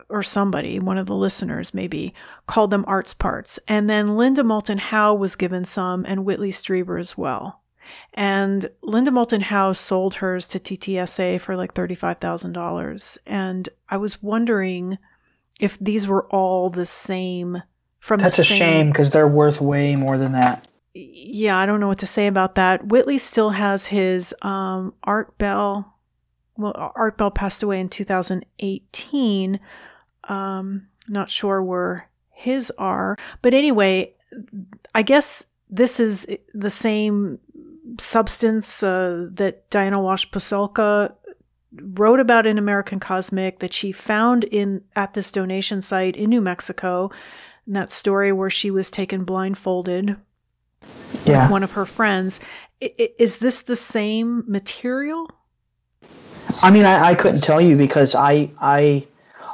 or 0.09 0.23
somebody, 0.23 0.79
one 0.79 0.99
of 0.99 1.07
the 1.07 1.15
listeners 1.15 1.75
maybe, 1.75 2.15
called 2.47 2.71
them 2.71 2.85
arts 2.87 3.13
parts. 3.13 3.59
And 3.69 3.89
then 3.91 4.17
Linda 4.17 4.43
Moulton 4.43 4.79
Howe 4.79 5.15
was 5.15 5.37
given 5.37 5.65
some, 5.65 6.05
and 6.07 6.25
Whitley 6.25 6.51
Strieber 6.51 6.99
as 6.99 7.17
well. 7.17 7.63
And 8.15 8.71
Linda 8.83 9.11
Moulton 9.11 9.43
Howe 9.43 9.73
sold 9.73 10.17
hers 10.17 10.49
to 10.49 10.59
TTSA 10.59 11.41
for 11.41 11.57
like 11.57 11.75
$35,000. 11.75 13.19
And 13.27 13.69
I 13.89 13.97
was 13.97 14.23
wondering 14.23 14.99
if 15.61 15.79
these 15.79 16.07
were 16.07 16.27
all 16.29 16.71
the 16.71 16.87
same 16.87 17.63
from 18.01 18.21
that's 18.21 18.39
a 18.39 18.45
same 18.45 18.59
shame 18.59 18.91
because 18.91 19.11
they're 19.11 19.29
worth 19.29 19.61
way 19.61 19.97
more 19.97 20.19
than 20.19 20.33
that. 20.33 20.67
yeah, 20.95 21.57
I 21.57 21.67
don't 21.67 21.81
know 21.81 21.89
what 21.89 21.99
to 21.99 22.07
say 22.07 22.27
about 22.27 22.55
that. 22.57 22.87
Whitley 22.87 23.19
still 23.19 23.51
has 23.51 23.87
his 23.87 24.35
um, 24.43 24.95
Art 25.05 25.37
Bell. 25.39 25.95
Well, 26.57 26.93
Art 26.97 27.19
Bell 27.19 27.31
passed 27.31 27.63
away 27.63 27.81
in 27.81 27.89
2018. 27.89 29.61
Um, 30.25 30.89
not 31.09 31.31
sure 31.31 31.63
where 31.63 32.09
his 32.31 32.73
are, 32.79 33.17
but 33.43 33.55
anyway, 33.55 34.15
I 34.95 35.03
guess 35.03 35.47
this 35.71 36.01
is 36.01 36.27
the 36.55 36.71
same 36.71 37.39
substance 37.99 38.83
uh, 38.83 39.29
that 39.33 39.69
Diana 39.71 40.01
Walsh 40.01 40.27
Pasulka 40.31 41.13
wrote 41.73 42.21
about 42.21 42.47
in 42.47 42.59
American 42.59 43.01
Cosmic 43.01 43.59
that 43.61 43.73
she 43.73 43.93
found 43.93 44.45
in 44.45 44.83
at 44.97 45.15
this 45.15 45.31
donation 45.31 45.81
site 45.81 46.17
in 46.17 46.31
New 46.31 46.41
Mexico. 46.41 47.11
In 47.69 47.75
that 47.75 47.91
story 47.91 48.33
where 48.33 48.49
she 48.49 48.71
was 48.71 48.89
taken 48.91 49.25
blindfolded 49.25 50.17
Yeah. 51.27 51.43
with 51.45 51.51
one 51.53 51.63
of 51.63 51.73
her 51.73 51.85
friends. 51.85 52.41
I- 52.83 52.93
i- 52.99 53.11
Is 53.19 53.37
this 53.37 53.61
the 53.61 53.77
same 53.77 54.43
material? 54.49 55.31
I 56.63 56.71
mean, 56.71 56.87
I, 56.87 57.11
I 57.11 57.15
couldn't 57.15 57.43
tell 57.43 57.61
you 57.61 57.77
because 57.77 58.15
I, 58.15 58.51
I, 58.59 59.07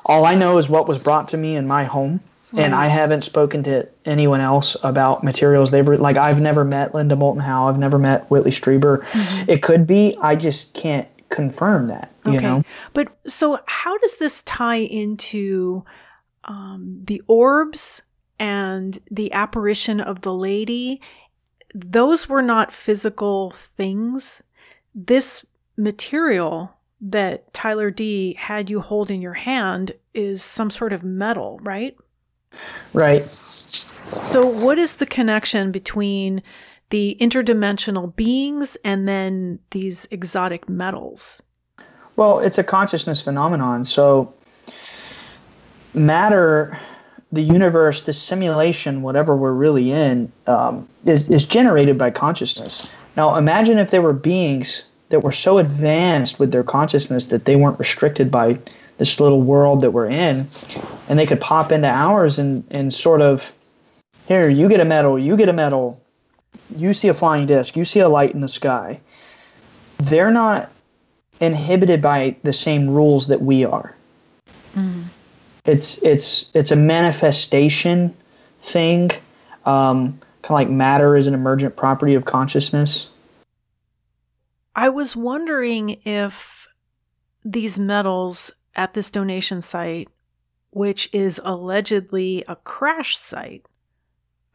all 0.06 0.24
I 0.26 0.36
know 0.36 0.58
is 0.58 0.68
what 0.68 0.86
was 0.86 0.96
brought 0.98 1.26
to 1.28 1.36
me 1.36 1.56
in 1.56 1.66
my 1.66 1.82
home, 1.84 2.20
and 2.56 2.72
I 2.72 2.86
haven't 2.86 3.22
spoken 3.24 3.64
to 3.64 3.88
anyone 4.04 4.40
else 4.40 4.76
about 4.84 5.24
materials 5.24 5.72
they've 5.72 5.86
re- 5.88 5.96
like. 5.96 6.16
I've 6.16 6.40
never 6.40 6.64
met 6.64 6.94
Linda 6.94 7.16
Moulton 7.16 7.42
Howe. 7.42 7.66
I've 7.68 7.80
never 7.80 7.98
met 7.98 8.30
Whitley 8.30 8.52
Strieber. 8.52 9.02
Mm-hmm. 9.06 9.50
It 9.50 9.60
could 9.62 9.88
be. 9.88 10.16
I 10.22 10.36
just 10.36 10.72
can't 10.72 11.08
confirm 11.30 11.88
that. 11.88 12.12
You 12.24 12.40
know. 12.40 12.62
But 12.92 13.08
so, 13.26 13.58
how 13.66 13.98
does 13.98 14.18
this 14.18 14.42
tie 14.42 14.76
into 14.76 15.84
um, 16.44 17.00
the 17.04 17.22
orbs 17.26 18.02
and 18.38 18.98
the 19.10 19.32
apparition 19.32 20.00
of 20.00 20.22
the 20.22 20.34
lady? 20.34 21.00
Those 21.74 22.28
were 22.28 22.42
not 22.42 22.72
physical 22.72 23.52
things. 23.76 24.42
This 24.94 25.44
material 25.76 26.74
that 27.00 27.52
Tyler 27.52 27.90
D 27.90 28.34
had 28.38 28.70
you 28.70 28.80
hold 28.80 29.10
in 29.10 29.20
your 29.20 29.34
hand 29.34 29.92
is 30.14 30.42
some 30.42 30.70
sort 30.70 30.92
of 30.92 31.02
metal, 31.02 31.58
right? 31.62 31.96
Right. 32.92 33.24
So, 33.24 34.46
what 34.46 34.78
is 34.78 34.96
the 34.96 35.06
connection 35.06 35.72
between 35.72 36.42
the 36.90 37.16
interdimensional 37.20 38.14
beings 38.14 38.76
and 38.84 39.08
then 39.08 39.58
these 39.70 40.06
exotic 40.10 40.68
metals? 40.68 41.42
Well, 42.16 42.38
it's 42.38 42.58
a 42.58 42.64
consciousness 42.64 43.20
phenomenon. 43.20 43.84
So, 43.84 44.32
matter, 45.94 46.78
the 47.32 47.42
universe, 47.42 48.02
the 48.02 48.12
simulation, 48.12 49.02
whatever 49.02 49.36
we're 49.36 49.52
really 49.52 49.92
in, 49.92 50.30
um, 50.46 50.88
is, 51.04 51.28
is 51.28 51.44
generated 51.44 51.98
by 51.98 52.10
consciousness. 52.10 52.88
Now, 53.16 53.36
imagine 53.36 53.78
if 53.78 53.90
there 53.90 54.02
were 54.02 54.12
beings 54.12 54.84
that 55.10 55.20
were 55.20 55.32
so 55.32 55.58
advanced 55.58 56.38
with 56.38 56.52
their 56.52 56.64
consciousness 56.64 57.26
that 57.26 57.44
they 57.44 57.56
weren't 57.56 57.78
restricted 57.78 58.30
by 58.30 58.58
this 58.98 59.20
little 59.20 59.42
world 59.42 59.80
that 59.80 59.90
we're 59.90 60.08
in, 60.08 60.46
and 61.08 61.18
they 61.18 61.26
could 61.26 61.40
pop 61.40 61.72
into 61.72 61.88
ours 61.88 62.38
and, 62.38 62.64
and 62.70 62.94
sort 62.94 63.20
of, 63.20 63.52
here, 64.26 64.48
you 64.48 64.68
get 64.68 64.80
a 64.80 64.84
medal, 64.84 65.18
you 65.18 65.36
get 65.36 65.48
a 65.48 65.52
medal, 65.52 66.00
you 66.76 66.94
see 66.94 67.08
a 67.08 67.14
flying 67.14 67.46
disc, 67.46 67.76
you 67.76 67.84
see 67.84 68.00
a 68.00 68.08
light 68.08 68.32
in 68.32 68.40
the 68.40 68.48
sky. 68.48 69.00
They're 69.98 70.30
not 70.30 70.70
inhibited 71.40 72.00
by 72.00 72.36
the 72.42 72.52
same 72.52 72.88
rules 72.88 73.26
that 73.26 73.42
we 73.42 73.64
are. 73.64 73.94
It's 75.64 75.98
it's 75.98 76.50
it's 76.54 76.70
a 76.70 76.76
manifestation 76.76 78.14
thing, 78.62 79.10
um, 79.64 80.18
kind 80.42 80.44
of 80.44 80.50
like 80.50 80.70
matter 80.70 81.16
is 81.16 81.26
an 81.26 81.34
emergent 81.34 81.76
property 81.76 82.14
of 82.14 82.24
consciousness. 82.26 83.08
I 84.76 84.88
was 84.88 85.14
wondering 85.16 86.00
if 86.04 86.66
these 87.44 87.78
metals 87.78 88.50
at 88.74 88.92
this 88.94 89.08
donation 89.10 89.62
site, 89.62 90.08
which 90.70 91.08
is 91.12 91.40
allegedly 91.44 92.44
a 92.48 92.56
crash 92.56 93.16
site 93.16 93.64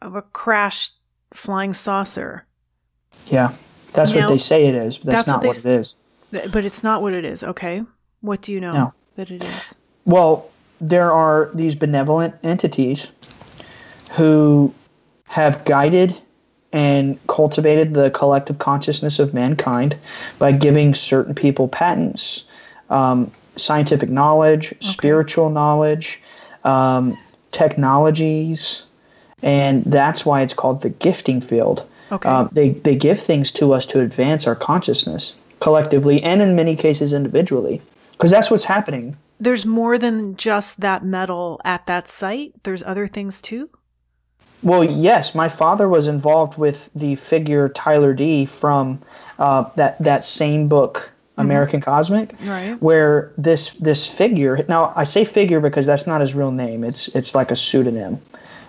of 0.02 0.14
a 0.14 0.22
crashed 0.22 0.94
flying 1.32 1.72
saucer, 1.72 2.46
Yeah, 3.28 3.52
that's 3.92 4.12
Now, 4.12 4.22
what 4.22 4.28
they 4.28 4.38
say 4.38 4.66
it 4.66 4.74
is, 4.74 4.98
but 4.98 5.10
that's, 5.10 5.24
that's 5.24 5.28
what 5.28 5.32
not 5.34 5.42
they 5.42 5.48
what, 5.48 5.56
it 5.64 5.80
is. 5.80 5.94
but 6.52 6.64
it's 6.64 6.82
not 6.82 7.02
what 7.02 7.14
it 7.14 7.24
is. 7.24 7.42
Okay, 7.44 7.82
what 8.20 8.42
do 8.42 8.52
you 8.52 8.60
know 8.60 8.72
No. 8.72 8.92
that 9.16 9.30
it 9.30 9.42
is? 9.42 9.74
Well, 10.04 10.49
there 10.80 11.12
are 11.12 11.50
these 11.54 11.74
benevolent 11.74 12.34
entities 12.42 13.10
who 14.12 14.72
have 15.28 15.64
guided 15.64 16.16
and 16.72 17.18
cultivated 17.26 17.94
the 17.94 18.10
collective 18.10 18.58
consciousness 18.58 19.18
of 19.18 19.34
mankind 19.34 19.96
by 20.38 20.52
giving 20.52 20.94
certain 20.94 21.34
people 21.34 21.68
patents, 21.68 22.44
um, 22.90 23.30
scientific 23.56 24.08
knowledge, 24.08 24.72
spiritual 24.80 25.50
knowledge, 25.50 26.20
um, 26.64 27.18
technologies, 27.50 28.84
and 29.42 29.84
that's 29.84 30.24
why 30.24 30.42
it's 30.42 30.54
called 30.54 30.82
the 30.82 30.90
gifting 30.90 31.40
field. 31.40 31.86
Okay. 32.12 32.28
Um, 32.28 32.48
they, 32.52 32.70
they 32.70 32.96
give 32.96 33.20
things 33.20 33.52
to 33.52 33.72
us 33.72 33.86
to 33.86 34.00
advance 34.00 34.46
our 34.46 34.56
consciousness 34.56 35.32
collectively 35.60 36.22
and 36.22 36.40
in 36.40 36.56
many 36.56 36.74
cases 36.74 37.12
individually 37.12 37.80
because 38.12 38.30
that's 38.30 38.50
what's 38.50 38.64
happening 38.64 39.16
There's 39.40 39.64
more 39.64 39.96
than 39.98 40.36
just 40.36 40.80
that 40.80 41.04
metal 41.04 41.60
at 41.64 41.86
that 41.86 42.08
site. 42.08 42.52
There's 42.62 42.82
other 42.82 43.06
things 43.06 43.40
too. 43.40 43.70
Well, 44.62 44.84
yes, 44.84 45.34
my 45.34 45.48
father 45.48 45.88
was 45.88 46.06
involved 46.06 46.58
with 46.58 46.90
the 46.94 47.14
figure 47.14 47.70
Tyler 47.70 48.12
D 48.12 48.44
from 48.44 49.00
uh, 49.38 49.64
that 49.76 49.98
that 50.00 50.24
same 50.26 50.68
book, 50.68 51.10
American 51.38 51.80
Cosmic, 51.80 52.34
Right. 52.44 52.76
where 52.82 53.32
this 53.38 53.70
this 53.80 54.06
figure. 54.06 54.62
Now, 54.68 54.92
I 54.94 55.04
say 55.04 55.24
figure 55.24 55.60
because 55.60 55.86
that's 55.86 56.06
not 56.06 56.20
his 56.20 56.34
real 56.34 56.50
name. 56.52 56.84
It's 56.84 57.08
it's 57.08 57.34
like 57.34 57.50
a 57.50 57.56
pseudonym. 57.56 58.20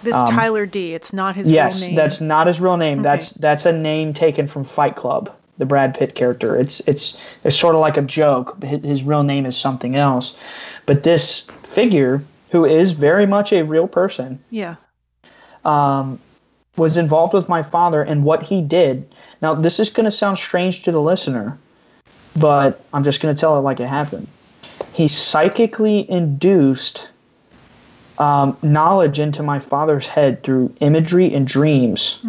This 0.03 0.15
Tyler 0.15 0.65
D. 0.65 0.93
It's 0.95 1.11
not 1.11 1.35
his 1.35 1.49
Um, 1.49 1.53
yes, 1.53 1.79
real 1.81 1.87
name. 1.89 1.95
that's 1.97 2.21
not 2.21 2.47
his 2.47 2.61
real 2.61 2.77
name. 2.77 2.99
Okay. 2.99 3.03
That's 3.09 3.31
that's 3.31 3.65
a 3.65 3.73
name 3.73 4.13
taken 4.13 4.47
from 4.47 4.63
Fight 4.63 4.95
Club, 4.95 5.29
the 5.57 5.65
Brad 5.65 5.95
Pitt 5.95 6.15
character. 6.15 6.55
It's 6.55 6.79
it's 6.81 7.17
it's 7.43 7.55
sort 7.55 7.75
of 7.75 7.81
like 7.81 7.97
a 7.97 8.01
joke. 8.01 8.55
but 8.59 8.69
His, 8.69 8.83
his 8.83 9.03
real 9.03 9.23
name 9.23 9.45
is 9.45 9.57
something 9.57 9.95
else. 9.95 10.35
But 10.85 11.03
this 11.03 11.41
figure, 11.63 12.23
who 12.49 12.65
is 12.65 12.91
very 12.91 13.25
much 13.25 13.53
a 13.53 13.63
real 13.63 13.87
person, 13.87 14.39
yeah. 14.49 14.75
um, 15.63 16.19
was 16.77 16.97
involved 16.97 17.33
with 17.33 17.47
my 17.47 17.63
father 17.63 18.01
and 18.01 18.23
what 18.23 18.43
he 18.43 18.61
did. 18.61 19.07
Now, 19.41 19.53
this 19.53 19.79
is 19.79 19.89
going 19.89 20.05
to 20.05 20.11
sound 20.11 20.37
strange 20.37 20.83
to 20.83 20.91
the 20.91 21.01
listener, 21.01 21.57
but 22.35 22.83
I'm 22.93 23.03
just 23.03 23.21
going 23.21 23.33
to 23.33 23.39
tell 23.39 23.57
it 23.57 23.61
like 23.61 23.79
it 23.79 23.87
happened. 23.87 24.27
He 24.93 25.07
psychically 25.07 26.09
induced 26.09 27.09
um, 28.19 28.57
knowledge 28.61 29.19
into 29.19 29.41
my 29.43 29.59
father's 29.59 30.07
head 30.07 30.43
through 30.43 30.73
imagery 30.79 31.33
and 31.33 31.47
dreams 31.47 32.19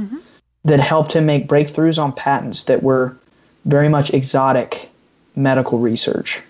that 0.64 0.80
helped 0.80 1.12
him 1.12 1.26
make 1.26 1.48
breakthroughs 1.48 2.01
on 2.02 2.12
patents 2.12 2.64
that 2.64 2.82
were 2.82 3.16
very 3.64 3.89
much 3.89 4.12
exotic 4.12 4.89
medical 5.34 5.78
research, 5.78 6.40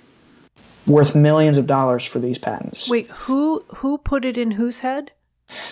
worth 0.86 1.14
millions 1.14 1.56
of 1.58 1.66
dollars 1.66 2.04
for 2.04 2.18
these 2.18 2.38
patents. 2.38 2.88
Wait, 2.88 3.08
who 3.08 3.64
who 3.76 3.98
put 3.98 4.24
it 4.24 4.36
in 4.36 4.50
whose 4.50 4.80
head? 4.80 5.10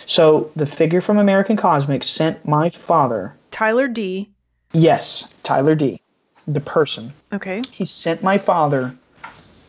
So 0.07 0.51
the 0.57 0.67
figure 0.67 1.01
from 1.01 1.19
American 1.19 1.57
Cosmic 1.57 2.05
sent 2.05 2.47
my 2.47 2.71
father, 2.71 3.35
Tyler 3.51 3.89
D. 3.89 4.29
yes, 4.73 5.27
Tyler 5.43 5.75
D. 5.75 6.01
the 6.47 6.61
person. 6.61 7.13
Okay. 7.33 7.63
He 7.73 7.85
sent 7.85 8.23
my 8.23 8.37
father 8.39 8.95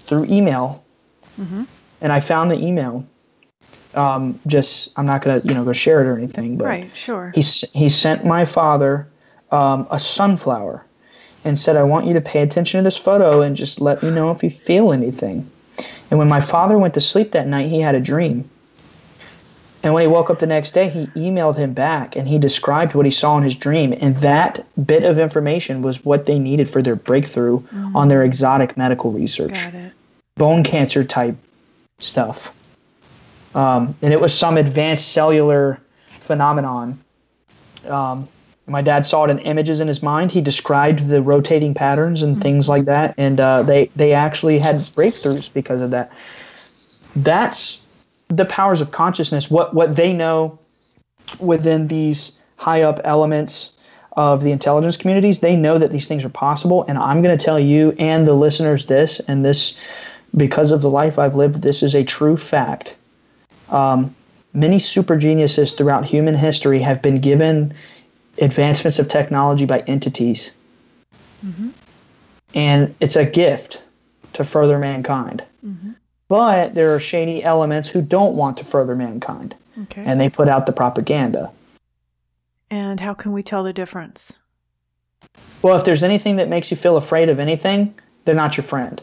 through 0.07 0.25
email, 0.25 0.83
Mm-hmm. 1.39 1.63
and 2.01 2.11
I 2.11 2.19
found 2.19 2.51
the 2.51 2.57
email. 2.59 3.05
Um, 3.93 4.39
just 4.47 4.89
I'm 4.95 5.05
not 5.05 5.21
gonna 5.21 5.41
you 5.43 5.53
know 5.53 5.65
go 5.65 5.73
share 5.73 6.01
it 6.01 6.07
or 6.07 6.17
anything, 6.17 6.57
but 6.57 6.65
Right. 6.65 6.91
Sure. 6.95 7.31
he 7.35 7.41
he 7.73 7.89
sent 7.89 8.25
my 8.25 8.45
father 8.45 9.07
um, 9.51 9.85
a 9.91 9.99
sunflower 9.99 10.85
and 11.43 11.59
said, 11.59 11.75
"I 11.75 11.83
want 11.83 12.05
you 12.05 12.13
to 12.13 12.21
pay 12.21 12.41
attention 12.41 12.79
to 12.79 12.83
this 12.83 12.97
photo 12.97 13.41
and 13.41 13.55
just 13.55 13.81
let 13.81 14.01
me 14.01 14.09
know 14.11 14.31
if 14.31 14.43
you 14.43 14.49
feel 14.49 14.93
anything." 14.93 15.49
And 16.09 16.19
when 16.19 16.27
my 16.29 16.41
father 16.41 16.77
went 16.77 16.93
to 16.95 17.01
sleep 17.01 17.31
that 17.31 17.47
night, 17.47 17.69
he 17.69 17.79
had 17.81 17.95
a 17.95 17.99
dream. 17.99 18.49
And 19.83 19.93
when 19.93 20.01
he 20.01 20.07
woke 20.07 20.29
up 20.29 20.39
the 20.39 20.45
next 20.45 20.71
day, 20.73 20.89
he 20.89 21.07
emailed 21.07 21.57
him 21.57 21.73
back 21.73 22.15
and 22.15 22.27
he 22.27 22.37
described 22.37 22.93
what 22.93 23.05
he 23.05 23.11
saw 23.11 23.37
in 23.37 23.43
his 23.43 23.55
dream. 23.55 23.93
And 23.99 24.15
that 24.17 24.63
bit 24.85 25.03
of 25.03 25.17
information 25.17 25.81
was 25.81 26.05
what 26.05 26.27
they 26.27 26.37
needed 26.37 26.69
for 26.69 26.81
their 26.83 26.95
breakthrough 26.95 27.63
on 27.95 28.07
their 28.07 28.23
exotic 28.23 28.77
medical 28.77 29.11
research 29.11 29.53
Got 29.53 29.73
it. 29.73 29.93
bone 30.35 30.63
cancer 30.63 31.03
type 31.03 31.35
stuff. 31.99 32.53
Um, 33.53 33.95
and 34.01 34.13
it 34.13 34.21
was 34.21 34.33
some 34.33 34.57
advanced 34.57 35.09
cellular 35.09 35.79
phenomenon. 36.21 36.99
Um, 37.87 38.27
my 38.67 38.81
dad 38.81 39.05
saw 39.05 39.25
it 39.25 39.29
in 39.29 39.39
images 39.39 39.79
in 39.79 39.87
his 39.87 40.01
mind. 40.01 40.31
He 40.31 40.39
described 40.39 41.07
the 41.07 41.21
rotating 41.21 41.73
patterns 41.73 42.21
and 42.21 42.41
things 42.41 42.69
like 42.69 42.85
that, 42.85 43.15
and 43.17 43.39
uh, 43.39 43.63
they 43.63 43.89
they 43.95 44.13
actually 44.13 44.59
had 44.59 44.75
breakthroughs 44.75 45.51
because 45.51 45.81
of 45.81 45.91
that. 45.91 46.11
That's 47.15 47.81
the 48.29 48.45
powers 48.45 48.79
of 48.79 48.91
consciousness. 48.91 49.49
What 49.49 49.73
what 49.73 49.95
they 49.95 50.13
know 50.13 50.57
within 51.39 51.87
these 51.87 52.33
high 52.57 52.83
up 52.83 53.01
elements 53.03 53.73
of 54.13 54.43
the 54.43 54.51
intelligence 54.51 54.97
communities, 54.97 55.39
they 55.39 55.55
know 55.55 55.77
that 55.77 55.91
these 55.91 56.07
things 56.07 56.23
are 56.23 56.29
possible. 56.29 56.85
And 56.87 56.97
I'm 56.97 57.21
going 57.21 57.37
to 57.37 57.43
tell 57.43 57.59
you 57.59 57.95
and 57.97 58.27
the 58.27 58.33
listeners 58.33 58.85
this, 58.85 59.19
and 59.27 59.43
this 59.43 59.75
because 60.35 60.71
of 60.71 60.81
the 60.81 60.89
life 60.89 61.17
I've 61.17 61.35
lived, 61.35 61.61
this 61.61 61.81
is 61.81 61.95
a 61.95 62.03
true 62.03 62.37
fact. 62.37 62.93
Um, 63.71 64.13
many 64.53 64.79
super 64.79 65.17
geniuses 65.17 65.71
throughout 65.73 66.05
human 66.05 66.35
history 66.35 66.79
have 66.81 67.01
been 67.01 67.19
given 67.19 67.73
advancements 68.39 68.99
of 68.99 69.07
technology 69.09 69.65
by 69.65 69.79
entities. 69.81 70.51
And 72.53 72.93
it's 72.99 73.15
a 73.15 73.25
gift 73.25 73.81
to 74.33 74.43
further 74.43 74.77
mankind. 74.77 75.43
But 76.27 76.75
there 76.75 76.93
are 76.95 76.99
shady 76.99 77.43
elements 77.43 77.89
who 77.89 78.01
don't 78.01 78.35
want 78.35 78.57
to 78.57 78.63
further 78.65 78.95
mankind, 78.95 79.55
Okay. 79.83 80.03
and 80.05 80.19
they 80.19 80.29
put 80.29 80.47
out 80.47 80.65
the 80.65 80.71
propaganda. 80.71 81.51
And 82.69 82.99
how 83.01 83.13
can 83.13 83.33
we 83.33 83.43
tell 83.43 83.63
the 83.63 83.73
difference? 83.73 84.37
Well, 85.61 85.77
if 85.77 85.83
there's 85.83 86.03
anything 86.03 86.37
that 86.37 86.47
makes 86.47 86.71
you 86.71 86.77
feel 86.77 86.95
afraid 86.97 87.27
of 87.29 87.39
anything, 87.39 87.93
they're 88.23 88.33
not 88.35 88.55
your 88.55 88.63
friend. 88.63 89.01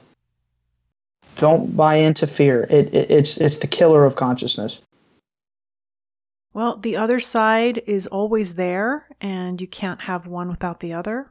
Don't 1.39 1.77
buy 1.77 1.97
into 1.97 2.27
fear. 2.27 2.67
It, 2.69 2.93
it, 2.93 3.11
it's 3.11 3.39
it's 3.39 3.59
the 3.59 3.67
killer 3.67 4.05
of 4.05 4.17
consciousness. 4.17 4.81
Well, 6.53 6.77
the 6.77 6.97
other 6.97 7.21
side 7.21 7.83
is 7.87 8.07
always 8.09 8.55
there, 8.55 9.07
and 9.21 9.61
you 9.61 9.69
can't 9.69 10.01
have 10.03 10.27
one 10.27 10.49
without 10.49 10.81
the 10.81 10.93
other. 10.93 11.31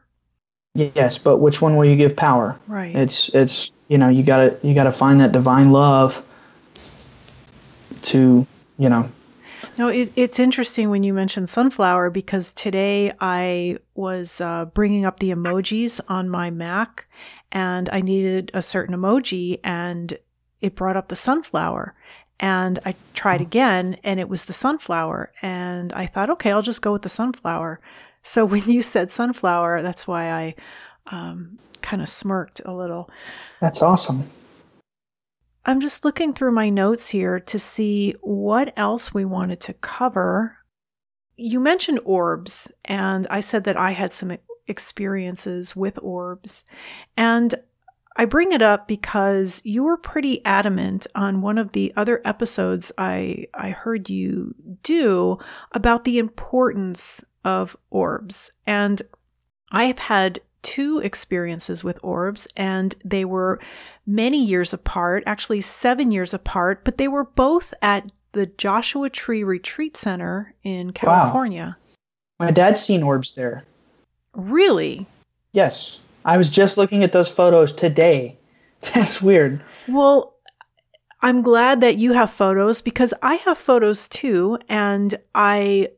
Yes, 0.74 1.18
but 1.18 1.38
which 1.38 1.62
one 1.62 1.76
will 1.76 1.86
you 1.86 1.96
give 1.96 2.16
power? 2.16 2.58
Right. 2.68 2.96
It's 2.96 3.30
it's 3.30 3.72
you 3.88 3.98
know 3.98 4.10
you 4.10 4.24
gotta 4.24 4.58
you 4.64 4.74
gotta 4.74 4.92
find 4.92 5.20
that 5.22 5.32
divine 5.32 5.72
love 5.72 6.24
to 8.04 8.46
you 8.78 8.90
know 8.90 9.10
No, 9.78 9.88
it, 9.88 10.12
it's 10.16 10.40
interesting 10.40 10.90
when 10.90 11.04
you 11.04 11.14
mentioned 11.14 11.50
sunflower 11.50 12.12
because 12.12 12.52
today 12.52 13.12
I 13.20 13.80
was 13.96 14.40
uh, 14.40 14.66
bringing 14.66 15.04
up 15.04 15.20
the 15.20 15.32
emojis 15.32 16.00
on 16.08 16.30
my 16.30 16.52
Mac 16.52 17.08
and 17.52 17.90
I 17.92 18.02
needed 18.02 18.52
a 18.54 18.62
certain 18.62 18.96
emoji 18.96 19.60
and 19.64 20.18
it 20.62 20.76
brought 20.76 20.98
up 20.98 21.08
the 21.08 21.16
sunflower. 21.16 21.96
And 22.40 22.80
I 22.86 22.96
tried 23.14 23.42
again 23.42 23.98
and 24.04 24.20
it 24.20 24.30
was 24.30 24.46
the 24.46 24.54
sunflower. 24.54 25.32
And 25.42 25.94
I 25.94 26.06
thought, 26.06 26.30
okay, 26.32 26.52
I'll 26.52 26.62
just 26.62 26.82
go 26.82 26.94
with 26.94 27.02
the 27.02 27.10
sunflower. 27.10 27.80
So 28.24 28.46
when 28.46 28.70
you 28.70 28.82
said 28.82 29.12
sunflower, 29.12 29.82
that's 29.82 30.08
why 30.08 30.32
I 30.32 30.56
um, 31.08 31.58
kind 31.82 32.02
of 32.02 32.10
smirked 32.10 32.62
a 32.66 32.74
little. 32.74 33.10
that's 33.62 33.82
awesome. 33.82 34.24
I'm 35.66 35.82
just 35.82 36.06
looking 36.06 36.34
through 36.34 36.54
my 36.54 36.70
notes 36.70 37.10
here 37.10 37.42
to 37.42 37.60
see 37.60 38.16
what 38.22 38.74
else 38.78 39.14
we 39.14 39.26
wanted 39.26 39.60
to 39.62 39.74
cover. 39.74 40.58
You 41.36 41.60
mentioned 41.60 42.00
orbs, 42.06 42.72
and 42.86 43.28
I 43.30 43.42
said 43.42 43.66
that 43.66 43.76
I 43.76 43.92
had 43.92 44.14
some 44.14 44.32
experiences 44.68 45.76
with 45.76 46.00
orbs. 46.02 46.64
And 47.16 47.56
I 48.16 48.26
bring 48.26 48.52
it 48.52 48.62
up 48.64 48.88
because 48.88 49.62
you 49.64 49.84
were 49.84 49.98
pretty 49.98 50.44
adamant 50.44 51.06
on 51.14 51.42
one 51.42 51.60
of 51.60 51.74
the 51.74 51.94
other 51.96 52.22
episodes 52.26 52.92
I, 52.98 53.46
I 53.54 53.70
heard 53.70 54.10
you 54.10 54.56
do 54.82 55.38
about 55.72 56.04
the 56.04 56.18
importance 56.18 57.24
of 57.46 57.78
orbs. 57.92 58.52
And 58.66 59.02
I 59.72 59.86
have 59.86 60.00
had 60.00 60.42
two 60.64 61.00
experiences 61.00 61.84
with 61.84 62.00
orbs, 62.04 62.48
and 62.58 62.96
they 63.06 63.24
were 63.24 63.60
many 64.06 64.44
years 64.44 64.74
apart, 64.74 65.24
actually 65.26 65.62
seven 65.62 66.12
years 66.12 66.34
apart, 66.34 66.84
but 66.84 66.98
they 66.98 67.08
were 67.08 67.24
both 67.24 67.74
at 67.82 68.12
the 68.32 68.48
Joshua 68.48 69.10
Tree 69.10 69.44
Retreat 69.44 69.96
Center 69.96 70.54
in 70.64 70.92
California. 70.92 71.78
Wow. 72.40 72.48
My 72.48 72.52
dad's 72.52 72.82
seen 72.82 73.04
orbs 73.04 73.36
there. 73.36 73.66
Really? 74.38 75.06
Yes, 75.52 76.00
I 76.24 76.38
was 76.38 76.50
just 76.50 76.78
looking 76.78 77.04
at 77.04 77.12
those 77.12 77.30
photos 77.30 77.74
today. 77.74 78.38
That's 78.94 79.22
weird. 79.22 79.62
Well, 79.88 80.36
I'm 81.22 81.42
glad 81.42 81.82
that 81.82 81.98
you 81.98 82.14
have 82.14 82.32
photos 82.32 82.82
because 82.82 83.14
I 83.24 83.36
have 83.36 83.58
photos 83.58 84.08
too. 84.08 84.60
And 84.70 85.18
I 85.34 85.90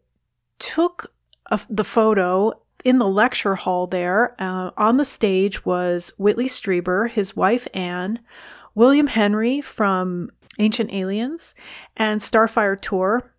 took 0.57 1.11
a, 1.47 1.59
the 1.69 1.83
photo 1.83 2.53
in 2.85 2.97
the 2.97 3.07
lecture 3.07 3.55
hall 3.55 3.87
there. 3.87 4.35
Uh, 4.41 4.71
on 4.77 4.95
the 4.95 5.05
stage 5.05 5.65
was 5.65 6.13
Whitley 6.17 6.47
Strieber, 6.47 7.09
his 7.09 7.35
wife 7.35 7.67
Anne, 7.73 8.19
William 8.75 9.07
Henry 9.07 9.59
from 9.59 10.29
Ancient 10.59 10.93
Aliens, 10.93 11.55
and 11.97 12.21
Starfire 12.21 12.79
Tor, 12.79 13.33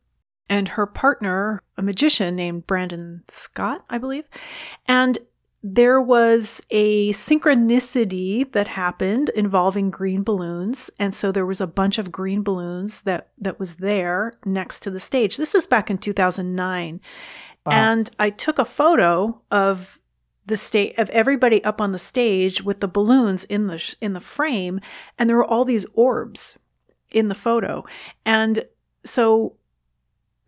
and 0.50 0.68
her 0.68 0.84
partner, 0.86 1.62
a 1.78 1.82
magician 1.82 2.36
named 2.36 2.66
Brandon 2.66 3.22
Scott, 3.28 3.84
I 3.88 3.96
believe. 3.96 4.24
And 4.86 5.16
there 5.62 6.00
was 6.00 6.64
a 6.70 7.12
synchronicity 7.12 8.50
that 8.52 8.66
happened 8.68 9.28
involving 9.30 9.90
green 9.90 10.22
balloons. 10.22 10.90
And 10.98 11.14
so 11.14 11.30
there 11.32 11.46
was 11.46 11.60
a 11.60 11.66
bunch 11.66 11.98
of 11.98 12.10
green 12.12 12.42
balloons 12.42 13.02
that 13.02 13.28
that 13.38 13.58
was 13.60 13.76
there 13.76 14.32
next 14.44 14.80
to 14.80 14.90
the 14.90 15.00
stage. 15.00 15.36
This 15.36 15.54
is 15.54 15.66
back 15.66 15.90
in 15.90 15.98
2009 15.98 17.00
Wow. 17.66 17.72
Uh-huh. 17.72 17.78
and 17.78 18.10
i 18.18 18.30
took 18.30 18.58
a 18.58 18.64
photo 18.64 19.38
of 19.50 19.98
the 20.46 20.56
state 20.56 20.98
of 20.98 21.10
everybody 21.10 21.62
up 21.62 21.78
on 21.78 21.92
the 21.92 21.98
stage 21.98 22.62
with 22.62 22.80
the 22.80 22.88
balloons 22.88 23.44
in 23.44 23.66
the 23.66 23.76
sh- 23.76 23.94
in 24.00 24.14
the 24.14 24.20
frame. 24.20 24.80
And 25.18 25.28
there 25.28 25.36
were 25.36 25.44
all 25.44 25.66
these 25.66 25.84
orbs 25.92 26.58
in 27.12 27.28
the 27.28 27.34
photo. 27.34 27.84
And 28.24 28.64
so 29.04 29.56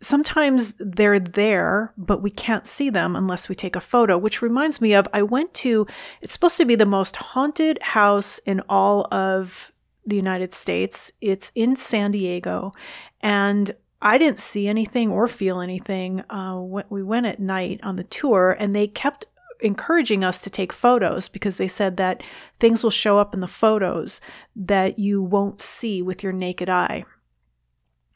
sometimes 0.03 0.75
they're 0.79 1.19
there, 1.19 1.93
but 1.97 2.21
we 2.21 2.29
can't 2.29 2.67
see 2.67 2.89
them 2.89 3.15
unless 3.15 3.49
we 3.49 3.55
take 3.55 3.75
a 3.75 3.81
photo, 3.81 4.17
which 4.17 4.41
reminds 4.41 4.81
me 4.81 4.93
of 4.93 5.07
I 5.13 5.23
went 5.23 5.53
to, 5.55 5.87
it's 6.21 6.33
supposed 6.33 6.57
to 6.57 6.65
be 6.65 6.75
the 6.75 6.85
most 6.85 7.15
haunted 7.15 7.81
house 7.81 8.39
in 8.39 8.61
all 8.69 9.07
of 9.11 9.71
the 10.05 10.15
United 10.15 10.53
States. 10.53 11.11
It's 11.21 11.51
in 11.55 11.75
San 11.75 12.11
Diego. 12.11 12.71
And 13.21 13.71
I 14.01 14.17
didn't 14.17 14.39
see 14.39 14.67
anything 14.67 15.09
or 15.09 15.27
feel 15.27 15.61
anything. 15.61 16.21
Uh, 16.29 16.59
we 16.89 17.01
went 17.01 17.25
at 17.25 17.39
night 17.39 17.79
on 17.83 17.95
the 17.95 18.03
tour, 18.03 18.55
and 18.59 18.75
they 18.75 18.87
kept 18.87 19.25
encouraging 19.61 20.25
us 20.25 20.41
to 20.41 20.49
take 20.49 20.73
photos 20.73 21.29
because 21.29 21.55
they 21.55 21.69
said 21.69 21.95
that 21.95 22.21
things 22.59 22.83
will 22.83 22.91
show 22.91 23.17
up 23.17 23.33
in 23.33 23.39
the 23.39 23.47
photos 23.47 24.19
that 24.57 24.99
you 24.99 25.23
won't 25.23 25.61
see 25.61 26.01
with 26.01 26.21
your 26.21 26.33
naked 26.33 26.69
eye. 26.69 27.05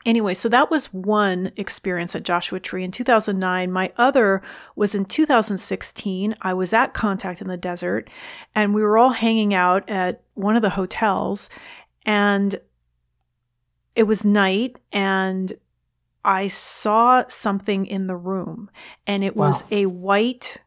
Anyway, 0.07 0.33
so 0.33 0.47
that 0.47 0.71
was 0.71 0.93
one 0.93 1.51
experience 1.57 2.15
at 2.15 2.23
Joshua 2.23 2.61
Tree 2.61 2.85
in 2.85 2.91
2009. 2.91 3.69
My 3.69 3.91
other 3.97 4.41
was 4.73 4.95
in 4.95 5.03
2016. 5.03 6.33
I 6.41 6.53
was 6.53 6.71
at 6.71 6.93
Contact 6.93 7.41
in 7.41 7.49
the 7.49 7.57
Desert 7.57 8.09
and 8.55 8.73
we 8.73 8.81
were 8.81 8.97
all 8.97 9.09
hanging 9.09 9.53
out 9.53 9.87
at 9.89 10.23
one 10.33 10.55
of 10.55 10.61
the 10.61 10.69
hotels 10.69 11.49
and 12.05 12.57
it 13.97 14.03
was 14.03 14.23
night 14.23 14.79
and 14.93 15.51
I 16.23 16.47
saw 16.47 17.25
something 17.27 17.85
in 17.85 18.07
the 18.07 18.15
room 18.15 18.71
and 19.05 19.25
it 19.25 19.35
was 19.35 19.63
Wow. 19.63 19.67
a 19.71 19.85
white 19.87 20.61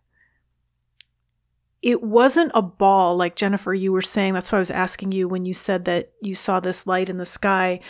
it 1.81 2.03
wasn't 2.03 2.53
a 2.55 2.61
ball 2.61 3.17
like 3.17 3.37
Jennifer 3.37 3.73
you 3.73 3.91
were 3.91 4.03
saying 4.03 4.35
that's 4.35 4.53
why 4.53 4.59
I 4.59 4.61
was 4.61 4.71
asking 4.71 5.13
you 5.13 5.29
when 5.29 5.47
you 5.47 5.55
said 5.55 5.87
that 5.87 6.13
you 6.21 6.35
saw 6.35 6.61
this 6.61 6.87
light 6.87 7.09
in 7.09 7.17
the 7.17 7.25
sky 7.25 7.81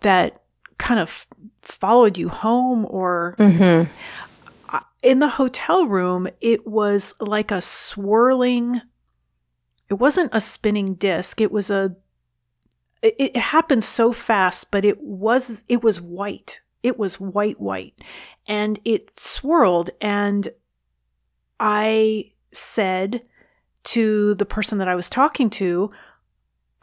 that 0.00 0.42
kind 0.78 1.00
of 1.00 1.26
followed 1.62 2.18
you 2.18 2.28
home 2.28 2.86
or 2.88 3.34
Mm-hmm. 3.38 3.90
in 5.02 5.18
the 5.18 5.28
hotel 5.28 5.86
room 5.86 6.28
it 6.40 6.66
was 6.66 7.14
like 7.20 7.50
a 7.50 7.60
swirling 7.62 8.80
it 9.90 9.94
wasn't 9.94 10.30
a 10.32 10.40
spinning 10.40 10.94
disc. 10.94 11.40
It 11.40 11.52
was 11.52 11.70
a 11.70 11.94
it, 13.02 13.14
it 13.18 13.36
happened 13.36 13.84
so 13.84 14.12
fast, 14.12 14.70
but 14.70 14.84
it 14.84 15.00
was 15.00 15.62
it 15.68 15.82
was 15.82 16.00
white. 16.00 16.60
It 16.82 16.98
was 16.98 17.20
white 17.20 17.60
white. 17.60 17.94
And 18.46 18.80
it 18.84 19.18
swirled 19.20 19.90
and 20.00 20.48
I 21.60 22.32
said 22.52 23.28
to 23.84 24.34
the 24.34 24.46
person 24.46 24.78
that 24.78 24.88
I 24.88 24.94
was 24.94 25.08
talking 25.10 25.50
to, 25.50 25.90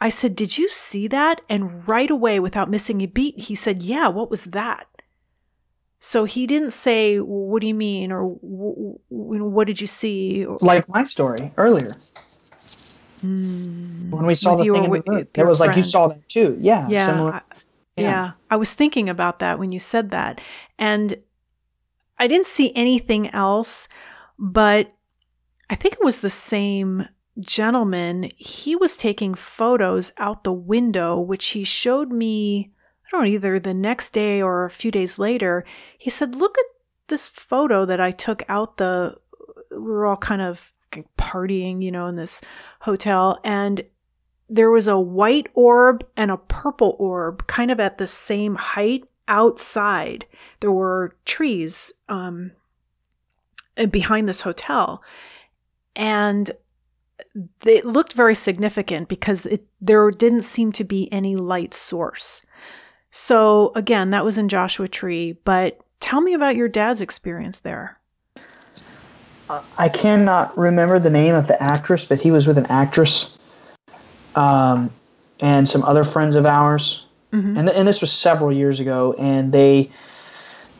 I 0.02 0.08
said, 0.08 0.34
Did 0.34 0.58
you 0.58 0.68
see 0.68 1.06
that? 1.08 1.40
And 1.48 1.86
right 1.86 2.10
away, 2.10 2.40
without 2.40 2.68
missing 2.68 3.00
a 3.02 3.06
beat, 3.06 3.38
he 3.38 3.54
said, 3.54 3.82
Yeah, 3.82 4.08
what 4.08 4.30
was 4.30 4.44
that? 4.46 4.88
So 6.00 6.24
he 6.24 6.48
didn't 6.48 6.72
say, 6.72 7.20
well, 7.20 7.46
"What 7.46 7.60
do 7.60 7.68
you 7.68 7.74
mean?" 7.74 8.10
or 8.10 8.26
"What 9.08 9.68
did 9.68 9.80
you 9.80 9.86
see?" 9.86 10.44
Like 10.60 10.88
my 10.88 11.04
story 11.04 11.52
earlier. 11.56 11.94
Mm, 13.24 14.10
when 14.10 14.26
we 14.26 14.34
saw 14.34 14.56
the 14.56 14.64
thing 14.64 14.82
in 14.82 14.90
the 14.90 15.02
room, 15.06 15.28
it 15.32 15.46
was 15.46 15.60
like 15.60 15.76
you 15.76 15.84
saw 15.84 16.08
that 16.08 16.28
too. 16.28 16.58
Yeah. 16.60 16.88
Yeah, 16.88 17.22
I, 17.22 17.40
yeah. 17.96 18.02
Yeah. 18.02 18.30
I 18.50 18.56
was 18.56 18.74
thinking 18.74 19.08
about 19.08 19.38
that 19.38 19.60
when 19.60 19.70
you 19.70 19.78
said 19.78 20.10
that, 20.10 20.40
and 20.76 21.14
I 22.18 22.26
didn't 22.26 22.46
see 22.46 22.72
anything 22.74 23.30
else, 23.30 23.86
but 24.40 24.92
I 25.70 25.76
think 25.76 25.94
it 25.94 26.04
was 26.04 26.20
the 26.20 26.30
same 26.30 27.06
gentleman. 27.40 28.30
He 28.36 28.76
was 28.76 28.96
taking 28.96 29.34
photos 29.34 30.12
out 30.18 30.44
the 30.44 30.52
window, 30.52 31.18
which 31.18 31.48
he 31.48 31.64
showed 31.64 32.10
me 32.10 32.72
I 33.12 33.16
don't 33.16 33.22
know, 33.22 33.32
either 33.34 33.58
the 33.58 33.74
next 33.74 34.14
day 34.14 34.40
or 34.40 34.64
a 34.64 34.70
few 34.70 34.90
days 34.90 35.18
later, 35.18 35.66
he 35.98 36.08
said, 36.08 36.34
Look 36.34 36.56
at 36.56 36.64
this 37.08 37.28
photo 37.28 37.84
that 37.84 38.00
I 38.00 38.10
took 38.10 38.42
out 38.48 38.78
the. 38.78 39.16
We 39.70 39.78
were 39.78 40.06
all 40.06 40.16
kind 40.16 40.40
of 40.40 40.72
partying, 41.18 41.82
you 41.82 41.90
know, 41.90 42.06
in 42.06 42.16
this 42.16 42.40
hotel, 42.80 43.38
and 43.44 43.82
there 44.48 44.70
was 44.70 44.86
a 44.86 44.98
white 44.98 45.48
orb 45.54 46.06
and 46.16 46.30
a 46.30 46.36
purple 46.36 46.96
orb 46.98 47.46
kind 47.46 47.70
of 47.70 47.80
at 47.80 47.98
the 47.98 48.06
same 48.06 48.54
height 48.54 49.04
outside. 49.28 50.26
There 50.60 50.72
were 50.72 51.16
trees 51.24 51.92
um, 52.08 52.52
behind 53.90 54.28
this 54.28 54.42
hotel. 54.42 55.02
And 55.96 56.50
it 57.64 57.84
looked 57.84 58.12
very 58.12 58.34
significant 58.34 59.08
because 59.08 59.46
it, 59.46 59.66
there 59.80 60.10
didn't 60.10 60.42
seem 60.42 60.72
to 60.72 60.84
be 60.84 61.12
any 61.12 61.36
light 61.36 61.74
source. 61.74 62.44
So, 63.10 63.72
again, 63.74 64.10
that 64.10 64.24
was 64.24 64.38
in 64.38 64.48
Joshua 64.48 64.88
Tree, 64.88 65.32
but 65.44 65.80
tell 66.00 66.20
me 66.20 66.34
about 66.34 66.56
your 66.56 66.68
dad's 66.68 67.00
experience 67.00 67.60
there. 67.60 67.98
I 69.78 69.88
cannot 69.88 70.56
remember 70.56 70.98
the 70.98 71.10
name 71.10 71.34
of 71.34 71.46
the 71.46 71.62
actress, 71.62 72.04
but 72.04 72.20
he 72.20 72.30
was 72.30 72.46
with 72.46 72.56
an 72.58 72.66
actress 72.66 73.38
um, 74.34 74.90
and 75.40 75.68
some 75.68 75.82
other 75.82 76.04
friends 76.04 76.36
of 76.36 76.46
ours. 76.46 77.06
Mm-hmm. 77.32 77.58
And, 77.58 77.68
th- 77.68 77.78
and 77.78 77.88
this 77.88 78.00
was 78.00 78.12
several 78.12 78.52
years 78.52 78.80
ago. 78.80 79.14
And 79.18 79.52
they 79.52 79.90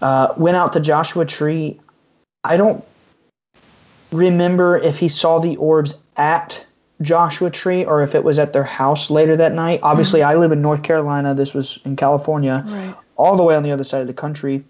uh, 0.01 0.35
went 0.36 0.56
out 0.56 0.73
to 0.74 0.81
Joshua 0.81 1.27
Tree. 1.27 1.81
I 2.44 2.56
don't 2.56 2.85
remember 4.13 4.79
if 4.79 4.99
he 4.99 5.09
saw 5.09 5.39
the 5.41 5.57
orbs 5.57 6.03
at 6.17 6.65
Joshua 7.01 7.51
Tree 7.51 7.85
or 7.85 8.03
if 8.03 8.15
it 8.15 8.23
was 8.23 8.39
at 8.39 8.53
their 8.53 8.65
house 8.65 9.11
later 9.11 9.37
that 9.37 9.53
night. 9.53 9.81
Obviously, 9.83 10.21
mm-hmm. 10.21 10.31
I 10.31 10.35
live 10.37 10.53
in 10.53 10.63
North 10.63 10.83
Carolina. 10.83 11.35
This 11.35 11.53
was 11.53 11.79
in 11.85 11.97
California, 11.97 12.65
right. 12.67 12.95
all 13.17 13.37
the 13.37 13.43
way 13.43 13.57
on 13.57 13.63
the 13.63 13.73
other 13.73 13.85
side 13.85 14.03
of 14.03 14.07
the 14.07 14.15
country. 14.15 14.65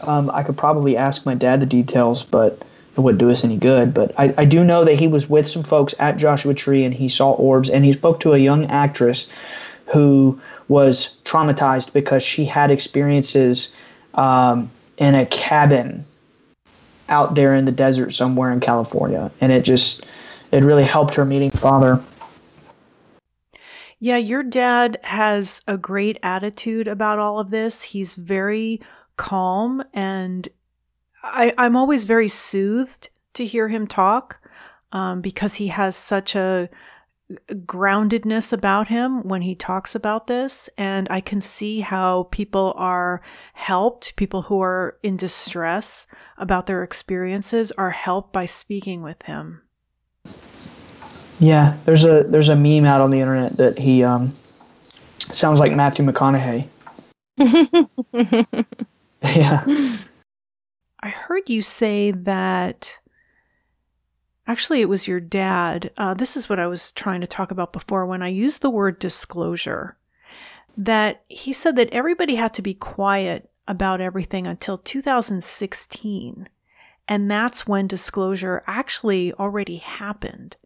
Um, 0.00 0.30
I 0.32 0.42
could 0.42 0.56
probably 0.56 0.96
ask 0.96 1.26
my 1.26 1.34
dad 1.34 1.60
the 1.60 1.66
details, 1.66 2.24
but 2.24 2.62
it 2.96 3.00
wouldn't 3.00 3.20
do 3.20 3.30
us 3.30 3.44
any 3.44 3.56
good. 3.56 3.94
But 3.94 4.12
I, 4.18 4.34
I 4.38 4.44
do 4.44 4.64
know 4.64 4.84
that 4.84 4.94
he 4.94 5.06
was 5.06 5.28
with 5.28 5.48
some 5.48 5.62
folks 5.62 5.94
at 5.98 6.16
Joshua 6.16 6.54
Tree 6.54 6.84
and 6.84 6.92
he 6.92 7.08
saw 7.08 7.32
orbs 7.32 7.70
and 7.70 7.84
he 7.84 7.92
spoke 7.92 8.20
to 8.20 8.32
a 8.32 8.38
young 8.38 8.66
actress 8.66 9.26
who 9.86 10.40
was 10.68 11.10
traumatized 11.24 11.92
because 11.92 12.22
she 12.22 12.44
had 12.44 12.70
experiences 12.70 13.72
um, 14.14 14.70
in 14.98 15.14
a 15.14 15.26
cabin 15.26 16.04
out 17.12 17.34
there 17.36 17.54
in 17.54 17.66
the 17.66 17.72
desert 17.72 18.10
somewhere 18.12 18.50
in 18.50 18.58
California. 18.58 19.30
And 19.40 19.52
it 19.52 19.62
just 19.62 20.04
it 20.50 20.64
really 20.64 20.84
helped 20.84 21.14
her 21.14 21.24
meeting 21.24 21.50
father. 21.50 22.02
Yeah, 24.00 24.16
your 24.16 24.42
dad 24.42 24.98
has 25.04 25.62
a 25.68 25.78
great 25.78 26.18
attitude 26.24 26.88
about 26.88 27.20
all 27.20 27.38
of 27.38 27.50
this. 27.50 27.82
He's 27.82 28.16
very 28.16 28.80
calm, 29.16 29.84
and 29.94 30.48
I, 31.22 31.54
I'm 31.56 31.76
always 31.76 32.04
very 32.04 32.28
soothed 32.28 33.10
to 33.34 33.44
hear 33.44 33.68
him 33.68 33.86
talk 33.86 34.40
um, 34.90 35.20
because 35.20 35.54
he 35.54 35.68
has 35.68 35.94
such 35.94 36.34
a 36.34 36.68
groundedness 37.66 38.52
about 38.52 38.88
him 38.88 39.22
when 39.26 39.42
he 39.42 39.54
talks 39.54 39.94
about 39.94 40.26
this. 40.26 40.68
And 40.76 41.06
I 41.10 41.20
can 41.20 41.40
see 41.40 41.80
how 41.80 42.28
people 42.30 42.74
are 42.76 43.22
helped, 43.54 44.16
people 44.16 44.42
who 44.42 44.60
are 44.60 44.96
in 45.02 45.16
distress 45.16 46.06
about 46.38 46.66
their 46.66 46.82
experiences 46.82 47.72
are 47.72 47.90
helped 47.90 48.32
by 48.32 48.46
speaking 48.46 49.02
with 49.02 49.20
him. 49.22 49.62
Yeah, 51.38 51.76
there's 51.84 52.04
a 52.04 52.24
there's 52.28 52.48
a 52.48 52.56
meme 52.56 52.84
out 52.84 53.00
on 53.00 53.10
the 53.10 53.18
internet 53.18 53.56
that 53.56 53.76
he 53.78 54.04
um, 54.04 54.32
sounds 55.18 55.58
like 55.58 55.72
Matthew 55.72 56.04
McConaughey. 56.04 56.68
yeah. 59.22 59.64
I 61.02 61.08
heard 61.08 61.48
you 61.48 61.62
say 61.62 62.12
that. 62.12 62.98
Actually, 64.52 64.82
it 64.82 64.88
was 64.88 65.08
your 65.08 65.18
dad. 65.18 65.90
Uh, 65.96 66.12
this 66.12 66.36
is 66.36 66.46
what 66.46 66.60
I 66.60 66.66
was 66.66 66.92
trying 66.92 67.22
to 67.22 67.26
talk 67.26 67.50
about 67.50 67.72
before 67.72 68.04
when 68.04 68.22
I 68.22 68.28
used 68.28 68.60
the 68.60 68.68
word 68.68 68.98
disclosure. 68.98 69.96
That 70.76 71.24
he 71.28 71.54
said 71.54 71.74
that 71.76 71.88
everybody 71.88 72.34
had 72.34 72.52
to 72.54 72.60
be 72.60 72.74
quiet 72.74 73.48
about 73.66 74.02
everything 74.02 74.46
until 74.46 74.76
2016. 74.76 76.50
And 77.08 77.30
that's 77.30 77.66
when 77.66 77.86
disclosure 77.86 78.62
actually 78.66 79.32
already 79.32 79.78
happened. 79.78 80.56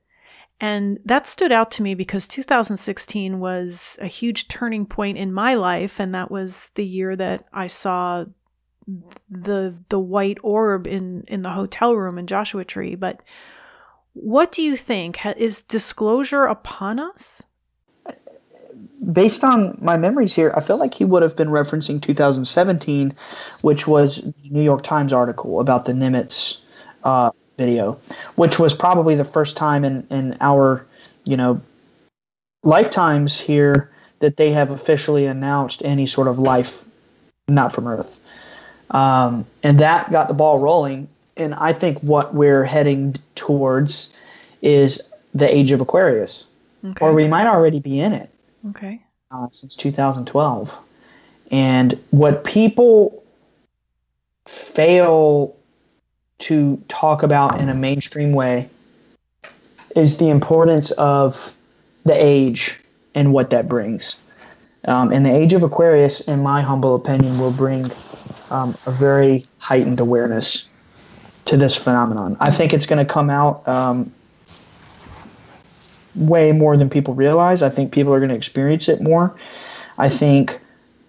And 0.61 0.99
that 1.05 1.29
stood 1.29 1.53
out 1.53 1.71
to 1.73 1.85
me 1.85 1.95
because 1.95 2.27
2016 2.27 3.39
was 3.39 4.01
a 4.03 4.09
huge 4.09 4.49
turning 4.49 4.87
point 4.87 5.17
in 5.17 5.33
my 5.33 5.55
life. 5.55 6.01
And 6.01 6.13
that 6.13 6.33
was 6.33 6.73
the 6.75 6.85
year 6.85 7.15
that 7.15 7.45
I 7.53 7.69
saw 7.69 8.25
the 9.31 9.77
the 9.91 10.01
white 10.01 10.39
orb 10.43 10.89
in 10.89 11.23
in 11.29 11.43
the 11.43 11.51
hotel 11.51 11.95
room 11.95 12.19
in 12.19 12.27
Joshua 12.27 12.65
Tree. 12.65 12.97
But 12.97 13.23
what 14.17 14.51
do 14.51 14.63
you 14.63 14.77
think? 14.77 15.25
Is 15.37 15.63
disclosure 15.63 16.47
upon 16.47 16.99
us? 16.99 17.47
Based 19.13 19.45
on 19.45 19.79
my 19.81 19.97
memories 19.97 20.35
here, 20.35 20.53
I 20.57 20.63
feel 20.63 20.79
like 20.79 20.95
he 20.95 21.05
would 21.05 21.23
have 21.23 21.37
been 21.37 21.49
referencing 21.49 22.01
2017, 22.01 23.15
which 23.61 23.87
was 23.87 24.17
the 24.23 24.51
New 24.51 24.63
York 24.63 24.83
Times 24.83 25.13
article 25.13 25.61
about 25.61 25.85
the 25.85 25.93
Nimitz 25.93 26.61
uh, 27.05 27.31
video, 27.59 28.01
which 28.37 28.59
was 28.59 28.75
probably 28.75 29.15
the 29.15 29.25
first 29.25 29.57
time 29.57 29.85
in, 29.85 30.07
in 30.11 30.37
our, 30.41 30.87
you 31.25 31.37
know, 31.37 31.61
lifetimes 32.65 33.39
here 33.39 33.91
that 34.21 34.39
they 34.39 34.51
have 34.51 34.71
officially 34.71 35.27
announced 35.27 35.83
any 35.85 36.07
sort 36.07 36.27
of 36.27 36.39
life 36.39 36.85
not 37.49 37.73
from 37.73 37.87
Earth. 37.87 38.19
Um, 38.91 39.47
and 39.63 39.79
that 39.81 40.11
got 40.11 40.29
the 40.29 40.35
ball 40.35 40.59
rolling. 40.59 41.09
And 41.37 41.55
I 41.55 41.73
think 41.73 42.03
what 42.03 42.35
we're 42.35 42.65
heading 42.65 43.17
towards 43.35 44.11
is 44.63 45.13
the 45.35 45.55
age 45.55 45.71
of 45.71 45.81
Aquarius, 45.81 46.45
okay. 46.85 47.05
or 47.05 47.13
we 47.13 47.29
might 47.29 47.47
already 47.47 47.81
be 47.81 48.01
in 48.01 48.13
it. 48.13 48.31
Okay. 48.71 49.03
Uh, 49.31 49.49
since 49.51 49.77
2012. 49.77 50.75
And 51.51 51.99
what 52.11 52.45
people 52.45 53.23
fail 54.47 55.55
to 56.39 56.83
talk 56.89 57.23
about 57.23 57.61
in 57.61 57.69
a 57.69 57.75
mainstream 57.75 58.33
way 58.33 58.69
is 59.95 60.19
the 60.19 60.29
importance 60.29 60.91
of 60.93 61.55
the 62.05 62.15
age 62.15 62.81
and 63.15 63.33
what 63.33 63.51
that 63.51 63.69
brings. 63.69 64.17
Um, 64.85 65.11
and 65.11 65.27
the 65.27 65.35
age 65.35 65.53
of 65.53 65.63
Aquarius, 65.63 66.21
in 66.21 66.43
my 66.43 66.61
humble 66.61 66.95
opinion, 66.95 67.39
will 67.39 67.51
bring 67.51 67.91
um, 68.51 68.77
a 68.87 68.91
very 68.91 69.45
heightened 69.59 69.99
awareness 69.99 70.69
to 71.47 71.57
this 71.57 71.77
phenomenon. 71.77 72.37
I 72.41 72.51
think 72.51 72.75
it's 72.75 72.87
going 72.87 73.05
to 73.05 73.11
come 73.11 73.31
out 73.31 73.67
um, 73.67 74.13
way 76.15 76.53
more 76.53 76.77
than 76.77 76.91
people 76.91 77.15
realize. 77.15 77.63
I 77.63 77.71
think 77.71 77.93
people 77.93 78.13
are 78.13 78.19
going 78.19 78.31
to 78.31 78.37
experience 78.37 78.89
it 78.89 79.01
more. 79.01 79.35
I 79.99 80.09
think 80.09 80.59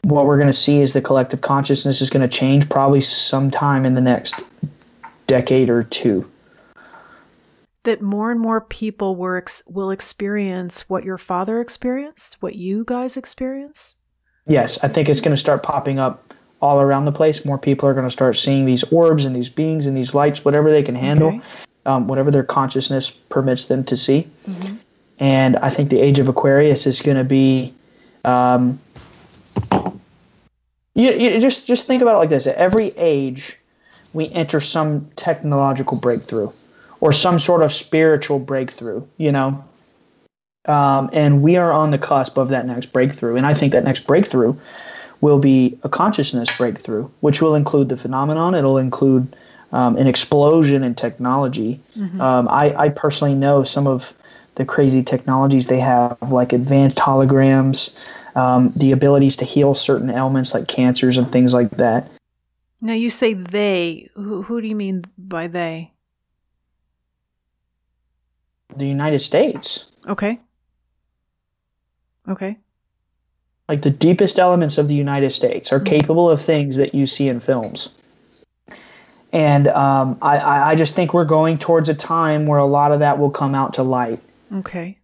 what 0.04 0.26
we're 0.26 0.38
going 0.38 0.48
to 0.48 0.54
see 0.54 0.82
is 0.82 0.94
the 0.94 1.02
collective 1.02 1.42
consciousness 1.42 2.02
is 2.02 2.10
going 2.10 2.28
to 2.28 2.34
change 2.34 2.70
probably 2.70 3.02
sometime 3.02 3.86
in 3.86 3.96
the 3.96 4.02
next 4.02 4.36
decade 5.26 5.70
or 5.70 5.84
two. 5.84 6.30
That 7.84 8.02
more 8.02 8.32
and 8.32 8.40
more 8.40 8.62
people 8.62 9.16
were 9.16 9.38
ex- 9.38 9.64
will 9.68 9.92
experience 9.92 10.90
what 10.90 11.04
your 11.04 11.18
father 11.18 11.62
experienced, 11.62 12.38
what 12.42 12.56
you 12.56 12.84
guys 12.86 13.18
experience? 13.18 13.96
Yes, 14.46 14.82
I 14.84 14.88
think 14.88 15.10
it's 15.10 15.20
going 15.20 15.36
to 15.36 15.40
start 15.40 15.64
popping 15.64 16.00
up 16.00 16.27
all 16.62 16.82
around 16.82 17.06
the 17.06 17.12
place. 17.12 17.46
More 17.46 17.58
people 17.58 17.88
are 17.88 17.94
going 17.94 18.06
to 18.06 18.12
start 18.12 18.36
seeing 18.36 18.66
these 18.66 18.84
orbs 18.86 19.26
and 19.26 19.36
these 19.36 19.50
beings 19.50 19.86
and 19.86 19.96
these 19.96 20.14
lights, 20.14 20.44
whatever 20.44 20.72
they 20.72 20.84
can 20.84 20.96
handle, 20.96 21.30
okay. 21.30 21.42
um, 21.86 22.08
whatever 22.08 22.32
their 22.32 22.44
consciousness 22.44 23.10
permits 23.10 23.66
them 23.66 23.84
to 23.86 23.98
see. 23.98 24.28
Mm-hmm. 24.48 24.76
and 25.20 25.58
I 25.58 25.70
think 25.70 25.90
the 25.90 26.00
age 26.00 26.20
of 26.20 26.28
Aquarius 26.28 26.88
is 26.88 27.02
going 27.02 27.18
to 27.18 27.24
be. 27.24 27.74
Um, 28.26 28.80
you, 30.94 31.12
you 31.12 31.40
just 31.40 31.68
just 31.68 31.86
think 31.86 32.02
about 32.02 32.16
it 32.16 32.18
like 32.18 32.30
this: 32.30 32.48
at 32.48 32.56
every 32.56 32.88
age, 32.98 33.58
we 34.14 34.32
enter 34.32 34.60
some 34.60 35.10
technological 35.16 36.00
breakthrough, 36.00 36.52
or 37.00 37.14
some 37.14 37.40
sort 37.40 37.62
of 37.62 37.72
spiritual 37.72 38.40
breakthrough. 38.40 39.06
You 39.18 39.32
know, 39.32 39.64
um, 40.66 41.10
and 41.14 41.42
we 41.42 41.56
are 41.56 41.72
on 41.72 41.92
the 41.92 41.98
cusp 41.98 42.38
of 42.38 42.50
that 42.50 42.66
next 42.66 42.88
breakthrough. 42.92 43.36
And 43.36 43.46
I 43.46 43.54
think 43.54 43.74
that 43.74 43.84
next 43.84 44.06
breakthrough 44.08 44.56
will 45.22 45.40
be 45.40 45.78
a 45.84 45.90
consciousness 45.90 46.56
breakthrough, 46.58 47.10
which 47.22 47.42
will 47.42 47.56
include 47.56 47.90
the 47.90 47.98
phenomenon. 47.98 48.56
It'll 48.56 48.78
include 48.78 49.36
um, 49.72 49.98
an 49.98 50.08
explosion 50.08 50.84
in 50.84 50.96
technology. 50.96 51.80
Mm-hmm. 51.98 52.22
Um, 52.22 52.48
I, 52.48 52.74
I 52.76 52.90
personally 52.90 53.36
know 53.36 53.64
some 53.64 53.88
of 53.88 54.14
the 54.56 54.66
crazy 54.66 55.04
technologies 55.04 55.68
they 55.68 55.80
have, 55.80 56.18
like 56.32 56.54
advanced 56.54 56.98
holograms, 56.98 57.92
um, 58.36 58.72
the 58.76 58.92
abilities 58.92 59.38
to 59.38 59.46
heal 59.46 59.76
certain 59.76 60.10
ailments 60.10 60.54
like 60.54 60.68
cancers 60.68 61.18
and 61.18 61.32
things 61.32 61.54
like 61.54 61.72
that. 61.72 62.10
Now, 62.82 62.94
you 62.94 63.10
say 63.10 63.34
they. 63.34 64.10
Who, 64.16 64.44
who 64.44 64.62
do 64.62 64.68
you 64.68 64.76
mean 64.76 65.04
by 65.18 65.48
they? 65.48 65.94
The 68.76 68.86
United 68.86 69.20
States. 69.20 69.86
Okay. 70.08 70.40
Okay. 72.28 72.58
Like 73.70 73.82
the 73.82 73.90
deepest 73.90 74.40
elements 74.40 74.78
of 74.78 74.88
the 74.88 74.96
United 74.96 75.32
States 75.32 75.72
are 75.72 75.80
mm-hmm. 75.80 75.96
capable 75.96 76.30
of 76.30 76.42
things 76.42 76.78
that 76.78 76.96
you 76.96 77.06
see 77.06 77.28
in 77.28 77.40
films. 77.40 77.90
And 79.34 79.68
um, 79.68 80.18
I, 80.22 80.72
I 80.72 80.76
just 80.76 80.96
think 80.96 81.14
we're 81.14 81.26
going 81.26 81.58
towards 81.58 81.90
a 81.90 81.94
time 81.94 82.46
where 82.46 82.60
a 82.60 82.66
lot 82.66 82.92
of 82.92 83.02
that 83.02 83.20
will 83.20 83.30
come 83.30 83.54
out 83.54 83.74
to 83.74 83.84
light. 83.84 84.20
Okay. 84.54 84.98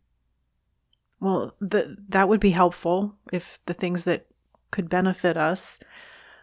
Well, 1.20 1.54
the, 1.60 1.98
that 2.10 2.30
would 2.30 2.40
be 2.40 2.52
helpful 2.52 3.16
if 3.32 3.60
the 3.66 3.74
things 3.74 4.06
that 4.06 4.26
could 4.72 4.90
benefit 4.90 5.38
us. 5.38 5.80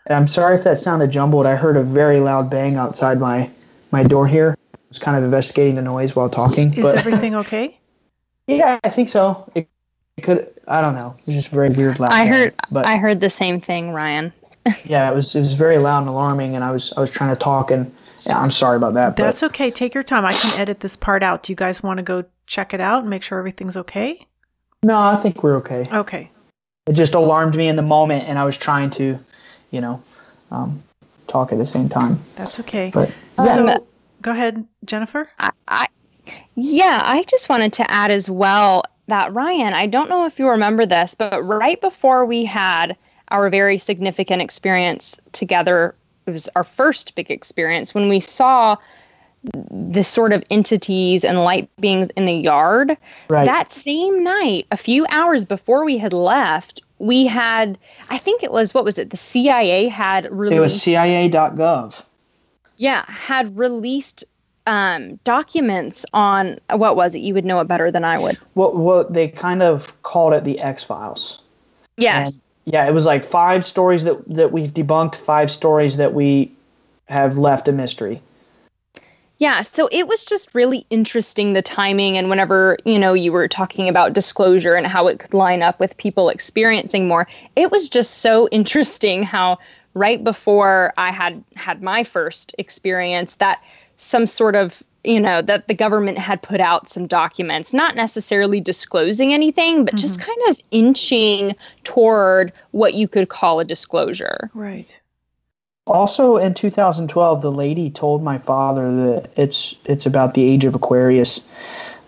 I'm 0.09 0.29
sorry 0.29 0.57
if 0.57 0.65
that 0.65 0.79
sounded 0.79 1.11
jumbled. 1.11 1.47
I 1.47 1.57
heard 1.57 1.77
a 1.77 1.83
very 1.83 2.21
loud 2.21 2.51
bang 2.51 2.77
outside 2.77 3.19
my, 3.19 3.51
my 3.93 4.03
door 4.03 4.27
here. 4.27 4.57
I 4.75 4.79
was 4.89 4.99
kind 4.99 5.17
of 5.17 5.25
investigating 5.25 5.75
the 5.75 5.83
noise 5.83 6.15
while 6.15 6.29
talking. 6.29 6.73
Is 6.73 6.83
but, 6.83 6.99
everything 6.99 7.35
okay? 7.37 7.79
yeah, 8.47 8.79
I 8.85 8.91
think 8.91 9.09
so. 9.09 9.51
It 9.55 9.69
could. 10.21 10.49
I 10.69 10.81
don't 10.81 10.95
know. 10.95 11.15
It 11.19 11.27
was 11.27 11.37
just 11.37 11.49
very 11.49 11.71
weird 11.71 11.99
loud. 11.99 12.13
I 12.13 12.27
heard. 12.27 12.55
But 12.71 12.87
I 12.87 12.97
heard 12.97 13.21
the 13.21 13.31
same 13.31 13.61
thing, 13.61 13.93
Ryan. 13.93 14.33
yeah, 14.85 15.11
it 15.11 15.15
was. 15.15 15.35
It 15.35 15.41
was 15.41 15.55
very 15.55 15.79
loud 15.79 16.01
and 16.01 16.09
alarming, 16.09 16.55
and 16.55 16.65
I 16.65 16.71
was. 16.71 16.93
I 16.97 17.01
was 17.01 17.11
trying 17.11 17.35
to 17.35 17.41
talk, 17.41 17.71
and 17.71 17.93
yeah, 18.27 18.39
I'm 18.39 18.51
sorry 18.51 18.77
about 18.77 18.95
that. 18.95 19.17
That's 19.17 19.41
but. 19.41 19.51
okay. 19.51 19.71
Take 19.71 19.95
your 19.95 20.05
time. 20.05 20.25
I 20.25 20.33
can 20.33 20.59
edit 20.61 20.81
this 20.81 20.97
part 20.97 21.23
out. 21.23 21.43
Do 21.43 21.53
you 21.53 21.57
guys 21.57 21.83
want 21.83 21.99
to 21.99 22.03
go 22.03 22.25
check 22.47 22.75
it 22.75 22.81
out 22.81 23.01
and 23.01 23.11
make 23.11 23.23
sure 23.23 23.39
everything's 23.39 23.77
okay? 23.77 24.27
No, 24.83 24.99
I 24.99 25.17
think 25.17 25.43
we're 25.43 25.57
okay. 25.57 25.85
Okay. 25.93 26.31
It 26.87 26.95
just 26.95 27.15
alarmed 27.15 27.55
me 27.55 27.69
in 27.69 27.77
the 27.77 27.83
moment, 27.83 28.25
and 28.29 28.39
I 28.39 28.45
was 28.45 28.57
trying 28.57 28.91
to, 28.91 29.19
you 29.71 29.81
know, 29.81 30.03
um, 30.51 30.83
talk 31.27 31.53
at 31.53 31.59
the 31.59 31.67
same 31.67 31.89
time. 31.89 32.19
That's 32.37 32.59
okay. 32.61 32.91
But 32.93 33.11
yeah. 33.39 33.55
so, 33.55 33.87
go 34.23 34.33
ahead, 34.33 34.67
Jennifer. 34.85 35.29
I, 35.39 35.51
I, 35.69 35.87
yeah, 36.55 37.03
I 37.05 37.23
just 37.25 37.49
wanted 37.49 37.73
to 37.75 37.91
add 37.91 38.11
as 38.11 38.29
well 38.29 38.83
that 39.11 39.33
Ryan, 39.33 39.75
I 39.75 39.87
don't 39.87 40.09
know 40.09 40.27
if 40.27 40.39
you 40.39 40.49
remember 40.49 40.87
this, 40.87 41.15
but 41.15 41.41
right 41.47 41.81
before 41.81 42.25
we 42.25 42.45
had 42.45 42.97
our 43.29 43.49
very 43.51 43.79
significant 43.79 44.43
experience 44.43 45.21
together, 45.33 45.95
it 46.27 46.31
was 46.31 46.49
our 46.57 46.65
first 46.65 47.15
big 47.15 47.31
experience 47.31 47.95
when 47.95 48.09
we 48.09 48.19
saw 48.21 48.77
the 49.71 50.03
sort 50.03 50.33
of 50.33 50.45
entities 50.51 51.25
and 51.25 51.45
light 51.45 51.69
beings 51.81 52.11
in 52.17 52.25
the 52.25 52.33
yard. 52.33 52.97
Right. 53.29 53.47
That 53.47 53.73
same 53.73 54.23
night, 54.23 54.67
a 54.71 54.77
few 54.77 55.07
hours 55.11 55.45
before 55.45 55.85
we 55.85 55.97
had 55.97 56.13
left, 56.13 56.83
we 56.99 57.27
had, 57.27 57.79
I 58.11 58.19
think 58.19 58.43
it 58.43 58.53
was, 58.53 58.75
what 58.75 58.85
was 58.85 58.99
it? 58.99 59.11
The 59.11 59.17
CIA 59.17 59.89
had 59.89 60.31
released. 60.31 60.57
It 60.57 60.61
was 60.61 60.83
CIA.gov. 60.83 62.03
Yeah, 62.77 63.05
had 63.07 63.57
released 63.57 64.25
um, 64.71 65.17
documents 65.25 66.07
on 66.13 66.57
what 66.73 66.95
was 66.95 67.17
it? 67.17 67.19
You 67.19 67.35
would 67.35 67.45
know 67.45 67.61
it 67.61 67.65
better 67.65 67.91
than 67.91 68.05
I 68.05 68.21
would. 68.21 68.39
Well, 68.55 68.73
well 68.73 69.05
they 69.05 69.27
kind 69.27 69.63
of 69.63 70.01
called 70.03 70.33
it 70.33 70.45
the 70.45 70.61
X 70.61 70.85
Files. 70.85 71.43
Yes. 71.97 72.35
And 72.67 72.73
yeah, 72.73 72.89
it 72.89 72.93
was 72.93 73.05
like 73.05 73.25
five 73.25 73.67
stories 73.67 74.05
that 74.05 74.23
that 74.33 74.53
we've 74.53 74.73
debunked, 74.73 75.17
five 75.17 75.51
stories 75.51 75.97
that 75.97 76.15
we 76.15 76.53
have 77.07 77.37
left 77.37 77.67
a 77.67 77.73
mystery. 77.73 78.23
Yeah, 79.39 79.63
so 79.63 79.89
it 79.91 80.07
was 80.07 80.25
just 80.25 80.55
really 80.55 80.87
interesting 80.91 81.55
the 81.55 81.63
timing 81.63 82.17
and 82.17 82.29
whenever, 82.29 82.77
you 82.85 82.99
know, 82.99 83.15
you 83.15 83.33
were 83.33 83.49
talking 83.49 83.89
about 83.89 84.13
disclosure 84.13 84.75
and 84.75 84.87
how 84.87 85.09
it 85.09 85.19
could 85.19 85.33
line 85.33 85.63
up 85.63 85.81
with 85.81 85.97
people 85.97 86.29
experiencing 86.29 87.09
more. 87.09 87.27
It 87.57 87.73
was 87.73 87.89
just 87.89 88.19
so 88.19 88.49
interesting 88.53 89.25
how 89.25 89.59
right 89.95 90.23
before 90.23 90.93
I 90.97 91.11
had 91.11 91.43
had 91.57 91.83
my 91.83 92.05
first 92.05 92.55
experience 92.59 93.37
that 93.37 93.61
some 94.01 94.27
sort 94.27 94.57
of 94.57 94.83
you 95.05 95.21
know 95.21 95.43
that 95.43 95.69
the 95.69 95.75
government 95.75 96.19
had 96.19 96.43
put 96.43 96.61
out 96.61 96.89
some 96.89 97.07
documents 97.07 97.73
not 97.73 97.95
necessarily 97.95 98.61
disclosing 98.61 99.33
anything 99.33 99.85
but 99.85 99.95
mm-hmm. 99.95 99.99
just 99.99 100.21
kind 100.21 100.39
of 100.49 100.59
inching 100.71 101.55
toward 101.85 102.53
what 102.73 102.95
you 102.95 103.07
could 103.07 103.29
call 103.29 103.61
a 103.61 103.65
disclosure. 103.65 104.51
Right. 104.55 104.89
Also 105.87 106.37
in 106.39 106.55
2012 106.55 107.43
the 107.43 107.53
lady 107.53 107.91
told 107.91 108.23
my 108.23 108.39
father 108.39 108.91
that 108.91 109.31
it's 109.37 109.75
it's 109.85 110.07
about 110.07 110.35
the 110.35 110.45
age 110.45 110.65
of 110.65 110.75
aquarius. 110.75 111.41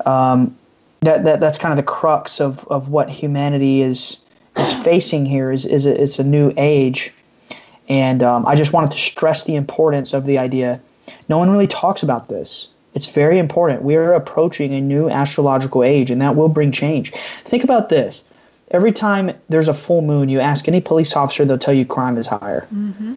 Um, 0.07 0.57
that, 1.01 1.25
that 1.25 1.41
that's 1.41 1.59
kind 1.59 1.73
of 1.73 1.77
the 1.77 1.91
crux 1.91 2.41
of, 2.41 2.67
of 2.69 2.89
what 2.89 3.11
humanity 3.11 3.83
is 3.83 4.19
is 4.57 4.75
facing 4.85 5.27
here 5.27 5.53
is 5.53 5.67
is 5.67 5.85
a, 5.85 6.03
it's 6.03 6.19
a 6.19 6.25
new 6.25 6.53
age. 6.57 7.13
And 7.89 8.23
um, 8.23 8.47
i 8.47 8.55
just 8.55 8.73
wanted 8.73 8.93
to 8.93 8.99
stress 8.99 9.45
the 9.45 9.57
importance 9.57 10.15
of 10.15 10.25
the 10.25 10.39
idea 10.39 10.81
no 11.33 11.39
one 11.39 11.51
really 11.51 11.67
talks 11.67 12.03
about 12.03 12.29
this. 12.29 12.69
It's 12.93 13.09
very 13.09 13.39
important. 13.39 13.83
We 13.83 13.97
are 13.97 14.13
approaching 14.13 14.75
a 14.75 14.83
new 14.83 15.09
astrological 15.09 15.83
age, 15.83 16.11
and 16.11 16.21
that 16.21 16.37
will 16.37 16.51
bring 16.51 16.71
change. 16.73 17.11
Think 17.45 17.65
about 17.65 17.89
this. 17.89 18.23
Every 18.71 18.93
time 18.93 19.33
there's 19.49 19.67
a 19.67 19.73
full 19.73 20.03
moon, 20.03 20.29
you 20.29 20.41
ask 20.41 20.69
any 20.69 20.83
police 20.83 21.17
officer, 21.17 21.47
they'll 21.47 21.57
tell 21.57 21.73
you 21.73 21.87
crime 21.87 22.19
is 22.19 22.27
higher. 22.27 22.67
Mm-hmm. 22.71 23.15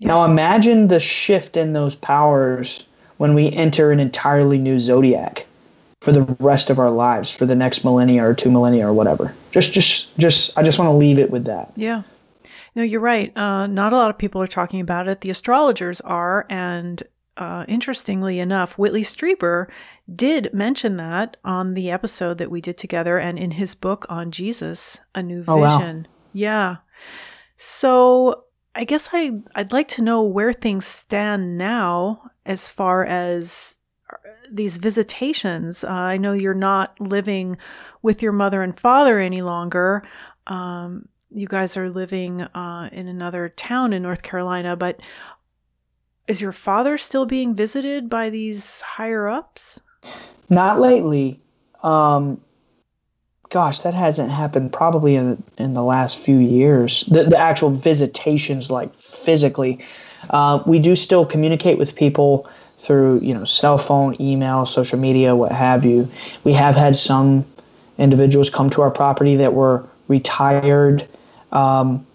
Yes. 0.00 0.08
Now 0.08 0.24
imagine 0.24 0.88
the 0.88 0.98
shift 0.98 1.56
in 1.56 1.74
those 1.74 1.94
powers 1.94 2.84
when 3.18 3.34
we 3.34 3.52
enter 3.52 3.92
an 3.92 4.00
entirely 4.00 4.58
new 4.58 4.80
zodiac 4.80 5.46
for 6.00 6.10
the 6.10 6.22
rest 6.40 6.68
of 6.68 6.80
our 6.80 6.90
lives, 6.90 7.30
for 7.30 7.46
the 7.46 7.54
next 7.54 7.84
millennia 7.84 8.26
or 8.26 8.34
two 8.34 8.50
millennia 8.50 8.88
or 8.88 8.92
whatever. 8.92 9.32
Just, 9.52 9.72
just, 9.72 10.18
just. 10.18 10.58
I 10.58 10.64
just 10.64 10.76
want 10.76 10.88
to 10.88 10.96
leave 10.96 11.20
it 11.20 11.30
with 11.30 11.44
that. 11.44 11.72
Yeah. 11.76 12.02
No, 12.74 12.82
you're 12.82 12.98
right. 12.98 13.30
Uh, 13.36 13.68
not 13.68 13.92
a 13.92 13.96
lot 13.96 14.10
of 14.10 14.18
people 14.18 14.42
are 14.42 14.48
talking 14.48 14.80
about 14.80 15.06
it. 15.06 15.20
The 15.20 15.30
astrologers 15.30 16.00
are, 16.00 16.46
and 16.50 17.00
uh, 17.36 17.64
interestingly 17.68 18.38
enough, 18.38 18.78
Whitley 18.78 19.02
Strieber 19.02 19.66
did 20.14 20.52
mention 20.52 20.96
that 20.98 21.36
on 21.44 21.74
the 21.74 21.90
episode 21.90 22.38
that 22.38 22.50
we 22.50 22.60
did 22.60 22.78
together 22.78 23.18
and 23.18 23.38
in 23.38 23.52
his 23.52 23.74
book 23.74 24.06
on 24.08 24.30
Jesus, 24.30 25.00
A 25.14 25.22
New 25.22 25.40
Vision. 25.40 25.48
Oh, 25.48 25.58
wow. 25.58 26.02
Yeah. 26.32 26.76
So 27.56 28.44
I 28.74 28.84
guess 28.84 29.08
I, 29.12 29.40
I'd 29.54 29.72
like 29.72 29.88
to 29.88 30.02
know 30.02 30.22
where 30.22 30.52
things 30.52 30.86
stand 30.86 31.56
now 31.56 32.30
as 32.44 32.68
far 32.68 33.04
as 33.04 33.76
uh, 34.12 34.16
these 34.50 34.78
visitations. 34.78 35.84
Uh, 35.84 35.90
I 35.90 36.16
know 36.16 36.32
you're 36.32 36.54
not 36.54 37.00
living 37.00 37.56
with 38.02 38.22
your 38.22 38.32
mother 38.32 38.62
and 38.62 38.78
father 38.78 39.18
any 39.18 39.42
longer. 39.42 40.02
Um, 40.46 41.08
you 41.30 41.46
guys 41.48 41.76
are 41.76 41.90
living 41.90 42.42
uh, 42.42 42.88
in 42.92 43.08
another 43.08 43.48
town 43.48 43.92
in 43.92 44.02
North 44.02 44.22
Carolina, 44.22 44.76
but 44.76 45.00
is 46.26 46.40
your 46.40 46.52
father 46.52 46.96
still 46.98 47.26
being 47.26 47.54
visited 47.54 48.08
by 48.08 48.30
these 48.30 48.80
higher 48.80 49.28
ups? 49.28 49.80
Not 50.48 50.80
lately. 50.80 51.40
Um, 51.82 52.40
gosh, 53.50 53.80
that 53.80 53.94
hasn't 53.94 54.30
happened 54.30 54.72
probably 54.72 55.16
in 55.16 55.42
in 55.58 55.74
the 55.74 55.82
last 55.82 56.18
few 56.18 56.38
years. 56.38 57.04
The, 57.08 57.24
the 57.24 57.38
actual 57.38 57.70
visitations, 57.70 58.70
like 58.70 58.94
physically, 59.00 59.84
uh, 60.30 60.62
we 60.66 60.78
do 60.78 60.96
still 60.96 61.26
communicate 61.26 61.78
with 61.78 61.94
people 61.94 62.48
through 62.80 63.20
you 63.20 63.34
know 63.34 63.44
cell 63.44 63.78
phone, 63.78 64.16
email, 64.20 64.66
social 64.66 64.98
media, 64.98 65.36
what 65.36 65.52
have 65.52 65.84
you. 65.84 66.10
We 66.44 66.52
have 66.54 66.74
had 66.74 66.96
some 66.96 67.44
individuals 67.98 68.50
come 68.50 68.70
to 68.70 68.82
our 68.82 68.90
property 68.90 69.36
that 69.36 69.54
were 69.54 69.84
retired, 70.08 71.06
um, 71.52 72.06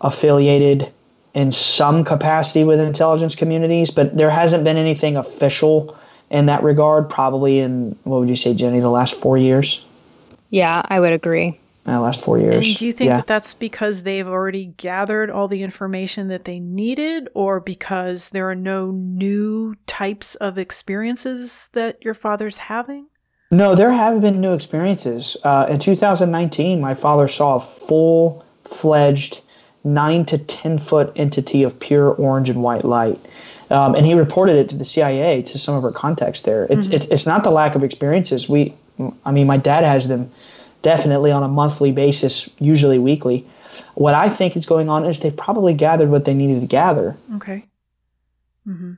affiliated 0.00 0.92
in 1.34 1.52
some 1.52 2.04
capacity 2.04 2.64
with 2.64 2.80
intelligence 2.80 3.34
communities, 3.34 3.90
but 3.90 4.16
there 4.16 4.30
hasn't 4.30 4.64
been 4.64 4.76
anything 4.76 5.16
official 5.16 5.96
in 6.30 6.46
that 6.46 6.62
regard. 6.62 7.08
Probably 7.08 7.58
in 7.58 7.96
what 8.04 8.20
would 8.20 8.28
you 8.28 8.36
say, 8.36 8.54
Jenny, 8.54 8.80
the 8.80 8.90
last 8.90 9.14
four 9.14 9.38
years? 9.38 9.84
Yeah, 10.50 10.82
I 10.86 11.00
would 11.00 11.12
agree. 11.12 11.60
Uh, 11.86 12.00
last 12.00 12.20
four 12.20 12.38
years. 12.38 12.66
And 12.66 12.76
do 12.76 12.84
you 12.84 12.92
think 12.92 13.08
yeah. 13.08 13.16
that 13.16 13.26
that's 13.26 13.54
because 13.54 14.02
they've 14.02 14.26
already 14.26 14.66
gathered 14.76 15.30
all 15.30 15.48
the 15.48 15.62
information 15.62 16.28
that 16.28 16.44
they 16.44 16.58
needed, 16.58 17.28
or 17.32 17.60
because 17.60 18.28
there 18.30 18.48
are 18.50 18.54
no 18.54 18.90
new 18.90 19.74
types 19.86 20.34
of 20.34 20.58
experiences 20.58 21.70
that 21.72 22.04
your 22.04 22.12
father's 22.12 22.58
having? 22.58 23.06
No, 23.50 23.74
there 23.74 23.92
have 23.92 24.20
been 24.20 24.40
new 24.40 24.52
experiences. 24.52 25.38
Uh, 25.44 25.66
in 25.70 25.78
2019, 25.78 26.78
my 26.78 26.92
father 26.92 27.26
saw 27.26 27.56
a 27.56 27.60
full 27.60 28.44
fledged 28.64 29.40
nine 29.94 30.24
to 30.26 30.38
10 30.38 30.78
foot 30.78 31.12
entity 31.16 31.62
of 31.62 31.78
pure 31.80 32.10
orange 32.10 32.48
and 32.48 32.62
white 32.62 32.84
light. 32.84 33.18
Um, 33.70 33.94
and 33.94 34.06
he 34.06 34.14
reported 34.14 34.56
it 34.56 34.68
to 34.70 34.76
the 34.76 34.84
CIA 34.84 35.42
to 35.42 35.58
some 35.58 35.74
of 35.74 35.84
our 35.84 35.92
contacts 35.92 36.42
there. 36.42 36.64
It's, 36.70 36.86
mm-hmm. 36.86 36.94
it's, 36.94 37.06
it's 37.06 37.26
not 37.26 37.44
the 37.44 37.50
lack 37.50 37.74
of 37.74 37.84
experiences. 37.84 38.48
We, 38.48 38.74
I 39.24 39.30
mean, 39.30 39.46
my 39.46 39.58
dad 39.58 39.84
has 39.84 40.08
them 40.08 40.30
definitely 40.82 41.30
on 41.30 41.42
a 41.42 41.48
monthly 41.48 41.92
basis, 41.92 42.48
usually 42.58 42.98
weekly. 42.98 43.46
What 43.94 44.14
I 44.14 44.30
think 44.30 44.56
is 44.56 44.64
going 44.64 44.88
on 44.88 45.04
is 45.04 45.20
they've 45.20 45.36
probably 45.36 45.74
gathered 45.74 46.10
what 46.10 46.24
they 46.24 46.34
needed 46.34 46.60
to 46.60 46.66
gather. 46.66 47.16
Okay. 47.36 47.64
Mm-hmm. 48.66 48.94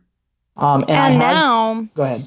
Um, 0.56 0.82
and, 0.82 0.90
and 0.90 1.18
now, 1.18 1.88
go 1.94 2.02
ahead. 2.02 2.22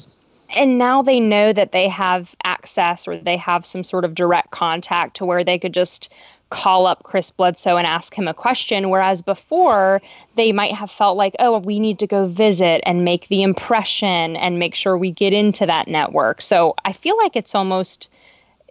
And 0.56 0.78
now 0.78 1.02
they 1.02 1.20
know 1.20 1.54
that 1.54 1.72
they 1.72 1.88
have 1.88 2.36
access 2.44 3.08
or 3.08 3.18
they 3.18 3.38
have 3.38 3.66
some 3.66 3.84
sort 3.84 4.06
of 4.06 4.16
direct 4.16 4.52
contact 4.52 5.16
to 5.18 5.26
where 5.26 5.44
they 5.44 5.58
could 5.58 5.74
just 5.74 6.12
call 6.54 6.86
up 6.86 7.02
Chris 7.02 7.32
Bledsoe 7.32 7.78
and 7.78 7.88
ask 7.88 8.14
him 8.14 8.28
a 8.28 8.34
question. 8.34 8.92
Whereas 8.92 9.24
before, 9.24 10.02
they 10.36 10.52
might 10.52 10.74
have 10.76 10.92
felt 10.92 11.18
like, 11.18 11.36
oh, 11.40 11.58
we 11.58 11.80
need 11.80 11.98
to 12.00 12.08
go 12.08 12.28
visit 12.28 12.82
and 12.86 13.04
make 13.04 13.28
the 13.28 13.42
impression 13.42 14.38
and 14.38 14.60
make 14.60 14.76
sure 14.76 14.96
we 14.96 15.10
get 15.10 15.34
into 15.34 15.66
that 15.66 15.88
network. 15.88 16.44
So 16.44 16.76
I 16.86 16.94
feel 16.94 17.18
like 17.18 17.36
it's 17.36 17.56
almost 17.56 18.08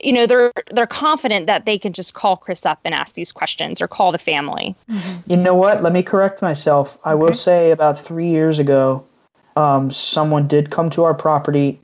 you 0.01 0.13
know 0.13 0.27
they're 0.27 0.53
they're 0.71 0.87
confident 0.87 1.47
that 1.47 1.65
they 1.65 1.79
can 1.79 1.93
just 1.93 2.15
call 2.15 2.37
Chris 2.37 2.65
up 2.65 2.81
and 2.85 2.95
ask 2.95 3.15
these 3.15 3.33
questions 3.33 3.81
or 3.81 3.89
call 3.89 4.13
the 4.13 4.19
family. 4.19 4.75
Mm-hmm. 4.91 5.31
You 5.31 5.37
know 5.37 5.55
what? 5.55 5.83
Let 5.83 5.93
me 5.93 6.03
correct 6.03 6.41
myself. 6.41 6.99
I 7.05 7.13
okay. 7.13 7.23
will 7.23 7.35
say 7.35 7.71
about 7.73 7.99
three 7.99 8.29
years 8.29 8.59
ago, 8.59 9.05
um, 9.57 9.91
someone 9.91 10.49
did 10.49 10.71
come 10.71 10.89
to 10.91 11.05
our 11.05 11.15
property, 11.15 11.81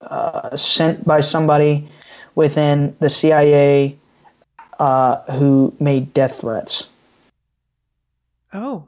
uh, 0.00 0.56
sent 0.56 1.06
by 1.06 1.20
somebody 1.20 1.88
within 2.34 2.96
the 3.00 3.08
CIA 3.08 3.96
uh, 4.78 5.20
who 5.32 5.74
made 5.80 6.12
death 6.14 6.40
threats. 6.40 6.86
Oh, 8.52 8.84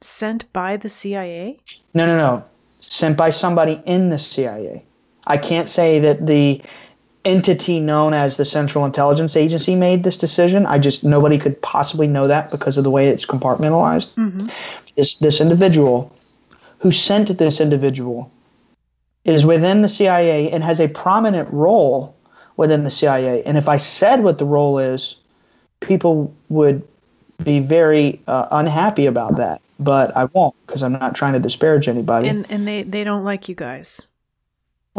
sent 0.00 0.50
by 0.52 0.76
the 0.76 0.88
CIA? 0.88 1.58
No, 1.94 2.06
no, 2.06 2.16
no. 2.16 2.44
Sent 2.80 3.16
by 3.16 3.30
somebody 3.30 3.80
in 3.86 4.10
the 4.10 4.18
CIA. 4.18 4.84
I 5.26 5.38
can't 5.38 5.70
say 5.70 5.98
that 6.00 6.26
the 6.26 6.60
entity 7.24 7.80
known 7.80 8.12
as 8.12 8.36
the 8.36 8.44
Central 8.44 8.84
Intelligence 8.84 9.36
Agency 9.36 9.74
made 9.74 10.02
this 10.02 10.18
decision. 10.18 10.66
I 10.66 10.78
just 10.78 11.04
nobody 11.04 11.38
could 11.38 11.60
possibly 11.62 12.06
know 12.06 12.26
that 12.26 12.50
because 12.50 12.76
of 12.76 12.84
the 12.84 12.90
way 12.90 13.08
it's 13.08 13.24
compartmentalized. 13.24 14.08
Mm-hmm. 14.14 14.48
This 14.96 15.16
this 15.18 15.40
individual 15.40 16.14
who 16.78 16.92
sent 16.92 17.36
this 17.38 17.60
individual 17.60 18.30
is 19.24 19.46
within 19.46 19.80
the 19.80 19.88
CIA 19.88 20.50
and 20.50 20.62
has 20.62 20.80
a 20.80 20.88
prominent 20.88 21.50
role 21.50 22.14
within 22.56 22.84
the 22.84 22.90
CIA. 22.90 23.42
And 23.44 23.56
if 23.56 23.68
I 23.68 23.76
said 23.76 24.22
what 24.22 24.38
the 24.38 24.44
role 24.44 24.78
is, 24.78 25.16
people 25.80 26.34
would 26.48 26.86
be 27.42 27.58
very 27.60 28.20
uh, 28.26 28.46
unhappy 28.50 29.06
about 29.06 29.36
that. 29.36 29.60
But 29.80 30.16
I 30.16 30.26
won't 30.26 30.54
because 30.66 30.82
I'm 30.82 30.92
not 30.92 31.16
trying 31.16 31.32
to 31.32 31.40
disparage 31.40 31.88
anybody. 31.88 32.28
And 32.28 32.46
and 32.48 32.66
they 32.66 32.84
they 32.84 33.02
don't 33.02 33.24
like 33.24 33.48
you 33.48 33.54
guys. 33.54 34.02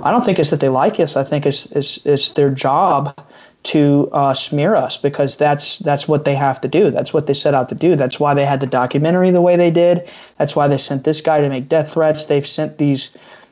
I 0.04 0.12
don't 0.12 0.26
think 0.26 0.40
it's 0.40 0.50
that 0.50 0.60
they 0.60 0.70
like 0.70 1.00
us. 1.00 1.16
I 1.16 1.24
think 1.24 1.46
it's 1.46 1.66
it's, 1.68 2.06
it's 2.06 2.34
their 2.34 2.50
job 2.50 3.18
to 3.64 4.10
uh, 4.12 4.34
smear 4.34 4.76
us 4.76 4.98
because 4.98 5.38
that's 5.38 5.80
that's 5.80 6.08
what 6.08 6.26
they 6.26 6.36
have 6.36 6.60
to 6.62 6.68
do. 6.68 6.92
That's 6.92 7.14
what 7.14 7.28
they 7.28 7.34
set 7.34 7.54
out 7.54 7.70
to 7.70 7.76
do. 7.76 7.96
That's 7.96 8.20
why 8.20 8.34
they 8.34 8.46
had 8.46 8.60
the 8.60 8.68
documentary 8.68 9.32
the 9.32 9.42
way 9.42 9.56
they 9.56 9.72
did. 9.72 10.08
That's 10.38 10.56
why 10.56 10.68
they 10.68 10.78
sent 10.78 11.04
this 11.04 11.22
guy 11.22 11.40
to 11.40 11.50
make 11.50 11.70
death 11.70 11.94
threats. 11.94 12.26
They've 12.26 12.46
sent 12.46 12.78
these 12.78 13.10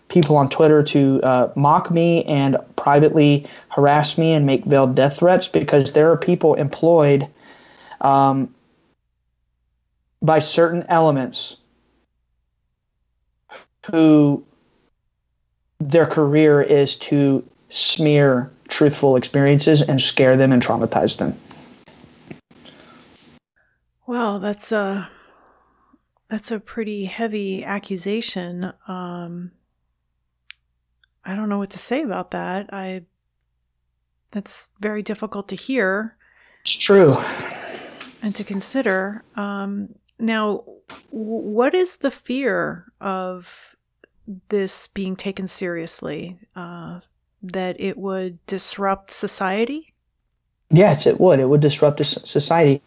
people 0.09 0.37
on 0.37 0.49
Twitter 0.49 0.83
to 0.83 1.19
uh, 1.23 1.51
mock 1.55 1.89
me 1.89 2.23
and 2.25 2.57
privately 2.75 3.47
harass 3.73 4.17
me 4.17 4.33
and 4.33 4.45
make 4.45 4.65
veiled 4.65 4.93
death 4.95 5.17
threats 5.17 5.47
because 5.47 5.93
there 5.93 6.11
are 6.11 6.17
people 6.17 6.53
employed 6.53 7.27
um, 8.01 8.53
by 10.21 10.39
certain 10.39 10.85
elements 10.89 11.57
who 13.87 14.43
their 15.79 16.05
career 16.05 16.61
is 16.61 16.95
to 16.95 17.43
smear 17.69 18.51
truthful 18.67 19.15
experiences 19.15 19.81
and 19.81 19.99
scare 19.99 20.37
them 20.37 20.51
and 20.51 20.61
traumatize 20.61 21.17
them. 21.17 21.35
Well, 24.05 24.39
that's 24.39 24.71
a 24.71 25.09
that's 26.27 26.51
a 26.51 26.59
pretty 26.59 27.05
heavy 27.05 27.63
accusation. 27.63 28.71
Um, 28.87 29.51
I 31.25 31.35
don't 31.35 31.49
know 31.49 31.57
what 31.57 31.71
to 31.71 31.79
say 31.79 32.01
about 32.03 32.31
that. 32.31 32.73
I 32.73 33.03
that's 34.33 34.71
very 34.79 35.01
difficult 35.01 35.47
to 35.47 35.55
hear. 35.55 36.17
It's 36.61 36.75
true. 36.75 37.15
And 38.21 38.35
to 38.35 38.43
consider. 38.43 39.23
Um, 39.35 39.95
now, 40.19 40.63
what 41.09 41.73
is 41.73 41.97
the 41.97 42.11
fear 42.11 42.91
of 42.99 43.75
this 44.49 44.87
being 44.87 45.15
taken 45.15 45.47
seriously? 45.47 46.37
Uh, 46.55 46.99
that 47.43 47.79
it 47.79 47.97
would 47.97 48.43
disrupt 48.47 49.11
society? 49.11 49.93
Yes, 50.71 51.05
it 51.05 51.19
would. 51.19 51.39
It 51.39 51.49
would 51.49 51.61
disrupt 51.61 52.03
society. 52.05 52.81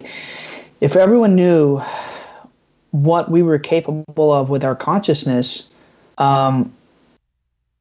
If 0.80 0.96
everyone 0.96 1.34
knew 1.34 1.80
what 2.90 3.30
we 3.30 3.42
were 3.42 3.58
capable 3.58 4.32
of 4.32 4.48
with 4.48 4.64
our 4.64 4.74
consciousness, 4.74 5.68
um, 6.18 6.72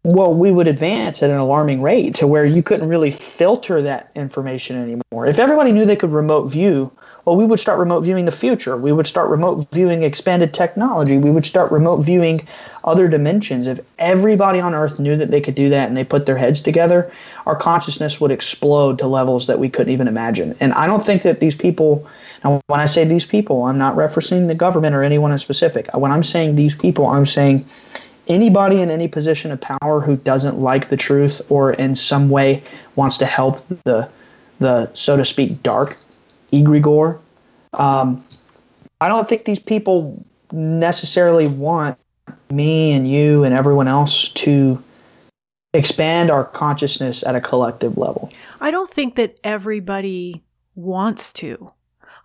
well, 0.06 0.34
we 0.34 0.52
would 0.52 0.68
advance 0.68 1.24
at 1.24 1.32
an 1.32 1.38
alarming 1.38 1.82
rate 1.82 2.14
to 2.16 2.28
where 2.28 2.46
you 2.46 2.62
couldn't 2.62 2.88
really 2.88 3.10
filter 3.10 3.82
that 3.82 4.12
information 4.14 4.78
anymore. 4.78 5.26
If 5.26 5.40
everybody 5.40 5.72
knew 5.72 5.86
they 5.86 5.96
could 5.96 6.12
remote 6.12 6.46
view 6.46 6.92
well, 7.26 7.36
we 7.36 7.46
would 7.46 7.60
start 7.60 7.80
remote 7.80 8.02
viewing 8.02 8.26
the 8.26 8.32
future. 8.32 8.78
We 8.78 8.92
would 8.92 9.08
start 9.08 9.32
remote 9.32 9.68
viewing 9.72 10.04
expanded 10.04 10.54
technology. 10.54 11.18
We 11.18 11.32
would 11.32 11.46
start 11.46 11.72
remote 11.72 11.98
viewing 11.98 12.48
other 12.84 13.08
dimensions. 13.08 13.66
If 13.66 13.80
everybody 13.98 14.60
on 14.60 14.76
Earth 14.76 15.00
knew 15.00 15.18
that 15.18 15.32
they 15.32 15.42
could 15.42 15.56
do 15.56 15.70
that 15.70 15.88
and 15.88 15.98
they 15.98 16.04
put 16.04 16.28
their 16.28 16.38
heads 16.38 16.62
together, 16.62 17.12
our 17.48 17.56
consciousness 17.56 18.22
would 18.22 18.30
explode 18.30 19.00
to 19.00 19.08
levels 19.08 19.48
that 19.48 19.58
we 19.58 19.70
couldn't 19.70 19.92
even 19.92 20.08
imagine. 20.08 20.56
And 20.60 20.72
I 20.74 20.86
don't 20.86 21.04
think 21.04 21.24
that 21.24 21.40
these 21.40 21.56
people, 21.56 22.08
and 22.44 22.62
when 22.68 22.80
I 22.80 22.86
say 22.86 23.06
these 23.06 23.26
people, 23.26 23.64
I'm 23.64 23.80
not 23.80 23.96
referencing 23.96 24.48
the 24.48 24.56
government 24.56 24.94
or 24.94 25.02
anyone 25.02 25.32
in 25.32 25.40
specific. 25.40 25.90
When 25.96 26.12
I'm 26.12 26.24
saying 26.24 26.56
these 26.56 26.76
people, 26.76 27.08
I'm 27.08 27.26
saying 27.26 27.66
anybody 28.28 28.82
in 28.82 28.90
any 28.90 29.08
position 29.08 29.52
of 29.52 29.62
power 29.62 30.02
who 30.02 30.16
doesn't 30.16 30.60
like 30.60 30.90
the 30.90 30.98
truth 30.98 31.42
or 31.50 31.74
in 31.74 31.96
some 31.96 32.30
way 32.30 32.64
wants 32.96 33.18
to 33.20 33.26
help 33.26 33.66
the 33.84 34.10
the 34.60 34.92
so 34.94 35.18
to 35.18 35.26
speak 35.26 35.62
dark 35.64 35.98
egregore. 36.52 37.20
Um, 37.74 38.26
I 39.02 39.10
don't 39.10 39.28
think 39.28 39.46
these 39.46 39.60
people 39.60 40.24
necessarily 40.52 41.48
want 41.48 41.98
me 42.50 42.94
and 42.94 43.10
you 43.10 43.44
and 43.44 43.54
everyone 43.54 43.88
else 43.88 44.30
to 44.30 44.82
expand 45.74 46.32
our 46.32 46.46
consciousness 46.46 47.24
at 47.24 47.36
a 47.36 47.42
collective 47.42 47.98
level. 47.98 48.32
I 48.62 48.72
don't 48.72 48.90
think 48.90 49.16
that 49.16 49.38
everybody 49.44 50.44
wants 50.76 51.34
to. 51.34 51.72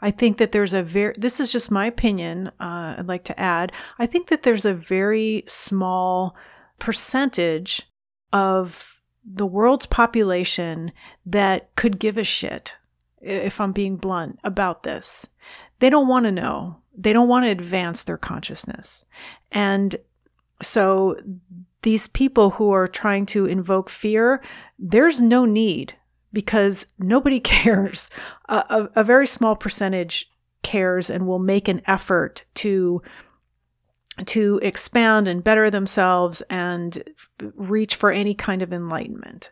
I 0.03 0.11
think 0.11 0.39
that 0.39 0.53
there's 0.53 0.75
a 0.75 0.83
very, 0.83 1.15
this 1.17 1.41
is 1.41 1.53
just 1.53 1.71
my 1.71 1.87
opinion, 1.87 2.49
uh, 2.61 2.97
I'd 2.99 3.09
like 3.09 3.25
to 3.25 3.39
add. 3.39 3.73
I 3.99 4.07
think 4.07 4.29
that 4.29 4.43
there's 4.43 4.65
a 4.65 4.75
very 4.75 5.45
small 5.47 6.35
percentage 6.79 7.83
of 8.33 9.01
the 9.25 9.47
world's 9.47 9.87
population 9.87 10.93
that 11.27 11.75
could 11.77 11.99
give 11.99 12.17
a 12.17 12.25
shit 12.25 12.77
if 13.21 13.61
I'm 13.61 13.73
being 13.73 13.97
blunt, 13.97 14.39
about 14.45 14.83
this. 14.83 15.29
They 15.81 15.91
don't 15.91 16.09
want 16.09 16.25
to 16.25 16.33
know. 16.33 16.79
They 16.97 17.13
don't 17.13 17.29
want 17.29 17.45
to 17.45 17.51
advance 17.51 18.05
their 18.05 18.17
consciousness. 18.17 19.05
And 19.53 19.97
so 20.63 21.17
these 21.83 22.09
people 22.09 22.51
who 22.51 22.73
are 22.73 22.89
trying 22.89 23.27
to 23.27 23.47
invoke 23.47 23.89
fear, 23.89 24.43
there's 24.79 25.21
no 25.21 25.45
need 25.45 25.95
because 26.33 26.87
nobody 26.99 27.41
cares. 27.41 28.11
A, 28.49 28.57
a, 28.57 28.91
a 28.97 29.05
very 29.05 29.27
small 29.27 29.57
percentage 29.57 30.31
cares 30.63 31.11
and 31.11 31.27
will 31.27 31.39
make 31.39 31.69
an 31.69 31.83
effort 31.87 32.45
to 32.55 33.03
to 34.27 34.61
expand 34.63 35.27
and 35.27 35.43
better 35.43 35.71
themselves 35.71 36.43
and 36.51 37.03
reach 37.55 37.95
for 37.95 38.11
any 38.11 38.35
kind 38.35 38.61
of 38.61 38.71
enlightenment 38.71 39.51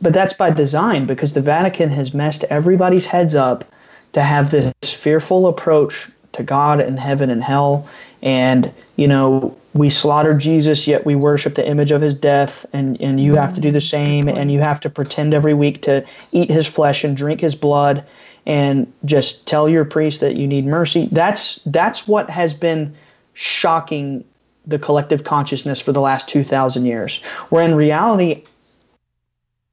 but 0.00 0.12
that's 0.12 0.32
by 0.32 0.50
design 0.50 1.06
because 1.06 1.32
the 1.32 1.40
Vatican 1.40 1.88
has 1.90 2.14
messed 2.14 2.44
everybody's 2.44 3.06
heads 3.06 3.34
up 3.34 3.64
to 4.12 4.22
have 4.22 4.50
this 4.50 4.72
fearful 4.84 5.46
approach 5.46 6.08
to 6.36 6.42
God 6.42 6.80
and 6.80 6.98
heaven 6.98 7.30
and 7.30 7.42
hell. 7.42 7.88
And, 8.22 8.72
you 8.96 9.08
know, 9.08 9.56
we 9.74 9.90
slaughter 9.90 10.36
Jesus, 10.36 10.86
yet 10.86 11.04
we 11.04 11.14
worship 11.14 11.54
the 11.54 11.66
image 11.66 11.90
of 11.90 12.00
his 12.00 12.14
death. 12.14 12.64
And, 12.72 13.00
and 13.00 13.20
you 13.20 13.34
have 13.34 13.54
to 13.54 13.60
do 13.60 13.70
the 13.70 13.80
same. 13.80 14.28
And 14.28 14.50
you 14.50 14.60
have 14.60 14.80
to 14.80 14.90
pretend 14.90 15.34
every 15.34 15.54
week 15.54 15.82
to 15.82 16.04
eat 16.32 16.50
his 16.50 16.66
flesh 16.66 17.04
and 17.04 17.16
drink 17.16 17.40
his 17.40 17.54
blood 17.54 18.04
and 18.46 18.90
just 19.04 19.46
tell 19.46 19.68
your 19.68 19.84
priest 19.84 20.20
that 20.20 20.36
you 20.36 20.46
need 20.46 20.64
mercy. 20.66 21.08
That's, 21.10 21.56
that's 21.66 22.06
what 22.06 22.30
has 22.30 22.54
been 22.54 22.94
shocking 23.34 24.24
the 24.66 24.78
collective 24.78 25.24
consciousness 25.24 25.80
for 25.80 25.92
the 25.92 26.00
last 26.00 26.28
2,000 26.28 26.84
years. 26.86 27.22
Where 27.50 27.64
in 27.64 27.74
reality, 27.74 28.44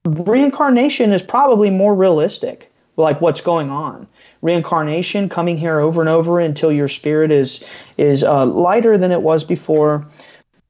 reincarnation 0.06 1.11
is 1.11 1.22
probably 1.22 1.69
more 1.69 1.95
realistic, 1.95 2.72
like 2.98 3.22
what's 3.22 3.41
going 3.41 3.69
on. 3.69 4.07
Reincarnation, 4.44 5.30
coming 5.30 5.57
here 5.57 5.80
over 5.80 6.02
and 6.02 6.10
over 6.10 6.40
until 6.40 6.70
your 6.72 6.90
spirit 6.90 7.32
is 7.32 7.64
is 7.98 8.24
uh, 8.24 8.45
lighter 8.45 8.98
than 8.98 9.11
it 9.11 9.22
was 9.22 9.41
before, 9.44 10.06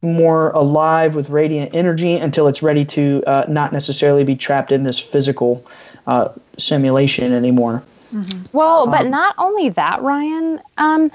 more 0.04 0.52
alive 0.52 1.16
with 1.16 1.30
radiant 1.30 1.74
energy 1.74 2.16
until 2.16 2.48
it's 2.48 2.62
ready 2.62 2.86
to 2.86 3.24
uh, 3.26 3.45
not 3.50 3.74
necessarily 3.74 4.24
be 4.24 4.36
trapped 4.36 4.72
in 4.72 4.84
this 4.84 5.00
physical 5.00 5.66
uh, 6.06 6.30
simulation 6.60 7.34
anymore. 7.34 7.84
Mm-hmm. 8.14 8.56
Well, 8.56 8.86
but 8.86 9.02
um, 9.02 9.10
not 9.10 9.34
only 9.40 9.70
that, 9.70 10.00
Ryan. 10.04 10.60
Um, 10.78 11.12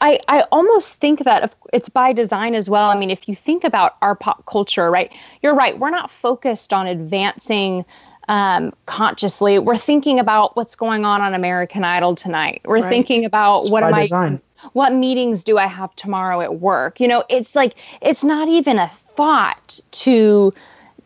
I 0.00 0.20
I 0.28 0.42
almost 0.52 1.00
think 1.00 1.24
that 1.24 1.52
it's 1.72 1.88
by 1.88 2.12
design 2.12 2.54
as 2.54 2.70
well. 2.70 2.88
I 2.88 2.96
mean, 2.96 3.10
if 3.10 3.28
you 3.28 3.34
think 3.34 3.64
about 3.64 3.96
our 4.00 4.14
pop 4.14 4.46
culture, 4.46 4.92
right? 4.92 5.10
You're 5.42 5.56
right. 5.56 5.76
We're 5.76 5.90
not 5.90 6.08
focused 6.08 6.72
on 6.72 6.86
advancing 6.86 7.84
um, 8.28 8.72
consciously. 8.86 9.58
We're 9.58 9.76
thinking 9.76 10.18
about 10.18 10.56
what's 10.56 10.74
going 10.74 11.04
on 11.04 11.20
on 11.20 11.34
American 11.34 11.84
Idol 11.84 12.14
tonight. 12.14 12.62
We're 12.64 12.80
right. 12.80 12.88
thinking 12.88 13.24
about 13.24 13.62
it's 13.62 13.70
what 13.70 13.82
am 13.82 13.94
design. 13.94 14.40
I, 14.62 14.68
what 14.72 14.92
meetings 14.92 15.44
do 15.44 15.58
I 15.58 15.66
have 15.66 15.94
tomorrow 15.96 16.40
at 16.40 16.60
work? 16.60 17.00
You 17.00 17.08
know, 17.08 17.24
it's 17.28 17.54
like 17.54 17.74
it's 18.00 18.24
not 18.24 18.48
even 18.48 18.78
a 18.78 18.88
thought 18.88 19.80
to 19.92 20.52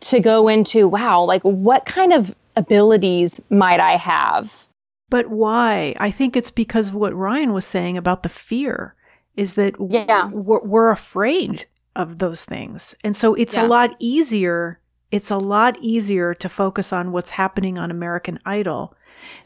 to 0.01 0.19
go 0.19 0.47
into. 0.47 0.87
Wow, 0.87 1.23
like 1.23 1.43
what 1.43 1.85
kind 1.85 2.13
of 2.13 2.33
abilities 2.55 3.41
might 3.49 3.79
I 3.79 3.95
have? 3.97 4.65
But 5.09 5.27
why? 5.27 5.93
I 5.99 6.09
think 6.09 6.35
it's 6.35 6.51
because 6.51 6.89
of 6.89 6.95
what 6.95 7.13
Ryan 7.13 7.53
was 7.53 7.65
saying 7.65 7.97
about 7.97 8.23
the 8.23 8.29
fear 8.29 8.95
is 9.35 9.53
that 9.53 9.75
yeah. 9.89 10.27
we're, 10.29 10.61
we're 10.61 10.89
afraid 10.89 11.65
of 11.95 12.19
those 12.19 12.45
things. 12.45 12.95
And 13.03 13.15
so 13.15 13.33
it's 13.33 13.55
yeah. 13.55 13.65
a 13.65 13.67
lot 13.67 13.95
easier. 13.99 14.79
It's 15.11 15.29
a 15.29 15.37
lot 15.37 15.77
easier 15.79 16.33
to 16.35 16.49
focus 16.49 16.93
on 16.93 17.11
what's 17.11 17.31
happening 17.31 17.77
on 17.77 17.91
American 17.91 18.39
Idol 18.45 18.95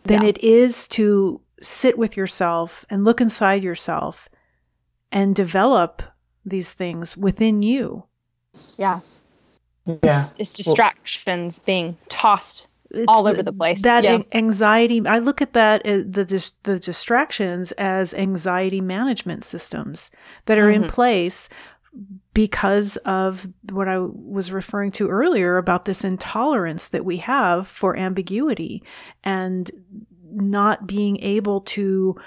than 0.04 0.22
yeah. 0.22 0.30
it 0.30 0.38
is 0.44 0.88
to 0.90 1.42
sit 1.62 1.98
with 1.98 2.16
yourself 2.16 2.86
and 2.90 3.04
look 3.04 3.20
inside 3.20 3.64
yourself 3.64 4.30
and 5.12 5.36
develop 5.36 6.04
these 6.46 6.74
things 6.74 7.18
within 7.18 7.62
you. 7.62 8.04
Yeah. 8.78 9.00
Yeah. 9.86 9.98
It's, 10.04 10.34
it's 10.38 10.54
distractions 10.54 11.60
well, 11.60 11.66
being 11.66 11.98
tossed 12.10 12.68
all 13.08 13.28
over 13.28 13.44
the 13.44 13.52
place. 13.52 13.82
That 13.82 14.04
yeah. 14.04 14.20
anxiety, 14.34 15.06
I 15.06 15.20
look 15.20 15.42
at 15.42 15.54
that 15.54 15.86
uh, 15.86 16.04
the 16.08 16.52
the 16.64 16.80
distractions 16.80 17.72
as 17.74 18.14
anxiety 18.14 18.82
management 18.82 19.44
systems 19.44 20.12
that 20.46 20.58
are 20.58 20.72
mm-hmm. 20.72 20.84
in 20.84 20.90
place 20.90 21.50
because 22.34 22.98
of 22.98 23.48
what 23.72 23.88
I 23.88 24.00
was 24.00 24.52
referring 24.52 24.92
to 24.94 25.10
earlier 25.10 25.58
about 25.58 25.86
this 25.86 26.04
intolerance 26.04 26.90
that 26.90 27.06
we 27.06 27.18
have 27.18 27.68
for 27.68 27.96
ambiguity 27.96 28.84
and 29.24 29.72
not 30.32 30.86
being 30.86 31.18
able 31.22 31.62
to 31.62 32.20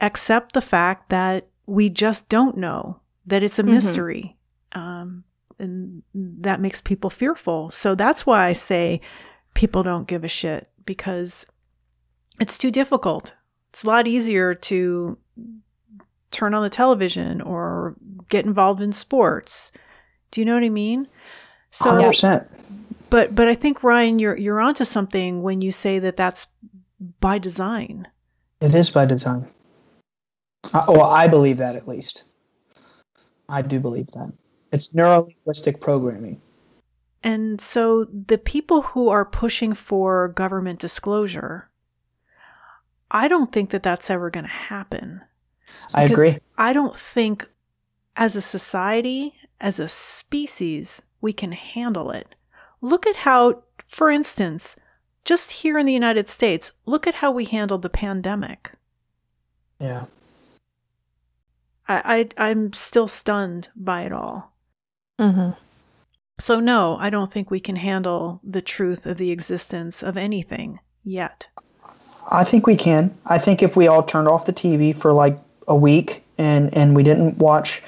accept 0.00 0.52
the 0.52 0.60
fact 0.60 1.10
that 1.10 1.48
we 1.66 1.88
just 1.88 2.28
don't 2.28 2.56
know 2.56 3.00
that 3.26 3.42
it's 3.42 3.58
a 3.58 3.62
mm-hmm. 3.62 3.74
mystery. 3.74 4.36
Um, 4.72 5.24
and 5.58 6.02
that 6.14 6.60
makes 6.60 6.80
people 6.80 7.10
fearful. 7.10 7.70
So 7.70 7.94
that's 7.94 8.26
why 8.26 8.46
I 8.46 8.52
say 8.52 9.00
people 9.54 9.82
don't 9.82 10.08
give 10.08 10.24
a 10.24 10.28
shit 10.28 10.68
because 10.84 11.46
it's 12.40 12.58
too 12.58 12.70
difficult. 12.70 13.34
It's 13.70 13.84
a 13.84 13.86
lot 13.86 14.06
easier 14.06 14.54
to 14.54 15.18
turn 16.30 16.54
on 16.54 16.62
the 16.62 16.70
television 16.70 17.40
or 17.40 17.94
get 18.28 18.44
involved 18.44 18.80
in 18.80 18.92
sports. 18.92 19.72
Do 20.30 20.40
you 20.40 20.44
know 20.44 20.54
what 20.54 20.64
I 20.64 20.68
mean? 20.68 21.08
So 21.70 21.90
100%. 21.92 22.46
But 23.10 23.34
but 23.34 23.48
I 23.48 23.54
think 23.54 23.82
Ryan 23.82 24.18
you're 24.18 24.36
you're 24.36 24.60
onto 24.60 24.84
something 24.84 25.42
when 25.42 25.60
you 25.60 25.70
say 25.70 25.98
that 25.98 26.16
that's 26.16 26.46
by 27.20 27.38
design. 27.38 28.08
It 28.60 28.74
is 28.74 28.90
by 28.90 29.04
design. 29.04 29.46
Uh, 30.72 30.84
well, 30.88 31.10
I 31.10 31.26
believe 31.26 31.58
that 31.58 31.76
at 31.76 31.88
least. 31.88 32.24
I 33.48 33.62
do 33.62 33.80
believe 33.80 34.06
that. 34.12 34.32
It's 34.72 34.94
neurolinguistic 34.94 35.80
programming. 35.80 36.40
And 37.22 37.60
so 37.60 38.04
the 38.04 38.38
people 38.38 38.82
who 38.82 39.08
are 39.08 39.24
pushing 39.24 39.74
for 39.74 40.28
government 40.28 40.78
disclosure, 40.80 41.68
I 43.10 43.28
don't 43.28 43.52
think 43.52 43.70
that 43.70 43.82
that's 43.82 44.10
ever 44.10 44.30
going 44.30 44.44
to 44.44 44.50
happen. 44.50 45.20
I 45.94 46.04
agree. 46.04 46.38
I 46.58 46.72
don't 46.72 46.96
think 46.96 47.46
as 48.16 48.36
a 48.36 48.40
society, 48.40 49.34
as 49.60 49.78
a 49.78 49.88
species, 49.88 51.02
we 51.20 51.32
can 51.32 51.52
handle 51.52 52.10
it. 52.10 52.34
Look 52.80 53.06
at 53.06 53.16
how, 53.16 53.62
for 53.86 54.10
instance, 54.10 54.76
just 55.24 55.50
here 55.50 55.78
in 55.78 55.86
the 55.86 55.92
United 55.92 56.28
States, 56.28 56.72
look 56.84 57.06
at 57.06 57.16
how 57.16 57.30
we 57.30 57.44
handled 57.44 57.82
the 57.82 57.88
pandemic. 57.88 58.72
Yeah. 59.78 60.06
I, 61.88 62.28
I 62.38 62.50
am 62.50 62.72
still 62.72 63.08
stunned 63.08 63.68
by 63.76 64.02
it 64.02 64.12
all. 64.12 64.52
Mm-hmm. 65.20 65.50
So, 66.38 66.58
no, 66.58 66.96
I 66.98 67.10
don't 67.10 67.32
think 67.32 67.50
we 67.50 67.60
can 67.60 67.76
handle 67.76 68.40
the 68.42 68.62
truth 68.62 69.06
of 69.06 69.18
the 69.18 69.30
existence 69.30 70.02
of 70.02 70.16
anything 70.16 70.80
yet. 71.04 71.46
I 72.30 72.44
think 72.44 72.66
we 72.66 72.76
can. 72.76 73.16
I 73.26 73.38
think 73.38 73.62
if 73.62 73.76
we 73.76 73.86
all 73.86 74.02
turned 74.02 74.28
off 74.28 74.46
the 74.46 74.52
TV 74.52 74.96
for 74.96 75.12
like 75.12 75.38
a 75.68 75.76
week 75.76 76.24
and, 76.38 76.72
and 76.76 76.96
we 76.96 77.02
didn't 77.02 77.38
watch, 77.38 77.82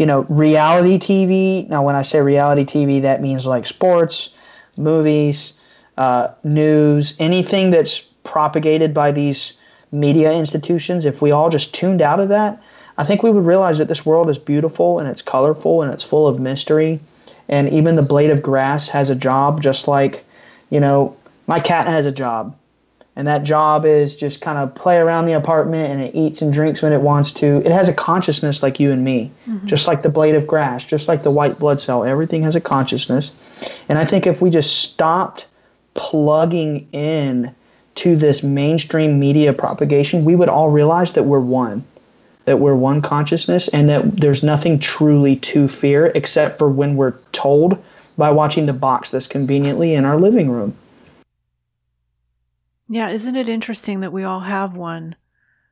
you 0.00 0.06
know, 0.06 0.22
reality 0.30 0.98
TV. 0.98 1.68
Now, 1.68 1.84
when 1.84 1.94
I 1.94 2.00
say 2.00 2.22
reality 2.22 2.64
TV, 2.64 3.02
that 3.02 3.20
means 3.20 3.44
like 3.44 3.66
sports, 3.66 4.30
movies, 4.78 5.52
uh, 5.98 6.28
news, 6.42 7.14
anything 7.18 7.70
that's 7.70 7.98
propagated 8.24 8.94
by 8.94 9.12
these 9.12 9.52
media 9.92 10.32
institutions. 10.32 11.04
If 11.04 11.20
we 11.20 11.32
all 11.32 11.50
just 11.50 11.74
tuned 11.74 12.00
out 12.00 12.18
of 12.18 12.30
that, 12.30 12.62
I 12.96 13.04
think 13.04 13.22
we 13.22 13.30
would 13.30 13.44
realize 13.44 13.76
that 13.76 13.88
this 13.88 14.06
world 14.06 14.30
is 14.30 14.38
beautiful 14.38 14.98
and 14.98 15.06
it's 15.06 15.20
colorful 15.20 15.82
and 15.82 15.92
it's 15.92 16.02
full 16.02 16.26
of 16.26 16.40
mystery 16.40 16.98
and 17.50 17.68
even 17.68 17.96
the 17.96 18.02
blade 18.02 18.30
of 18.30 18.40
grass 18.40 18.88
has 18.88 19.10
a 19.10 19.14
job 19.14 19.60
just 19.60 19.86
like 19.86 20.24
you 20.70 20.80
know 20.80 21.14
my 21.46 21.60
cat 21.60 21.86
has 21.86 22.06
a 22.06 22.12
job 22.12 22.56
and 23.16 23.26
that 23.26 23.42
job 23.42 23.84
is 23.84 24.16
just 24.16 24.40
kind 24.40 24.58
of 24.58 24.74
play 24.74 24.96
around 24.96 25.26
the 25.26 25.32
apartment 25.32 25.92
and 25.92 26.00
it 26.00 26.14
eats 26.14 26.40
and 26.42 26.52
drinks 26.52 26.80
when 26.82 26.92
it 26.92 27.00
wants 27.00 27.32
to 27.32 27.56
it 27.64 27.72
has 27.72 27.88
a 27.88 27.92
consciousness 27.92 28.62
like 28.62 28.80
you 28.80 28.92
and 28.92 29.04
me 29.04 29.30
mm-hmm. 29.46 29.66
just 29.66 29.86
like 29.86 30.02
the 30.02 30.08
blade 30.08 30.34
of 30.34 30.46
grass 30.46 30.84
just 30.84 31.08
like 31.08 31.22
the 31.22 31.30
white 31.30 31.58
blood 31.58 31.80
cell 31.80 32.04
everything 32.04 32.42
has 32.42 32.56
a 32.56 32.60
consciousness 32.60 33.30
and 33.88 33.98
i 33.98 34.04
think 34.04 34.26
if 34.26 34.40
we 34.40 34.50
just 34.50 34.78
stopped 34.82 35.46
plugging 35.94 36.88
in 36.92 37.54
to 37.96 38.16
this 38.16 38.42
mainstream 38.42 39.18
media 39.18 39.52
propagation 39.52 40.24
we 40.24 40.36
would 40.36 40.48
all 40.48 40.70
realize 40.70 41.12
that 41.12 41.24
we're 41.24 41.40
one 41.40 41.84
that 42.44 42.58
we're 42.58 42.74
one 42.74 43.02
consciousness 43.02 43.68
and 43.68 43.88
that 43.88 44.16
there's 44.16 44.42
nothing 44.42 44.78
truly 44.78 45.36
to 45.36 45.68
fear 45.68 46.06
except 46.14 46.58
for 46.58 46.68
when 46.68 46.96
we're 46.96 47.14
told 47.32 47.82
by 48.16 48.30
watching 48.30 48.66
the 48.66 48.72
box 48.72 49.10
that's 49.10 49.26
conveniently 49.26 49.94
in 49.94 50.04
our 50.04 50.18
living 50.18 50.50
room. 50.50 50.74
Yeah, 52.92 53.08
isn't 53.10 53.36
it 53.36 53.48
interesting 53.48 54.00
that 54.00 54.12
we 54.12 54.24
all 54.24 54.40
have 54.40 54.76
one? 54.76 55.14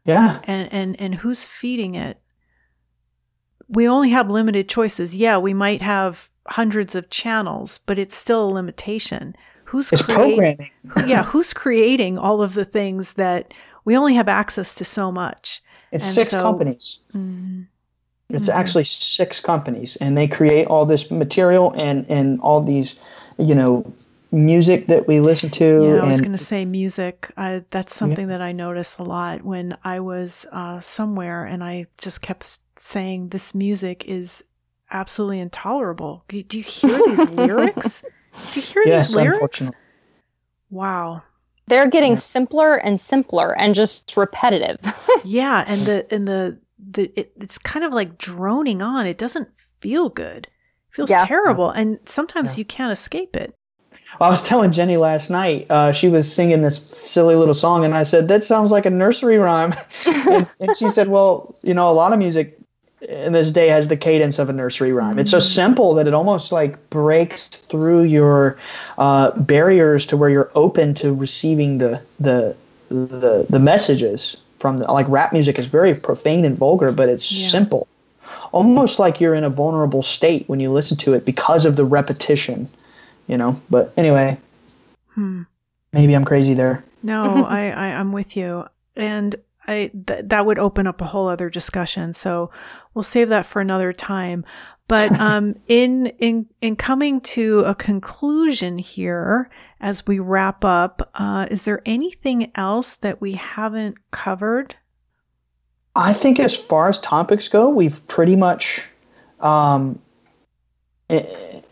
Yeah. 0.05 0.39
And 0.45 0.73
and 0.73 1.01
and 1.01 1.15
who's 1.17 1.45
feeding 1.45 1.97
it? 1.97 2.21
We 3.69 3.89
only 3.89 4.11
have 4.11 4.31
limited 4.31 4.69
choices. 4.69 5.17
Yeah, 5.17 5.37
we 5.37 5.53
might 5.53 5.83
have 5.83 6.31
hundreds 6.47 6.95
of 6.95 7.11
channels, 7.11 7.79
but 7.79 7.99
it's 7.99 8.15
still 8.15 8.49
a 8.49 8.55
limitation. 8.55 9.35
Who's 9.65 9.93
it's 9.93 10.01
creating, 10.01 10.37
programming? 10.39 10.71
yeah, 11.11 11.25
who's 11.25 11.53
creating 11.53 12.19
all 12.19 12.41
of 12.41 12.55
the 12.55 12.65
things 12.65 13.15
that 13.15 13.53
we 13.85 13.97
only 13.97 14.15
have 14.15 14.29
access 14.29 14.73
to 14.75 14.85
so 14.85 15.11
much? 15.11 15.61
It's 15.91 16.07
and 16.07 16.15
six 16.15 16.31
so, 16.31 16.41
companies. 16.41 17.01
Mm, 17.15 17.67
it's 18.31 18.49
mm-hmm. 18.49 18.59
actually 18.59 18.85
six 18.85 19.41
companies, 19.41 19.97
and 19.97 20.17
they 20.17 20.29
create 20.29 20.69
all 20.69 20.87
this 20.87 21.11
material 21.11 21.75
and 21.77 22.07
and 22.09 22.41
all 22.43 22.63
these, 22.63 22.95
you 23.39 23.57
know, 23.57 23.93
music 24.31 24.87
that 24.89 25.07
we 25.09 25.21
listen 25.21 25.51
to. 25.51 25.85
Yeah, 25.85 26.03
I 26.03 26.07
was 26.07 26.21
going 26.21 26.33
to 26.33 26.39
say 26.39 26.65
music. 26.65 27.31
I, 27.37 27.65
that's 27.71 27.95
something 27.95 28.29
yeah. 28.29 28.39
that 28.39 28.43
I 28.43 28.53
notice 28.53 28.99
a 28.99 29.03
lot 29.03 29.43
when 29.43 29.77
I 29.85 30.01
was 30.01 30.47
uh, 30.53 30.81
somewhere, 30.81 31.45
and 31.45 31.63
I 31.65 31.87
just 31.99 32.21
kept 32.23 32.61
saying, 32.77 33.29
"This 33.29 33.55
music 33.55 34.05
is 34.07 34.45
absolutely 34.91 35.41
intolerable." 35.41 36.25
Do 36.29 36.39
you 36.39 36.63
hear 36.63 36.99
these 37.07 37.31
lyrics? 37.31 38.03
Do 38.53 38.61
you 38.61 38.67
hear 38.67 38.83
yes, 38.87 39.09
these 39.09 39.17
lyrics? 39.17 39.71
Wow 40.71 41.23
they're 41.69 41.89
getting 41.89 42.13
yeah. 42.13 42.19
simpler 42.19 42.77
and 42.77 43.01
simpler 43.01 43.57
and 43.59 43.75
just 43.75 44.17
repetitive. 44.17 44.79
yeah, 45.25 45.65
and 45.67 45.81
the 45.83 46.15
and 46.15 46.27
the 46.27 46.59
the 46.79 47.13
it, 47.19 47.33
it's 47.37 47.59
kind 47.59 47.85
of 47.85 47.93
like 47.93 48.19
droning 48.19 48.83
on. 48.83 49.07
It 49.07 49.19
doesn't 49.19 49.49
feel 49.81 50.09
good. 50.09 50.47
It 50.47 50.95
feels 50.95 51.11
yeah. 51.11 51.27
terrible, 51.27 51.71
and 51.71 51.99
sometimes 52.07 52.55
yeah. 52.55 52.59
you 52.59 52.65
can't 52.65 52.93
escape 52.93 53.37
it. 53.37 53.55
I 54.21 54.29
was 54.31 54.43
telling 54.43 54.73
Jenny 54.73 54.97
last 54.97 55.31
night. 55.31 55.67
Uh, 55.71 55.93
she 55.93 56.09
was 56.09 56.33
singing 56.33 56.63
this 56.63 56.79
silly 57.05 57.35
little 57.35 57.55
song, 57.55 57.85
and 57.85 57.95
I 57.95 58.03
said 58.03 58.29
that 58.29 58.45
sounds 58.45 58.71
like 58.71 58.87
a 58.87 58.91
nursery 58.91 59.39
rhyme. 59.39 59.75
and, 60.07 60.49
and 60.61 60.77
she 60.77 60.91
said, 60.91 61.09
"Well, 61.09 61.55
you 61.63 61.75
know, 61.75 61.89
a 61.89 61.93
lot 61.93 62.13
of 62.13 62.19
music 62.19 62.59
in 63.01 63.33
this 63.33 63.51
day 63.51 63.69
has 63.69 63.89
the 63.89 63.97
cadence 63.97 64.39
of 64.39 64.49
a 64.49 64.53
nursery 64.53 64.93
rhyme. 64.93 65.11
Mm-hmm. 65.11 65.21
It's 65.21 65.31
so 65.31 65.39
simple 65.39 65.95
that 65.95 66.07
it 66.07 66.15
almost 66.15 66.51
like 66.51 66.91
breaks 66.91 67.47
through 67.47 68.05
your 68.05 68.59
uh, 68.99 69.39
barriers 69.41 70.07
to 70.07 70.17
where 70.17 70.31
you're 70.31 70.51
open 70.55 70.95
to 70.95 71.15
receiving 71.15 71.79
the 71.79 72.01
the 72.19 72.57
the 72.89 73.47
the 73.49 73.59
messages 73.59 74.37
from 74.59 74.79
the 74.79 74.91
like 74.91 75.09
rap 75.09 75.33
music 75.33 75.59
is 75.59 75.67
very 75.67 75.95
profane 75.95 76.45
and 76.45 76.57
vulgar, 76.57 76.91
but 76.91 77.09
it's 77.09 77.31
yeah. 77.31 77.49
simple. 77.49 77.87
Almost 78.51 78.99
like 78.99 79.21
you're 79.21 79.35
in 79.35 79.45
a 79.45 79.51
vulnerable 79.51 80.03
state 80.03 80.49
when 80.49 80.59
you 80.59 80.73
listen 80.73 80.97
to 80.99 81.15
it 81.15 81.25
because 81.25 81.65
of 81.65 81.77
the 81.77 81.85
repetition, 81.85 82.69
you 83.29 83.37
know. 83.37 83.55
But 83.71 83.93
anyway, 83.97 84.37
hmm. 85.11 85.43
maybe 85.93 86.15
I'm 86.15 86.25
crazy 86.25 86.55
there. 86.55 86.85
No, 87.03 87.45
I, 87.49 87.71
I 87.71 87.87
I'm 87.95 88.13
with 88.13 88.37
you, 88.37 88.65
and 88.97 89.37
I 89.67 89.91
th- 90.07 90.25
that 90.25 90.47
would 90.47 90.59
open 90.59 90.87
up 90.87 91.01
a 91.01 91.07
whole 91.07 91.29
other 91.29 91.49
discussion. 91.51 92.13
So 92.13 92.51
we'll 92.95 93.05
save 93.05 93.29
that 93.29 93.47
for 93.47 93.61
another 93.61 93.93
time. 93.93 94.45
But 94.89 95.13
um, 95.21 95.55
in 95.69 96.07
in 96.19 96.47
in 96.61 96.75
coming 96.75 97.21
to 97.21 97.61
a 97.61 97.75
conclusion 97.75 98.79
here, 98.79 99.51
as 99.81 100.07
we 100.07 100.19
wrap 100.19 100.65
up, 100.65 101.11
uh, 101.15 101.47
is 101.51 101.63
there 101.63 101.83
anything 101.87 102.51
else 102.55 102.97
that 102.97 103.21
we 103.21 103.35
haven't 103.35 104.11
covered? 104.11 104.75
I 105.95 106.13
think, 106.13 106.39
as 106.39 106.55
far 106.55 106.89
as 106.89 107.01
topics 107.01 107.49
go, 107.49 107.69
we've 107.69 108.07
pretty 108.07 108.37
much, 108.37 108.85
um, 109.41 109.99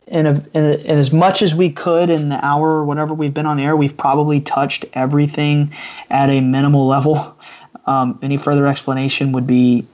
in, 0.06 0.26
a, 0.26 0.30
in, 0.54 0.64
a, 0.64 0.74
in 0.74 0.98
as 0.98 1.12
much 1.12 1.42
as 1.42 1.54
we 1.54 1.70
could 1.70 2.10
in 2.10 2.28
the 2.28 2.44
hour 2.44 2.68
or 2.68 2.84
whatever 2.84 3.14
we've 3.14 3.34
been 3.34 3.46
on 3.46 3.58
air, 3.58 3.76
we've 3.76 3.96
probably 3.96 4.40
touched 4.40 4.84
everything 4.92 5.72
at 6.10 6.30
a 6.30 6.40
minimal 6.40 6.86
level. 6.86 7.38
Um, 7.88 8.18
any 8.20 8.36
further 8.36 8.66
explanation 8.66 9.30
would 9.30 9.46
be 9.46 9.86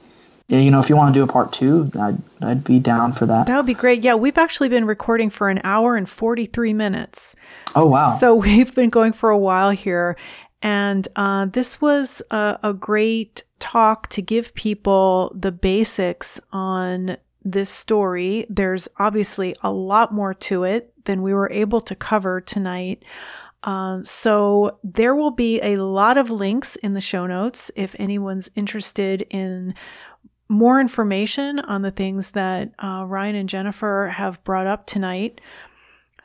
you 0.49 0.71
know, 0.71 0.79
if 0.79 0.89
you 0.89 0.95
want 0.95 1.13
to 1.13 1.19
do 1.19 1.23
a 1.23 1.27
part 1.27 1.53
two, 1.53 1.89
I'd, 1.99 2.17
I'd 2.41 2.63
be 2.63 2.79
down 2.79 3.13
for 3.13 3.25
that. 3.25 3.47
That 3.47 3.57
would 3.57 3.65
be 3.65 3.73
great. 3.73 4.03
Yeah, 4.03 4.15
we've 4.15 4.37
actually 4.37 4.69
been 4.69 4.85
recording 4.85 5.29
for 5.29 5.49
an 5.49 5.61
hour 5.63 5.95
and 5.95 6.07
43 6.07 6.73
minutes. 6.73 7.35
Oh, 7.75 7.85
wow. 7.87 8.15
So 8.15 8.35
we've 8.43 8.73
been 8.75 8.89
going 8.89 9.13
for 9.13 9.29
a 9.29 9.37
while 9.37 9.71
here. 9.71 10.17
And 10.61 11.07
uh, 11.15 11.47
this 11.47 11.81
was 11.81 12.21
a, 12.31 12.59
a 12.63 12.73
great 12.73 13.43
talk 13.59 14.07
to 14.09 14.21
give 14.21 14.53
people 14.53 15.31
the 15.35 15.51
basics 15.51 16.39
on 16.51 17.17
this 17.43 17.69
story. 17.69 18.45
There's 18.49 18.87
obviously 18.97 19.55
a 19.61 19.71
lot 19.71 20.13
more 20.13 20.33
to 20.35 20.63
it 20.63 20.93
than 21.05 21.21
we 21.21 21.33
were 21.33 21.51
able 21.51 21.81
to 21.81 21.95
cover 21.95 22.41
tonight. 22.41 23.03
Uh, 23.63 24.01
so 24.03 24.77
there 24.83 25.15
will 25.15 25.31
be 25.31 25.61
a 25.61 25.77
lot 25.77 26.17
of 26.17 26.29
links 26.29 26.75
in 26.77 26.93
the 26.93 27.01
show 27.01 27.25
notes 27.25 27.71
if 27.75 27.95
anyone's 27.97 28.49
interested 28.55 29.21
in 29.29 29.73
more 30.49 30.79
information 30.79 31.59
on 31.59 31.81
the 31.81 31.91
things 31.91 32.31
that 32.31 32.71
uh, 32.83 33.05
Ryan 33.07 33.35
and 33.35 33.49
Jennifer 33.49 34.11
have 34.13 34.43
brought 34.43 34.67
up 34.67 34.85
tonight. 34.85 35.39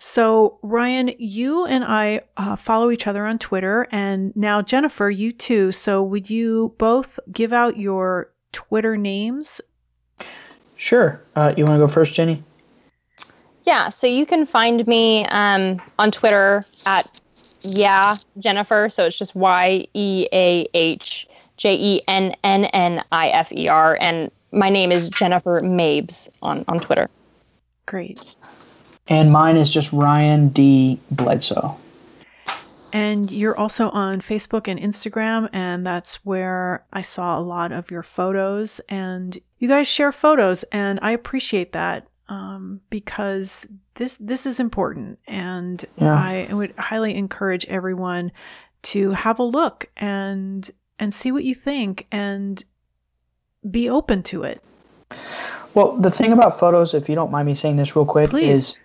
So, 0.01 0.59
Ryan, 0.63 1.11
you 1.19 1.67
and 1.67 1.85
I 1.85 2.21
uh, 2.37 2.55
follow 2.55 2.91
each 2.91 3.09
other 3.09 3.27
on 3.27 3.39
Twitter, 3.39 3.89
and 3.91 4.35
now 4.37 4.63
Jennifer, 4.63 5.11
you 5.11 5.33
too. 5.33 5.73
So, 5.73 6.03
would 6.05 6.31
you 6.31 6.75
both 6.79 7.19
give 7.33 7.53
out 7.53 7.79
your 7.79 8.33
Twitter 8.53 8.97
names? 8.97 9.61
Sure. 10.79 11.21
Uh, 11.35 11.53
you 11.57 11.67
want 11.67 11.75
to 11.75 11.85
go 11.85 11.89
first, 11.89 12.15
Jenny? 12.15 12.43
Yeah. 13.67 13.91
So 13.91 14.07
you 14.07 14.25
can 14.25 14.47
find 14.47 14.87
me 14.87 15.27
um, 15.27 15.83
on 15.99 16.11
Twitter 16.11 16.63
at 16.87 17.21
yeah 17.61 18.17
Jennifer. 18.39 18.89
So 18.89 19.05
it's 19.05 19.19
just 19.19 19.35
Y 19.35 19.87
E 19.93 20.29
A 20.33 20.67
H 20.73 21.29
J 21.57 21.75
E 21.75 22.03
N 22.09 22.35
N 22.45 22.65
N 22.67 23.05
I 23.13 23.29
F 23.29 23.53
E 23.53 23.69
R. 23.69 23.99
And 24.01 24.31
my 24.53 24.71
name 24.71 24.93
is 24.93 25.09
Jennifer 25.09 25.61
Mabes 25.61 26.29
on, 26.43 26.65
on 26.69 26.79
Twitter. 26.79 27.09
Great. 27.87 28.35
And 29.09 29.33
mine 29.33 29.57
is 29.57 29.73
just 29.73 29.93
Ryan 29.93 30.49
D. 30.49 31.01
Bledsoe. 31.11 31.77
And 32.93 33.31
you're 33.31 33.59
also 33.59 33.91
on 33.91 34.21
Facebook 34.21 34.67
and 34.69 34.81
Instagram, 34.81 35.49
and 35.53 35.87
that's 35.87 36.25
where 36.25 36.85
I 36.93 37.03
saw 37.03 37.39
a 37.39 37.43
lot 37.43 37.73
of 37.73 37.91
your 37.91 38.03
photos. 38.03 38.81
And 38.89 39.39
you 39.59 39.69
guys 39.69 39.87
share 39.89 40.13
photos, 40.13 40.63
and 40.73 40.99
I 41.03 41.11
appreciate 41.13 41.73
that 41.73 42.07
um, 42.29 42.81
because 42.91 43.67
this 43.95 44.17
this 44.17 44.47
is 44.47 44.61
important. 44.61 45.19
And 45.27 45.85
yeah. 45.97 46.15
I 46.15 46.49
would 46.53 46.75
highly 46.79 47.15
encourage 47.15 47.67
everyone 47.67 48.33
to 48.83 49.11
have 49.11 49.39
a 49.39 49.45
look 49.45 49.87
and 49.97 50.71
and 50.99 51.13
see 51.13 51.33
what 51.33 51.45
you 51.45 51.55
think 51.55 52.07
and 52.11 52.63
be 53.71 53.89
open 53.89 54.23
to 54.25 54.45
it. 54.45 54.63
Well, 55.75 55.97
the 55.97 56.11
thing 56.11 56.33
about 56.33 56.59
photos, 56.59 56.95
if 56.95 57.09
you 57.09 57.15
don't 57.15 57.31
mind 57.31 57.47
me 57.47 57.55
saying 57.55 57.77
this 57.77 57.95
real 57.95 58.07
quick, 58.07 58.31
Please. 58.31 58.59
is 58.59 58.77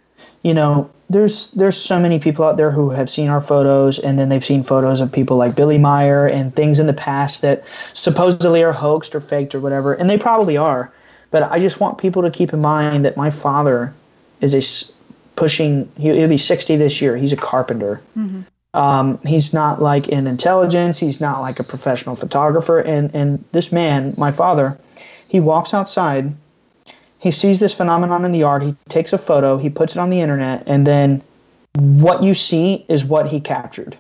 you 0.43 0.53
know, 0.53 0.89
there's 1.09 1.51
there's 1.51 1.77
so 1.77 1.99
many 1.99 2.19
people 2.19 2.45
out 2.45 2.57
there 2.57 2.71
who 2.71 2.89
have 2.89 3.09
seen 3.09 3.29
our 3.29 3.41
photos 3.41 3.99
and 3.99 4.17
then 4.17 4.29
they've 4.29 4.43
seen 4.43 4.63
photos 4.63 4.99
of 4.99 5.11
people 5.11 5.37
like 5.37 5.55
Billy 5.55 5.77
Meier 5.77 6.27
and 6.27 6.55
things 6.55 6.79
in 6.79 6.87
the 6.87 6.93
past 6.93 7.41
that 7.41 7.63
supposedly 7.93 8.63
are 8.63 8.73
hoaxed 8.73 9.15
or 9.15 9.21
faked 9.21 9.55
or 9.55 9.59
whatever, 9.59 9.93
and 9.93 10.09
they 10.09 10.17
probably 10.17 10.57
are. 10.57 10.91
But 11.31 11.51
I 11.51 11.59
just 11.59 11.79
want 11.79 11.97
people 11.97 12.21
to 12.21 12.29
keep 12.29 12.53
in 12.53 12.61
mind 12.61 13.05
that 13.05 13.17
my 13.17 13.31
father 13.31 13.93
is 14.41 14.53
a 14.53 14.93
pushing. 15.35 15.91
He'll 15.97 16.27
be 16.27 16.37
60 16.37 16.75
this 16.75 17.01
year. 17.01 17.17
He's 17.17 17.33
a 17.33 17.37
carpenter. 17.37 18.01
Mm-hmm. 18.17 18.41
Um, 18.75 19.19
he's 19.19 19.53
not 19.53 19.81
like 19.81 20.09
in 20.09 20.27
intelligence. 20.27 20.99
He's 20.99 21.21
not 21.21 21.41
like 21.41 21.59
a 21.59 21.63
professional 21.63 22.15
photographer. 22.15 22.79
And 22.79 23.13
and 23.15 23.43
this 23.51 23.71
man, 23.71 24.13
my 24.17 24.31
father, 24.31 24.79
he 25.27 25.39
walks 25.39 25.73
outside. 25.73 26.33
He 27.23 27.31
sees 27.31 27.61
this 27.61 27.73
phenomenon 27.73 28.25
in 28.25 28.33
the 28.33 28.39
yard. 28.39 28.63
He 28.63 28.75
takes 28.89 29.13
a 29.13 29.17
photo. 29.17 29.57
He 29.57 29.69
puts 29.69 29.95
it 29.95 29.99
on 29.99 30.09
the 30.09 30.19
internet, 30.19 30.61
and 30.67 30.85
then 30.85 31.23
what 31.71 32.21
you 32.21 32.33
see 32.33 32.85
is 32.89 33.05
what 33.05 33.27
he 33.27 33.39
captured. 33.39 33.97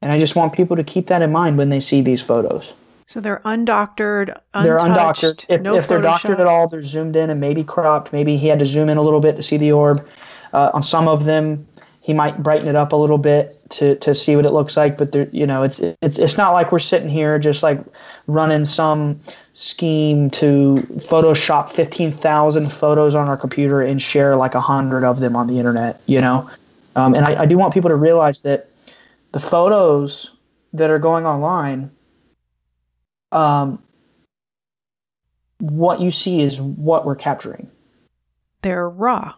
And 0.00 0.10
I 0.10 0.18
just 0.18 0.36
want 0.36 0.54
people 0.54 0.76
to 0.76 0.82
keep 0.82 1.08
that 1.08 1.20
in 1.20 1.30
mind 1.30 1.58
when 1.58 1.68
they 1.68 1.80
see 1.80 2.00
these 2.00 2.22
photos. 2.22 2.72
So 3.06 3.20
they're 3.20 3.42
undoctored, 3.44 4.34
untouched, 4.54 4.64
they're 4.64 4.78
undoctored. 4.78 5.44
If, 5.50 5.60
no 5.60 5.76
if 5.76 5.86
they're 5.86 6.00
doctored 6.00 6.40
at 6.40 6.46
all, 6.46 6.66
they're 6.66 6.82
zoomed 6.82 7.14
in 7.14 7.28
and 7.28 7.38
maybe 7.38 7.62
cropped. 7.62 8.10
Maybe 8.10 8.38
he 8.38 8.48
had 8.48 8.58
to 8.60 8.64
zoom 8.64 8.88
in 8.88 8.96
a 8.96 9.02
little 9.02 9.20
bit 9.20 9.36
to 9.36 9.42
see 9.42 9.58
the 9.58 9.72
orb. 9.72 10.08
Uh, 10.54 10.70
on 10.72 10.82
some 10.82 11.08
of 11.08 11.26
them, 11.26 11.66
he 12.00 12.14
might 12.14 12.42
brighten 12.42 12.68
it 12.68 12.74
up 12.74 12.92
a 12.92 12.96
little 12.96 13.18
bit 13.18 13.54
to, 13.68 13.96
to 13.96 14.14
see 14.14 14.34
what 14.34 14.46
it 14.46 14.52
looks 14.52 14.78
like. 14.78 14.96
But 14.96 15.34
you 15.34 15.46
know, 15.46 15.62
it's 15.62 15.78
it's 16.00 16.18
it's 16.18 16.38
not 16.38 16.54
like 16.54 16.72
we're 16.72 16.78
sitting 16.78 17.10
here 17.10 17.38
just 17.38 17.62
like 17.62 17.84
running 18.28 18.64
some 18.64 19.20
scheme 19.54 20.30
to 20.30 20.86
Photoshop 20.96 21.70
fifteen 21.70 22.10
thousand 22.10 22.72
photos 22.72 23.14
on 23.14 23.28
our 23.28 23.36
computer 23.36 23.82
and 23.82 24.00
share 24.00 24.36
like 24.36 24.54
a 24.54 24.60
hundred 24.60 25.04
of 25.04 25.20
them 25.20 25.36
on 25.36 25.46
the 25.46 25.58
internet. 25.58 26.00
You 26.06 26.20
know, 26.20 26.50
um, 26.96 27.14
and 27.14 27.24
I, 27.24 27.42
I 27.42 27.46
do 27.46 27.58
want 27.58 27.74
people 27.74 27.90
to 27.90 27.96
realize 27.96 28.40
that 28.40 28.68
the 29.32 29.40
photos 29.40 30.32
that 30.72 30.90
are 30.90 30.98
going 30.98 31.26
online, 31.26 31.90
um, 33.30 33.82
what 35.58 36.00
you 36.00 36.10
see 36.10 36.40
is 36.40 36.60
what 36.60 37.04
we're 37.04 37.14
capturing. 37.14 37.70
They're 38.62 38.88
raw. 38.88 39.34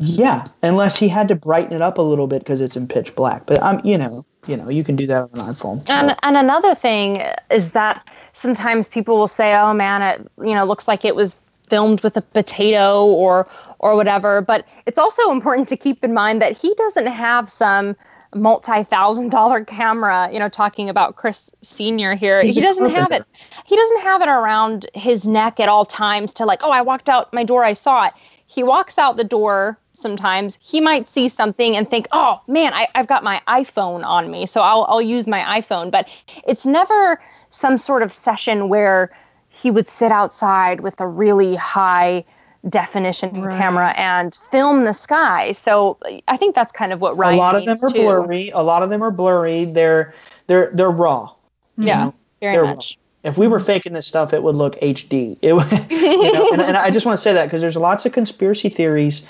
Yeah, 0.00 0.44
unless 0.62 0.96
he 0.96 1.08
had 1.08 1.26
to 1.28 1.34
brighten 1.34 1.74
it 1.74 1.82
up 1.82 1.98
a 1.98 2.02
little 2.02 2.28
bit 2.28 2.38
because 2.40 2.60
it's 2.60 2.76
in 2.76 2.86
pitch 2.86 3.16
black. 3.16 3.46
But 3.46 3.60
I'm, 3.62 3.78
um, 3.78 3.82
you 3.84 3.98
know, 3.98 4.22
you 4.46 4.56
know, 4.56 4.68
you 4.68 4.84
can 4.84 4.94
do 4.94 5.08
that 5.08 5.22
on 5.22 5.30
an 5.34 5.54
iPhone. 5.54 5.82
And 5.88 6.14
and 6.22 6.36
another 6.36 6.74
thing 6.74 7.20
is 7.50 7.72
that 7.72 8.08
sometimes 8.32 8.88
people 8.88 9.16
will 9.16 9.26
say, 9.26 9.54
"Oh 9.54 9.72
man, 9.72 10.02
it 10.02 10.30
you 10.38 10.54
know 10.54 10.64
looks 10.64 10.88
like 10.88 11.04
it 11.04 11.16
was 11.16 11.38
filmed 11.68 12.00
with 12.02 12.16
a 12.16 12.22
potato 12.22 13.04
or 13.04 13.46
or 13.78 13.96
whatever." 13.96 14.40
But 14.40 14.66
it's 14.86 14.98
also 14.98 15.30
important 15.38 15.68
to 15.68 15.76
keep 15.76 16.04
in 16.04 16.14
mind 16.14 16.42
that 16.42 16.56
he 16.56 16.74
doesn't 16.74 17.06
have 17.06 17.48
some 17.48 17.96
multi-thousand 18.34 19.30
dollar 19.30 19.64
camera 19.64 20.28
you 20.30 20.38
know 20.38 20.48
talking 20.48 20.88
about 20.88 21.16
chris 21.16 21.50
senior 21.62 22.14
here. 22.14 22.42
He 22.42 22.60
doesn't 22.60 22.90
have 22.90 23.10
it. 23.10 23.24
He 23.64 23.76
doesn't 23.76 24.00
have 24.00 24.20
it 24.22 24.28
around 24.28 24.86
his 24.94 25.26
neck 25.26 25.60
at 25.60 25.68
all 25.68 25.84
times 25.84 26.34
to 26.34 26.44
like 26.44 26.60
oh 26.62 26.70
i 26.70 26.82
walked 26.82 27.08
out 27.08 27.32
my 27.32 27.44
door 27.44 27.64
i 27.64 27.72
saw 27.72 28.06
it. 28.06 28.12
He 28.46 28.62
walks 28.62 28.98
out 28.98 29.16
the 29.16 29.24
door 29.24 29.78
sometimes. 29.92 30.58
He 30.62 30.80
might 30.80 31.08
see 31.08 31.28
something 31.28 31.76
and 31.76 31.88
think 31.88 32.06
oh 32.12 32.40
man 32.46 32.74
I, 32.74 32.88
have 32.94 33.06
got 33.06 33.24
my 33.24 33.40
iphone 33.48 34.04
on 34.04 34.30
me 34.30 34.44
so 34.44 34.60
I'll, 34.60 34.84
I'll 34.88 35.02
use 35.02 35.26
my 35.26 35.60
iphone. 35.60 35.90
But 35.90 36.08
it's 36.46 36.66
never 36.66 37.20
some 37.50 37.76
sort 37.76 38.02
of 38.02 38.12
session 38.12 38.68
where 38.68 39.10
he 39.48 39.70
would 39.70 39.88
sit 39.88 40.12
outside 40.12 40.80
with 40.80 41.00
a 41.00 41.06
really 41.06 41.54
high 41.56 42.24
definition 42.68 43.40
right. 43.40 43.56
camera 43.56 43.90
and 43.96 44.34
film 44.34 44.84
the 44.84 44.92
sky 44.92 45.52
so 45.52 45.96
i 46.26 46.36
think 46.36 46.54
that's 46.54 46.72
kind 46.72 46.92
of 46.92 47.00
what 47.00 47.16
Ryan 47.16 47.34
a 47.34 47.38
lot 47.38 47.54
of 47.54 47.64
them 47.64 47.78
are 47.82 47.88
too. 47.88 48.02
blurry 48.02 48.50
a 48.50 48.60
lot 48.60 48.82
of 48.82 48.90
them 48.90 49.02
are 49.02 49.12
blurry 49.12 49.64
they're 49.64 50.12
they're 50.48 50.70
they're 50.74 50.90
raw 50.90 51.32
yeah 51.76 52.06
know? 52.06 52.14
very 52.40 52.54
they're 52.54 52.64
much 52.64 52.96
raw 52.96 53.04
if 53.24 53.36
we 53.36 53.48
were 53.48 53.60
faking 53.60 53.92
this 53.92 54.06
stuff, 54.06 54.32
it 54.32 54.42
would 54.42 54.54
look 54.54 54.76
HD. 54.80 55.36
It, 55.42 55.54
you 55.90 56.32
know, 56.32 56.48
and, 56.52 56.62
and, 56.62 56.76
I 56.76 56.90
just 56.90 57.04
want 57.04 57.18
to 57.18 57.22
say 57.22 57.32
that 57.32 57.46
because 57.46 57.60
there's 57.60 57.76
lots 57.76 58.06
of 58.06 58.12
conspiracy 58.12 58.68
theories 58.68 59.22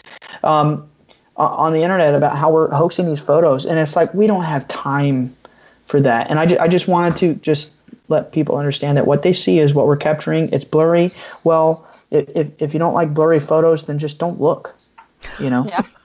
um, 0.44 0.88
on 1.36 1.72
the 1.72 1.82
internet 1.82 2.14
about 2.14 2.36
how 2.36 2.52
we're 2.52 2.70
hoaxing 2.70 3.06
these 3.06 3.20
photos, 3.20 3.64
and 3.64 3.78
it's 3.78 3.96
like 3.96 4.12
we 4.12 4.26
don't 4.26 4.44
have 4.44 4.68
time 4.68 5.34
for 5.86 6.00
that. 6.00 6.30
And 6.30 6.38
I, 6.38 6.46
ju- 6.46 6.58
I 6.60 6.68
just 6.68 6.86
wanted 6.86 7.16
to 7.16 7.34
just 7.36 7.77
let 8.08 8.32
people 8.32 8.56
understand 8.56 8.96
that 8.96 9.06
what 9.06 9.22
they 9.22 9.32
see 9.32 9.58
is 9.58 9.74
what 9.74 9.86
we're 9.86 9.96
capturing. 9.96 10.50
It's 10.52 10.64
blurry. 10.64 11.10
Well, 11.44 11.86
if, 12.10 12.50
if 12.60 12.72
you 12.72 12.78
don't 12.78 12.94
like 12.94 13.14
blurry 13.14 13.40
photos, 13.40 13.86
then 13.86 13.98
just 13.98 14.18
don't 14.18 14.40
look. 14.40 14.74
You 15.38 15.50
know. 15.50 15.66
Yeah. 15.66 15.82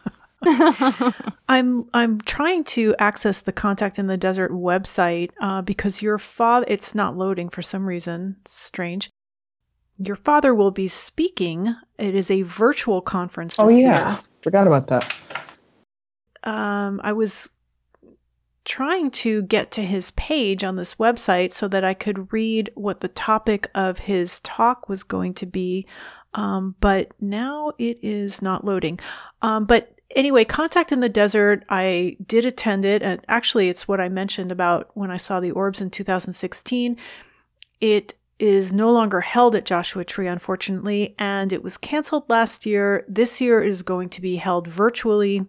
I'm 1.48 1.88
I'm 1.94 2.20
trying 2.22 2.66
to 2.66 2.96
access 3.00 3.42
the 3.42 3.54
Contact 3.54 3.98
in 3.98 4.08
the 4.08 4.18
Desert 4.18 4.52
website 4.52 5.32
uh, 5.42 5.62
because 5.62 6.02
your 6.02 6.18
father 6.18 6.66
it's 6.68 6.94
not 6.94 7.18
loading 7.18 7.50
for 7.50 7.62
some 7.62 7.86
reason. 7.86 8.36
Strange. 8.46 9.10
Your 9.98 10.16
father 10.16 10.54
will 10.54 10.72
be 10.72 10.88
speaking. 10.88 11.74
It 11.98 12.16
is 12.16 12.30
a 12.30 12.42
virtual 12.42 13.02
conference. 13.02 13.56
Oh 13.58 13.70
yeah, 13.70 14.16
year. 14.16 14.20
forgot 14.42 14.68
about 14.68 14.88
that. 14.88 15.16
Um, 16.44 17.00
I 17.04 17.14
was 17.14 17.50
trying 18.66 19.12
to 19.12 19.42
get 19.44 19.72
to 19.72 19.82
his 19.82 20.12
page 20.12 20.64
on 20.64 20.76
this 20.76 20.96
website 20.96 21.52
so 21.52 21.68
that 21.68 21.84
I 21.84 21.94
could 21.94 22.32
read 22.32 22.72
what 22.76 23.02
the 23.02 23.08
topic 23.10 23.70
of 23.76 24.00
his 24.00 24.40
talk 24.40 24.88
was 24.88 25.04
going 25.04 25.34
to 25.36 25.46
be. 25.46 25.86
Um, 26.34 26.76
but 26.80 27.12
now 27.20 27.74
it 27.78 28.00
is 28.02 28.42
not 28.42 28.66
loading. 28.66 29.00
Um, 29.42 29.66
but 29.66 29.94
anyway, 30.16 30.46
Contact 30.46 30.92
in 30.92 31.00
the 31.00 31.10
Desert, 31.10 31.64
I 31.70 32.18
did 32.26 32.46
attend 32.46 32.86
it. 32.86 33.04
And 33.04 33.22
actually, 33.28 33.70
it's 33.70 33.88
what 33.88 34.02
I 34.02 34.10
mentioned 34.10 34.52
about 34.52 34.90
when 34.94 35.12
I 35.12 35.18
saw 35.18 35.40
the 35.40 35.52
orbs 35.52 35.82
in 35.82 35.90
2016. 35.90 36.98
It 37.82 38.14
is 38.40 38.74
no 38.74 38.92
longer 38.92 39.22
held 39.22 39.56
at 39.56 39.66
Joshua 39.66 40.04
Tree, 40.04 40.28
unfortunately, 40.28 41.16
and 41.20 41.54
it 41.54 41.64
was 41.64 41.78
canceled 41.78 42.30
last 42.30 42.66
year. 42.66 43.06
This 43.08 43.40
year 43.40 43.62
is 43.62 43.84
going 43.84 44.10
to 44.10 44.22
be 44.22 44.38
held 44.38 44.68
virtually. 44.68 45.46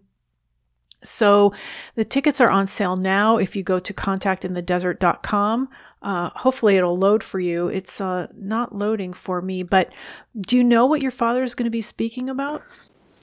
So 1.04 1.52
the 1.94 2.04
tickets 2.04 2.40
are 2.40 2.50
on 2.50 2.66
sale 2.66 2.96
now 2.96 3.36
if 3.36 3.54
you 3.54 3.62
go 3.62 3.78
to 3.78 3.92
contactinthedesert.com. 3.94 5.68
Uh, 6.02 6.30
hopefully 6.34 6.76
it'll 6.76 6.96
load 6.96 7.22
for 7.22 7.40
you. 7.40 7.68
It's 7.68 8.00
uh, 8.00 8.26
not 8.36 8.74
loading 8.74 9.12
for 9.12 9.40
me, 9.40 9.62
but 9.62 9.90
do 10.38 10.56
you 10.56 10.64
know 10.64 10.84
what 10.84 11.00
your 11.00 11.10
father 11.10 11.42
is 11.42 11.54
going 11.54 11.64
to 11.64 11.70
be 11.70 11.80
speaking 11.80 12.28
about? 12.28 12.62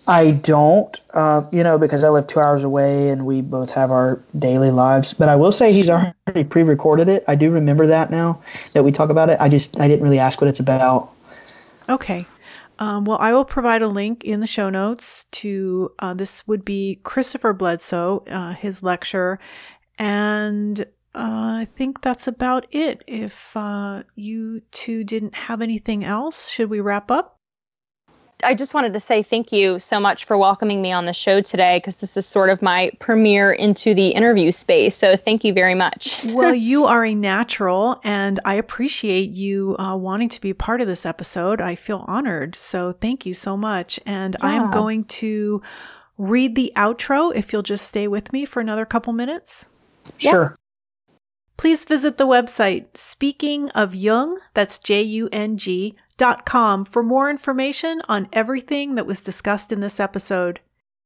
I 0.07 0.31
don't, 0.31 0.99
uh, 1.13 1.43
you 1.51 1.63
know, 1.63 1.77
because 1.77 2.03
I 2.03 2.09
live 2.09 2.25
two 2.25 2.39
hours 2.39 2.63
away 2.63 3.09
and 3.09 3.25
we 3.25 3.41
both 3.41 3.69
have 3.71 3.91
our 3.91 4.21
daily 4.39 4.71
lives. 4.71 5.13
But 5.13 5.29
I 5.29 5.35
will 5.35 5.51
say 5.51 5.71
he's 5.71 5.89
already 5.89 6.43
pre-recorded 6.43 7.07
it. 7.07 7.23
I 7.27 7.35
do 7.35 7.51
remember 7.51 7.85
that 7.85 8.09
now 8.09 8.41
that 8.73 8.83
we 8.83 8.91
talk 8.91 9.11
about 9.11 9.29
it. 9.29 9.37
I 9.39 9.47
just 9.47 9.79
I 9.79 9.87
didn't 9.87 10.03
really 10.03 10.19
ask 10.19 10.41
what 10.41 10.47
it's 10.47 10.59
about. 10.59 11.11
Okay. 11.87 12.25
Um, 12.81 13.05
well, 13.05 13.19
I 13.21 13.31
will 13.31 13.45
provide 13.45 13.83
a 13.83 13.87
link 13.87 14.23
in 14.23 14.39
the 14.39 14.47
show 14.47 14.71
notes 14.71 15.25
to 15.33 15.91
uh, 15.99 16.15
this 16.15 16.47
would 16.47 16.65
be 16.65 16.99
Christopher 17.03 17.53
Bledsoe, 17.53 18.23
uh, 18.27 18.53
his 18.53 18.81
lecture, 18.81 19.37
and 19.99 20.81
uh, 21.13 21.61
I 21.61 21.67
think 21.75 22.01
that's 22.01 22.27
about 22.27 22.65
it. 22.71 23.03
If 23.05 23.55
uh, 23.55 24.01
you 24.15 24.63
two 24.71 25.03
didn't 25.03 25.35
have 25.35 25.61
anything 25.61 26.03
else, 26.03 26.49
should 26.49 26.71
we 26.71 26.79
wrap 26.79 27.11
up? 27.11 27.40
I 28.43 28.55
just 28.55 28.73
wanted 28.73 28.93
to 28.93 28.99
say 28.99 29.23
thank 29.23 29.51
you 29.51 29.79
so 29.79 29.99
much 29.99 30.25
for 30.25 30.37
welcoming 30.37 30.81
me 30.81 30.91
on 30.91 31.05
the 31.05 31.13
show 31.13 31.41
today 31.41 31.77
because 31.77 31.97
this 31.97 32.17
is 32.17 32.25
sort 32.25 32.49
of 32.49 32.61
my 32.61 32.91
premiere 32.99 33.51
into 33.51 33.93
the 33.93 34.09
interview 34.09 34.51
space. 34.51 34.95
So 34.95 35.15
thank 35.15 35.43
you 35.43 35.53
very 35.53 35.75
much. 35.75 36.23
well, 36.29 36.53
you 36.53 36.85
are 36.85 37.05
a 37.05 37.15
natural, 37.15 37.99
and 38.03 38.39
I 38.45 38.55
appreciate 38.55 39.31
you 39.31 39.75
uh, 39.77 39.95
wanting 39.95 40.29
to 40.29 40.41
be 40.41 40.53
part 40.53 40.81
of 40.81 40.87
this 40.87 41.05
episode. 41.05 41.61
I 41.61 41.75
feel 41.75 42.05
honored. 42.07 42.55
So 42.55 42.93
thank 42.93 43.25
you 43.25 43.33
so 43.33 43.55
much. 43.55 43.99
And 44.05 44.35
I 44.41 44.55
am 44.55 44.71
going 44.71 45.05
to 45.05 45.61
read 46.17 46.55
the 46.55 46.71
outro 46.75 47.35
if 47.35 47.51
you'll 47.51 47.63
just 47.63 47.87
stay 47.87 48.07
with 48.07 48.31
me 48.31 48.45
for 48.45 48.59
another 48.59 48.85
couple 48.85 49.13
minutes. 49.13 49.67
Yeah. 50.19 50.31
Sure. 50.31 50.55
Please 51.57 51.85
visit 51.85 52.17
the 52.17 52.25
website 52.25 52.97
Speaking 52.97 53.69
of 53.69 53.93
Jung, 53.93 54.39
that's 54.55 54.79
J 54.79 55.03
U 55.03 55.29
N 55.31 55.57
G, 55.57 55.95
dot 56.21 56.45
com 56.45 56.85
for 56.85 57.01
more 57.01 57.31
information 57.31 57.99
on 58.07 58.29
everything 58.31 58.93
that 58.93 59.07
was 59.07 59.21
discussed 59.21 59.71
in 59.71 59.79
this 59.79 59.99
episode. 59.99 60.59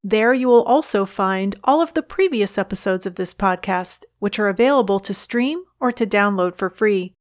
There 0.03 0.33
you 0.33 0.49
will 0.49 0.63
also 0.63 1.05
find 1.05 1.55
all 1.63 1.81
of 1.81 1.93
the 1.93 2.03
previous 2.03 2.57
episodes 2.57 3.05
of 3.05 3.15
this 3.15 3.33
podcast, 3.33 4.03
which 4.19 4.39
are 4.39 4.49
available 4.49 4.99
to 4.99 5.13
stream 5.13 5.63
or 5.79 5.93
to 5.93 6.05
download 6.05 6.57
for 6.57 6.69
free. 6.69 7.13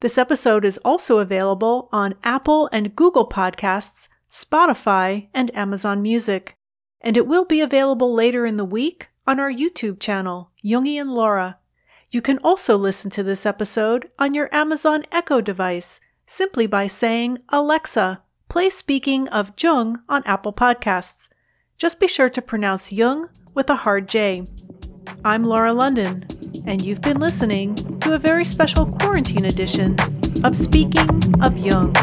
This 0.00 0.16
episode 0.16 0.64
is 0.64 0.80
also 0.86 1.18
available 1.18 1.90
on 1.92 2.14
Apple 2.24 2.70
and 2.72 2.96
Google 2.96 3.28
Podcasts, 3.28 4.08
Spotify, 4.30 5.28
and 5.34 5.54
Amazon 5.54 6.00
Music. 6.00 6.56
And 7.02 7.14
it 7.18 7.26
will 7.26 7.44
be 7.44 7.60
available 7.60 8.14
later 8.14 8.46
in 8.46 8.56
the 8.56 8.64
week 8.64 9.10
on 9.26 9.38
our 9.38 9.52
YouTube 9.52 10.00
channel, 10.00 10.50
Jungian 10.64 11.10
Laura. 11.10 11.58
You 12.10 12.22
can 12.22 12.38
also 12.38 12.78
listen 12.78 13.10
to 13.10 13.22
this 13.22 13.44
episode 13.44 14.08
on 14.18 14.32
your 14.32 14.48
Amazon 14.50 15.04
Echo 15.12 15.42
device 15.42 16.00
simply 16.26 16.66
by 16.66 16.86
saying, 16.86 17.38
Alexa, 17.48 18.22
play 18.48 18.70
Speaking 18.70 19.28
of 19.28 19.52
Jung 19.58 20.02
on 20.08 20.22
Apple 20.24 20.52
Podcasts. 20.52 21.28
Just 21.76 21.98
be 21.98 22.06
sure 22.06 22.30
to 22.30 22.42
pronounce 22.42 22.92
Jung 22.92 23.28
with 23.54 23.68
a 23.68 23.76
hard 23.76 24.08
J. 24.08 24.46
I'm 25.24 25.44
Laura 25.44 25.72
London, 25.72 26.24
and 26.66 26.82
you've 26.82 27.00
been 27.00 27.18
listening 27.18 27.74
to 28.00 28.14
a 28.14 28.18
very 28.18 28.44
special 28.44 28.86
quarantine 28.86 29.44
edition 29.44 29.96
of 30.44 30.56
Speaking 30.56 31.42
of 31.42 31.56
Jung. 31.58 31.94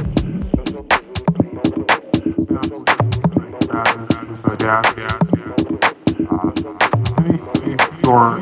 Just 8.04 8.42